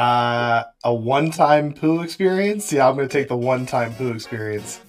Uh, 0.00 0.64
a 0.82 0.94
one-time 0.94 1.74
poo 1.74 2.00
experience. 2.00 2.72
Yeah, 2.72 2.88
I'm 2.88 2.96
gonna 2.96 3.06
take 3.06 3.28
the 3.28 3.36
one-time 3.36 3.94
poo 3.96 4.10
experience. 4.12 4.80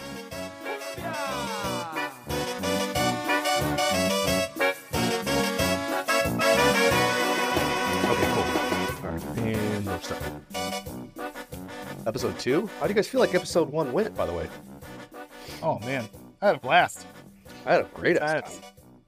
Okay, 6.91 8.27
cool. 8.33 8.43
All 9.05 9.11
right, 9.11 9.37
and 9.37 9.85
we'll 9.85 9.99
start. 10.01 10.21
Episode 12.05 12.37
two. 12.39 12.67
How 12.79 12.87
do 12.87 12.89
you 12.91 12.95
guys 12.95 13.07
feel 13.07 13.21
like 13.21 13.33
episode 13.33 13.69
one 13.71 13.93
went? 13.93 14.15
By 14.15 14.25
the 14.25 14.33
way, 14.33 14.49
Oh 15.63 15.79
man, 15.79 16.09
I 16.41 16.47
had 16.47 16.55
a 16.55 16.59
blast. 16.59 17.05
I 17.65 17.73
had 17.73 17.81
a 17.81 17.87
great 17.93 18.19
That's- 18.19 18.59
episode. 18.59 18.65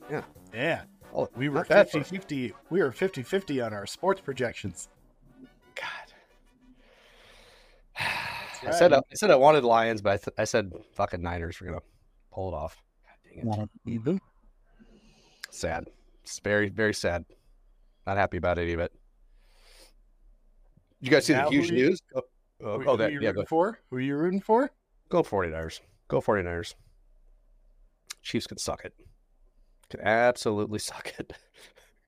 Yeah. 0.09 0.21
Yeah. 0.53 0.81
Oh, 1.15 1.27
We 1.35 1.49
were 1.49 1.59
not 1.59 1.67
50 1.67 2.03
50. 2.03 2.53
We 2.69 2.81
were 2.81 2.91
50 2.91 3.23
50 3.23 3.61
on 3.61 3.73
our 3.73 3.85
sports 3.85 4.21
projections. 4.21 4.87
I 8.67 8.71
said 8.71 8.93
I, 8.93 8.97
I 8.97 9.15
said 9.15 9.31
I 9.31 9.35
wanted 9.35 9.63
Lions, 9.63 10.01
but 10.01 10.13
I, 10.13 10.17
th- 10.17 10.35
I 10.37 10.43
said 10.45 10.71
fucking 10.93 11.21
Niners 11.21 11.59
were 11.59 11.67
gonna 11.67 11.81
pull 12.31 12.49
it 12.49 12.55
off. 12.55 12.81
God 13.05 13.43
dang 13.53 13.61
it. 13.63 13.69
Even. 13.91 14.21
Sad. 15.49 15.85
It's 16.23 16.39
very 16.39 16.69
very 16.69 16.93
sad. 16.93 17.25
Not 18.07 18.17
happy 18.17 18.37
about 18.37 18.57
any 18.57 18.73
of 18.73 18.79
it. 18.79 18.91
You 20.99 21.09
guys 21.09 21.25
see 21.25 21.33
Now 21.33 21.45
the 21.49 21.55
huge 21.55 21.69
you- 21.69 21.75
news? 21.89 22.01
Oh, 22.15 22.21
oh, 22.63 22.79
Who, 22.79 22.87
oh, 22.87 22.91
who 22.91 22.97
that 22.97 23.11
you 23.11 23.19
yeah. 23.21 23.29
rooting 23.29 23.43
Go, 23.43 23.47
for? 23.47 23.79
Who 23.89 23.95
are 23.97 24.01
you 24.01 24.15
rooting 24.15 24.41
for? 24.41 24.71
go 25.09 25.21
49ers. 25.21 25.79
Go 26.07 26.21
49ers. 26.21 26.73
Chiefs 28.23 28.47
can 28.47 28.57
suck 28.57 28.83
it. 28.85 28.93
Can 29.89 29.99
absolutely 30.01 30.79
suck 30.79 31.13
it. 31.19 31.33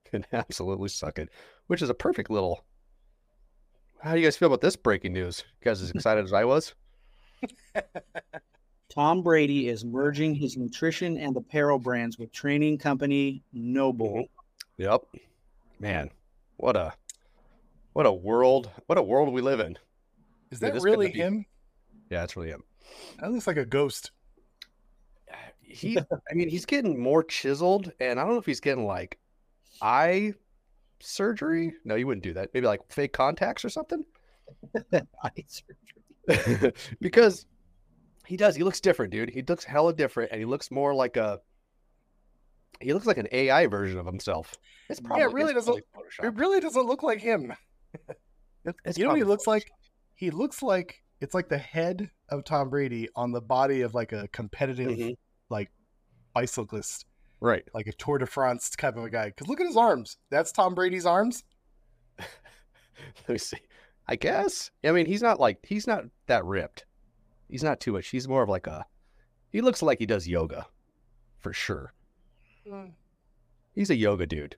can 0.06 0.26
absolutely 0.34 0.90
suck 0.90 1.20
it. 1.20 1.30
Which 1.68 1.82
is 1.82 1.90
a 1.90 1.94
perfect 1.94 2.30
little. 2.30 2.64
How 4.06 4.14
do 4.14 4.20
you 4.20 4.24
guys 4.28 4.38
feel 4.38 4.46
about 4.46 4.62
this 4.62 4.76
breaking 4.76 5.14
news? 5.14 5.44
You 5.60 5.66
guys 5.66 5.82
as 5.82 5.90
excited 5.90 6.24
as 6.24 6.32
I 6.32 6.46
was? 6.46 6.76
Tom 8.90 9.24
Brady 9.24 9.68
is 9.68 9.84
merging 9.84 10.36
his 10.36 10.58
nutrition 10.58 11.18
and 11.18 11.36
apparel 11.36 11.80
brands 11.80 12.20
with 12.20 12.32
training 12.32 12.78
company 12.78 13.42
NOBULL. 13.52 14.14
Mm-hmm. 14.14 14.84
Yep. 14.84 15.02
Man, 15.80 16.12
what 16.58 16.76
a 16.76 16.94
what 17.94 18.06
a 18.06 18.14
world 18.14 18.70
what 18.86 19.00
a 19.00 19.02
world 19.02 19.34
we 19.34 19.42
live 19.42 19.60
in. 19.60 19.76
Is 20.52 20.60
that 20.60 20.76
this 20.76 20.84
really 20.84 21.12
be- 21.12 21.18
him? 21.18 21.44
Yeah, 22.12 22.24
it's 22.24 22.38
really 22.38 22.50
him. 22.50 22.64
That 23.20 23.32
looks 23.32 23.48
like 23.48 23.58
a 23.58 23.66
ghost. 23.66 24.12
He 25.62 25.98
I 25.98 26.34
mean 26.36 26.50
he's 26.50 26.68
getting 26.68 27.00
more 27.00 27.24
chiseled 27.24 27.92
and 28.00 28.20
I 28.20 28.24
don't 28.24 28.34
know 28.34 28.40
if 28.40 28.46
he's 28.46 28.60
getting 28.60 28.86
like 28.86 29.18
eye 29.82 30.36
surgery. 31.00 31.74
No, 31.84 31.96
you 31.96 32.08
wouldn't 32.08 32.24
do 32.24 32.34
that. 32.34 32.50
Maybe 32.54 32.68
like 32.68 32.82
fake 32.92 33.14
contacts 33.14 33.64
or 33.66 33.70
something. 33.70 34.04
because 37.02 37.46
he 38.26 38.38
does. 38.38 38.56
He 38.56 38.64
looks 38.64 38.80
different, 38.80 39.12
dude. 39.12 39.30
He 39.30 39.42
looks 39.44 39.64
hella 39.64 39.94
different 39.94 40.32
and 40.32 40.40
he 40.40 40.46
looks 40.46 40.72
more 40.72 40.94
like 40.94 41.18
a 41.18 41.40
he 42.82 42.94
looks 42.94 43.06
like 43.06 43.18
an 43.18 43.28
AI 43.32 43.68
version 43.68 43.98
of 44.00 44.06
himself. 44.06 44.54
It's 44.90 45.00
Yeah, 45.16 45.26
it 45.28 45.34
really 45.34 45.54
doesn't- 45.54 45.82
probably 45.94 46.28
It 46.28 46.36
really 46.36 46.60
doesn't 46.60 46.86
look 46.86 47.04
like 47.04 47.20
him. 47.22 47.54
It's 48.84 48.98
you 48.98 49.04
know 49.06 49.12
what 49.12 49.18
he 49.18 49.22
probably 49.22 49.24
looks 49.24 49.48
like? 49.48 49.72
He 50.16 50.30
looks 50.32 50.62
like 50.62 51.02
it's 51.22 51.34
like 51.34 51.48
the 51.50 51.58
head 51.58 52.10
of 52.30 52.44
Tom 52.44 52.70
Brady 52.70 53.08
on 53.16 53.32
the 53.32 53.42
body 53.42 53.82
of 53.82 53.94
like 53.94 54.12
a 54.12 54.28
competitive 54.30 54.92
Mhm. 54.98 55.16
like 55.50 55.72
bicyclist, 56.34 57.06
Right. 57.42 57.64
like 57.74 57.88
a 57.88 57.94
Tour 57.94 58.18
de 58.18 58.26
France 58.26 58.70
type 58.70 58.98
of 58.98 59.04
a 59.04 59.10
guy. 59.10 59.28
Because 59.28 59.48
look 59.48 59.60
at 59.60 59.68
his 59.68 59.78
arms. 59.78 60.18
That's 60.30 60.52
Tom 60.52 60.74
Brady's 60.74 61.06
arms. 61.06 61.44
Let 62.20 63.30
me 63.30 63.38
see. 63.38 63.58
I 64.08 64.16
guess. 64.16 64.72
I 64.84 64.92
mean, 64.92 65.06
he's 65.06 65.22
not 65.22 65.40
like 65.40 65.60
he's 65.64 65.88
not 65.88 66.06
that 66.28 66.46
ripped. 66.46 66.86
He's 67.50 67.64
not 67.64 67.80
too 67.80 67.94
much. 67.94 68.08
He's 68.08 68.28
more 68.28 68.44
of 68.44 68.50
like 68.50 68.68
a. 68.68 68.86
He 69.52 69.62
looks 69.62 69.82
like 69.82 70.00
he 70.00 70.06
does 70.06 70.28
yoga, 70.28 70.68
for 71.40 71.54
sure. 71.54 71.94
Mm. 72.68 72.92
He's 73.74 73.90
a 73.90 73.96
yoga 73.96 74.26
dude. 74.26 74.58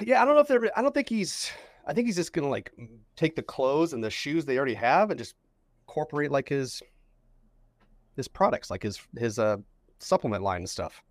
Yeah, 0.00 0.22
I 0.22 0.24
don't 0.24 0.34
know 0.34 0.40
if 0.40 0.48
they're. 0.48 0.78
I 0.78 0.82
don't 0.82 0.94
think 0.94 1.08
he's. 1.08 1.50
I 1.86 1.94
think 1.94 2.06
he's 2.06 2.16
just 2.16 2.32
gonna 2.32 2.48
like 2.48 2.72
take 3.16 3.36
the 3.36 3.42
clothes 3.42 3.92
and 3.92 4.04
the 4.04 4.10
shoes 4.10 4.44
they 4.44 4.58
already 4.58 4.74
have 4.74 5.10
and 5.10 5.18
just 5.18 5.34
incorporate 5.86 6.30
like 6.30 6.48
his 6.48 6.82
his 8.16 8.28
products, 8.28 8.70
like 8.70 8.82
his 8.82 9.00
his 9.16 9.38
uh 9.38 9.56
supplement 9.98 10.42
line 10.42 10.60
and 10.60 10.70
stuff. 10.70 11.02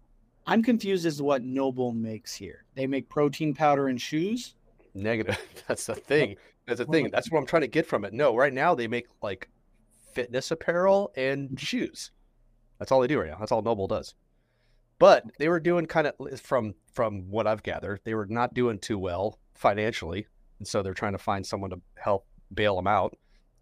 I'm 0.47 0.63
confused 0.63 1.05
as 1.05 1.17
to 1.17 1.23
what 1.23 1.43
NOBULL 1.43 1.91
makes 1.91 2.33
here. 2.33 2.63
They 2.75 2.87
make 2.87 3.09
protein 3.09 3.53
powder 3.53 3.87
and 3.89 4.01
shoes. 4.01 4.55
Negative. 4.93 5.37
That's 5.67 5.85
the 5.85 5.95
thing. 5.95 6.37
That's 6.65 6.79
the 6.79 6.85
thing. 6.85 7.09
That's 7.11 7.31
what 7.31 7.39
I'm 7.39 7.45
trying 7.45 7.61
to 7.61 7.67
get 7.67 7.85
from 7.85 8.05
it. 8.05 8.13
No, 8.13 8.35
right 8.35 8.53
now 8.53 8.73
they 8.73 8.87
make 8.87 9.07
like 9.21 9.49
fitness 10.13 10.51
apparel 10.51 11.11
and 11.15 11.49
mm-hmm. 11.49 11.55
shoes. 11.57 12.11
That's 12.79 12.91
all 12.91 13.01
they 13.01 13.07
do 13.07 13.19
right 13.19 13.29
now. 13.29 13.37
That's 13.39 13.51
all 13.51 13.61
NOBULL 13.61 13.87
does. 13.87 14.15
But 14.99 15.25
they 15.37 15.47
were 15.47 15.59
doing 15.59 15.85
kind 15.85 16.07
of 16.07 16.15
from 16.41 16.73
from 16.91 17.29
what 17.29 17.45
I've 17.45 17.61
gathered, 17.61 18.01
they 18.03 18.15
were 18.15 18.25
not 18.25 18.53
doing 18.55 18.79
too 18.79 18.97
well 18.97 19.39
financially, 19.53 20.25
and 20.57 20.67
so 20.67 20.81
they're 20.81 20.95
trying 20.95 21.11
to 21.11 21.19
find 21.19 21.45
someone 21.45 21.69
to 21.69 21.79
help 21.95 22.25
bail 22.53 22.75
them 22.75 22.87
out. 22.87 23.15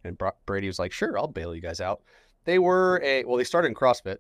And 0.06 0.18
Brady 0.46 0.68
was 0.68 0.80
like, 0.80 0.94
"Sure, 0.94 1.18
I'll 1.18 1.28
bail 1.28 1.54
you 1.54 1.62
guys 1.62 1.82
out." 1.82 2.02
They 2.46 2.58
were 2.60 3.02
a 3.04 3.26
well, 3.26 3.36
they 3.36 3.44
started 3.44 3.70
in 3.70 3.76
CrossFit. 3.76 4.20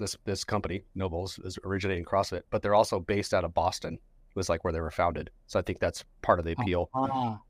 This 0.00 0.16
this 0.24 0.42
company 0.42 0.82
NOBULL's 0.96 1.38
is 1.40 1.58
originating 1.62 2.04
CrossFit, 2.04 2.42
but 2.50 2.62
they're 2.62 2.74
also 2.74 2.98
based 2.98 3.34
out 3.34 3.44
of 3.44 3.54
Boston. 3.54 3.98
Was 4.34 4.48
like 4.48 4.64
where 4.64 4.72
they 4.72 4.80
were 4.80 4.90
founded. 4.90 5.30
So 5.46 5.58
I 5.58 5.62
think 5.62 5.78
that's 5.78 6.04
part 6.22 6.38
of 6.38 6.44
the 6.44 6.52
appeal. 6.52 6.88
Ah, 6.94 7.40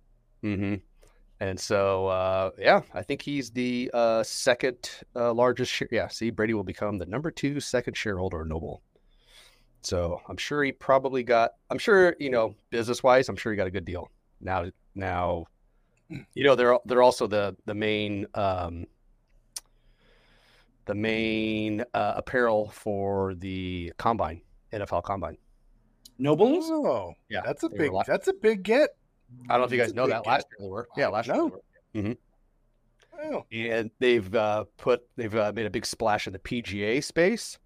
hmm 0.43 0.75
And 1.39 1.61
so, 1.61 2.07
uh, 2.09 2.51
yeah, 2.59 2.81
I 2.93 3.03
think 3.03 3.23
he's 3.23 3.51
the 3.51 3.91
uh, 3.95 4.23
second 4.23 4.91
uh, 5.15 5.33
largest 5.33 5.71
share. 5.71 5.89
Yeah, 5.93 6.09
see, 6.09 6.31
Brady 6.31 6.55
will 6.55 6.65
become 6.65 6.99
the 6.99 7.07
number 7.07 7.31
two 7.31 7.61
second 7.61 7.97
shareholder 7.97 8.41
of 8.41 8.49
NOBULL. 8.49 8.83
So 9.83 10.21
I'm 10.29 10.37
sure 10.37 10.65
he 10.65 10.73
probably 10.73 11.23
got. 11.23 11.53
I'm 11.71 11.79
sure 11.79 12.17
you 12.19 12.31
know, 12.31 12.55
business 12.71 13.03
wise, 13.03 13.29
I'm 13.29 13.37
sure 13.37 13.53
he 13.53 13.57
got 13.57 13.67
a 13.67 13.71
good 13.71 13.85
deal. 13.85 14.11
Now, 14.41 14.67
now, 14.95 15.47
you 16.35 16.45
know, 16.45 16.55
they're 16.57 16.79
they're 16.85 17.03
also 17.03 17.27
the 17.27 17.57
the 17.67 17.75
main 17.75 18.27
um, 18.35 18.87
the 20.91 20.95
main 20.97 21.85
uh, 21.95 22.15
apparel 22.17 22.69
for 22.71 23.35
the 23.37 23.93
combine, 23.97 24.41
NFL 24.73 25.05
combine. 25.05 25.37
NOBULL's? 26.19 26.69
Oh, 26.69 27.15
Yeah, 27.29 27.43
that's 27.45 27.63
a 27.63 27.69
they 27.69 27.79
big. 27.79 27.93
li- 27.93 28.03
That's 28.09 28.27
a 28.27 28.33
big 28.33 28.65
get. 28.65 28.91
I 29.49 29.53
don't 29.53 29.61
know 29.61 29.65
if 29.67 29.73
you 29.73 29.79
guys 29.79 29.95
know 29.95 30.09
that. 30.09 30.25
get. 30.25 30.29
Last 30.31 30.47
year 30.51 30.67
they 30.67 30.69
were. 30.73 30.89
Yeah, 30.97 31.07
last 31.07 31.29
year 31.29 31.37
No. 31.37 31.61
they 31.95 32.03
were. 32.03 32.15
Oh, 33.23 33.45
and 33.53 33.91
they've 34.01 34.35
uh, 34.35 34.65
put 34.79 35.03
they've 35.17 35.35
uh, 35.35 35.53
made 35.55 35.67
a 35.67 35.71
big 35.71 35.87
splash 35.87 36.27
in 36.27 36.33
the 36.33 36.39
PGA 36.41 37.05
space, 37.05 37.59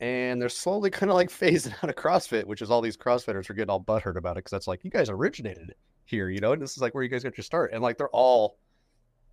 and 0.00 0.40
they're 0.40 0.48
slowly 0.48 0.88
kind 0.88 1.10
of 1.10 1.16
like 1.16 1.28
phasing 1.30 1.74
out 1.84 1.90
of 1.90 1.96
CrossFit, 1.96 2.44
which 2.44 2.62
is 2.62 2.70
all 2.70 2.80
these 2.80 2.96
CrossFitters 2.96 3.50
are 3.50 3.54
getting 3.54 3.70
all 3.70 3.82
butthurt 3.82 4.16
about 4.16 4.32
it 4.36 4.38
because 4.44 4.52
that's 4.52 4.66
like 4.68 4.84
you 4.84 4.90
guys 4.90 5.10
originated 5.10 5.74
here, 6.06 6.30
you 6.30 6.40
know, 6.40 6.52
and 6.52 6.62
this 6.62 6.72
is 6.72 6.78
like 6.80 6.94
where 6.94 7.02
you 7.04 7.10
guys 7.10 7.22
got 7.24 7.36
your 7.36 7.44
start, 7.44 7.72
and 7.74 7.82
like 7.82 7.98
they're 7.98 8.08
all 8.10 8.56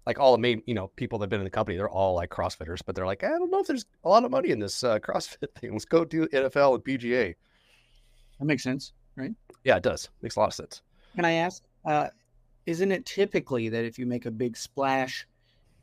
like 0.06 0.20
all 0.20 0.32
the 0.32 0.38
main 0.38 0.62
you 0.66 0.74
know 0.74 0.88
people 0.96 1.20
that've 1.20 1.30
been 1.30 1.40
in 1.40 1.46
the 1.46 1.50
company, 1.50 1.78
they're 1.78 1.90
all 1.90 2.16
like 2.16 2.30
CrossFitters, 2.30 2.82
but 2.86 2.96
they're 2.96 3.06
like 3.06 3.24
I 3.24 3.30
don't 3.30 3.52
know 3.52 3.60
if 3.60 3.68
there's 3.68 3.86
a 4.04 4.10
lot 4.10 4.24
of 4.24 4.32
money 4.32 4.50
in 4.50 4.60
this 4.60 4.84
uh, 4.84 5.00
CrossFit 5.00 5.54
thing. 5.60 5.74
Let's 5.74 5.86
go 5.86 6.06
do 6.06 6.28
NFL 6.28 6.76
and 6.76 6.84
PGA. 6.84 7.36
That 8.40 8.46
makes 8.46 8.64
sense. 8.64 8.94
Right? 9.16 9.32
Yeah, 9.64 9.78
it 9.78 9.84
does. 9.84 10.10
Makes 10.22 10.36
a 10.36 10.40
lot 10.42 10.50
of 10.50 10.54
sense. 10.54 10.82
Can 11.16 11.26
I 11.26 11.32
ask? 11.34 11.64
Uh, 11.86 12.10
isn't 12.66 12.92
it 12.92 13.06
typically 13.06 13.70
that 13.70 13.86
if 13.86 13.98
you 13.98 14.06
make 14.06 14.26
a 14.26 14.32
big 14.32 14.58
splash 14.58 15.28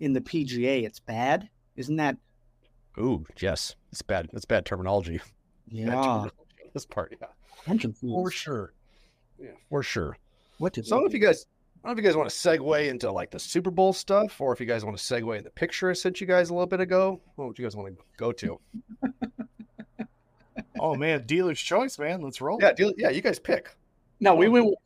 in 0.01 0.13
the 0.13 0.21
PGA, 0.21 0.85
it's 0.85 1.01
bad? 1.01 1.49
Isn't 1.77 1.97
that? 1.97 2.17
Ooh, 2.99 3.25
yes, 3.41 3.75
it's 3.91 4.03
bad. 4.03 4.29
It's 4.33 4.45
bad 4.45 4.67
terminology. 4.67 5.19
Bad 5.19 5.25
Yeah, 5.69 5.87
terminology 5.87 6.35
This 6.75 6.85
part, 6.85 7.17
yeah, 7.19 7.77
for 8.01 8.31
sure. 8.31 8.75
Yeah, 9.39 9.51
for 9.71 9.83
sure. 9.83 10.19
What 10.59 10.75
did 10.75 10.87
So 10.87 10.95
I 10.95 10.99
don't 10.99 11.05
know 11.05 11.09
if 11.09 11.15
you 11.15 11.21
guys, 11.21 11.47
I 11.83 11.89
don't 11.89 11.97
know 11.97 12.01
if 12.01 12.05
you 12.05 12.09
guys 12.09 12.17
want 12.17 12.31
to 12.31 12.37
segue 12.37 12.89
into 12.89 13.11
like 13.11 13.33
the 13.33 13.41
Super 13.41 13.73
Bowl 13.73 13.93
stuff, 13.93 14.41
or 14.41 14.53
if 14.53 14.61
you 14.61 14.67
guys 14.67 14.85
want 14.85 14.97
to 14.97 15.03
segue 15.03 15.37
in 15.37 15.43
the 15.43 15.51
picture 15.51 15.91
I 15.91 15.95
sent 15.95 16.21
you 16.21 16.29
guys 16.29 16.51
a 16.51 16.55
little 16.55 16.69
bit 16.69 16.79
ago. 16.79 17.21
What 17.35 17.49
would 17.49 17.59
you 17.59 17.65
guys 17.65 17.75
want 17.75 17.97
to 17.97 18.05
go 18.17 18.31
to? 18.31 18.61
oh 20.79 20.95
man, 20.95 21.25
dealer's 21.27 21.61
choice, 21.61 21.99
man. 21.99 22.21
Let's 22.21 22.41
roll. 22.41 22.59
Yeah, 22.61 22.73
deal, 22.73 22.93
yeah, 22.97 23.11
you 23.11 23.21
guys 23.21 23.41
pick. 23.41 23.75
No, 24.21 24.37
we 24.37 24.49
went 24.49 24.77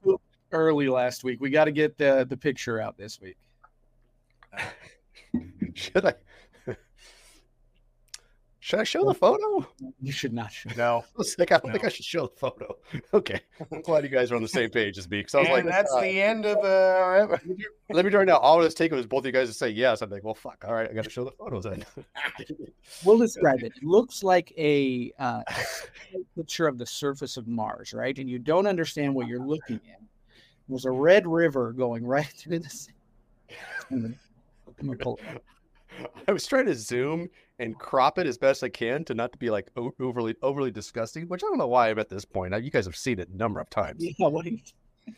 early 0.52 0.88
last 0.88 1.22
week. 1.22 1.38
We 1.38 1.50
got 1.50 1.66
to 1.66 1.72
get 1.72 1.98
the 1.98 2.26
the 2.26 2.37
picture 2.37 2.81
out 2.81 2.96
this 2.96 3.20
week. 3.20 3.37
Should 5.75 6.06
I? 6.06 6.14
Should 8.66 8.80
I 8.80 8.82
show 8.82 9.04
the 9.04 9.14
photo? 9.14 9.64
You 10.02 10.10
should 10.10 10.32
not 10.32 10.50
show. 10.50 10.70
No, 10.76 11.04
I 11.06 11.18
was 11.18 11.38
like, 11.38 11.52
I 11.52 11.58
don't 11.58 11.70
think 11.70 11.84
I 11.84 11.88
should 11.88 12.04
show 12.04 12.26
the 12.26 12.34
photo. 12.34 12.76
Okay, 13.14 13.40
I'm 13.70 13.80
glad 13.80 14.02
you 14.02 14.10
guys 14.10 14.32
are 14.32 14.34
on 14.34 14.42
the 14.42 14.48
same 14.48 14.70
page 14.70 14.98
as 14.98 15.08
me. 15.08 15.18
Because 15.18 15.36
I 15.36 15.38
was 15.38 15.46
and 15.46 15.56
like, 15.58 15.66
that's 15.66 15.92
uh, 15.92 16.00
the 16.00 16.20
end 16.20 16.46
of 16.46 16.58
uh. 16.64 17.36
let 17.90 18.04
me 18.04 18.10
join 18.10 18.26
now. 18.26 18.38
All 18.38 18.60
it 18.60 18.64
was 18.64 18.74
taking 18.74 18.96
was 18.96 19.06
both 19.06 19.20
of 19.20 19.26
you 19.26 19.30
guys 19.30 19.46
to 19.46 19.54
say 19.54 19.68
yes. 19.68 20.02
I'm 20.02 20.10
like, 20.10 20.24
well, 20.24 20.34
fuck. 20.34 20.64
All 20.66 20.74
right, 20.74 20.90
I 20.90 20.94
got 20.94 21.04
to 21.04 21.10
show 21.10 21.24
the 21.24 21.30
photos 21.30 21.62
then. 21.62 21.84
We'll 23.04 23.18
describe 23.18 23.62
it. 23.62 23.72
It 23.76 23.84
looks 23.84 24.24
like 24.24 24.52
a 24.58 25.12
uh, 25.20 25.42
picture 26.36 26.66
of 26.66 26.76
the 26.76 26.86
surface 26.86 27.36
of 27.36 27.46
Mars, 27.46 27.94
right? 27.94 28.18
And 28.18 28.28
you 28.28 28.40
don't 28.40 28.66
understand 28.66 29.14
what 29.14 29.28
you're 29.28 29.46
looking 29.46 29.80
at. 29.92 30.00
There's 30.68 30.86
a 30.86 30.90
red 30.90 31.24
river 31.24 31.72
going 31.72 32.04
right 32.04 32.26
through 32.26 32.58
this. 32.58 32.88
I'm 33.92 34.18
gonna 34.82 34.96
pull 34.96 35.20
it 35.22 35.36
up. 35.36 35.42
I 36.26 36.32
was 36.32 36.46
trying 36.46 36.66
to 36.66 36.74
zoom 36.74 37.28
and 37.58 37.78
crop 37.78 38.18
it 38.18 38.26
as 38.26 38.38
best 38.38 38.62
I 38.62 38.68
can 38.68 39.04
to 39.06 39.14
not 39.14 39.32
to 39.32 39.38
be 39.38 39.50
like 39.50 39.68
overly 39.76 40.34
overly 40.42 40.70
disgusting, 40.70 41.28
which 41.28 41.42
I 41.42 41.46
don't 41.48 41.58
know 41.58 41.68
why 41.68 41.90
I'm 41.90 41.98
at 41.98 42.08
this 42.08 42.24
point. 42.24 42.54
You 42.62 42.70
guys 42.70 42.86
have 42.86 42.96
seen 42.96 43.18
it 43.18 43.28
a 43.28 43.36
number 43.36 43.60
of 43.60 43.70
times. 43.70 44.04
Yeah, 44.04 44.12
you? 44.44 44.58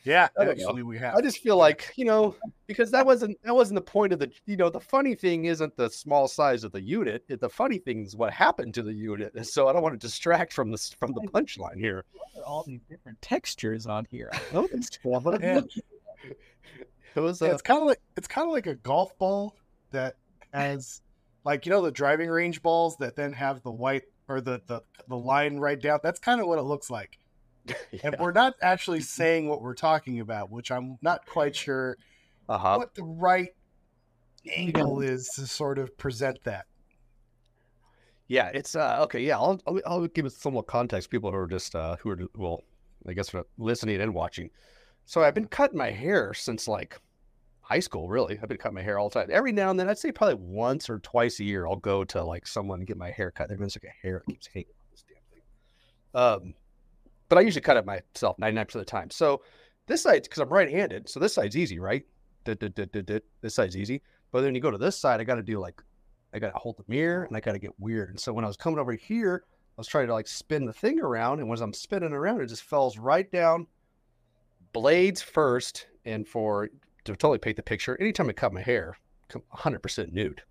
Yeah, 0.04 0.28
I 0.38 0.44
know. 0.44 0.50
actually, 0.50 0.82
we 0.82 0.98
have. 0.98 1.14
I 1.14 1.22
just 1.22 1.38
feel 1.38 1.56
like 1.56 1.92
you 1.96 2.04
know 2.04 2.34
because 2.66 2.90
that 2.90 3.06
wasn't 3.06 3.38
that 3.42 3.54
wasn't 3.54 3.76
the 3.76 3.90
point 3.90 4.12
of 4.12 4.18
the 4.18 4.30
you 4.46 4.56
know 4.56 4.68
the 4.68 4.80
funny 4.80 5.14
thing 5.14 5.46
isn't 5.46 5.76
the 5.76 5.88
small 5.88 6.28
size 6.28 6.62
of 6.62 6.72
the 6.72 6.82
unit. 6.82 7.24
It, 7.28 7.40
the 7.40 7.48
funny 7.48 7.78
thing 7.78 8.04
is 8.04 8.14
what 8.14 8.32
happened 8.32 8.74
to 8.74 8.82
the 8.82 8.92
unit. 8.92 9.32
And 9.34 9.46
So 9.46 9.68
I 9.68 9.72
don't 9.72 9.82
want 9.82 9.98
to 9.98 10.06
distract 10.06 10.52
from 10.52 10.70
this 10.70 10.90
from 10.90 11.12
the 11.14 11.22
punchline 11.32 11.78
here. 11.78 12.04
What 12.12 12.42
are 12.42 12.46
all 12.46 12.64
these 12.64 12.80
different 12.88 13.20
textures 13.22 13.86
on 13.86 14.06
here? 14.10 14.30
I 14.32 14.40
noticed. 14.52 14.98
Yeah, 15.02 15.18
but 15.20 15.40
Yeah. 15.40 15.60
It 17.14 17.20
was 17.20 17.40
Yeah, 17.40 17.48
it's 17.48 17.62
kind 17.62 17.80
of 17.80 17.86
like 17.86 18.00
it's 18.16 18.28
kind 18.28 18.46
of 18.46 18.52
like 18.52 18.66
a 18.66 18.74
golf 18.74 19.16
ball 19.18 19.56
that 19.90 20.16
has, 20.52 21.02
like 21.48 21.64
you 21.64 21.70
know, 21.70 21.80
the 21.80 21.90
driving 21.90 22.28
range 22.28 22.60
balls 22.60 22.98
that 22.98 23.16
then 23.16 23.32
have 23.32 23.62
the 23.62 23.70
white 23.70 24.02
or 24.28 24.42
the 24.42 24.60
the, 24.66 24.82
the 25.08 25.16
line 25.16 25.56
right 25.56 25.80
down. 25.80 25.98
That's 26.02 26.20
kind 26.20 26.42
of 26.42 26.46
what 26.46 26.58
it 26.58 26.62
looks 26.62 26.90
like. 26.90 27.18
And 28.02 28.16
we're 28.18 28.32
not 28.32 28.54
actually 28.60 29.00
saying 29.00 29.48
what 29.48 29.62
we're 29.62 29.74
talking 29.74 30.20
about, 30.20 30.50
which 30.50 30.70
I'm 30.70 30.98
not 31.00 31.24
quite 31.24 31.56
sure 31.56 31.96
uh 32.50 32.58
huh. 32.58 32.76
what 32.76 32.94
the 32.94 33.02
right 33.02 33.48
angle 34.54 35.00
is 35.00 35.28
to 35.36 35.46
sort 35.46 35.78
of 35.78 35.96
present 35.96 36.38
that. 36.44 36.66
Yeah, 38.26 38.50
it's 38.52 38.76
uh 38.76 38.98
okay. 39.04 39.20
Yeah, 39.20 39.38
I'll 39.38 39.58
I'll, 39.66 39.80
I'll 39.86 40.06
give 40.06 40.26
it 40.26 40.32
some 40.32 40.52
more 40.52 40.62
context. 40.62 41.08
People 41.08 41.30
who 41.30 41.38
are 41.38 41.46
just 41.46 41.74
uh 41.74 41.96
who 42.00 42.10
are 42.10 42.18
well, 42.36 42.62
I 43.06 43.14
guess 43.14 43.30
for 43.30 43.44
listening 43.56 44.02
and 44.02 44.12
watching. 44.12 44.50
So 45.06 45.22
I've 45.22 45.34
been 45.34 45.48
cutting 45.48 45.78
my 45.78 45.90
hair 45.90 46.34
since 46.34 46.68
like 46.68 47.00
high 47.68 47.80
school. 47.80 48.08
Really, 48.08 48.38
I've 48.42 48.48
been 48.48 48.56
cutting 48.56 48.76
my 48.76 48.82
hair 48.82 48.98
all 48.98 49.10
the 49.10 49.20
time. 49.20 49.28
Every 49.30 49.52
now 49.52 49.70
and 49.70 49.78
then, 49.78 49.88
I'd 49.88 49.98
say 49.98 50.10
probably 50.10 50.36
once 50.36 50.88
or 50.88 50.98
twice 51.00 51.38
a 51.40 51.44
year, 51.44 51.66
I'll 51.66 51.76
go 51.76 52.02
to 52.04 52.24
like 52.24 52.46
someone 52.46 52.80
and 52.80 52.88
get 52.88 52.96
my 52.96 53.10
hair 53.10 53.30
cut. 53.30 53.48
There's 53.48 53.76
like 53.76 53.92
a 53.92 54.06
hair 54.06 54.22
that 54.26 54.32
keeps 54.32 54.46
hanging 54.46 54.68
on 54.68 54.90
this 54.90 55.04
damn 55.06 55.22
thing. 55.30 55.42
Um, 56.14 56.54
but 57.28 57.36
I 57.36 57.42
usually 57.42 57.60
cut 57.60 57.76
it 57.76 57.84
myself 57.84 58.38
ninety 58.38 58.54
nine 58.54 58.64
percent 58.64 58.80
of 58.80 58.86
the 58.86 58.90
time. 58.90 59.10
So 59.10 59.42
this 59.86 60.02
side, 60.02 60.22
because 60.22 60.38
I'm 60.38 60.48
right 60.48 60.70
handed, 60.70 61.08
so 61.08 61.20
this 61.20 61.34
side's 61.34 61.56
easy, 61.56 61.78
right? 61.78 62.04
This 62.44 63.54
side's 63.54 63.76
easy. 63.76 64.02
But 64.32 64.40
then 64.40 64.54
you 64.54 64.60
go 64.60 64.70
to 64.70 64.78
this 64.78 64.96
side, 64.96 65.20
I 65.20 65.24
got 65.24 65.34
to 65.36 65.42
do 65.42 65.58
like 65.58 65.82
I 66.34 66.38
got 66.38 66.52
to 66.52 66.58
hold 66.58 66.76
the 66.76 66.84
mirror 66.88 67.24
and 67.24 67.36
I 67.36 67.40
got 67.40 67.52
to 67.52 67.58
get 67.58 67.78
weird. 67.78 68.10
And 68.10 68.20
so 68.20 68.32
when 68.32 68.44
I 68.44 68.48
was 68.48 68.56
coming 68.56 68.78
over 68.78 68.92
here, 68.92 69.44
I 69.46 69.80
was 69.80 69.86
trying 69.86 70.06
to 70.06 70.12
like 70.12 70.26
spin 70.26 70.64
the 70.64 70.72
thing 70.72 71.00
around. 71.00 71.40
And 71.40 71.50
as 71.52 71.60
I'm 71.60 71.72
spinning 71.72 72.12
around, 72.12 72.40
it 72.40 72.46
just 72.46 72.64
falls 72.64 72.98
right 72.98 73.30
down, 73.30 73.66
blades 74.72 75.22
first. 75.22 75.86
And 76.04 76.26
for 76.26 76.68
to 77.14 77.18
totally 77.18 77.38
paint 77.38 77.56
the 77.56 77.62
picture, 77.62 78.00
anytime 78.00 78.28
I 78.28 78.32
cut 78.32 78.52
my 78.52 78.62
hair, 78.62 78.96
com- 79.28 79.42
100% 79.54 80.12
nude. 80.12 80.42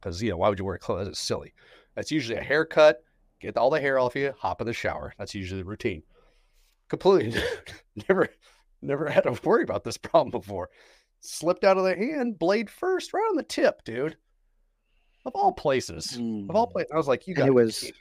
Because, 0.00 0.22
you 0.22 0.30
know, 0.30 0.36
why 0.36 0.48
would 0.48 0.58
you 0.58 0.64
wear 0.64 0.78
clothes? 0.78 1.08
It's 1.08 1.18
silly. 1.18 1.54
That's 1.94 2.10
usually 2.10 2.38
a 2.38 2.42
haircut, 2.42 3.02
get 3.40 3.56
all 3.56 3.70
the 3.70 3.80
hair 3.80 3.98
off 3.98 4.16
you, 4.16 4.34
hop 4.38 4.60
in 4.60 4.66
the 4.66 4.72
shower. 4.72 5.14
That's 5.18 5.34
usually 5.34 5.62
the 5.62 5.68
routine. 5.68 6.02
Completely 6.88 7.40
never, 8.08 8.28
never 8.82 9.08
had 9.08 9.24
to 9.24 9.38
worry 9.44 9.62
about 9.62 9.84
this 9.84 9.96
problem 9.96 10.30
before. 10.30 10.68
Slipped 11.20 11.64
out 11.64 11.78
of 11.78 11.84
the 11.84 11.96
hand, 11.96 12.38
blade 12.38 12.68
first, 12.68 13.14
right 13.14 13.26
on 13.30 13.36
the 13.36 13.42
tip, 13.42 13.82
dude. 13.84 14.16
Of 15.24 15.32
all 15.34 15.52
places. 15.52 16.18
Of 16.50 16.54
all 16.54 16.66
places. 16.66 16.90
I 16.92 16.96
was 16.96 17.08
like, 17.08 17.26
you 17.26 17.34
Mm. 17.34 17.38
And 17.38 17.46
got 17.46 17.48
it 17.48 17.54
was 17.54 17.92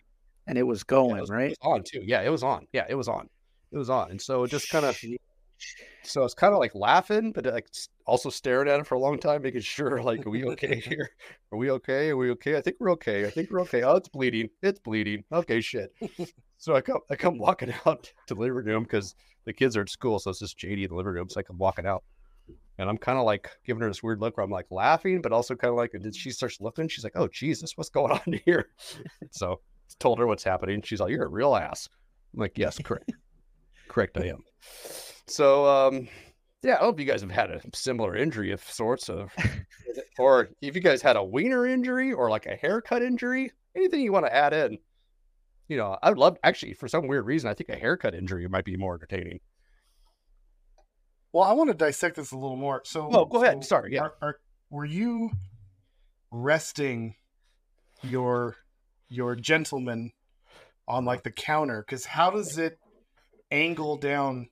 and 0.48 0.58
it 0.58 0.64
was 0.64 0.82
yeah, 0.82 0.86
going 0.88 1.18
it 1.18 1.22
was, 1.22 1.30
it 1.30 1.34
right. 1.34 1.50
was 1.50 1.58
on 1.62 1.84
too. 1.84 2.02
Yeah, 2.06 2.22
it 2.22 2.30
was 2.30 2.44
on. 2.44 2.68
Yeah, 2.74 2.86
it 2.90 2.96
was 2.96 3.08
on. 3.08 3.30
It 3.72 3.78
was 3.78 3.90
on. 3.90 4.12
And 4.12 4.22
so 4.22 4.44
it 4.44 4.50
just 4.50 4.70
kind 4.70 4.86
of 4.86 5.00
so 6.04 6.24
it's 6.24 6.34
kind 6.34 6.54
of 6.54 6.60
like 6.60 6.76
laughing, 6.76 7.32
but 7.32 7.46
like 7.46 7.68
also 8.06 8.30
staring 8.30 8.68
at 8.68 8.80
him 8.80 8.86
for 8.86 8.96
a 8.96 9.00
long 9.00 9.18
time, 9.18 9.42
making 9.42 9.62
sure 9.62 10.02
like, 10.02 10.26
are 10.26 10.30
we 10.30 10.46
okay 10.46 10.80
here? 10.86 11.10
Are 11.52 11.58
we 11.58 11.72
okay? 11.72 12.10
Are 12.10 12.18
we 12.18 12.32
okay? 12.32 12.58
I 12.58 12.62
think 12.62 12.78
we're 12.80 12.92
okay. 12.92 13.26
I 13.26 13.30
think 13.30 13.52
we're 13.52 13.62
okay. 13.62 13.84
Oh, 13.84 13.96
it's 13.96 14.10
bleeding. 14.10 14.50
It's 14.62 14.80
bleeding. 14.80 15.24
Okay, 15.32 15.62
shit. 15.62 15.94
so 16.58 16.76
I 16.76 16.82
come 16.82 17.00
I 17.10 17.16
come 17.16 17.38
walking 17.38 17.74
out 17.86 18.12
to 18.28 18.36
the 18.36 18.40
living 18.40 18.66
room 18.66 18.84
because 18.84 19.16
the 19.46 19.54
kids 19.54 19.76
are 19.78 19.82
at 19.82 19.90
school, 19.90 20.20
so 20.20 20.30
it's 20.30 20.40
just 20.40 20.58
JD 20.58 20.84
in 20.84 20.90
the 20.90 20.96
living 20.96 21.14
room. 21.14 21.30
So 21.30 21.40
I 21.40 21.44
come 21.44 21.58
walking 21.58 21.86
out. 21.86 22.04
And 22.80 22.90
I'm 22.90 22.98
kind 22.98 23.20
of 23.20 23.26
like 23.26 23.52
giving 23.66 23.82
her 23.84 23.88
this 23.88 24.02
weird 24.02 24.20
look 24.20 24.36
where 24.36 24.44
I'm 24.44 24.50
like 24.50 24.66
laughing, 24.72 25.22
but 25.22 25.32
also 25.32 25.56
kind 25.56 25.70
of 25.70 25.78
like, 25.78 25.94
and 25.94 26.04
then 26.04 26.12
she 26.12 26.32
starts 26.32 26.60
looking. 26.60 26.88
She's 26.88 27.04
like, 27.04 27.14
"Oh 27.16 27.28
Jesus, 27.28 27.78
what's 27.78 27.92
going 27.92 28.12
on 28.12 28.40
here?" 28.46 28.70
so 29.32 29.62
told 30.00 30.18
her 30.18 30.26
what's 30.26 30.44
happening. 30.44 30.82
She's 30.82 31.00
like, 31.00 31.12
"You're 31.12 31.26
a 31.26 31.30
real 31.30 31.56
ass." 31.56 31.88
I'm 32.34 32.40
like, 32.40 32.58
"Yes, 32.58 32.80
correct, 32.80 33.12
correct, 33.88 34.18
I 34.18 34.26
am." 34.26 34.44
So, 35.28 35.66
um, 35.68 36.08
yeah, 36.62 36.76
I 36.76 36.80
hope 36.80 37.00
you 37.00 37.06
guys 37.06 37.22
have 37.22 37.32
had 37.32 37.50
a 37.52 37.62
similar 37.74 38.16
injury 38.16 38.52
of 38.52 38.62
sorts 38.64 39.10
of, 39.10 39.34
or 40.20 40.50
if 40.62 40.76
you 40.76 40.82
guys 40.82 41.02
had 41.02 41.16
a 41.16 41.24
wiener 41.24 41.66
injury 41.66 42.12
or 42.14 42.30
like 42.30 42.46
a 42.46 42.56
haircut 42.56 43.02
injury, 43.02 43.52
anything 43.76 44.02
you 44.02 44.12
want 44.12 44.26
to 44.26 44.36
add 44.36 44.54
in. 44.54 44.78
You 45.70 45.78
know, 45.78 45.98
I 46.04 46.10
would 46.10 46.18
love 46.18 46.38
actually 46.44 46.74
for 46.74 46.88
some 46.88 47.08
weird 47.08 47.26
reason, 47.26 47.50
I 47.50 47.54
think 47.54 47.70
a 47.70 47.76
haircut 47.76 48.14
injury 48.14 48.48
might 48.48 48.66
be 48.66 48.76
more 48.78 48.96
entertaining. 48.96 49.40
Well, 51.32 51.44
I 51.46 51.54
want 51.54 51.70
to 51.70 51.74
dissect 51.74 52.18
this 52.18 52.32
a 52.32 52.38
little 52.38 52.58
more. 52.58 52.82
So, 52.86 53.10
Oh, 53.12 53.26
go 53.26 53.44
ahead. 53.44 53.64
so 53.64 53.70
Sorry, 53.70 53.94
yeah. 53.94 54.02
Are, 54.02 54.14
are, 54.22 54.36
were 54.70 54.86
you 54.86 55.32
resting 56.32 57.16
your 58.04 58.56
your 59.10 59.36
gentleman 59.36 60.12
on 60.88 61.06
like 61.06 61.24
the 61.24 61.32
counter? 61.32 61.84
Because 61.88 62.06
how 62.06 62.30
does 62.30 62.58
it 62.58 62.78
angle 63.52 63.98
down? 63.98 64.50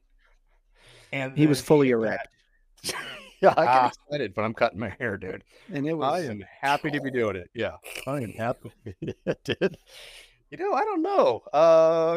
And 1.11 1.37
He 1.37 1.47
was 1.47 1.61
fully 1.61 1.87
hit 1.87 1.93
erect. 1.93 2.27
Yeah, 3.43 3.55
I 3.57 3.65
get 3.65 3.73
Ah. 3.75 3.87
excited 3.87 4.33
but 4.35 4.43
I'm 4.43 4.53
cutting 4.53 4.77
my 4.77 4.95
hair, 4.99 5.17
dude. 5.17 5.43
And 5.73 5.87
it 5.87 5.93
was 5.95 6.23
I 6.23 6.29
am 6.29 6.43
happy 6.61 6.91
to 6.91 7.01
be 7.01 7.09
doing 7.19 7.35
it. 7.37 7.49
Yeah, 7.55 7.77
I 8.05 8.17
am 8.21 8.33
happy. 8.33 8.71
dude. 9.43 9.77
You 10.51 10.57
know, 10.59 10.73
I 10.73 10.83
don't 10.85 11.01
know, 11.01 11.41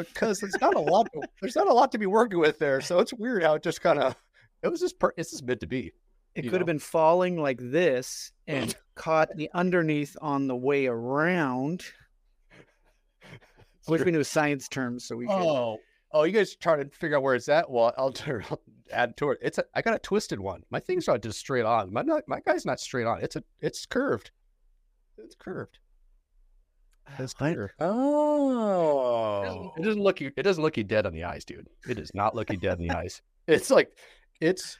because 0.06 0.43
it's 0.43 0.61
not 0.61 0.75
a 0.75 0.81
lot. 0.81 1.08
there's 1.41 1.56
not 1.56 1.67
a 1.67 1.73
lot 1.73 1.93
to 1.93 1.99
be 1.99 2.05
working 2.05 2.41
with 2.41 2.58
there, 2.58 2.82
so 2.82 2.99
it's 2.99 3.14
weird 3.14 3.43
how 3.43 3.55
it 3.55 3.62
just 3.62 3.81
kind 3.81 3.99
of. 4.00 4.14
It 4.62 4.69
was 4.69 4.81
just. 4.81 4.99
Per, 4.99 5.14
it's 5.17 5.31
just 5.31 5.44
meant 5.44 5.61
to 5.61 5.67
be. 5.67 5.93
it 6.35 6.43
could 6.43 6.61
have 6.61 6.67
been 6.67 6.79
falling 6.79 7.41
like 7.41 7.58
this 7.58 8.31
and 8.46 8.76
caught 8.94 9.31
the 9.35 9.49
underneath 9.55 10.17
on 10.20 10.46
the 10.46 10.56
way 10.56 10.88
around. 10.88 11.85
Which 13.87 14.02
we 14.02 14.11
knew 14.11 14.25
science 14.25 14.69
terms 14.69 15.06
so 15.06 15.17
we 15.17 15.26
could 15.26 15.32
Oh, 15.32 15.79
oh, 16.14 16.22
you 16.22 16.32
guys 16.32 16.55
trying 16.56 16.78
to 16.78 16.96
figure 16.96 17.16
out 17.16 17.22
where 17.22 17.34
it's 17.34 17.49
at? 17.49 17.69
Well, 17.69 17.93
I'll, 17.99 18.14
I'll 18.26 18.61
add 18.93 19.16
to 19.19 19.32
it. 19.32 19.38
It's 19.43 19.58
a, 19.58 19.64
I 19.75 19.82
got 19.82 19.94
a 19.94 19.99
twisted 19.99 20.40
one. 20.40 20.62
My 20.70 20.81
thing's 20.81 21.08
not 21.08 21.22
just 21.22 21.38
straight 21.38 21.64
on. 21.66 21.93
My 21.93 22.02
not, 22.02 22.22
my 22.26 22.40
guy's 22.40 22.64
not 22.64 22.81
straight 22.81 23.06
on. 23.06 23.20
It's 23.22 23.36
a 23.36 23.43
it's 23.60 23.84
curved. 23.84 24.31
It's 25.19 25.34
curved. 25.34 25.79
It's 27.19 27.34
curved. 27.34 27.74
Oh, 27.81 29.72
It 29.77 29.82
doesn't 29.82 30.03
look 30.03 30.20
you. 30.20 30.32
It 30.36 30.43
doesn't 30.43 30.62
look 30.62 30.77
you 30.79 30.84
dead 30.84 31.05
on 31.05 31.12
the 31.12 31.24
eyes, 31.24 31.44
dude. 31.44 31.69
It 31.86 31.94
does 31.94 32.15
not 32.15 32.34
look 32.34 32.50
you 32.50 32.56
dead 32.56 32.79
in 32.79 32.86
the 32.88 32.94
eyes. 32.96 33.20
It's 33.46 33.70
like, 33.70 33.91
it's, 34.41 34.79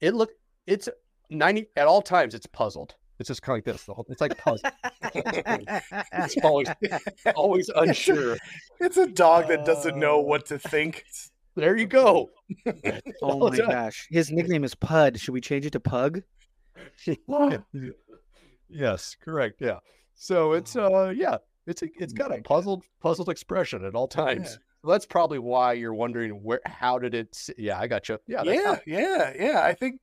it 0.00 0.14
look, 0.14 0.30
it's 0.66 0.88
ninety 1.28 1.66
at 1.76 1.86
all 1.86 2.00
times. 2.00 2.34
It's 2.34 2.46
puzzled. 2.46 2.94
It's 3.22 3.28
just 3.28 3.40
kind 3.42 3.56
of 3.56 3.64
like 3.66 3.72
this. 3.74 3.84
The 3.84 3.94
whole, 3.94 4.04
it's 4.08 4.20
like 4.20 4.36
puzzle. 4.36 4.68
It's 5.14 6.36
always, 6.42 6.66
always 7.36 7.68
unsure. 7.68 8.36
it's 8.80 8.96
a 8.96 9.06
dog 9.06 9.46
that 9.46 9.64
doesn't 9.64 9.96
know 9.96 10.18
what 10.20 10.46
to 10.46 10.58
think. 10.58 11.04
There 11.54 11.76
you 11.76 11.86
go. 11.86 12.30
Oh 13.22 13.38
my 13.48 13.56
the 13.56 13.64
gosh. 13.68 14.08
His 14.10 14.32
nickname 14.32 14.64
is 14.64 14.74
Pud. 14.74 15.20
Should 15.20 15.34
we 15.34 15.40
change 15.40 15.66
it 15.66 15.70
to 15.74 15.80
Pug? 15.80 16.22
yes, 18.68 19.16
correct. 19.22 19.60
Yeah. 19.60 19.78
So 20.14 20.52
it's 20.52 20.76
uh 20.76 21.12
yeah, 21.14 21.36
it's 21.66 21.82
a, 21.82 21.88
it's 21.96 22.12
got 22.12 22.36
a 22.36 22.42
puzzled 22.42 22.84
puzzled 23.00 23.28
expression 23.28 23.84
at 23.84 23.94
all 23.94 24.08
times. 24.08 24.58
So 24.84 24.90
that's 24.90 25.06
probably 25.06 25.38
why 25.38 25.74
you're 25.74 25.94
wondering 25.94 26.42
where 26.42 26.60
how 26.66 26.98
did 26.98 27.14
it 27.14 27.28
s- 27.32 27.50
yeah, 27.56 27.78
I 27.78 27.86
got 27.86 28.08
you. 28.08 28.18
Yeah, 28.26 28.42
Yeah, 28.44 28.78
yeah, 28.86 29.32
yeah. 29.38 29.60
I 29.62 29.74
think, 29.74 30.00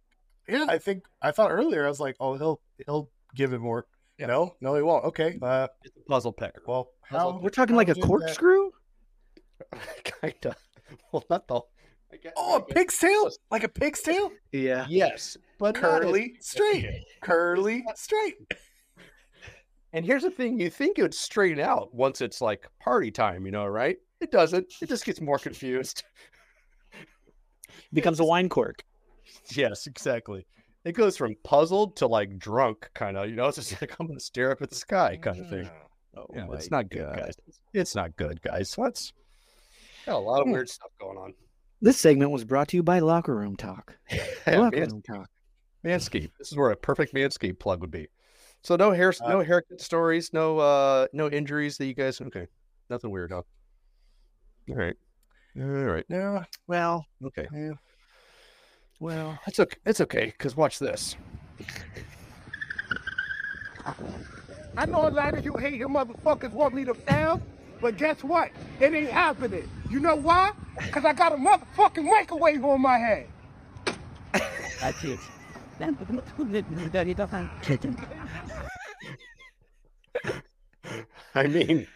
yeah, 0.48 0.66
I 0.70 0.78
think 0.78 1.04
I 1.22 1.32
thought 1.32 1.52
earlier 1.52 1.86
I 1.86 1.90
was 1.90 2.00
like, 2.00 2.16
oh, 2.20 2.38
he'll 2.38 2.62
he'll 2.86 3.10
give 3.36 3.54
it 3.54 3.60
more. 3.60 3.86
Yeah. 4.18 4.28
No, 4.28 4.56
no, 4.62 4.76
he 4.76 4.82
won't. 4.82 5.06
Okay. 5.06 5.38
Uh, 5.42 5.68
it's 5.84 5.96
a 5.96 6.10
puzzle 6.10 6.34
pecker. 6.34 6.62
well, 6.68 6.92
Puzzle. 7.10 7.32
how? 7.34 7.40
We're 7.40 7.50
talking 7.50 7.74
how 7.76 7.78
like 7.78 7.90
a 7.90 7.96
corkscrew? 7.96 8.72
Kinda. 10.22 10.56
Well 11.12 11.24
not 11.30 11.48
the 11.48 11.62
guess, 12.22 12.34
Oh, 12.36 12.58
a 12.58 12.60
guess- 12.62 12.74
pig's 12.74 12.98
tail, 13.00 13.30
like 13.52 13.64
a 13.64 13.70
pig's 13.70 14.02
tail, 14.02 14.32
Yeah. 14.52 14.86
Yes, 14.90 15.38
but 15.60 15.76
not 15.76 15.96
as- 15.96 16.02
curly, 16.02 16.36
straight, 16.40 17.04
curly, 17.22 17.84
straight. 17.96 18.36
And 19.94 20.04
here's 20.06 20.24
the 20.24 20.32
thing: 20.32 20.60
you 20.60 20.70
think 20.70 20.98
it 20.98 21.02
would 21.04 21.14
straighten 21.14 21.60
out 21.60 21.94
once 21.94 22.22
it's 22.22 22.42
like 22.42 22.68
party 22.80 23.12
time, 23.12 23.46
you 23.46 23.52
know, 23.52 23.66
right? 23.68 23.98
It 24.22 24.32
doesn't. 24.32 24.68
It 24.82 24.90
just 24.90 25.06
gets 25.06 25.22
more 25.22 25.38
confused. 25.40 26.04
Becomes 27.94 28.20
a 28.20 28.26
wine 28.26 28.50
cork. 28.50 28.84
Yes, 29.52 29.88
exactly. 29.88 30.46
It 30.86 30.94
goes 30.94 31.18
from 31.18 31.36
puzzled 31.44 31.98
to 31.98 32.08
like 32.08 32.38
drunk, 32.40 32.90
kind 32.94 33.18
of. 33.18 33.30
You 33.30 33.36
know, 33.36 33.48
it's 33.48 33.58
just 33.58 33.72
like 33.82 33.96
I'm 34.00 34.08
gonna 34.08 34.20
stare 34.20 34.52
up 34.52 34.62
at 34.62 34.70
the 34.70 34.76
sky, 34.76 35.18
kind 35.22 35.40
of 35.40 35.50
thing. 35.50 35.70
Oh 36.18 36.26
Yeah, 36.34 36.48
it's 36.54 36.72
not 36.72 36.90
good, 36.90 37.06
God. 37.06 37.18
guys. 37.18 37.36
It's 37.74 37.96
not 37.96 38.16
good, 38.16 38.42
guys. 38.42 38.70
So 38.70 38.84
that's 38.84 39.14
got 40.06 40.16
a 40.16 40.18
lot 40.18 40.40
of 40.42 40.48
Hmm. 40.48 40.54
weird 40.54 40.70
stuff 40.70 40.90
going 41.00 41.18
on. 41.18 41.34
This 41.82 41.98
segment 41.98 42.32
was 42.32 42.44
brought 42.44 42.68
to 42.70 42.78
you 42.78 42.84
by 42.84 43.00
Locker 43.00 43.36
Room 43.36 43.56
Talk. 43.56 43.96
Yeah, 44.12 44.26
Locker 44.60 44.78
Mans- 44.80 44.92
Room 44.94 45.02
Talk. 45.04 45.30
Manscaped. 45.86 46.32
This 46.38 46.52
is 46.52 46.58
where 46.58 46.72
a 46.72 46.76
perfect 46.76 47.14
Manscaped 47.14 47.60
plug 47.60 47.80
would 47.82 47.92
be. 47.92 48.08
So 48.64 48.76
no 48.76 48.92
hair, 48.92 49.14
Uh, 49.24 49.30
no 49.30 49.42
haircut 49.42 49.80
stories, 49.80 50.34
no 50.34 50.58
uh, 50.60 51.08
no 51.14 51.30
injuries 51.30 51.78
that 51.78 51.86
you 51.86 51.94
guys. 51.94 52.20
Okay, 52.20 52.48
nothing 52.90 53.12
weird, 53.12 53.32
huh? 53.32 53.44
All 54.70 54.76
right, 54.76 54.96
all 55.58 55.64
right, 55.66 56.06
Yeah. 56.10 56.44
Well, 56.68 57.06
okay. 57.26 57.48
yeah. 57.54 57.72
Well, 59.00 59.40
It's 59.48 59.60
okay. 59.60 59.78
It's 59.86 60.02
okay. 60.02 60.26
Because 60.28 60.56
watch 60.56 60.80
this. 60.80 61.16
I 64.78 64.86
know 64.86 65.08
a 65.08 65.10
lot 65.10 65.34
of 65.38 65.44
you 65.44 65.56
hate 65.58 65.76
your 65.76 65.90
motherfuckers 65.90 66.52
want 66.52 66.74
me 66.74 66.86
to 66.86 66.94
fail, 66.94 67.42
but 67.82 67.98
guess 67.98 68.24
what? 68.24 68.52
It 68.80 68.94
ain't 68.94 69.10
happening. 69.10 69.68
You 69.90 70.00
know 70.00 70.16
why? 70.16 70.52
Because 70.78 71.06
I 71.06 71.14
got 71.14 71.34
a 71.34 71.36
motherfucking 71.36 72.06
microwave 72.06 72.64
on 72.64 72.82
my 72.82 72.98
head. 72.98 73.28
That's 74.80 75.04
it. 75.04 75.20
I 81.36 81.48
mean, 81.48 81.88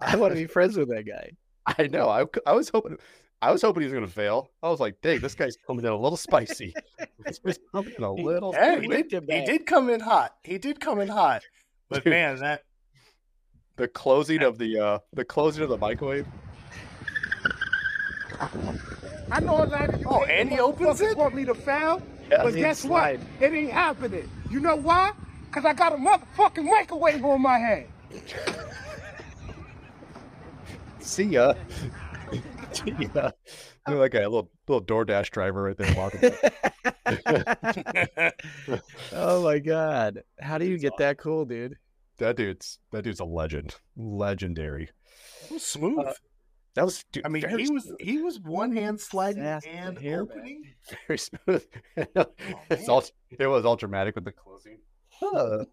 I 0.00 0.16
want 0.16 0.32
to 0.32 0.40
be 0.40 0.46
friends 0.46 0.76
with 0.76 0.88
that 0.88 1.06
guy. 1.06 1.32
I 1.78 1.86
know. 1.86 2.08
I, 2.08 2.24
I 2.46 2.52
was 2.52 2.68
hoping. 2.68 2.98
I 3.42 3.50
was 3.52 3.62
hoping 3.62 3.80
he 3.82 3.86
was 3.86 3.94
going 3.94 4.06
to 4.06 4.12
fail. 4.12 4.50
I 4.62 4.68
was 4.68 4.80
like, 4.80 5.00
dang, 5.00 5.20
this 5.20 5.34
guy's 5.34 5.56
coming 5.66 5.84
in 5.84 5.90
a 5.90 5.96
little 5.96 6.16
spicy. 6.18 6.74
He's 7.26 7.58
coming 7.72 7.94
in 7.96 8.04
a 8.04 8.12
little. 8.12 8.52
Hey, 8.52 8.80
he 8.82 9.02
did, 9.02 9.24
he 9.28 9.44
did 9.44 9.66
come 9.66 9.88
in 9.88 10.00
hot. 10.00 10.34
He 10.44 10.58
did 10.58 10.78
come 10.80 11.00
in 11.00 11.08
hot. 11.08 11.42
But 11.88 12.04
Dude. 12.04 12.10
man, 12.12 12.36
that 12.40 12.64
The 13.76 13.88
closing 13.88 14.42
of 14.42 14.58
the 14.58 14.78
uh, 14.78 14.98
the 15.14 15.24
closing 15.24 15.62
of 15.62 15.70
the 15.70 15.78
microwave. 15.78 16.26
I 19.32 19.40
know 19.40 19.62
a 19.62 19.66
lot 19.66 19.94
of 19.94 20.00
you 20.00 20.06
Oh, 20.08 20.24
and 20.24 20.50
he 20.50 20.58
opens 20.60 21.00
motherfuckers 21.00 21.10
it? 21.12 21.16
want 21.16 21.34
me 21.34 21.44
to 21.46 21.54
fail, 21.54 22.02
Yeah. 22.30 22.42
but 22.42 22.54
guess 22.54 22.80
slide. 22.80 23.20
what? 23.38 23.50
It 23.52 23.54
ain't 23.54 23.70
happening. 23.72 24.28
You 24.50 24.60
know 24.60 24.76
why? 24.76 25.12
Because 25.46 25.64
I 25.64 25.72
got 25.72 25.92
a 25.92 25.96
motherfucking 25.96 26.64
microwave 26.64 27.24
on 27.24 27.40
my 27.42 27.58
head. 27.58 27.86
See 31.00 31.24
ya. 31.24 31.54
See 32.72 33.10
ya. 33.14 33.30
You're 33.88 33.98
like 33.98 34.14
a 34.14 34.20
little 34.20 34.50
little 34.68 34.84
DoorDash 34.84 35.30
driver 35.30 35.62
right 35.62 35.76
there 35.76 35.94
walking. 35.96 36.32
oh 39.12 39.42
my 39.42 39.58
god. 39.58 40.22
How 40.40 40.58
do 40.58 40.66
you 40.66 40.78
get 40.78 40.96
that 40.98 41.18
cool, 41.18 41.44
dude? 41.44 41.76
that 42.20 42.36
dude's 42.36 42.78
that 42.92 43.02
dude's 43.02 43.20
a 43.20 43.24
legend. 43.24 43.74
Legendary. 43.96 44.90
was 45.50 45.64
smooth. 45.64 46.06
That 46.74 46.84
was. 46.84 47.04
Dude, 47.10 47.26
I 47.26 47.28
mean, 47.28 47.42
very 47.42 47.64
he 47.64 47.70
was 47.70 47.92
he 47.98 48.18
was 48.22 48.38
one 48.38 48.72
hand 48.72 49.00
sliding 49.00 49.42
Fast 49.42 49.66
and 49.66 49.98
hair 49.98 50.22
opening. 50.22 50.62
very 51.06 51.18
smooth. 51.18 51.66
it's 51.96 52.88
all 52.88 53.04
it 53.30 53.46
was 53.46 53.64
all 53.64 53.76
dramatic 53.76 54.14
with 54.14 54.24
the 54.24 54.32
closing. 54.32 54.78
Huh. 55.08 55.64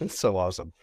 It's 0.00 0.18
so 0.18 0.36
awesome. 0.36 0.74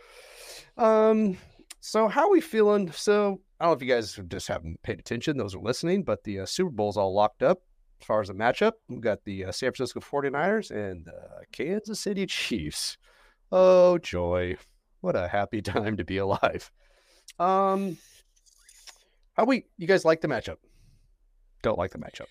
Um, 0.76 1.38
so 1.80 2.08
how 2.08 2.28
are 2.28 2.32
we 2.32 2.42
feeling? 2.42 2.92
So 2.92 3.40
I 3.60 3.66
don't 3.66 3.72
know 3.72 3.76
if 3.76 3.82
you 3.82 3.94
guys 3.94 4.20
just 4.28 4.48
haven't 4.48 4.82
paid 4.84 5.00
attention, 5.00 5.38
those 5.38 5.56
are 5.56 5.60
listening, 5.60 6.04
but 6.04 6.24
the 6.24 6.42
uh, 6.42 6.46
Super 6.46 6.72
Bowl's 6.72 6.98
all 6.98 7.14
locked 7.14 7.44
up 7.44 7.62
as 8.02 8.06
far 8.06 8.22
as 8.22 8.28
the 8.28 8.34
matchup. 8.34 8.74
We've 8.88 9.02
got 9.02 9.24
the 9.26 9.46
uh, 9.46 9.52
San 9.52 9.72
Francisco 9.72 10.00
49ers 10.00 10.72
and 10.72 11.08
uh, 11.08 11.42
Kansas 11.52 12.00
City 12.00 12.26
Chiefs. 12.26 12.98
Oh 13.52 13.98
joy. 13.98 14.58
What 15.02 15.16
a 15.16 15.28
happy 15.28 15.62
time 15.64 15.98
to 15.98 16.04
be 16.04 16.18
alive. 16.18 16.72
Um 17.38 17.98
how 19.34 19.46
we 19.46 19.66
you 19.78 19.88
guys 19.88 20.04
like 20.04 20.22
the 20.22 20.28
matchup? 20.28 20.58
Don't 21.62 21.78
like 21.78 21.92
the 21.92 22.00
matchup. 22.00 22.28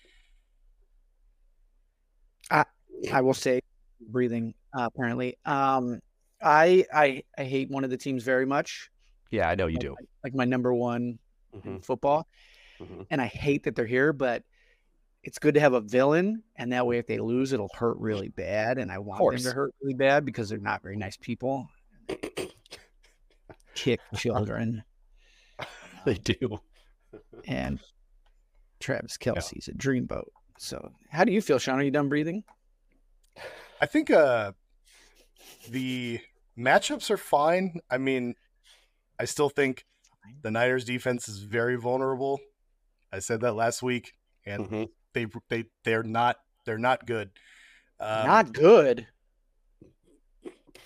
I, 2.51 2.65
I 3.11 3.21
will 3.21 3.33
say 3.33 3.61
breathing 3.99 4.53
uh, 4.77 4.89
apparently. 4.93 5.37
Um 5.45 5.99
I 6.41 6.85
I 6.93 7.23
I 7.37 7.43
hate 7.43 7.69
one 7.69 7.83
of 7.83 7.89
the 7.89 7.97
teams 7.97 8.23
very 8.23 8.45
much. 8.45 8.89
Yeah, 9.31 9.47
I 9.49 9.55
know 9.55 9.67
you 9.67 9.77
do. 9.77 9.91
Like, 9.91 10.07
like 10.23 10.33
my 10.35 10.45
number 10.45 10.73
one 10.73 11.19
Mhm, 11.55 11.65
in 11.65 11.81
football. 11.81 12.27
mhm. 12.79 13.05
And 13.09 13.21
I 13.21 13.25
hate 13.27 13.63
that 13.63 13.75
they're 13.75 13.85
here, 13.85 14.13
but 14.13 14.43
it's 15.23 15.39
good 15.39 15.55
to 15.55 15.59
have 15.59 15.73
a 15.73 15.81
villain, 15.81 16.43
and 16.55 16.71
that 16.71 16.85
way 16.87 16.97
if 16.97 17.07
they 17.07 17.17
lose, 17.19 17.51
it'll 17.53 17.69
hurt 17.75 17.97
really 17.97 18.29
bad. 18.29 18.77
And 18.77 18.91
I 18.91 18.99
want 18.99 19.19
them 19.19 19.51
to 19.51 19.51
hurt 19.55 19.73
really 19.81 19.93
bad 19.95 20.25
because 20.25 20.47
they're 20.49 20.57
not 20.59 20.81
very 20.81 20.95
nice 20.95 21.17
people. 21.17 21.67
Kick 23.75 23.99
children. 24.15 24.83
They 26.05 26.15
do. 26.15 26.59
and 27.45 27.79
Travis 28.79 29.17
Kelce's 29.17 29.67
a 29.67 29.73
dreamboat. 29.73 30.29
So, 30.57 30.91
how 31.09 31.23
do 31.23 31.31
you 31.31 31.41
feel, 31.41 31.59
Sean? 31.59 31.79
Are 31.79 31.83
you 31.83 31.91
done 31.91 32.09
breathing? 32.09 32.43
I 33.81 33.85
think 33.85 34.09
uh 34.11 34.53
the 35.69 36.19
matchups 36.57 37.09
are 37.09 37.17
fine. 37.17 37.79
I 37.89 37.97
mean, 37.97 38.35
I 39.19 39.25
still 39.25 39.49
think 39.49 39.85
the 40.41 40.51
Niners 40.51 40.85
defense 40.85 41.27
is 41.27 41.39
very 41.39 41.75
vulnerable. 41.75 42.39
I 43.11 43.19
said 43.19 43.41
that 43.41 43.53
last 43.53 43.81
week, 43.83 44.13
and 44.45 44.69
Mhm. 44.69 44.89
they 45.13 45.25
they 45.49 45.65
they're 45.83 46.03
not 46.03 46.37
they're 46.65 46.77
not 46.77 47.05
good. 47.05 47.31
Um, 47.99 48.27
Not 48.27 48.53
good. 48.53 49.07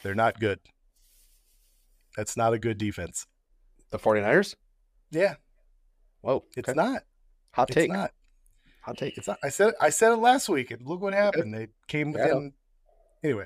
they're 0.01 0.15
not 0.15 0.39
good. 0.39 0.59
That's 2.17 2.35
not 2.37 2.53
a 2.53 2.59
good 2.59 2.77
defense. 2.77 3.27
The 3.91 3.99
49ers? 3.99 4.55
Yeah, 5.11 5.35
Whoa. 6.21 6.43
it's 6.57 6.69
okay. 6.69 6.75
not. 6.75 7.03
Hot 7.51 7.69
It's 7.69 7.75
take. 7.75 7.91
not. 7.91 8.11
Hot 8.81 8.97
take. 8.97 9.17
It's 9.17 9.27
not. 9.27 9.37
I 9.43 9.49
said 9.49 9.69
it, 9.69 9.75
I 9.79 9.89
said 9.89 10.11
it 10.11 10.17
last 10.17 10.49
week, 10.49 10.71
and 10.71 10.85
look 10.87 11.01
what 11.01 11.13
happened. 11.13 11.53
They 11.53 11.67
came 11.87 12.11
Yeah, 12.11 12.25
within. 12.25 12.53
Anyway, 13.23 13.45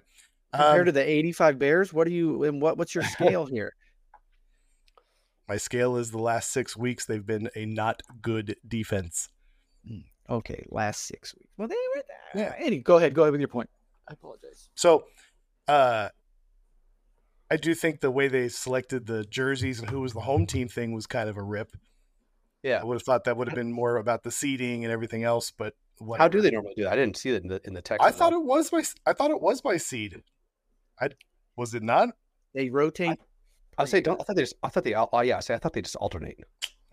Compared 0.53 0.79
um, 0.79 0.85
to 0.85 0.91
the 0.93 1.07
85 1.07 1.59
Bears, 1.59 1.91
what 1.93 2.07
are 2.07 2.11
you 2.11 2.43
and 2.45 2.61
what 2.61 2.77
what's 2.77 2.95
your 2.95 3.03
scale 3.03 3.45
here? 3.45 3.75
My 5.47 5.57
scale 5.57 5.97
is 5.97 6.11
the 6.11 6.17
last 6.19 6.51
six 6.51 6.75
weeks. 6.75 7.05
They've 7.05 7.25
been 7.25 7.49
a 7.55 7.65
not 7.65 8.01
good 8.21 8.57
defense. 8.67 9.29
Okay, 10.29 10.65
last 10.69 11.07
six 11.07 11.33
weeks. 11.35 11.51
Well, 11.57 11.67
they 11.67 11.75
were 11.95 12.03
there. 12.33 12.43
Yeah. 12.43 12.65
Eddie, 12.65 12.79
go 12.79 12.97
ahead. 12.97 13.13
Go 13.13 13.23
ahead 13.23 13.31
with 13.31 13.41
your 13.41 13.47
point. 13.47 13.69
I 14.09 14.13
apologize. 14.13 14.69
So, 14.75 15.05
uh, 15.67 16.09
I 17.49 17.55
do 17.55 17.73
think 17.73 18.01
the 18.01 18.11
way 18.11 18.27
they 18.27 18.49
selected 18.49 19.05
the 19.05 19.23
jerseys 19.23 19.79
and 19.79 19.89
who 19.89 20.01
was 20.01 20.13
the 20.13 20.19
home 20.19 20.45
team 20.45 20.67
thing 20.67 20.91
was 20.91 21.07
kind 21.07 21.29
of 21.29 21.37
a 21.37 21.41
rip. 21.41 21.71
Yeah. 22.61 22.81
I 22.81 22.83
would 22.83 22.95
have 22.95 23.03
thought 23.03 23.23
that 23.23 23.37
would 23.37 23.47
have 23.47 23.55
been 23.55 23.71
more 23.71 23.95
about 23.95 24.23
the 24.23 24.31
seating 24.31 24.83
and 24.83 24.91
everything 24.91 25.23
else, 25.23 25.51
but 25.51 25.75
whatever. 25.99 26.23
How 26.23 26.27
do 26.27 26.41
they 26.41 26.51
normally 26.51 26.73
do 26.75 26.83
that? 26.83 26.93
I 26.93 26.95
didn't 26.97 27.15
see 27.15 27.31
that 27.31 27.43
in 27.43 27.47
the 27.47 27.61
in 27.63 27.73
the 27.73 27.81
text. 27.81 28.03
I 28.03 28.11
thought 28.11 28.33
all. 28.33 28.41
it 28.41 28.45
was 28.45 28.69
by. 28.69 28.83
I 29.05 29.13
thought 29.13 29.31
it 29.31 29.41
was 29.41 29.61
by 29.61 29.77
seed. 29.77 30.21
I 30.99 31.09
was 31.55 31.73
it 31.73 31.83
not? 31.83 32.09
They 32.53 32.69
rotate. 32.69 33.19
I 33.77 33.85
say 33.85 34.01
don't. 34.01 34.19
I 34.19 34.23
thought 34.23 34.35
they 34.35 34.41
just. 34.43 34.55
I 34.63 34.69
thought 34.69 34.83
they. 34.83 34.93
Oh 34.95 35.09
yeah. 35.21 35.37
I 35.37 35.39
say 35.41 35.53
I 35.53 35.57
thought 35.57 35.73
they 35.73 35.81
just 35.81 35.95
alternate. 35.97 36.39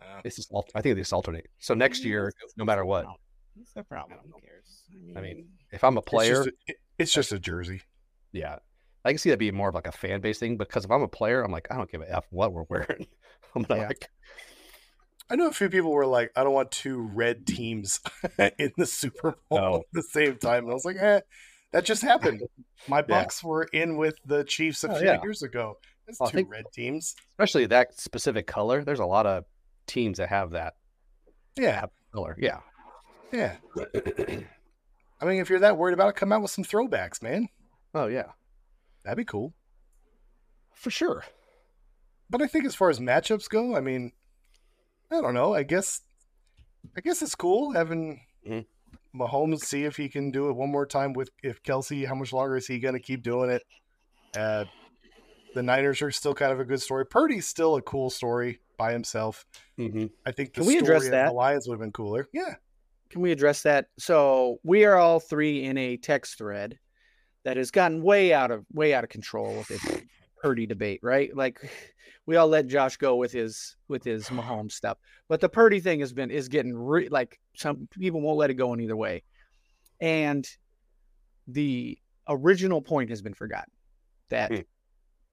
Uh, 0.01 0.21
just. 0.25 0.53
al- 0.53 0.67
I 0.75 0.81
think 0.83 0.97
they 0.97 1.01
just 1.01 1.13
alternate. 1.13 1.47
So 1.59 1.75
next 1.75 2.05
year, 2.05 2.33
no 2.57 2.65
matter 2.65 2.85
what, 2.85 3.07
What's 3.55 3.73
the 3.73 3.85
problem? 3.85 4.19
Who 4.25 4.41
cares? 4.41 4.83
I 5.17 5.21
mean, 5.21 5.47
if 5.73 5.83
I'm 5.85 5.97
a 5.97 6.03
player, 6.03 6.43
It's 6.43 6.45
just 6.45 6.49
a, 6.69 6.75
it's 6.99 7.13
just 7.13 7.33
a 7.33 7.39
jersey. 7.39 7.83
yeah, 8.33 8.57
I 9.05 9.11
can 9.11 9.19
see 9.19 9.31
that 9.31 9.39
being 9.39 9.55
more 9.55 9.69
of 9.69 9.75
like 9.75 9.87
a 9.87 9.93
fan 9.93 10.21
base 10.21 10.39
thing. 10.39 10.57
Because 10.57 10.85
if 10.85 10.91
I'm 10.91 11.03
a 11.03 11.09
player, 11.09 11.43
I'm 11.43 11.53
like, 11.53 11.69
I 11.71 11.77
don't 11.77 11.91
give 11.91 12.03
a 12.03 12.17
f 12.17 12.25
what 12.31 12.53
we're 12.53 12.65
wearing. 12.69 13.07
I'm 13.55 13.65
Yeah. 13.71 13.87
like, 13.89 14.11
I 15.31 15.37
know 15.37 15.49
a 15.49 15.53
few 15.53 15.69
people 15.71 15.91
were 15.93 16.07
like, 16.07 16.33
I 16.37 16.45
don't 16.45 16.53
want 16.53 16.71
two 16.71 17.01
red 17.15 17.47
teams 17.47 18.01
in 18.59 18.73
the 18.77 18.87
Super 18.87 19.37
Bowl 19.49 19.59
No. 19.59 19.75
at 19.77 19.83
the 19.93 20.03
same 20.03 20.37
time. 20.37 20.65
And 20.65 20.71
I 20.73 20.75
was 20.75 20.85
like, 20.85 20.97
eh, 21.01 21.21
that 21.73 21.85
just 21.85 22.03
happened. 22.03 22.43
My 22.89 22.99
Yeah. 22.99 23.03
Bucks 23.03 23.43
were 23.43 23.65
in 23.73 23.97
with 23.97 24.17
the 24.27 24.45
Chiefs 24.45 24.85
a 24.85 24.91
Oh, 24.93 24.99
few 24.99 25.07
yeah. 25.07 25.23
years 25.23 25.43
ago. 25.43 25.79
It's 26.07 26.21
Oh, 26.21 26.27
I 26.27 26.31
two 26.31 26.45
red 26.47 26.65
teams. 26.73 27.15
especially 27.33 27.67
that 27.67 27.99
specific 27.99 28.47
color. 28.47 28.85
There's 28.85 28.99
a 29.01 29.07
lot 29.07 29.27
of 29.27 29.45
teams 29.87 30.19
that 30.19 30.29
have 30.29 30.51
that 30.51 30.75
Yeah, 31.57 31.87
color. 32.13 32.37
Yeah. 32.39 32.61
yeah. 33.33 33.57
I 35.21 35.25
mean, 35.25 35.41
if 35.41 35.49
you're 35.49 35.61
that 35.61 35.77
worried 35.77 35.95
about 35.95 36.09
it, 36.11 36.17
come 36.17 36.33
out 36.33 36.43
with 36.43 36.51
some 36.51 36.65
throwbacks, 36.65 37.23
man. 37.23 37.49
Oh 37.95 38.07
yeah, 38.07 38.33
That'd 39.05 39.17
be 39.19 39.25
cool. 39.25 39.55
for 40.73 40.91
sure. 40.91 41.25
But 42.29 42.43
I 42.43 42.47
think 42.47 42.65
as 42.65 42.75
far 42.75 42.91
as 42.91 42.99
matchups 42.99 43.49
go, 43.49 43.77
I 43.77 43.81
mean, 43.81 44.13
I 45.11 45.21
don't 45.21 45.35
know. 45.35 45.55
I 45.55 45.63
guess, 45.63 46.01
I 46.97 47.01
guess 47.01 47.23
it's 47.23 47.35
cool 47.35 47.73
having 47.73 48.21
Mhm. 48.47 48.67
Mahomes 49.15 49.61
see 49.61 49.85
if 49.85 49.97
he 49.97 50.09
can 50.09 50.31
do 50.33 50.49
it 50.51 50.55
one 50.55 50.71
more 50.71 50.87
time 50.87 51.13
with 51.13 51.31
if 51.43 51.63
Kelce. 51.63 52.07
How 52.07 52.15
much 52.15 52.33
longer 52.33 52.57
is 52.57 52.67
he 52.67 52.79
going 52.81 52.95
to 52.95 53.01
keep 53.01 53.23
doing 53.23 53.51
it? 53.51 53.63
Uh, 54.37 54.65
the 55.55 55.63
Niners 55.63 56.03
are 56.03 56.11
still 56.11 56.35
kind 56.35 56.53
of 56.53 56.61
a 56.61 56.65
good 56.65 56.83
story. 56.83 57.07
Purdy's 57.07 57.47
still 57.47 57.77
a 57.77 57.83
cool 57.83 58.11
story 58.11 58.61
by 58.77 58.93
himself. 58.93 59.47
hmm 59.77 60.07
I 60.27 60.33
think 60.33 60.53
the 60.53 60.61
Can 60.61 60.67
we 60.67 60.79
story 60.79 60.83
address 60.97 61.05
of 61.07 61.11
that? 61.13 61.27
the 61.29 61.33
Lions 61.35 61.67
would 61.69 61.75
have 61.75 61.81
been 61.81 61.93
cooler. 61.93 62.29
Yeah, 62.33 62.55
Can 63.11 63.21
we 63.23 63.31
address 63.33 63.63
that? 63.63 63.87
So 63.99 64.59
we 64.65 64.85
are 64.85 64.97
all 64.97 65.21
three 65.21 65.65
in 65.65 65.79
a 65.79 65.97
text 65.97 66.39
thread 66.39 66.79
that 67.45 67.57
has 67.57 67.71
gotten 67.71 68.03
way 68.03 68.33
out 68.33 68.51
of 68.51 68.65
way 68.73 68.95
out 68.95 69.05
of 69.05 69.11
control 69.11 69.57
with 69.57 69.69
this 69.69 70.03
Purdy 70.43 70.67
debate, 70.67 71.01
right? 71.03 71.35
Like 71.35 71.71
we 72.27 72.37
all 72.37 72.49
let 72.49 72.67
Josh 72.67 72.97
go 72.97 73.17
with 73.17 73.33
his 73.33 73.77
with 73.89 74.03
his 74.05 74.29
Mahomes 74.29 74.73
stuff, 74.73 74.99
but 75.29 75.41
the 75.41 75.49
Purdy 75.49 75.81
thing 75.81 76.01
has 76.01 76.13
been 76.13 76.31
is 76.31 76.49
getting 76.49 76.75
re- 76.75 77.09
like 77.09 77.39
some 77.57 77.89
people 77.93 78.21
won't 78.21 78.39
let 78.39 78.51
it 78.51 78.55
go 78.55 78.73
in 78.75 78.81
either 78.81 78.97
way, 78.97 79.23
and 80.01 80.47
the 81.47 81.99
original 82.29 82.81
point 82.81 83.11
has 83.11 83.21
been 83.23 83.35
forgotten 83.35 83.71
that 84.31 84.51
Hmm. 84.51 84.61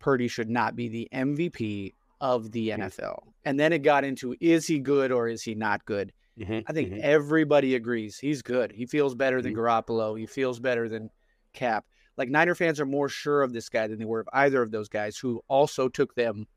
Purdy 0.01 0.27
should 0.27 0.49
not 0.49 0.75
be 0.75 0.89
the 0.89 1.07
MVP 1.13 1.93
of 2.19 2.51
the. 2.51 2.69
NFL, 2.69 3.23
and 3.45 3.59
then 3.59 3.71
it 3.71 3.79
got 3.79 4.03
into 4.03 4.35
is 4.41 4.67
he 4.67 4.79
good 4.79 5.11
or 5.11 5.27
is 5.27 5.43
he 5.43 5.55
not 5.55 5.85
good? 5.85 6.11
Mhm, 6.39 6.63
I 6.67 6.73
think 6.73 6.91
mhm. 6.91 6.99
everybody 6.99 7.75
agrees 7.75 8.17
he's 8.17 8.41
good. 8.41 8.71
He 8.71 8.85
feels 8.85 9.15
better 9.15 9.41
than 9.41 9.55
Garoppolo. 9.55 10.17
He 10.19 10.25
feels 10.25 10.59
better 10.59 10.89
than 10.89 11.09
Kap. 11.53 11.85
Like 12.17 12.29
Niner 12.29 12.55
fans 12.55 12.79
are 12.79 12.85
more 12.85 13.09
sure 13.09 13.41
of 13.41 13.53
this 13.53 13.69
guy 13.69 13.87
than 13.87 13.99
they 13.99 14.05
were 14.05 14.21
of 14.21 14.29
either 14.33 14.61
of 14.61 14.71
those 14.71 14.89
guys 14.89 15.17
who 15.17 15.41
also 15.47 15.87
took 15.87 16.15
them 16.15 16.47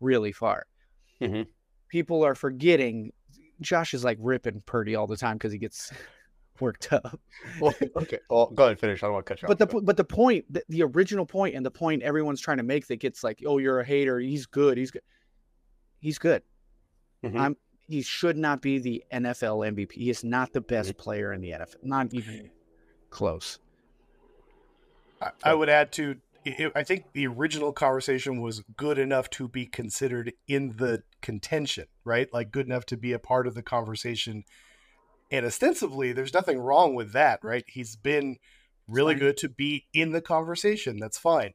really 0.00 0.32
far. 0.32 0.66
Mhm. 1.20 1.46
People 1.88 2.24
are 2.24 2.34
forgetting 2.34 3.12
Josh 3.60 3.94
is 3.94 4.04
like 4.04 4.18
ripping 4.20 4.62
Purdy 4.66 4.94
all 4.94 5.06
the 5.06 5.16
time 5.16 5.36
because 5.36 5.52
he 5.52 5.58
gets 5.58 5.92
worked 6.60 6.92
up. 6.92 7.18
Well, 7.60 7.74
okay. 7.96 8.18
Well, 8.30 8.46
go 8.46 8.64
ahead 8.64 8.70
and 8.72 8.80
finish. 8.80 9.02
I 9.02 9.06
don't 9.06 9.14
want 9.14 9.26
to 9.26 9.34
cut 9.34 9.42
you 9.42 9.48
But 9.48 9.60
off. 9.60 9.68
the 9.70 9.80
but 9.82 9.96
the 9.96 10.04
point, 10.04 10.44
the, 10.52 10.62
the 10.68 10.82
original 10.82 11.26
point, 11.26 11.54
and 11.54 11.64
the 11.64 11.70
point 11.70 12.02
everyone's 12.02 12.40
trying 12.40 12.56
to 12.58 12.62
make 12.62 12.86
that 12.88 12.96
gets 12.96 13.22
like, 13.24 13.42
oh, 13.46 13.58
you're 13.58 13.80
a 13.80 13.84
hater. 13.84 14.18
He's 14.18 14.46
good. 14.46 14.78
He's 14.78 14.90
good. 14.90 15.02
He's 16.00 16.18
good. 16.18 16.42
Mhm. 17.24 17.38
I'm. 17.38 17.56
He 17.86 18.00
should 18.00 18.36
not 18.38 18.62
be 18.62 18.78
the 18.78 19.04
NFL 19.12 19.66
MVP. 19.74 19.92
He 19.92 20.08
is 20.10 20.24
not 20.24 20.52
the 20.54 20.60
best 20.62 20.96
player 20.96 21.32
in 21.34 21.40
the 21.42 21.50
NFL. 21.50 21.76
Not 21.82 22.14
even 22.14 22.50
close. 23.10 23.58
I, 25.20 25.30
I 25.42 25.54
would 25.54 25.68
add 25.68 25.92
to. 25.92 26.16
I 26.46 26.70
I 26.74 26.82
think 26.82 27.12
the 27.14 27.26
original 27.26 27.72
conversation 27.72 28.40
was 28.40 28.62
good 28.76 28.98
enough 28.98 29.30
to 29.30 29.48
be 29.48 29.66
considered 29.66 30.32
in 30.46 30.76
the 30.76 31.02
contention, 31.22 31.86
right? 32.04 32.30
Like 32.32 32.50
good 32.50 32.66
enough 32.66 32.84
to 32.86 32.96
be 32.96 33.12
a 33.12 33.18
part 33.18 33.46
of 33.46 33.54
the 33.54 33.62
conversation. 33.62 34.44
And 35.34 35.44
ostensibly, 35.44 36.12
there's 36.12 36.32
nothing 36.32 36.58
wrong 36.60 36.94
with 36.94 37.10
that, 37.12 37.40
right? 37.42 37.64
He's 37.66 37.96
been 37.96 38.36
really 38.86 39.14
fine. 39.14 39.18
good 39.20 39.36
to 39.38 39.48
be 39.48 39.86
in 39.92 40.12
the 40.12 40.20
conversation. 40.20 40.96
That's 41.00 41.18
fine. 41.18 41.54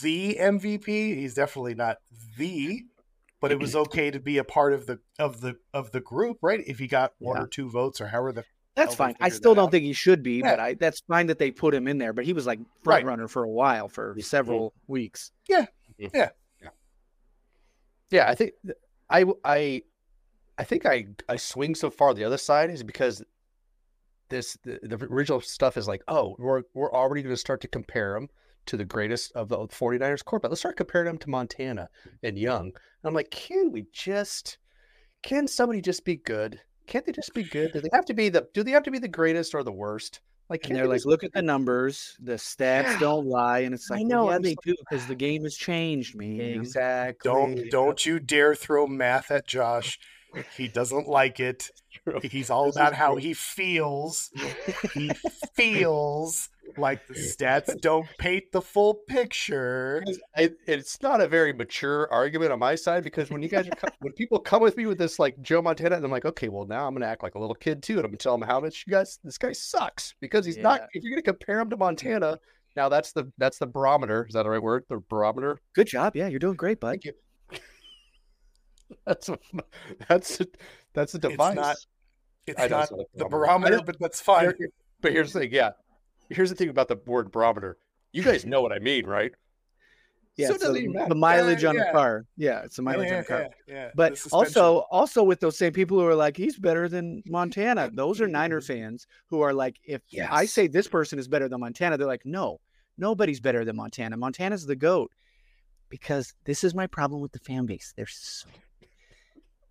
The 0.00 0.38
MVP, 0.40 0.86
he's 1.16 1.34
definitely 1.34 1.74
not 1.74 1.98
the, 2.38 2.82
but 3.42 3.52
it 3.52 3.58
was 3.60 3.76
okay 3.76 4.10
to 4.10 4.18
be 4.18 4.38
a 4.38 4.44
part 4.44 4.72
of 4.72 4.86
the 4.86 5.00
of 5.18 5.42
the 5.42 5.56
of 5.74 5.92
the 5.92 6.00
group, 6.00 6.38
right? 6.40 6.62
If 6.66 6.78
he 6.78 6.86
got 6.86 7.12
one 7.18 7.36
Yeah. 7.36 7.42
or 7.42 7.46
two 7.46 7.68
votes 7.68 8.00
or 8.00 8.06
however 8.06 8.32
the 8.32 8.44
That's 8.74 8.94
fine. 8.94 9.16
I 9.20 9.28
still 9.28 9.54
don't 9.54 9.66
out. 9.66 9.70
think 9.72 9.84
he 9.84 9.92
should 9.92 10.22
be, 10.22 10.36
Yeah. 10.38 10.52
but 10.52 10.60
I 10.60 10.74
that's 10.74 11.00
fine 11.00 11.26
that 11.26 11.38
they 11.38 11.50
put 11.50 11.74
him 11.74 11.86
in 11.88 11.98
there. 11.98 12.14
But 12.14 12.24
he 12.24 12.32
was 12.32 12.46
like 12.46 12.58
front 12.84 13.04
Right. 13.04 13.04
runner 13.04 13.28
for 13.28 13.42
a 13.44 13.50
while, 13.50 13.88
for 13.88 14.16
several 14.20 14.72
weeks. 14.86 15.30
Yeah, 15.46 15.66
mm-hmm. 16.00 16.16
yeah, 16.16 16.30
yeah, 16.62 16.68
yeah. 18.10 18.30
I 18.30 18.34
think 18.34 18.52
I 18.64 18.72
I 19.10 19.20
w- 19.20 19.40
I 19.44 19.56
I 19.56 19.82
think 20.64 20.86
I 20.86 21.06
I 21.28 21.36
swing 21.36 21.74
so 21.74 21.90
far 21.90 22.14
the 22.14 22.24
other 22.24 22.38
side 22.38 22.70
is 22.70 22.82
because 22.82 23.22
this 24.28 24.56
the, 24.64 24.78
the 24.82 24.96
original 25.10 25.40
stuff 25.40 25.76
is 25.76 25.88
like, 25.88 26.02
oh, 26.08 26.36
we're 26.38 26.62
we're 26.74 26.92
already 26.92 27.22
going 27.22 27.32
to 27.34 27.40
start 27.40 27.60
to 27.62 27.68
compare 27.68 28.14
them 28.14 28.28
to 28.66 28.76
the 28.76 28.84
greatest 28.84 29.32
of 29.32 29.48
the 29.48 29.56
49ers 29.56 30.24
quarterback. 30.24 30.50
Let's 30.50 30.60
start 30.60 30.76
comparing 30.76 31.06
them 31.06 31.18
to 31.18 31.30
Montana 31.30 31.88
and 32.22 32.38
Young. 32.38 32.66
And 32.66 32.74
I'm 33.04 33.14
like, 33.14 33.30
can 33.30 33.72
we 33.72 33.86
just 33.92 34.58
can 35.22 35.48
somebody 35.48 35.80
just 35.80 36.04
be 36.04 36.16
good? 36.16 36.60
Can't 36.86 37.04
they 37.06 37.12
just 37.12 37.34
be 37.34 37.42
good? 37.44 37.72
Do 37.72 37.80
they 37.80 37.88
have 37.92 38.04
to 38.06 38.14
be 38.14 38.28
the 38.28 38.48
do 38.54 38.62
they 38.62 38.70
have 38.72 38.82
to 38.84 38.90
be 38.90 38.98
the 38.98 39.08
greatest 39.08 39.54
or 39.54 39.62
the 39.62 39.72
worst? 39.72 40.20
Like, 40.48 40.66
And 40.66 40.74
they're 40.74 40.82
they 40.88 40.94
like, 40.94 41.04
look 41.04 41.22
at 41.22 41.32
the 41.32 41.42
numbers. 41.42 42.16
The 42.20 42.32
stats 42.32 42.82
Yeah. 42.82 42.98
don't 42.98 43.26
lie. 43.26 43.60
And 43.60 43.72
it's 43.72 43.88
I 43.88 43.98
like, 43.98 44.06
know, 44.06 44.24
well, 44.24 44.32
yeah, 44.32 44.36
I'm 44.36 44.42
they 44.42 44.56
do 44.64 44.74
because 44.80 45.06
the 45.06 45.14
game 45.14 45.44
has 45.44 45.54
changed, 45.54 46.16
man. 46.16 46.40
exactly. 46.40 47.30
Don't 47.30 47.70
don't 47.70 48.04
you 48.04 48.18
dare 48.18 48.56
throw 48.56 48.86
math 48.88 49.30
at 49.30 49.46
Josh. 49.46 49.98
He 50.56 50.68
doesn't 50.68 51.08
like 51.08 51.40
it. 51.40 51.70
He's 52.22 52.50
all 52.50 52.66
This 52.66 52.76
about 52.76 52.94
how 52.94 53.12
true. 53.12 53.20
he 53.20 53.34
feels. 53.34 54.30
He 54.94 55.10
feels 55.54 56.48
like 56.76 57.06
the 57.08 57.14
stats 57.14 57.80
don't 57.80 58.06
paint 58.18 58.44
the 58.52 58.60
full 58.62 58.94
picture. 59.08 60.02
I, 60.36 60.50
it's 60.66 61.02
not 61.02 61.20
a 61.20 61.28
very 61.28 61.52
mature 61.52 62.08
argument 62.12 62.52
on 62.52 62.58
my 62.58 62.74
side 62.74 63.04
because 63.04 63.30
when 63.30 63.42
you 63.42 63.48
guys 63.48 63.66
are 63.66 63.70
co- 63.72 63.88
when 64.00 64.12
people 64.12 64.38
come 64.38 64.62
with 64.62 64.76
me 64.76 64.86
with 64.86 64.98
this 64.98 65.18
like 65.18 65.40
Joe 65.42 65.62
Montana, 65.62 65.96
and 65.96 66.04
I'm 66.04 66.10
like, 66.10 66.24
okay, 66.24 66.48
well 66.48 66.66
now 66.66 66.86
I'm 66.86 66.94
gonna 66.94 67.06
act 67.06 67.22
like 67.22 67.34
a 67.34 67.38
little 67.38 67.54
kid 67.54 67.82
too, 67.82 67.94
and 67.94 68.04
I'm 68.04 68.10
gonna 68.10 68.18
tell 68.18 68.36
them 68.38 68.46
how 68.48 68.60
much 68.60 68.84
you 68.86 68.92
guys 68.92 69.18
this 69.24 69.38
guy 69.38 69.52
sucks 69.52 70.14
because 70.20 70.44
he's 70.46 70.58
not. 70.58 70.82
If 70.92 71.02
you're 71.02 71.12
gonna 71.12 71.22
compare 71.22 71.60
him 71.60 71.70
to 71.70 71.76
Montana, 71.76 72.38
now 72.76 72.88
that's 72.88 73.12
the 73.12 73.30
that's 73.38 73.58
the 73.58 73.66
barometer. 73.66 74.26
Is 74.28 74.34
that 74.34 74.44
the 74.44 74.50
right 74.50 74.62
word? 74.62 74.84
The 74.88 75.02
barometer. 75.08 75.58
Good 75.74 75.88
job. 75.88 76.14
Yeah, 76.16 76.28
you're 76.28 76.38
doing 76.38 76.56
great, 76.56 76.80
bud. 76.80 76.90
Thank 76.90 77.04
you. 77.06 77.12
That's 79.06 79.28
what, 79.28 79.40
that's 80.08 80.40
that's 80.94 81.14
a 81.14 81.18
device. 81.18 81.56
It's 82.46 82.58
not 82.58 82.64
it's 82.64 82.70
not 82.70 82.90
a 82.92 83.04
the 83.14 83.24
barometer. 83.26 83.70
Barometer, 83.76 83.80
but 83.84 83.98
that's 84.00 84.20
fine. 84.20 84.42
Here- 84.44 84.54
here- 84.58 84.72
but 85.02 85.12
here's 85.12 85.32
the 85.32 85.40
thing, 85.40 85.52
yeah. 85.52 85.70
Here's 86.28 86.50
the 86.50 86.56
thing 86.56 86.68
about 86.68 86.88
the 86.88 86.96
word 87.06 87.30
barometer. 87.32 87.78
You 88.12 88.22
guys 88.22 88.44
know 88.44 88.60
what 88.60 88.72
I 88.72 88.78
mean, 88.80 89.06
right? 89.06 89.32
Yeah, 90.36 90.48
So 90.48 90.56
so 90.58 90.72
the, 90.72 91.06
the 91.08 91.14
mileage 91.14 91.62
Yeah, 91.62 91.70
on 91.70 91.74
yeah. 91.76 91.84
the 91.86 91.92
car. 91.92 92.24
Yeah, 92.36 92.60
it's 92.64 92.76
the 92.76 92.82
mileage 92.82 93.08
on 93.08 93.14
yeah, 93.14 93.20
the 93.22 93.26
car. 93.26 93.40
yeah, 93.66 93.74
yeah. 93.74 93.90
But 93.94 94.20
also, 94.30 94.84
also 94.90 95.22
with 95.22 95.40
those 95.40 95.56
same 95.58 95.72
people 95.72 95.98
who 95.98 96.06
are 96.06 96.14
like, 96.14 96.36
he's 96.36 96.58
better 96.58 96.88
than 96.88 97.22
Montana. 97.26 97.90
Those 97.92 98.20
are 98.20 98.28
Niner 98.28 98.60
fans 98.60 99.06
who 99.28 99.40
are 99.40 99.52
like, 99.52 99.76
if 99.84 100.02
I 100.30 100.44
say 100.44 100.66
this 100.66 100.86
person 100.86 101.18
is 101.18 101.28
better 101.28 101.48
than 101.48 101.60
Montana, 101.60 101.96
they're 101.96 102.06
like, 102.06 102.24
no, 102.26 102.60
nobody's 102.98 103.40
better 103.40 103.64
than 103.64 103.76
Montana. 103.76 104.16
Montana's 104.16 104.66
the 104.66 104.76
goat. 104.76 105.10
Because 105.88 106.34
this 106.44 106.62
is 106.62 106.72
my 106.74 106.86
problem 106.86 107.20
with 107.20 107.32
the 107.32 107.40
fan 107.40 107.66
base. 107.66 107.92
They're 107.96 108.06
so 108.06 108.46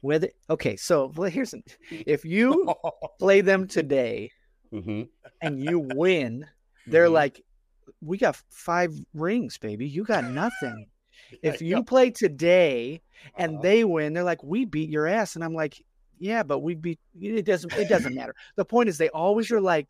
whether 0.02 0.30
okay. 0.50 0.76
So 0.76 1.12
well, 1.16 1.30
here's 1.30 1.54
if 1.90 2.26
you 2.26 2.74
play 3.20 3.42
them 3.42 3.68
today 3.68 4.32
Mm-hmm. 4.74 5.04
and 5.42 5.60
you 5.60 5.80
win, 5.98 6.46
they're 6.86 7.08
Mhm. 7.08 7.14
like, 7.14 7.42
we 8.02 8.18
got 8.18 8.36
five 8.50 8.94
rings, 9.14 9.58
baby. 9.58 9.88
You 9.88 10.04
got 10.04 10.26
nothing. 10.26 10.88
If 11.44 11.62
you 11.62 11.84
play 11.84 12.12
today 12.12 13.02
and 13.38 13.54
Uh-huh. 13.54 13.62
they 13.62 13.84
win, 13.84 14.14
they're 14.14 14.24
like, 14.24 14.42
we 14.44 14.66
beat 14.66 14.90
your 14.90 15.06
ass. 15.06 15.36
And 15.36 15.44
I'm 15.44 15.54
like, 15.54 15.84
yeah, 16.18 16.44
but 16.44 16.60
we 16.60 16.76
beat 16.76 17.00
it 17.20 17.46
doesn't 17.46 17.74
it 17.76 17.88
doesn't 17.90 18.16
matter. 18.16 18.36
The 18.56 18.66
point 18.66 18.90
is 18.90 18.98
they 18.98 19.10
always 19.10 19.52
are 19.52 19.62
like, 19.62 19.90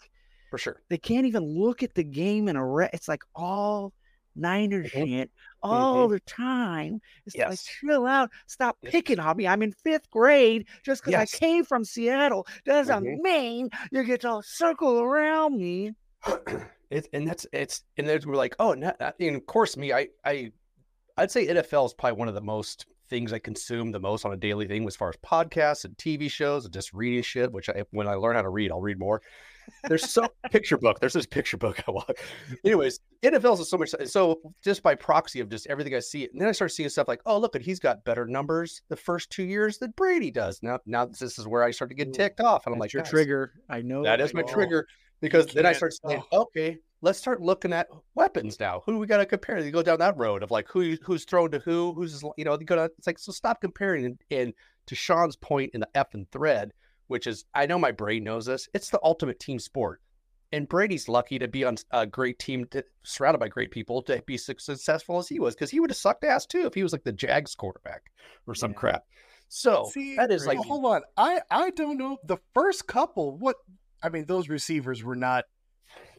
for 0.49 0.57
sure. 0.57 0.81
they 0.89 0.97
can't 0.97 1.27
even 1.27 1.43
look 1.43 1.83
at 1.83 1.93
the 1.93 2.03
game 2.03 2.47
in 2.49 2.55
a 2.55 2.65
re- 2.65 2.89
it's 2.93 3.07
like 3.07 3.23
all 3.35 3.93
Niner 4.39 4.83
Mhm. 4.83 4.89
shit 4.89 5.31
all 5.61 6.07
the 6.07 6.19
time. 6.21 7.01
It's 7.25 7.35
like 7.35 7.49
Yes. 7.49 7.63
chill 7.65 8.05
out, 8.05 8.29
stop 8.47 8.77
Yes. 8.81 8.91
picking 8.91 9.19
on 9.19 9.37
me. 9.37 9.47
I'm 9.47 9.61
in 9.61 9.71
fifth 9.73 10.09
grade. 10.09 10.67
Just 10.83 11.01
because 11.03 11.11
Yes. 11.19 11.35
I 11.35 11.37
came 11.37 11.63
from 11.65 11.83
Seattle 11.83 12.47
doesn't 12.65 13.03
Mhm. 13.03 13.19
mean 13.21 13.69
you 13.91 14.03
get 14.03 14.21
to 14.21 14.41
circle 14.43 15.01
around 15.01 15.57
me. 15.57 15.93
it's 16.89 17.07
and 17.13 17.27
that's 17.27 17.45
it's 17.53 17.83
and 17.97 18.07
then 18.07 18.19
we're 18.25 18.35
like, 18.35 18.55
oh, 18.59 18.73
not, 18.73 18.99
not- 18.99 19.15
and 19.19 19.35
of 19.35 19.45
course, 19.45 19.77
me, 19.77 19.93
I, 19.93 20.07
I, 20.25 20.51
I'd 21.17 21.31
say 21.31 21.47
NFL 21.47 21.85
is 21.85 21.93
probably 21.93 22.17
one 22.17 22.27
of 22.27 22.33
the 22.35 22.41
most 22.41 22.85
things 23.09 23.33
I 23.33 23.39
consume 23.39 23.91
the 23.91 23.99
most 23.99 24.23
on 24.25 24.31
a 24.33 24.37
daily 24.37 24.67
thing 24.67 24.85
as 24.87 24.95
far 24.95 25.09
as 25.09 25.15
podcasts 25.17 25.83
and 25.83 25.97
TV 25.97 26.29
shows 26.29 26.65
and 26.65 26.73
just 26.73 26.93
reading 26.93 27.23
shit. 27.23 27.51
Which 27.51 27.67
I, 27.69 27.83
when 27.91 28.07
I 28.07 28.13
learn 28.15 28.35
how 28.35 28.41
to 28.43 28.49
read, 28.49 28.71
I'll 28.71 28.81
read 28.81 28.99
more. 28.99 29.21
There's 29.87 30.09
so 30.09 30.27
picture 30.51 30.77
book. 30.77 30.99
There's 30.99 31.13
this 31.13 31.25
picture 31.25 31.57
book 31.57 31.81
I 31.87 31.91
want. 31.91 32.11
Anyways, 32.63 32.99
NFL 33.23 33.59
is 33.59 33.69
so 33.69 33.77
much. 33.77 33.93
So 34.05 34.39
just 34.63 34.83
by 34.83 34.95
proxy 34.95 35.39
of 35.39 35.49
just 35.49 35.67
everything 35.67 35.95
I 35.95 35.99
see, 35.99 36.27
and 36.31 36.39
then 36.39 36.47
I 36.47 36.51
start 36.51 36.71
seeing 36.71 36.89
stuff 36.89 37.07
like, 37.07 37.21
oh, 37.25 37.37
look, 37.37 37.55
at 37.55 37.61
he's 37.61 37.79
got 37.79 38.03
better 38.05 38.25
numbers 38.25 38.81
the 38.89 38.95
first 38.95 39.29
two 39.29 39.43
years 39.43 39.77
than 39.77 39.91
Brady 39.95 40.31
does. 40.31 40.59
Now, 40.61 40.79
now 40.85 41.05
this 41.05 41.39
is 41.39 41.47
where 41.47 41.63
I 41.63 41.71
start 41.71 41.89
to 41.89 41.95
get 41.95 42.09
Ooh, 42.09 42.13
ticked 42.13 42.41
off, 42.41 42.65
and 42.65 42.73
I'm 42.73 42.79
That's 42.79 42.93
like, 42.93 42.93
your 42.93 43.03
trigger. 43.03 43.53
I 43.69 43.81
know 43.81 44.03
that 44.03 44.21
is 44.21 44.31
I 44.31 44.37
my 44.37 44.41
know. 44.41 44.53
trigger 44.53 44.87
because 45.21 45.47
then 45.47 45.65
I 45.65 45.73
start 45.73 45.93
saying, 45.93 46.23
okay, 46.31 46.77
let's 47.01 47.19
start 47.19 47.41
looking 47.41 47.73
at 47.73 47.87
weapons 48.15 48.59
now. 48.59 48.81
Who 48.85 48.93
do 48.93 48.99
we 48.99 49.07
got 49.07 49.17
to 49.17 49.25
compare? 49.25 49.59
You 49.59 49.71
go 49.71 49.83
down 49.83 49.99
that 49.99 50.17
road 50.17 50.43
of 50.43 50.51
like 50.51 50.67
who 50.69 50.95
who's 51.03 51.25
thrown 51.25 51.51
to 51.51 51.59
who, 51.59 51.93
who's 51.93 52.23
you 52.37 52.45
know, 52.45 52.57
you 52.59 52.65
go 52.65 52.75
down, 52.75 52.89
it's 52.97 53.07
like 53.07 53.19
so 53.19 53.31
stop 53.31 53.61
comparing. 53.61 54.05
And, 54.05 54.21
and 54.31 54.53
to 54.87 54.95
Sean's 54.95 55.35
point 55.35 55.71
in 55.73 55.81
the 55.81 55.89
F 55.95 56.13
and 56.13 56.29
thread, 56.31 56.71
which 57.09 57.27
is 57.27 57.43
I 57.53 57.65
know 57.65 57.77
my 57.77 57.91
brain 57.91 58.23
knows 58.23 58.45
this, 58.45 58.69
it's 58.73 58.89
the 58.89 58.99
ultimate 59.03 59.39
team 59.39 59.59
sport. 59.59 60.01
And 60.51 60.67
Brady's 60.67 61.07
lucky 61.07 61.37
to 61.37 61.47
be 61.47 61.63
on 61.63 61.77
a 61.91 62.07
great 62.07 62.39
team, 62.39 62.65
to, 62.71 62.83
surrounded 63.03 63.37
by 63.37 63.49
great 63.49 63.69
people, 63.69 64.01
to 64.03 64.23
be 64.25 64.35
successful 64.35 65.19
as 65.19 65.27
he 65.27 65.39
was, 65.39 65.53
because 65.53 65.69
he 65.69 65.79
would 65.79 65.91
have 65.91 65.97
sucked 65.97 66.23
ass 66.23 66.47
too 66.47 66.65
if 66.65 66.73
he 66.73 66.81
was 66.81 66.91
like 66.91 67.03
the 67.03 67.11
Jags 67.11 67.53
quarterback 67.53 68.01
or 68.47 68.55
some 68.55 68.71
Yeah. 68.71 68.77
crap. 68.77 69.03
So 69.47 69.89
See, 69.93 70.15
that 70.15 70.31
is 70.31 70.47
like 70.47 70.57
well, 70.59 70.67
hold 70.67 70.85
on. 70.85 71.01
I 71.17 71.41
I 71.51 71.69
don't 71.71 71.97
know 71.97 72.17
the 72.23 72.37
first 72.53 72.87
couple. 72.87 73.37
What 73.37 73.57
I 74.01 74.09
mean, 74.09 74.25
those 74.25 74.49
receivers 74.49 75.03
were 75.03 75.15
not 75.15 75.45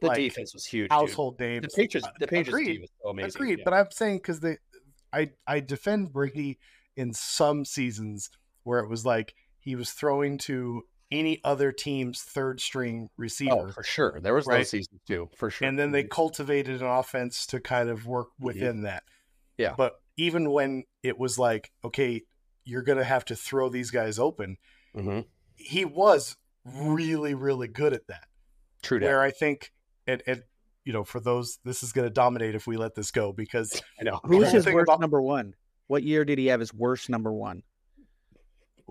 the 0.00 0.08
like, 0.08 0.16
defense 0.18 0.52
was 0.54 0.64
huge. 0.66 0.90
household 0.90 1.38
The. 1.38 1.60
Patriots, 1.74 2.08
the 2.18 2.26
Patriots 2.26 2.48
agreed. 2.48 2.80
was 2.82 2.90
so 3.02 3.10
amazing. 3.10 3.30
Agreed, 3.42 3.58
yeah. 3.60 3.64
but 3.64 3.74
I'm 3.74 3.90
saying 3.90 4.18
because 4.18 4.40
they, 4.40 4.58
I 5.12 5.30
I 5.46 5.60
defend 5.60 6.12
Brady 6.12 6.58
in 6.96 7.12
some 7.14 7.64
seasons 7.64 8.30
where 8.64 8.80
it 8.80 8.88
was 8.88 9.04
like 9.06 9.34
he 9.60 9.76
was 9.76 9.90
throwing 9.92 10.38
to 10.38 10.82
any 11.12 11.40
other 11.44 11.72
team's 11.72 12.22
third 12.22 12.60
string 12.60 13.08
receiver, 13.16 13.66
Oh, 13.68 13.72
for 13.72 13.82
sure. 13.82 14.20
There 14.22 14.32
was 14.34 14.46
Right. 14.46 14.58
those 14.58 14.70
seasons 14.70 15.00
too, 15.08 15.28
for 15.36 15.50
sure. 15.50 15.66
and 15.66 15.78
then 15.78 15.90
they 15.92 16.04
cultivated 16.04 16.80
an 16.82 16.86
offense 16.88 17.46
to 17.48 17.60
kind 17.60 17.88
of 17.88 18.06
work 18.06 18.28
Mm-hmm. 18.34 18.44
within 18.46 18.82
that. 18.82 19.02
Yeah. 19.58 19.74
But 19.76 19.94
even 20.16 20.50
when 20.52 20.84
it 21.02 21.18
was 21.18 21.38
like, 21.38 21.72
okay, 21.84 22.22
you're 22.64 22.82
gonna 22.82 23.04
have 23.04 23.24
to 23.26 23.36
throw 23.36 23.68
these 23.68 23.90
guys 23.90 24.18
open, 24.18 24.56
Mm-hmm. 24.96 25.20
he 25.56 25.84
was 25.84 26.36
really, 26.64 27.34
really 27.34 27.68
good 27.68 27.92
at 27.92 28.06
that. 28.08 28.24
True 28.82 28.98
that. 29.00 29.06
Where 29.06 29.20
I 29.20 29.30
think, 29.30 29.72
and 30.06 30.22
and 30.26 30.42
you 30.84 30.92
know, 30.92 31.04
for 31.04 31.20
those, 31.20 31.58
this 31.64 31.82
is 31.82 31.92
gonna 31.92 32.10
dominate 32.10 32.54
if 32.54 32.66
we 32.66 32.76
let 32.76 32.94
this 32.94 33.10
go 33.10 33.32
because 33.32 33.82
I 34.00 34.04
know. 34.04 34.20
Who's 34.24 34.46
the 34.46 34.50
his 34.52 34.66
worst 34.66 34.84
about- 34.88 35.00
number 35.00 35.20
one? 35.20 35.54
What 35.88 36.04
year 36.04 36.24
did 36.24 36.38
he 36.38 36.46
have 36.46 36.60
his 36.60 36.72
worst 36.72 37.10
number 37.10 37.32
one? 37.32 37.62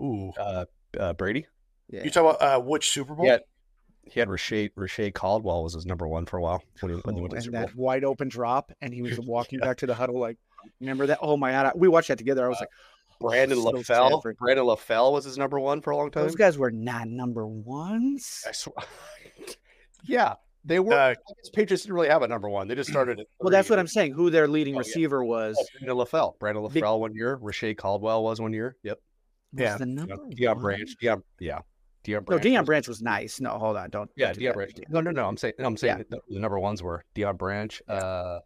Ooh, 0.00 0.32
Uh, 0.38 0.64
uh, 0.98 1.12
Brady. 1.14 1.46
Yeah. 1.90 2.04
you 2.04 2.10
talk 2.10 2.36
about 2.36 2.42
uh, 2.42 2.60
which 2.62 2.90
Super 2.90 3.14
Bowl? 3.14 3.26
Yeah. 3.26 3.38
He 4.04 4.18
had 4.18 4.28
Reche 4.28 4.70
Reche 4.76 5.12
Caldwell 5.14 5.62
was 5.64 5.74
his 5.74 5.86
number 5.86 6.08
one 6.08 6.24
for 6.26 6.38
a 6.38 6.40
while 6.40 6.62
when 6.80 6.92
he, 6.94 7.00
when 7.00 7.14
he 7.16 7.20
went 7.20 7.30
to 7.32 7.36
and 7.36 7.44
Super 7.44 7.58
Bowl. 7.58 7.66
that 7.66 7.76
wide 7.76 8.02
open 8.04 8.28
drop, 8.28 8.72
and 8.80 8.92
he 8.94 9.02
was 9.02 9.18
walking 9.26 9.58
back 9.60 9.76
to 9.78 9.86
the 9.86 9.94
huddle 9.94 10.18
like, 10.18 10.36
remember 10.80 11.06
that? 11.06 11.18
Oh 11.20 11.36
my 11.36 11.52
god, 11.52 11.72
we 11.76 11.86
watched 11.88 12.08
that 12.08 12.18
together. 12.18 12.44
I 12.44 12.48
was 12.48 12.58
like, 12.60 12.70
Brandon 13.20 13.58
so 13.60 13.72
LaFell. 13.72 13.84
Stafford. 13.84 14.36
Brandon 14.38 14.64
LaFell 14.64 15.12
was 15.12 15.24
his 15.26 15.36
number 15.36 15.60
one 15.60 15.80
for 15.82 15.90
a 15.90 15.96
long 15.96 16.10
time. 16.10 16.22
those 16.24 16.34
guys 16.34 16.56
were 16.56 16.70
not 16.70 17.06
number 17.08 17.46
ones. 17.46 18.42
I 18.48 18.52
swear. 18.52 18.74
yeah, 20.04 20.34
they 20.64 20.80
were. 20.80 20.94
Uh, 20.94 21.10
I 21.10 21.16
Patriots 21.52 21.82
didn't 21.84 21.94
really 21.94 22.08
have 22.08 22.22
a 22.22 22.28
number 22.28 22.48
one. 22.48 22.68
They 22.68 22.74
just 22.74 22.90
started. 22.90 23.20
At 23.20 23.26
Well, 23.38 23.50
that's 23.50 23.68
what 23.70 23.78
I'm 23.78 23.86
saying. 23.86 24.12
Who 24.12 24.30
their 24.30 24.48
leading 24.48 24.74
Oh, 24.74 24.78
yeah. 24.78 24.86
receiver 24.86 25.24
was. 25.24 25.56
Oh, 25.60 25.64
Brandon 25.80 25.96
LaFell. 26.06 26.38
Brandon 26.38 26.68
Big- 26.72 26.82
LaFell 26.82 27.00
one 27.00 27.14
year. 27.14 27.38
Reche 27.40 27.76
Caldwell 27.76 28.22
was 28.24 28.40
one 28.40 28.52
year. 28.52 28.76
Yep. 28.82 28.98
Yeah. 29.52 29.76
the 29.78 29.86
number 29.86 30.16
Deion 30.16 30.54
one? 30.54 30.62
Branch. 30.62 30.90
Deion, 31.02 31.22
yeah. 31.40 31.60
Deion 32.04 32.12
No, 32.14 32.20
Branch. 32.20 32.42
Deion 32.44 32.58
was- 32.60 32.66
Branch 32.66 32.88
was 32.88 33.02
nice. 33.02 33.40
No, 33.40 33.50
hold 33.58 33.76
on, 33.76 33.90
don't. 33.90 34.10
Yeah, 34.16 34.32
do 34.32 34.40
Deion. 34.40 34.54
Branch. 34.54 34.72
No, 34.88 35.00
no, 35.00 35.10
no. 35.10 35.26
I'm 35.26 35.36
saying. 35.36 35.54
No, 35.58 35.66
I'm 35.66 35.76
saying 35.76 36.04
Yeah. 36.10 36.18
the, 36.28 36.38
number 36.40 36.58
ones 36.58 36.82
were 36.82 37.04
Deion 37.14 37.36
Branch. 37.36 37.82
Uh, 37.88 38.40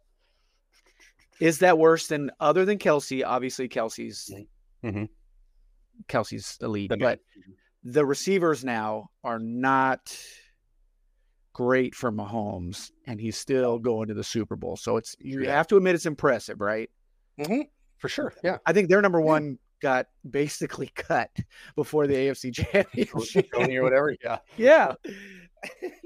Is 1.39 1.59
that 1.59 1.77
worse 1.77 2.07
than 2.07 2.31
other 2.39 2.65
than 2.65 2.77
Kelce? 2.79 3.23
Obviously, 3.25 3.67
Kelce's 3.67 4.33
Mhm. 4.83 5.09
Kelce's 6.07 6.57
elite, 6.61 6.89
the 6.89 6.97
but 6.97 7.19
the 7.83 8.05
receivers 8.05 8.63
now 8.63 9.09
are 9.23 9.39
not 9.39 10.17
great 11.53 11.95
for 11.95 12.11
Mahomes, 12.11 12.91
and 13.07 13.19
he's 13.19 13.37
still 13.37 13.79
going 13.79 14.07
to 14.09 14.13
the 14.13 14.23
Super 14.23 14.55
Bowl. 14.55 14.75
So 14.75 14.97
it's 14.97 15.15
you 15.19 15.43
Yeah. 15.43 15.55
have 15.55 15.67
to 15.67 15.77
admit 15.77 15.95
it's 15.95 16.05
impressive, 16.05 16.59
right? 16.61 16.89
for 17.97 18.07
sure. 18.09 18.33
Yeah. 18.43 18.57
I 18.65 18.71
think 18.73 18.87
their 18.89 19.01
number 19.01 19.19
one 19.19 19.57
got 19.81 20.07
basically 20.29 20.87
cut 20.95 21.29
before 21.75 22.07
the 22.07 22.15
AFC 22.15 22.53
Championship. 22.53 23.47
Tony 23.53 23.77
or 23.77 23.83
whatever. 23.83 24.15
Yeah. 24.23 24.37
yeah, 24.57 24.93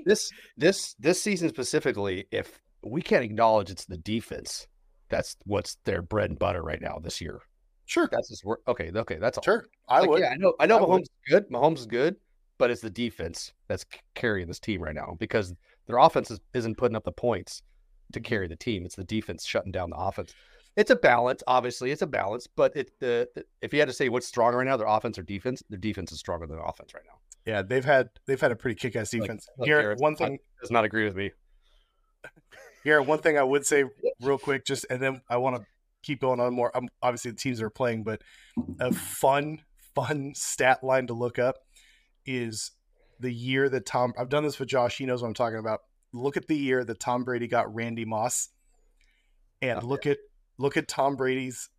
this 0.05 0.31
this 0.57 0.95
this 0.99 1.21
season 1.21 1.49
specifically, 1.49 2.27
if 2.31 2.59
we 2.83 3.01
can't 3.01 3.23
acknowledge 3.23 3.69
it's 3.69 3.85
the 3.85 3.97
defense, 3.97 4.67
that's 5.09 5.35
what's 5.45 5.77
their 5.85 6.01
bread 6.01 6.29
and 6.29 6.39
butter 6.39 6.61
right 6.61 6.81
now 6.81 6.99
this 7.01 7.19
year. 7.19 7.41
Sure, 7.85 8.07
That's 8.11 8.29
his 8.29 8.45
work. 8.45 8.61
Okay, 8.67 8.91
okay, 8.95 9.15
that's 9.15 9.39
all. 9.39 9.43
sure, 9.43 9.65
I 9.87 10.01
Like, 10.01 10.09
would. 10.11 10.19
Yeah, 10.19 10.29
I 10.29 10.35
know. 10.35 10.53
I 10.59 10.67
know 10.67 10.77
I 10.77 10.81
would. 10.81 10.89
Mahomes 10.89 11.01
is 11.01 11.09
good. 11.27 11.49
Mahomes 11.49 11.79
is 11.79 11.87
good, 11.87 12.15
but 12.59 12.69
it's 12.69 12.81
the 12.81 12.89
defense 12.91 13.51
that's 13.67 13.83
carrying 14.13 14.47
this 14.47 14.59
team 14.59 14.79
right 14.83 14.93
now 14.93 15.15
because 15.17 15.55
their 15.87 15.97
offense 15.97 16.29
is, 16.29 16.39
isn't 16.53 16.77
putting 16.77 16.95
up 16.95 17.03
the 17.03 17.11
points 17.11 17.63
to 18.13 18.19
mm-hmm. 18.19 18.29
carry 18.29 18.47
the 18.47 18.55
team. 18.55 18.85
It's 18.85 18.95
the 18.95 19.03
defense 19.03 19.43
shutting 19.43 19.71
down 19.71 19.89
the 19.89 19.95
offense. 19.95 20.35
It's 20.79 20.91
a 20.91 20.95
balance, 20.95 21.43
obviously. 21.45 21.91
It's 21.91 22.01
a 22.01 22.07
balance, 22.07 22.47
but 22.47 22.73
it 22.73 22.97
the, 23.01 23.27
the 23.35 23.43
if 23.61 23.73
you 23.73 23.79
had 23.79 23.89
to 23.89 23.93
say 23.93 24.07
what's 24.07 24.25
stronger 24.25 24.59
right 24.59 24.65
now, 24.65 24.77
their 24.77 24.87
offense 24.87 25.19
or 25.19 25.23
defense, 25.23 25.61
their 25.69 25.77
defense 25.77 26.13
is 26.13 26.19
stronger 26.19 26.47
than 26.47 26.55
their 26.55 26.65
offense 26.65 26.93
right 26.93 27.03
now. 27.05 27.19
Yeah, 27.45 27.63
they've 27.63 27.83
had 27.83 28.11
they've 28.27 28.39
had 28.39 28.53
a 28.53 28.55
pretty 28.55 28.75
kick-ass 28.75 29.09
defense. 29.09 29.45
like 29.57 29.67
Garrett, 29.67 29.99
one 29.99 30.15
thing, 30.15 30.39
Does 30.61 30.71
not 30.71 30.85
agree 30.85 31.03
with 31.03 31.17
me. 31.17 31.31
Garrett, 32.85 33.07
one 33.07 33.19
thing 33.19 33.37
I 33.37 33.43
would 33.43 33.65
say 33.65 33.83
real 34.21 34.37
quick, 34.37 34.65
just 34.65 34.85
and 34.89 35.01
then 35.01 35.21
I 35.29 35.35
want 35.35 35.57
to 35.57 35.65
keep 36.01 36.21
going 36.21 36.39
on 36.39 36.53
more. 36.53 36.75
Um, 36.75 36.87
obviously, 37.01 37.31
the 37.31 37.37
teams 37.37 37.61
are 37.61 37.69
playing, 37.69 38.03
but 38.03 38.21
a 38.79 38.93
fun, 38.93 39.59
fun 39.93 40.31
stat 40.33 40.81
line 40.81 41.07
to 41.07 41.13
look 41.13 41.37
up 41.39 41.57
is 42.25 42.71
the 43.19 43.33
year 43.33 43.67
that 43.67 43.85
Tom. 43.85 44.13
I've 44.17 44.29
done 44.29 44.45
this 44.45 44.57
with 44.57 44.69
Josh. 44.69 44.97
He 44.97 45.05
knows 45.05 45.21
what 45.21 45.27
I'm 45.27 45.33
talking 45.33 45.59
about. 45.59 45.81
Look 46.13 46.37
at 46.37 46.47
the 46.47 46.55
year 46.55 46.85
that 46.85 47.01
Tom 47.01 47.25
Brady 47.25 47.47
got 47.49 47.75
Randy 47.75 48.05
Moss, 48.05 48.47
and 49.61 49.79
Oh, 49.83 49.85
look 49.85 50.05
at 50.05 50.19
look 50.59 50.77
at 50.77 50.87
Tom 50.87 51.15
Brady's 51.15 51.69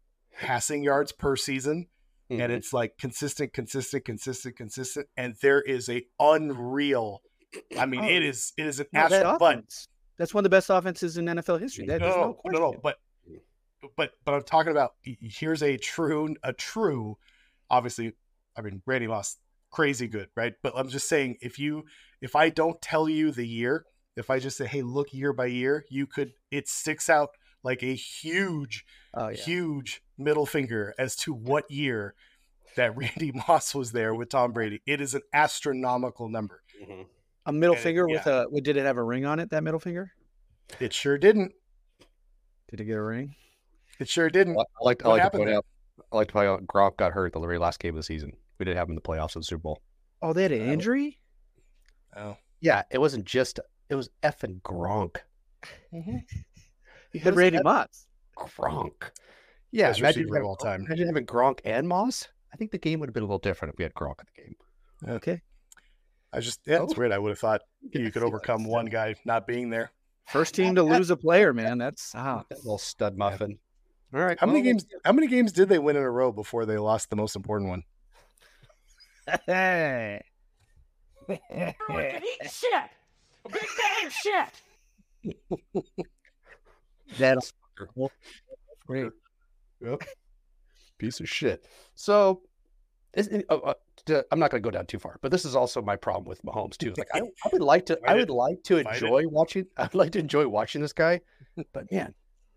passing 0.40 0.82
yards 0.82 1.12
per 1.12 1.36
season, 1.36 1.86
Mhm. 2.30 2.40
and 2.42 2.52
it's 2.52 2.72
like 2.72 2.96
consistent, 2.98 3.52
consistent, 3.52 4.04
consistent, 4.04 4.56
consistent, 4.56 5.06
and 5.16 5.36
there 5.42 5.60
is 5.60 5.88
a 5.88 6.04
unreal. 6.18 7.22
I 7.78 7.86
mean, 7.86 8.00
Oh. 8.00 8.08
it 8.08 8.22
is 8.24 8.52
it 8.56 8.66
is 8.66 8.80
an 8.80 8.86
absolute. 8.94 9.38
But. 9.38 9.86
That's 10.16 10.34
one 10.34 10.40
of 10.42 10.44
the 10.44 10.54
best 10.54 10.68
offenses 10.68 11.16
in 11.16 11.24
NFL 11.28 11.56
history. 11.58 11.86
That, 11.86 12.00
no, 12.02 12.08
no, 12.08 12.14
no, 12.16 12.32
question. 12.34 12.60
no, 12.60 12.74
but 12.82 12.98
but 13.96 14.12
but 14.24 14.34
I'm 14.34 14.42
talking 14.42 14.70
about 14.70 14.94
here's 15.02 15.62
a 15.62 15.76
true 15.78 16.36
a 16.42 16.52
true 16.52 17.16
obviously 17.70 18.12
I 18.54 18.60
mean 18.60 18.82
Randy 18.84 19.06
Moss 19.06 19.38
crazy 19.70 20.08
good, 20.08 20.28
right? 20.36 20.54
But 20.62 20.74
I'm 20.76 20.88
just 20.88 21.08
saying 21.08 21.38
if 21.40 21.58
you 21.58 21.84
if 22.20 22.36
I 22.36 22.50
don't 22.50 22.80
tell 22.82 23.08
you 23.08 23.30
the 23.30 23.46
year, 23.46 23.86
if 24.16 24.28
I 24.28 24.38
just 24.38 24.58
say 24.58 24.66
hey 24.66 24.82
look 24.82 25.12
year 25.14 25.32
by 25.32 25.46
year, 25.46 25.86
you 25.88 26.06
could 26.06 26.34
it 26.50 26.68
sticks 26.68 27.08
out 27.08 27.30
like 27.62 27.82
a 27.82 27.94
huge 27.94 28.84
Oh 29.14 29.28
yeah. 29.28 29.36
huge 29.36 30.02
middle 30.18 30.46
finger 30.46 30.94
as 30.98 31.16
to 31.16 31.32
what 31.34 31.70
year 31.70 32.14
that 32.76 32.96
Randy 32.96 33.32
Moss 33.32 33.74
was 33.74 33.92
there 33.92 34.14
with 34.14 34.28
Tom 34.30 34.52
Brady. 34.52 34.80
It 34.86 35.00
is 35.00 35.14
an 35.14 35.22
astronomical 35.32 36.28
number. 36.28 36.62
Mhm. 36.82 37.06
A 37.46 37.52
middle 37.52 37.74
And 37.74 37.80
it- 37.80 37.82
finger 37.82 38.06
with 38.06 38.26
a. 38.26 38.46
Did 38.62 38.76
it 38.76 38.84
have 38.86 38.96
a 38.98 39.02
ring 39.02 39.24
on 39.24 39.40
it? 39.40 39.50
That 39.50 39.62
middle 39.64 39.80
finger? 39.80 40.12
It 40.78 40.92
sure 40.92 41.18
didn't. 41.18 41.52
Did 42.70 42.80
it 42.80 42.84
get 42.84 42.96
a 42.96 43.02
ring? 43.02 43.34
It 43.98 44.08
sure 44.08 44.30
didn't. 44.30 44.56
I 44.56 44.60
I 44.60 44.64
like, 44.84 45.04
I 45.04 45.08
like 45.08 45.22
to 45.24 45.30
point 45.30 45.46
there? 45.48 45.56
out. 45.56 45.66
I 46.12 46.16
like 46.16 46.28
to 46.28 46.32
point 46.32 46.48
out 46.48 46.66
Gronk 46.66 46.96
got 46.96 47.12
hurt 47.12 47.32
the 47.32 47.40
very 47.40 47.58
last 47.58 47.80
game 47.80 47.90
of 47.90 47.96
the 47.96 48.02
season. 48.02 48.32
We 48.58 48.64
didn't 48.64 48.76
have 48.78 48.86
him 48.88 48.92
in 48.92 48.94
the 48.96 49.00
playoffs 49.02 49.34
of 49.36 49.42
the 49.42 49.46
Super 49.46 49.62
Bowl. 49.62 49.82
Oh, 50.22 50.32
they 50.32 50.42
had 50.44 50.52
an 50.52 50.68
Uh, 50.68 50.72
injury. 50.72 51.18
Oh. 52.16 52.36
Yeah, 52.60 52.82
it 52.90 52.98
wasn't 52.98 53.24
just 53.24 53.58
it 53.88 53.94
was 53.96 54.10
effing 54.22 54.60
Gronk. 54.62 55.16
You 57.12 57.18
It 57.20 57.22
had 57.24 57.34
was 57.34 57.38
Randy 57.38 57.58
F- 57.58 57.64
Moss. 57.64 58.06
Gronk. 58.36 58.92
Yeah, 59.72 59.88
Best 59.90 60.00
imagine 60.00 60.22
receiver 60.22 60.36
of 60.36 60.38
having, 60.40 60.48
all 60.48 60.56
time. 60.56 60.84
imagine 60.86 61.06
having 61.06 61.26
Gronk 61.26 61.60
and 61.64 61.86
Moss. 61.88 62.28
I 62.52 62.56
think 62.56 62.70
the 62.72 62.78
game 62.78 63.00
would 63.00 63.08
have 63.08 63.14
been 63.14 63.22
a 63.22 63.26
little 63.26 63.38
different 63.38 63.74
if 63.74 63.78
we 63.78 63.84
had 63.84 63.94
Gronk 63.94 64.20
in 64.20 64.26
the 64.34 64.42
game. 64.42 64.54
Okay. 65.16 65.40
I 66.32 66.40
just 66.40 66.60
yeah, 66.66 66.82
it's 66.82 66.92
Oh. 66.94 66.96
weird. 66.98 67.12
I 67.12 67.18
would 67.18 67.30
have 67.30 67.38
thought 67.38 67.62
you 67.92 68.10
could 68.12 68.22
overcome 68.22 68.64
one 68.64 68.86
guy 68.86 69.14
not 69.24 69.46
being 69.46 69.70
there. 69.70 69.90
First 70.28 70.54
team 70.54 70.74
to 70.76 70.82
lose 70.82 71.10
a 71.10 71.16
player, 71.16 71.52
man. 71.52 71.78
That's 71.78 72.12
ah. 72.16 72.44
That 72.48 72.58
little 72.58 72.78
stud 72.78 73.16
muffin. 73.16 73.58
All 74.14 74.20
right. 74.20 74.38
How 74.38 74.46
many 74.46 74.62
games? 74.62 74.86
How 75.04 75.12
many 75.12 75.26
games 75.26 75.52
did 75.52 75.68
they 75.68 75.78
win 75.78 75.96
in 75.96 76.02
a 76.02 76.10
row 76.10 76.30
before 76.32 76.66
they 76.66 76.78
lost 76.78 77.10
the 77.10 77.16
most 77.16 77.34
important 77.36 77.70
one? 77.70 77.82
Hey. 79.46 80.22
can 81.28 81.38
eat 82.22 82.50
shit. 82.50 82.90
Big 83.52 83.66
bag 83.78 84.06
of 84.06 84.12
shit. 84.12 85.84
That's 87.20 87.52
Great. 88.86 89.10
Yep. 89.80 90.02
Piece 90.98 91.20
of 91.20 91.28
shit. 91.28 91.64
So, 91.94 92.42
uh, 93.16 93.22
uh, 93.48 93.74
to- 94.06 94.26
I'm 94.30 94.38
not 94.38 94.50
going 94.50 94.62
to 94.62 94.66
go 94.66 94.70
down 94.70 94.86
too 94.86 94.98
far, 94.98 95.18
but 95.22 95.30
this 95.30 95.44
is 95.44 95.56
also 95.56 95.80
my 95.80 95.96
problem 95.96 96.24
with 96.28 96.42
Mahomes 96.42 96.76
too. 96.76 96.90
It's 96.90 96.98
Like 96.98 97.08
I, 97.14 97.20
I 97.20 97.48
would 97.52 97.62
like 97.62 97.86
to, 97.86 97.98
I 98.06 98.14
would 98.14 98.30
like 98.30 98.62
to 98.64 98.78
it. 98.78 98.86
enjoy 98.86 99.26
watching. 99.26 99.66
I'd 99.76 99.94
like 99.94 100.12
to 100.12 100.18
enjoy 100.18 100.46
watching 100.48 100.82
this 100.82 100.92
guy, 100.92 101.20
but 101.72 101.90
man, 101.90 102.12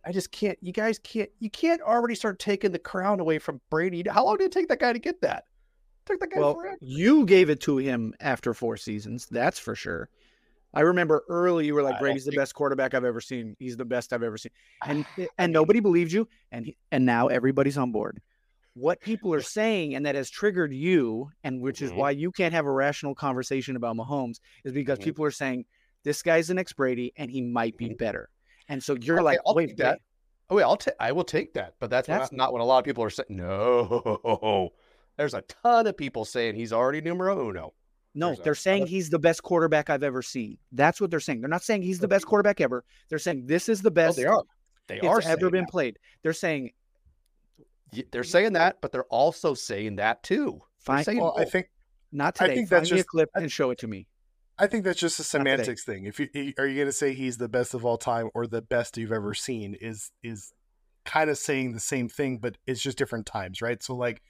I 0.05 0.11
just 0.11 0.31
can't. 0.31 0.57
You 0.61 0.73
guys 0.73 0.99
can't. 0.99 1.29
You 1.39 1.49
can't 1.49 1.81
already 1.81 2.15
start 2.15 2.39
taking 2.39 2.71
the 2.71 2.79
crown 2.79 3.19
away 3.21 3.39
from 3.39 3.61
Brady. 3.69 4.03
How 4.09 4.25
long 4.25 4.37
did 4.37 4.45
it 4.45 4.51
take 4.51 4.67
that 4.67 4.79
guy 4.79 4.91
to 4.93 4.99
get 4.99 5.21
that? 5.21 5.45
took 6.05 6.19
that 6.19 6.31
guy 6.31 6.39
well, 6.41 6.55
forever. 6.55 6.77
you 6.81 7.25
gave 7.25 7.49
it 7.49 7.61
to 7.61 7.77
him 7.77 8.13
after 8.19 8.53
four 8.53 8.75
seasons. 8.75 9.25
That's 9.31 9.57
for 9.57 9.73
sure. 9.75 10.09
I 10.73 10.81
remember 10.81 11.23
early 11.29 11.65
you 11.65 11.73
were 11.75 11.83
like 11.83 11.99
Brady's 11.99 12.25
the 12.25 12.31
think- 12.31 12.39
best 12.41 12.55
quarterback 12.55 12.93
I've 12.93 13.05
ever 13.05 13.21
seen. 13.21 13.55
He's 13.59 13.77
the 13.77 13.85
best 13.85 14.11
I've 14.13 14.23
ever 14.23 14.37
seen. 14.37 14.51
And 14.85 15.05
and 15.37 15.53
nobody 15.53 15.79
believed 15.79 16.11
you 16.11 16.27
and 16.51 16.65
he- 16.65 16.77
and 16.91 17.05
now 17.05 17.27
everybody's 17.27 17.77
on 17.77 17.91
board. 17.91 18.21
What 18.75 18.99
people 19.01 19.33
are 19.35 19.41
saying 19.41 19.93
and 19.93 20.05
that 20.07 20.15
has 20.15 20.29
triggered 20.31 20.73
you 20.73 21.29
and 21.43 21.61
which 21.61 21.81
is 21.83 21.91
Mhm. 21.91 21.97
why 21.97 22.11
you 22.11 22.31
can't 22.31 22.53
have 22.55 22.65
a 22.65 22.71
rational 22.71 23.13
conversation 23.13 23.75
about 23.75 23.95
Mahomes 23.95 24.39
is 24.63 24.73
because 24.73 24.97
Mhm. 24.97 25.03
people 25.03 25.25
are 25.25 25.31
saying 25.31 25.65
this 26.03 26.23
guy's 26.23 26.47
the 26.47 26.55
next 26.55 26.73
Brady 26.73 27.13
and 27.15 27.29
he 27.29 27.41
might 27.41 27.77
be 27.77 27.93
better. 27.93 28.29
And 28.67 28.81
so 28.83 28.95
you're 28.99 29.17
Okay, 29.17 29.23
like, 29.23 29.39
I'll 29.45 29.53
wait, 29.53 29.77
that. 29.77 29.91
wait, 29.93 30.01
Oh, 30.49 30.55
wait, 30.57 30.63
I'll 30.63 30.75
take. 30.77 30.93
I 30.99 31.11
will 31.13 31.23
take 31.23 31.53
that, 31.53 31.75
but 31.79 31.89
that's, 31.89 32.07
That's- 32.07 32.31
not, 32.31 32.37
not 32.37 32.51
what 32.53 32.61
a 32.61 32.65
lot 32.65 32.79
of 32.79 32.85
people 32.85 33.03
are 33.03 33.09
saying. 33.09 33.27
No, 33.29 34.71
there's 35.17 35.33
a 35.33 35.41
ton 35.41 35.87
of 35.87 35.95
people 35.95 36.25
saying 36.25 36.55
he's 36.55 36.73
already 36.73 36.99
numero 36.99 37.49
uno. 37.49 37.73
No, 38.15 38.27
There's 38.27 38.39
they're 38.39 38.55
saying 38.55 38.87
he's 38.87 39.09
the 39.09 39.17
best 39.19 39.41
quarterback 39.43 39.89
I've 39.89 40.03
ever 40.03 40.21
seen. 40.21 40.57
That's 40.71 41.01
what 41.01 41.09
they're 41.09 41.19
saying. 41.19 41.41
They're 41.41 41.49
not 41.49 41.63
saying 41.63 41.81
he's 41.81 41.99
the 41.99 42.07
best 42.07 42.25
quarterback 42.27 42.61
ever. 42.61 42.83
They're 43.09 43.17
saying 43.19 43.47
this 43.47 43.67
is 43.69 43.81
the 43.81 43.89
Oh, 43.89 43.91
best 43.91 44.17
they 44.17 44.25
are. 44.25 44.43
They 44.87 44.97
it's 44.97 45.05
are 45.05 45.21
ever 45.25 45.49
been 45.49 45.61
that. 45.63 45.71
played. 45.71 45.97
They're 46.21 46.33
saying 46.33 46.71
They're 48.11 48.23
saying 48.23 48.53
that, 48.53 48.77
but 48.81 48.91
they're 48.91 49.03
also 49.05 49.53
saying 49.53 49.97
that 49.97 50.23
too. 50.23 50.61
Fine, 50.79 51.03
saying 51.03 51.19
Well, 51.19 51.35
I 51.37 51.45
think 51.45 51.67
not 52.11 52.39
I 52.41 52.45
today. 52.47 52.55
think 52.57 52.69
Find 52.69 52.81
that's 52.81 52.91
me 52.91 52.97
a 52.97 52.99
just- 52.99 53.07
clip 53.09 53.29
I- 53.35 53.41
and 53.41 53.51
show 53.51 53.69
it 53.71 53.77
to 53.79 53.87
me. 53.87 54.07
I 54.59 54.67
think 54.67 54.83
that's 54.83 54.99
just 54.99 55.19
a 55.19 55.23
semantics 55.23 55.83
thing. 55.83 56.05
If 56.05 56.19
you 56.19 56.27
are 56.59 56.67
you 56.67 56.75
going 56.75 56.87
to 56.87 56.91
say 56.91 57.13
he's 57.15 57.37
the 57.37 57.49
best 57.49 57.73
of 57.73 57.83
all 57.85 57.97
time 57.97 58.29
or 58.35 58.45
the 58.45 58.61
best 58.61 58.97
you've 58.97 59.11
ever 59.11 59.33
seen 59.33 59.73
is 59.73 60.11
is 60.21 60.53
kind 61.05 61.29
of 61.31 61.37
saying 61.39 61.73
the 61.73 61.79
same 61.79 62.07
thing, 62.07 62.37
but 62.37 62.57
it's 62.67 62.81
just 62.81 62.97
different 62.97 63.25
times, 63.25 63.61
right? 63.63 63.81
So 63.81 63.95
like 63.95 64.21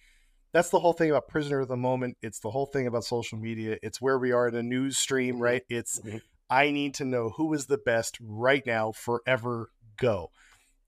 that's 0.54 0.70
the 0.70 0.80
whole 0.80 0.94
thing 0.94 1.10
about 1.10 1.28
prisoner 1.28 1.60
of 1.60 1.68
the 1.68 1.76
moment. 1.76 2.16
It's 2.22 2.40
the 2.40 2.52
whole 2.52 2.68
thing 2.68 2.88
about 2.88 3.04
social 3.04 3.38
media. 3.38 3.78
It's 3.84 4.00
where 4.00 4.18
we 4.18 4.32
are 4.32 4.48
in 4.48 4.56
a 4.56 4.64
news 4.64 4.98
stream, 4.98 5.40
right? 5.40 5.64
It's 5.70 6.00
Mhm. 6.00 6.22
I 6.50 6.72
need 6.72 6.94
to 6.96 7.06
know 7.06 7.30
who 7.30 7.54
is 7.54 7.66
the 7.66 7.78
best 7.80 8.18
right 8.22 8.64
now, 8.66 8.92
forever, 8.92 9.72
go. 9.98 10.32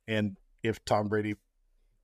And 0.07 0.37
if 0.63 0.83
Tom 0.85 1.07
Brady 1.07 1.35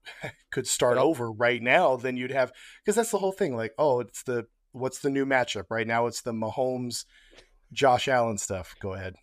could 0.50 0.66
start 0.66 0.96
Yep. 0.96 1.04
over 1.04 1.30
right 1.30 1.62
now, 1.62 1.96
then 1.96 2.16
you'd 2.16 2.32
have 2.32 2.52
because 2.82 2.96
that's 2.96 3.10
the 3.12 3.18
whole 3.18 3.32
thing. 3.32 3.56
Like, 3.56 3.72
oh, 3.78 4.00
it's 4.00 4.22
the 4.24 4.46
what's 4.72 4.98
the 5.00 5.10
new 5.10 5.24
matchup 5.24 5.66
right 5.70 5.86
now? 5.86 6.06
It's 6.06 6.22
the 6.22 6.32
Mahomes, 6.32 7.04
Josh 7.72 8.08
Allen 8.08 8.38
stuff. 8.38 8.74
Go 8.80 8.94
ahead. 8.94 9.14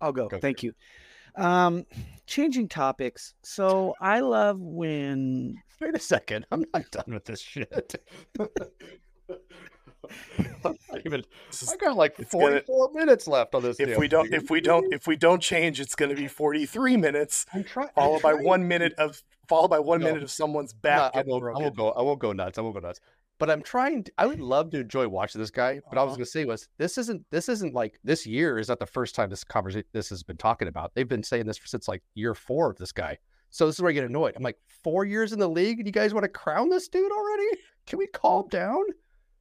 I'll 0.00 0.12
go. 0.12 0.28
Go 0.28 0.38
Thank 0.38 0.62
you. 0.62 0.72
Um, 1.36 1.84
changing 2.26 2.68
topics. 2.68 3.34
So 3.42 3.94
I 4.00 4.20
love 4.20 4.58
when 4.60 5.56
Wait 5.80 5.94
a 5.96 5.98
second. 6.00 6.46
I'm 6.52 6.64
not 6.74 6.90
done 6.90 7.04
with 7.08 7.24
this 7.24 7.40
shit. 7.40 8.02
I'm 10.64 10.74
even, 11.06 11.22
I 11.70 11.76
got 11.76 11.96
like 11.96 12.18
It's 12.18 12.32
gonna- 12.32 12.60
44 12.62 12.90
minutes 12.94 13.26
left 13.28 13.54
on 13.54 13.62
this. 13.62 13.78
if 13.80 13.96
we 13.96 14.08
don't, 14.08 14.32
if 14.34 14.50
we 14.50 14.60
don't, 14.60 14.92
if 14.92 15.06
we 15.06 15.16
don't 15.16 15.40
change, 15.40 15.80
it's 15.80 15.94
going 15.94 16.08
to 16.10 16.16
be 16.16 16.26
forty-three 16.26 16.96
minutes, 16.96 17.46
I'm 17.54 17.64
trying. 17.64 17.90
followed 17.94 18.22
by 18.22 18.34
one 18.34 18.66
minute 18.66 18.92
of 18.98 19.22
followed 19.48 19.68
by 19.68 19.78
one 19.78 20.00
No. 20.00 20.06
minute 20.08 20.22
of 20.22 20.30
someone's 20.30 20.74
No, 20.74 20.78
back 20.82 21.12
I 21.16 21.22
won't, 21.26 21.44
I 21.44 21.60
won't 21.60 21.76
go. 21.76 21.90
I 21.92 22.02
won't 22.02 22.18
go 22.18 22.32
nuts. 22.32 22.58
I 22.58 22.62
won't 22.62 22.74
go 22.74 22.80
nuts. 22.80 23.00
But 23.38 23.50
I'm 23.50 23.62
trying. 23.62 24.04
To, 24.04 24.12
I 24.18 24.26
would 24.26 24.40
love 24.40 24.70
to 24.70 24.80
enjoy 24.80 25.08
watching 25.08 25.40
this 25.40 25.50
guy. 25.50 25.80
But 25.88 25.98
I 25.98 26.02
was 26.02 26.10
Uh-huh. 26.10 26.16
gonna 26.18 26.26
say 26.26 26.44
was 26.44 26.68
this 26.78 26.98
isn't 26.98 27.24
this 27.30 27.48
isn't 27.48 27.72
like 27.74 27.98
this 28.04 28.26
year 28.26 28.58
is 28.58 28.68
not 28.68 28.80
the 28.80 28.86
first 28.86 29.14
time 29.14 29.30
this 29.30 29.44
conversation 29.44 29.86
this 29.92 30.08
has 30.10 30.22
been 30.22 30.36
talking 30.36 30.68
about. 30.68 30.92
They've 30.94 31.08
been 31.08 31.22
saying 31.22 31.46
this 31.46 31.58
since 31.64 31.88
like 31.88 32.02
year 32.14 32.34
four 32.34 32.70
of 32.70 32.76
this 32.78 32.92
guy. 32.92 33.18
So 33.50 33.66
this 33.66 33.76
is 33.76 33.82
where 33.82 33.90
I 33.90 33.94
get 33.94 34.04
annoyed. 34.04 34.34
I'm 34.36 34.42
like 34.42 34.58
four 34.82 35.04
years 35.04 35.32
in 35.32 35.38
the 35.38 35.48
league, 35.48 35.78
and 35.78 35.86
you 35.86 35.92
guys 35.92 36.14
want 36.14 36.24
to 36.24 36.28
crown 36.28 36.68
this 36.68 36.88
dude 36.88 37.10
already? 37.10 37.48
Can 37.86 37.98
we 37.98 38.06
calm 38.06 38.48
down? 38.48 38.82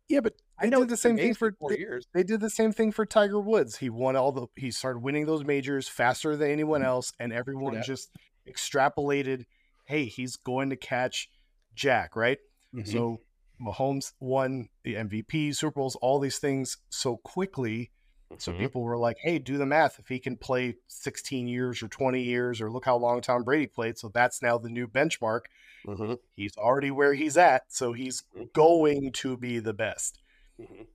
Yeah, 0.08 0.22
but 0.22 0.34
I 0.60 0.66
know 0.66 0.80
did 0.80 0.90
the 0.90 0.98
same 0.98 1.18
thing 1.18 1.36
for 1.36 1.52
four 1.60 1.70
they, 1.70 1.78
years. 1.78 2.08
they 2.14 2.24
did 2.24 2.42
the 2.42 2.50
same 2.50 2.72
thing 2.72 2.92
for 2.92 3.06
Tiger 3.06 3.40
Woods. 3.40 3.78
He 3.78 3.90
won 3.90 4.16
all 4.16 4.32
the 4.32 4.48
he 4.56 4.72
started 4.72 5.00
winning 5.00 5.26
those 5.26 5.46
majors 5.46 5.88
faster 5.88 6.36
than 6.36 6.50
anyone 6.50 6.84
else, 6.84 7.14
and 7.20 7.32
everyone 7.32 7.76
that. 7.76 7.86
just 7.86 8.10
extrapolated, 8.48 9.46
hey, 9.86 10.06
he's 10.06 10.36
going 10.36 10.72
to 10.72 10.76
catch 10.76 11.30
Jack, 11.76 12.16
right? 12.16 12.40
Mhm. 12.76 12.92
So 12.92 13.22
Mahomes 13.62 14.14
won 14.20 14.70
the 14.84 14.96
MVP, 14.96 15.56
Super 15.56 15.76
Bowls, 15.76 15.96
all 15.98 16.20
these 16.20 16.40
things 16.40 16.78
so 16.90 17.18
quickly. 17.18 17.92
So 18.38 18.54
Mhm. 18.54 18.60
people 18.60 18.84
were 18.84 18.98
like, 18.98 19.18
hey, 19.20 19.40
do 19.40 19.58
the 19.58 19.66
math. 19.66 20.00
If 20.00 20.08
he 20.08 20.20
can 20.20 20.38
play 20.38 20.76
16 20.88 21.48
years 21.48 21.82
or 21.82 21.88
20 21.88 22.22
years, 22.22 22.62
or 22.62 22.70
look 22.72 22.86
how 22.86 22.96
long 22.98 23.22
Tom 23.22 23.44
Brady 23.44 23.68
played. 23.68 23.98
So 23.98 24.10
that's 24.10 24.42
now 24.42 24.58
the 24.58 24.70
new 24.70 24.88
benchmark. 24.88 25.42
Mhm. 25.86 26.20
He's 26.36 26.56
already 26.58 26.92
where 26.92 27.14
he's 27.16 27.38
at. 27.38 27.72
So 27.74 27.94
he's 27.94 28.24
Mhm. 28.36 28.54
going 28.54 29.12
to 29.14 29.36
be 29.38 29.60
the 29.60 29.74
best. 29.74 30.20
Mhm. 30.60 30.88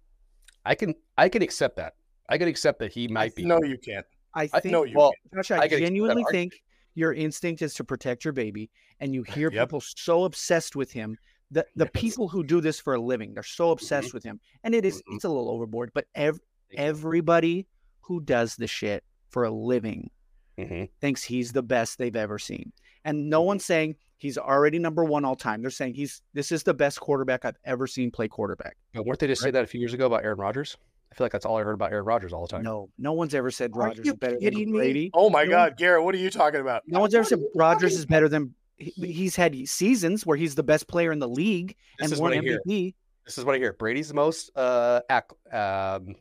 I 0.65 0.75
can 0.75 0.95
I 1.19 1.29
can 1.29 1.43
accept 1.43 1.77
that. 1.77 1.95
I 2.29 2.39
can 2.39 2.49
accept 2.49 2.79
that 2.79 2.93
he 2.93 3.09
might 3.09 3.35
be. 3.35 3.45
No, 3.45 3.59
you 3.63 3.79
can't. 3.79 4.07
I 4.33 4.49
I- 4.53 4.61
think 4.61 4.73
No, 4.73 4.85
you 4.85 4.97
well, 4.97 5.13
Josh, 5.35 5.51
I 5.51 5.59
I, 5.61 5.69
can 5.69 5.79
genuinely 5.81 6.25
think 6.31 6.63
your 6.95 7.13
instinct 7.13 7.63
is 7.63 7.75
to 7.75 7.85
protect 7.85 8.25
your 8.25 8.33
baby, 8.33 8.71
and 9.01 9.15
you 9.15 9.23
hear 9.25 9.51
Yep. 9.51 9.69
people 9.69 9.81
so 9.81 10.25
obsessed 10.25 10.77
with 10.77 10.93
him. 10.93 11.19
The 11.51 11.67
the 11.77 11.85
Yes. 11.85 12.01
people 12.01 12.29
who 12.29 12.43
do 12.45 12.61
this 12.61 12.81
for 12.81 12.95
a 12.95 13.01
living, 13.01 13.35
they're 13.35 13.43
so 13.43 13.71
obsessed 13.71 14.15
with 14.15 14.25
him, 14.25 14.41
and 14.63 14.75
it 14.75 14.85
is 14.85 15.03
Mhm. 15.03 15.17
it's 15.17 15.25
a 15.25 15.29
little 15.29 15.51
overboard. 15.51 15.93
But 15.93 16.07
ev- 16.15 16.35
Thank 16.35 16.43
you. 16.43 16.49
Everybody 16.77 17.67
who 18.03 18.21
does 18.21 18.57
the 18.57 18.67
shit 18.67 19.05
for 19.29 19.45
a 19.45 19.51
living 19.51 20.11
Mhm. 20.59 20.89
thinks 21.01 21.25
he's 21.25 21.53
the 21.53 21.63
best 21.63 21.99
they've 21.99 22.15
ever 22.17 22.39
seen, 22.39 22.73
and 23.05 23.29
no 23.29 23.41
Mm-hmm. 23.41 23.47
one's 23.47 23.65
saying 23.65 23.97
he's 24.19 24.39
already 24.39 24.79
number 24.79 25.03
one 25.05 25.25
all 25.25 25.35
time. 25.37 25.61
They're 25.63 25.71
saying 25.71 25.95
he's 25.95 26.23
this 26.33 26.53
is 26.53 26.63
the 26.63 26.75
best 26.75 27.01
quarterback 27.01 27.45
I've 27.45 27.57
ever 27.65 27.87
seen 27.87 28.11
play 28.11 28.29
quarterback. 28.29 28.77
But 28.93 29.05
weren't 29.07 29.19
they 29.19 29.27
just 29.27 29.43
saying 29.43 29.55
that 29.55 29.65
a 29.65 29.67
few 29.67 29.81
years 29.81 29.93
ago 29.95 30.07
about 30.07 30.23
Aaron 30.25 30.39
Rodgers? 30.39 30.77
I 31.11 31.17
feel 31.17 31.25
like 31.25 31.33
that's 31.33 31.45
all 31.47 31.57
I 31.59 31.63
heard 31.63 31.75
about 31.75 31.93
Aaron 31.93 32.05
Rodgers 32.05 32.33
all 32.33 32.43
the 32.43 32.49
time. 32.49 32.63
No, 32.63 32.91
no 32.99 33.13
one's 33.13 33.35
ever 33.35 33.51
said 33.51 33.75
Rodgers 33.77 34.07
is 34.07 34.15
better 34.15 34.37
kidding 34.37 34.59
than 34.67 34.73
me? 34.73 34.79
Brady. 34.79 35.11
Oh 35.15 35.31
my 35.31 35.45
No. 35.45 35.51
God, 35.51 35.77
Garrett, 35.77 36.03
what 36.05 36.15
are 36.15 36.19
you 36.19 36.31
talking 36.31 36.61
about? 36.61 36.83
No 36.87 37.01
one's 37.01 37.15
ever 37.15 37.25
said 37.25 37.41
Rodgers 37.55 37.95
is 37.97 38.05
better 38.07 38.29
than 38.29 38.55
he- 38.77 39.13
he's 39.13 39.37
had 39.37 39.55
seasons 39.69 40.27
where 40.27 40.37
he's 40.37 40.55
the 40.57 40.65
best 40.65 40.89
player 40.89 41.13
in 41.13 41.21
the 41.21 41.29
league 41.29 41.77
This 41.99 42.07
and 42.07 42.13
is 42.13 42.21
won 42.21 42.31
what 42.31 42.39
I 42.39 42.43
hear. 42.43 42.61
MVP. 42.67 42.95
This 43.25 43.39
is 43.39 43.45
what 43.45 43.55
I 43.55 43.59
hear. 43.59 43.73
Brady's 43.75 44.09
the 44.09 44.15
most 44.15 44.51
uh 44.57 45.03
acc- 45.09 45.33
um 45.55 46.17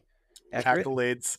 Accurate. 0.54 0.86
Accolades. 0.88 1.38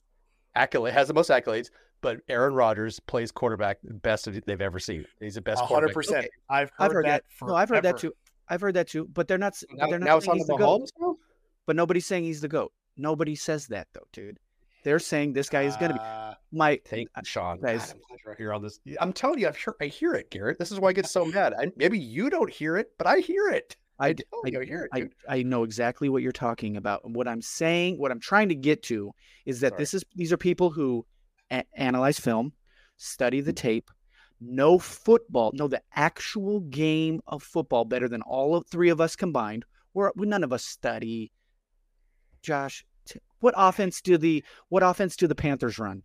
accolade 0.55 0.95
has 0.95 1.09
the 1.09 1.15
most 1.15 1.31
accolades, 1.31 1.71
but 2.01 2.21
Aaron 2.29 2.55
Rodgers 2.55 3.01
plays 3.01 3.31
quarterback 3.33 3.79
the 3.83 3.95
best 3.95 4.29
they've 4.47 4.61
ever 4.61 4.79
seen. 4.79 5.05
He's 5.21 5.35
the 5.37 5.41
best. 5.41 5.63
A 5.63 5.67
hundred 5.67 5.93
quarterback. 5.93 5.95
percent. 5.95 6.19
Okay, 6.27 6.29
I've 6.51 6.71
heard, 6.71 6.85
I've 6.87 6.93
heard 6.93 7.05
that. 7.07 7.25
that. 7.41 7.47
No, 7.47 7.55
I've 7.55 7.69
heard 7.69 7.83
that 7.85 7.99
too. 7.99 8.13
I've 8.49 8.61
heard 8.61 8.75
that 8.75 8.89
too. 8.89 9.09
But 9.13 9.27
they're 9.29 9.39
not. 9.39 9.55
Now, 9.73 9.87
they're 9.89 9.99
not 9.99 10.05
now 10.07 10.17
it's 10.19 10.29
on 10.29 10.37
he's 10.37 10.47
the 10.47 10.53
the 10.55 10.59
goat. 10.59 10.91
Mahomes. 11.01 11.15
But 11.67 11.77
nobody's 11.77 12.07
saying 12.07 12.25
he's 12.25 12.41
the 12.43 12.49
goat. 12.49 12.73
Nobody 12.97 13.35
says 13.35 13.67
that 13.69 13.89
though, 13.95 14.07
dude. 14.13 14.39
They're 14.85 14.99
saying 14.99 15.33
this 15.33 15.49
guy 15.49 15.63
is 15.63 15.77
gonna 15.79 15.95
be 15.95 16.01
Uh, 16.01 16.35
my. 16.53 16.79
Thank 16.85 17.09
I- 17.17 17.21
you, 17.21 17.25
Sean. 17.25 17.59
guys- 17.59 17.87
God, 17.87 17.93
I'm 17.95 18.01
glad 18.09 18.19
you're 18.27 18.35
here 18.35 18.53
on 18.53 18.63
this. 18.63 18.81
I'm 19.01 19.15
telling 19.15 19.39
you, 19.39 19.47
I'm 19.47 19.55
sure 19.55 19.75
I 19.81 19.87
hear 19.87 20.13
it, 20.13 20.31
Garrett. 20.31 20.59
This 20.59 20.71
is 20.71 20.79
why 20.79 20.91
I 20.91 20.93
get 20.93 21.07
so 21.07 21.25
mad. 21.25 21.55
I, 21.59 21.73
maybe 21.77 21.99
you 21.99 22.29
don't 22.29 22.51
hear 22.51 22.77
it, 22.77 22.93
but 22.99 23.07
I 23.07 23.21
hear 23.21 23.49
it. 23.49 23.77
I, 23.99 24.09
I, 24.09 24.15
I- 24.45 24.59
I 24.61 24.65
hear 24.65 24.89
it. 24.93 25.13
I. 25.29 25.43
Know 25.43 25.63
exactly 25.63 26.09
what 26.09 26.23
you're 26.23 26.33
talking 26.33 26.77
about. 26.77 27.09
What 27.09 27.29
I'm 27.29 27.43
saying, 27.43 27.99
what 27.99 28.11
I'm 28.11 28.21
trying 28.21 28.49
to 28.49 28.55
get 28.55 28.83
to, 28.85 29.13
is 29.47 29.61
that 29.61 29.71
Sorry. 29.71 29.83
this 29.83 29.95
is 29.95 30.05
these 30.15 30.33
are 30.33 30.37
people 30.37 30.71
who 30.71 31.07
a- 31.51 31.65
analyze 31.75 32.19
film, 32.19 32.53
study 32.97 33.41
the 33.41 33.53
mm-hmm. 33.53 33.69
tape, 33.69 33.91
know 34.41 34.79
football, 34.79 35.53
know 35.55 35.69
the 35.69 35.83
actual 35.95 36.61
game 36.61 37.21
of 37.27 37.43
football 37.43 37.85
better 37.85 38.09
than 38.09 38.23
all 38.23 38.57
of 38.57 38.67
three 38.67 38.89
of 38.91 39.01
us 39.01 39.17
combined. 39.17 39.65
We're 39.93 40.11
we, 40.17 40.27
none 40.27 40.45
of 40.45 40.53
us 40.53 40.65
study. 40.65 41.31
Josh, 42.43 42.85
t- 43.07 43.21
what 43.41 43.55
offense 43.57 44.01
do 44.01 44.19
the 44.19 44.45
what 44.69 44.83
offense 44.83 45.17
do 45.17 45.27
the 45.27 45.35
Panthers 45.35 45.79
run? 45.79 46.03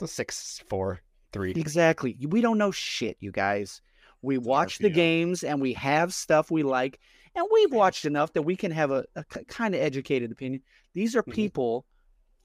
A 0.00 0.08
six, 0.08 0.62
four, 0.68 1.00
three. 1.32 1.52
Exactly. 1.52 2.16
We 2.28 2.40
don't 2.40 2.58
know 2.58 2.72
shit, 2.72 3.16
you 3.20 3.30
guys. 3.30 3.80
We 4.22 4.38
watch 4.38 4.78
the 4.78 4.88
games 4.90 5.42
and 5.44 5.60
we 5.60 5.72
have 5.74 6.14
stuff 6.14 6.50
we 6.50 6.62
like, 6.62 7.00
and 7.34 7.46
we've 7.52 7.72
watched 7.72 8.04
enough 8.04 8.32
that 8.34 8.42
we 8.42 8.56
can 8.56 8.70
have 8.70 8.90
a, 8.90 9.04
a 9.16 9.24
kind 9.24 9.74
of 9.74 9.80
educated 9.80 10.30
opinion. 10.30 10.62
These 10.94 11.16
are 11.16 11.22
Mhm. 11.24 11.32
people 11.32 11.84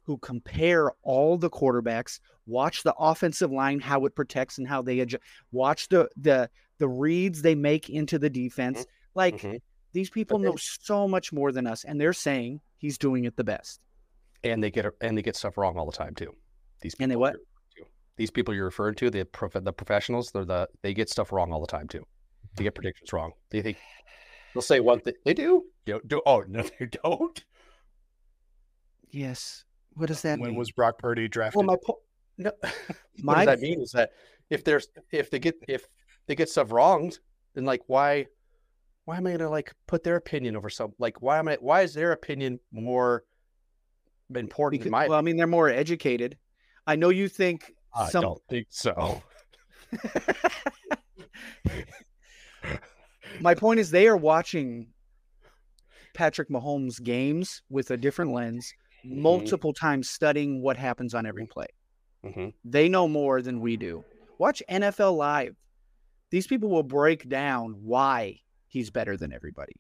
who 0.04 0.18
compare 0.18 0.92
all 1.04 1.38
the 1.38 1.50
quarterbacks, 1.50 2.20
watch 2.46 2.84
the 2.84 2.96
offensive 2.98 3.52
line, 3.52 3.80
how 3.80 4.06
it 4.06 4.16
protects 4.16 4.58
and 4.58 4.68
how 4.68 4.82
they 4.82 5.00
adjust, 5.02 5.24
watch 5.52 5.88
the 5.90 6.10
the 6.18 6.50
the 6.80 6.88
reads 6.88 7.42
they 7.42 7.56
make 7.56 7.90
into 7.90 8.18
the 8.20 8.30
defense. 8.30 8.86
Like 9.16 9.36
Mhm. 9.42 9.60
these 9.94 10.10
people 10.10 10.40
know 10.40 10.56
so 10.56 11.08
much 11.08 11.34
more 11.34 11.52
than 11.52 11.68
us, 11.68 11.84
and 11.84 12.00
they're 12.00 12.14
saying 12.14 12.62
he's 12.78 12.98
doing 12.98 13.26
it 13.26 13.36
the 13.36 13.44
best. 13.44 13.82
And 14.44 14.64
they 14.64 14.72
get 14.72 14.86
and 15.02 15.18
they 15.18 15.22
get 15.22 15.36
stuff 15.36 15.58
wrong 15.58 15.78
all 15.78 15.86
the 15.86 15.92
time 15.98 16.16
too. 16.16 16.36
These 16.82 16.96
And 17.00 17.12
they 17.12 17.16
what? 17.16 17.34
to. 17.34 17.40
These 18.18 18.32
people 18.32 18.54
you're 18.54 18.66
referring 18.66 18.96
to, 18.96 19.10
the 19.10 19.26
prof- 19.26 19.64
the 19.64 19.74
professionals, 19.74 20.32
they're 20.32 20.46
the 20.46 20.68
they 20.82 20.94
get 20.94 21.10
stuff 21.10 21.32
wrong 21.32 21.52
all 21.52 21.62
the 21.62 21.68
time 21.68 21.88
too. 21.88 22.06
They 22.56 22.64
get 22.64 22.76
predictions 22.76 23.14
wrong. 23.14 23.34
They 23.52 23.62
think 23.62 23.78
they'll 24.54 24.62
say 24.62 24.80
one 24.80 25.00
thing. 25.00 25.14
They 25.24 25.34
do. 25.34 25.66
Do, 25.86 26.02
do 26.06 26.22
oh 26.26 26.44
no, 26.48 26.64
they 26.64 26.88
don't. 26.88 27.44
Yes. 29.12 29.64
What 29.94 30.08
does 30.08 30.22
that 30.24 30.40
when 30.40 30.50
mean? 30.50 30.56
When 30.56 30.60
was 30.60 30.72
Brock 30.72 30.98
Purdy 31.00 31.28
drafted? 31.28 31.58
Well, 31.58 31.66
my 31.66 31.78
point. 31.84 32.00
No, 32.38 32.52
what 33.24 33.36
does 33.36 33.46
that 33.46 33.60
mean 33.60 33.82
is 33.82 33.92
that 33.92 34.12
if 34.50 34.64
there's 34.64 34.88
if 35.12 35.30
they 35.30 35.40
get 35.40 35.56
if 35.68 35.88
they 36.28 36.36
get 36.36 36.50
stuff 36.50 36.72
wronged, 36.72 37.20
then 37.54 37.66
like 37.66 37.82
why 37.88 38.28
why 39.06 39.18
am 39.18 39.28
I 39.28 39.32
gonna 39.32 39.50
like 39.50 39.74
put 39.88 40.04
their 40.04 40.16
opinion 40.16 40.56
over 40.56 40.70
some 40.70 40.94
like 41.00 41.22
why 41.22 41.40
am 41.40 41.48
I 41.48 41.58
why 41.62 41.82
is 41.82 41.94
their 41.94 42.12
opinion 42.12 42.60
more 42.72 43.24
important 44.36 44.82
Because, 44.82 44.86
than 44.86 44.92
my? 44.92 45.08
well, 45.08 45.18
I 45.18 45.22
mean, 45.22 45.38
they're 45.38 45.48
more 45.48 45.70
educated. 45.70 46.38
I 46.86 46.96
know 46.96 47.10
you 47.10 47.28
think 47.28 47.74
I 47.98 48.10
some. 48.10 48.22
don't 48.24 48.42
think 48.50 48.68
so. 48.70 49.22
My 53.40 53.54
point 53.56 53.80
is, 53.80 53.92
they 53.92 54.08
are 54.08 54.18
watching 54.18 54.88
Patrick 56.14 56.50
Mahomes 56.50 57.02
games 57.02 57.62
with 57.70 57.92
a 57.92 57.98
different 57.98 58.32
lens, 58.32 58.74
Mm-hmm. 59.06 59.22
multiple 59.22 59.74
times 59.74 60.10
studying 60.10 60.60
what 60.64 60.76
happens 60.76 61.14
on 61.14 61.28
every 61.28 61.46
play. 61.46 61.68
Mhm. 62.26 62.52
They 62.66 62.90
know 62.90 63.08
more 63.08 63.44
than 63.44 63.62
we 63.62 63.78
do. 63.78 64.04
Watch 64.40 64.64
NFL 64.68 65.16
Live. 65.16 65.56
These 66.32 66.48
people 66.48 66.70
will 66.70 66.82
break 66.84 67.30
down 67.30 67.74
why 67.84 68.40
he's 68.68 68.90
better 68.90 69.16
than 69.16 69.32
everybody. 69.32 69.74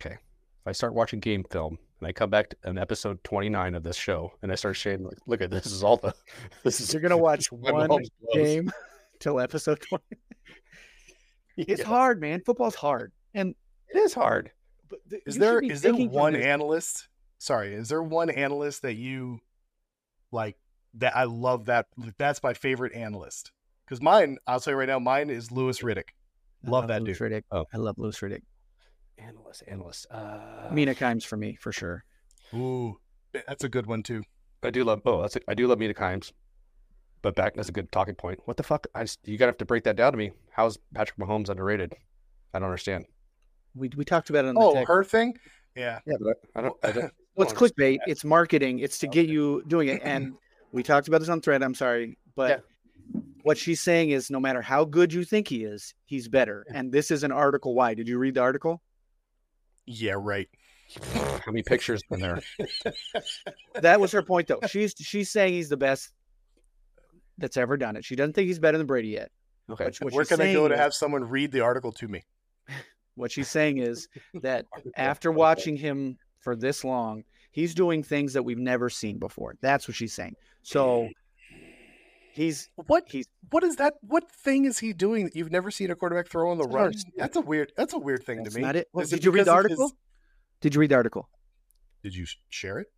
Okay. 0.00 0.14
If 0.14 0.66
I 0.66 0.70
start 0.72 0.94
watching 0.94 1.18
game 1.18 1.42
film 1.50 1.78
and 2.04 2.10
I 2.10 2.12
come 2.12 2.28
back 2.28 2.50
to 2.50 2.56
an 2.64 2.76
episode 2.76 3.24
29 3.24 3.74
of 3.74 3.82
this 3.82 3.96
show 3.96 4.32
and 4.42 4.52
I 4.52 4.56
start 4.56 4.76
saying, 4.76 5.02
like, 5.04 5.16
look 5.26 5.40
at 5.40 5.50
this 5.50 5.64
is 5.64 5.82
all 5.82 5.96
the 5.96 6.14
this 6.62 6.78
is 6.78 6.92
You're 6.92 7.00
gonna 7.00 7.16
watch 7.30 7.50
one 7.50 7.98
game 8.34 8.70
till 9.20 9.40
episode 9.40 9.80
twenty. 9.80 10.04
It's 11.56 11.80
Yeah, 11.80 11.86
hard, 11.86 12.20
man. 12.20 12.42
Football's 12.44 12.74
hard, 12.74 13.12
and 13.32 13.54
It 13.88 13.96
is 13.96 14.12
hard. 14.12 14.50
but 14.90 14.98
th- 15.08 15.22
is 15.24 15.36
there 15.36 15.60
is 15.60 15.60
there 15.60 15.60
should 15.62 15.68
be 15.68 15.72
is 15.72 15.82
there 15.82 15.92
thinking 15.92 16.08
from 16.10 16.18
one 16.20 16.36
analyst? 16.36 17.08
Sorry, 17.38 17.72
is 17.74 17.88
there 17.88 18.02
one 18.02 18.28
analyst 18.28 18.82
that 18.82 18.94
you 18.94 19.38
like 20.30 20.56
that 20.94 21.16
I 21.16 21.24
love 21.24 21.66
that 21.66 21.86
that's 22.18 22.42
my 22.42 22.52
favorite 22.54 22.92
analyst? 22.94 23.50
Because 23.86 24.02
mine, 24.02 24.36
I'll 24.46 24.60
tell 24.60 24.72
you 24.74 24.78
right 24.78 24.88
now, 24.88 24.98
mine 24.98 25.30
is 25.30 25.50
Louis 25.52 25.78
Riddick. 25.80 26.08
I 26.66 26.70
Love 26.70 26.84
uh-huh, 26.84 26.94
that 26.94 27.02
Louis 27.02 27.16
dude. 27.18 27.32
Riddick. 27.32 27.42
Oh. 27.50 27.64
I 27.72 27.76
love 27.78 27.96
Louis 27.98 28.18
Riddick. 28.18 28.42
Analyst, 29.18 29.62
analyst. 29.68 30.06
Uh, 30.10 30.68
Mina 30.72 30.94
Kimes 30.94 31.24
for 31.24 31.36
me 31.36 31.56
for 31.60 31.72
sure. 31.72 32.04
Ooh, 32.52 32.98
that's 33.46 33.64
a 33.64 33.68
good 33.68 33.86
one 33.86 34.02
too. 34.02 34.22
I 34.62 34.70
do 34.70 34.84
love. 34.84 35.02
Oh, 35.04 35.20
that's. 35.22 35.36
A, 35.36 35.40
I 35.48 35.54
do 35.54 35.66
love 35.66 35.78
Mina 35.78 35.94
Kimes. 35.94 36.32
But 37.22 37.34
back, 37.36 37.54
that's 37.54 37.68
a 37.68 37.72
good 37.72 37.90
talking 37.90 38.14
point. 38.14 38.40
What 38.44 38.56
the 38.56 38.62
fuck? 38.62 38.86
I 38.94 39.04
just, 39.04 39.26
you 39.26 39.38
gotta 39.38 39.50
have 39.50 39.58
to 39.58 39.64
break 39.64 39.84
that 39.84 39.96
down 39.96 40.12
to 40.12 40.18
me. 40.18 40.32
How's 40.50 40.78
Patrick 40.94 41.18
Mahomes 41.18 41.48
underrated? 41.48 41.94
I 42.52 42.58
don't 42.58 42.68
understand. 42.68 43.06
We 43.74 43.90
we 43.96 44.04
talked 44.04 44.30
about 44.30 44.44
it 44.44 44.48
on 44.48 44.54
the 44.54 44.60
Oh, 44.60 44.74
text. 44.74 44.88
her 44.88 45.04
thing. 45.04 45.36
Yeah. 45.74 46.00
Yeah, 46.06 46.14
but 46.20 46.36
I, 46.54 46.58
I 46.58 46.62
don't. 46.62 46.76
I 46.82 46.92
don't 46.92 47.12
Well, 47.36 47.44
it's 47.48 47.52
don't 47.52 47.62
understand 47.62 47.72
clickbait. 47.76 47.98
It's 48.06 48.24
marketing. 48.24 48.78
It's 48.78 48.98
to 49.00 49.08
get 49.08 49.28
you 49.28 49.64
doing 49.66 49.88
it. 49.88 50.02
And 50.04 50.34
we 50.72 50.82
talked 50.82 51.08
about 51.08 51.18
this 51.18 51.28
on 51.28 51.40
thread. 51.40 51.62
I'm 51.62 51.74
sorry, 51.74 52.16
but 52.36 52.64
what 53.42 53.58
she's 53.58 53.80
saying 53.80 54.10
is, 54.10 54.30
no 54.30 54.38
matter 54.38 54.62
how 54.62 54.84
good 54.84 55.12
you 55.12 55.24
think 55.24 55.48
he 55.48 55.64
is, 55.64 55.94
he's 56.04 56.28
better. 56.28 56.64
And 56.72 56.92
this 56.92 57.10
is 57.10 57.24
an 57.24 57.32
article. 57.32 57.74
Why? 57.74 57.94
Did 57.94 58.06
you 58.08 58.18
read 58.18 58.34
the 58.34 58.40
article? 58.40 58.82
Yeah. 59.86 60.14
Right. 60.16 60.48
How 61.14 61.50
many 61.52 61.62
pictures 61.62 62.02
in 62.10 62.20
there? 62.20 62.40
That 63.80 64.00
was 64.00 64.12
her 64.12 64.22
point, 64.22 64.46
though. 64.48 64.60
She's 64.68 64.94
she's 64.96 65.30
saying 65.30 65.52
he's 65.54 65.68
the 65.68 65.76
best 65.76 66.12
that's 67.38 67.56
ever 67.56 67.76
done 67.76 67.96
it. 67.96 68.04
She 68.04 68.14
doesn't 68.14 68.34
think 68.34 68.46
he's 68.46 68.60
better 68.60 68.78
than 68.78 68.86
Brady 68.86 69.08
yet. 69.08 69.30
Okay. 69.68 69.84
What, 69.84 70.00
what 70.00 70.12
Where 70.12 70.24
she's 70.24 70.36
can 70.36 70.46
I 70.46 70.52
go 70.52 70.68
to 70.68 70.74
is- 70.74 70.80
have 70.80 70.94
someone 70.94 71.24
read 71.24 71.50
the 71.52 71.60
article 71.60 71.92
to 71.92 72.08
me? 72.08 72.22
What 73.16 73.30
she's 73.30 73.48
saying 73.48 73.78
is 73.78 74.08
that 74.42 74.66
after 74.96 75.30
watching 75.30 75.76
him 75.76 76.16
for 76.40 76.56
this 76.56 76.82
long, 76.82 77.22
he's 77.52 77.72
doing 77.72 78.02
things 78.02 78.32
that 78.32 78.42
we've 78.42 78.58
never 78.58 78.90
seen 78.90 79.18
before. 79.20 79.54
That's 79.60 79.86
what 79.86 79.94
she's 79.94 80.12
saying. 80.12 80.34
So 80.62 81.08
he's 82.34 82.68
What? 82.86 83.04
he's 83.08 83.26
What 83.50 83.62
is 83.64 83.76
that? 83.76 83.94
What 84.02 84.30
thing 84.30 84.64
is 84.64 84.78
he 84.80 84.92
doing 84.92 85.24
that 85.24 85.36
you've 85.36 85.50
never 85.52 85.70
seen 85.70 85.90
a 85.90 85.96
quarterback 85.96 86.28
throw 86.28 86.50
on 86.50 86.58
the 86.58 86.64
run? 86.64 86.92
hard. 86.92 86.96
That's 87.16 87.36
a 87.36 87.40
weird. 87.40 87.72
That's 87.76 87.94
a 87.94 87.98
weird 87.98 88.24
thing 88.24 88.42
that's 88.42 88.54
to 88.54 88.60
me. 88.60 88.66
not 88.66 88.76
it. 88.76 88.88
Well, 88.92 89.04
Is 89.04 89.12
it 89.12 89.16
did 89.16 89.24
you 89.24 89.30
read 89.30 89.46
the 89.46 89.52
because 89.52 89.64
of 89.66 89.70
his- 89.70 89.78
article? 89.80 89.98
Did 90.60 90.74
you 90.74 90.80
read 90.80 90.90
the 90.90 90.94
article? 90.96 91.28
Did 92.02 92.14
you 92.14 92.26
share 92.50 92.78
it? 92.80 92.88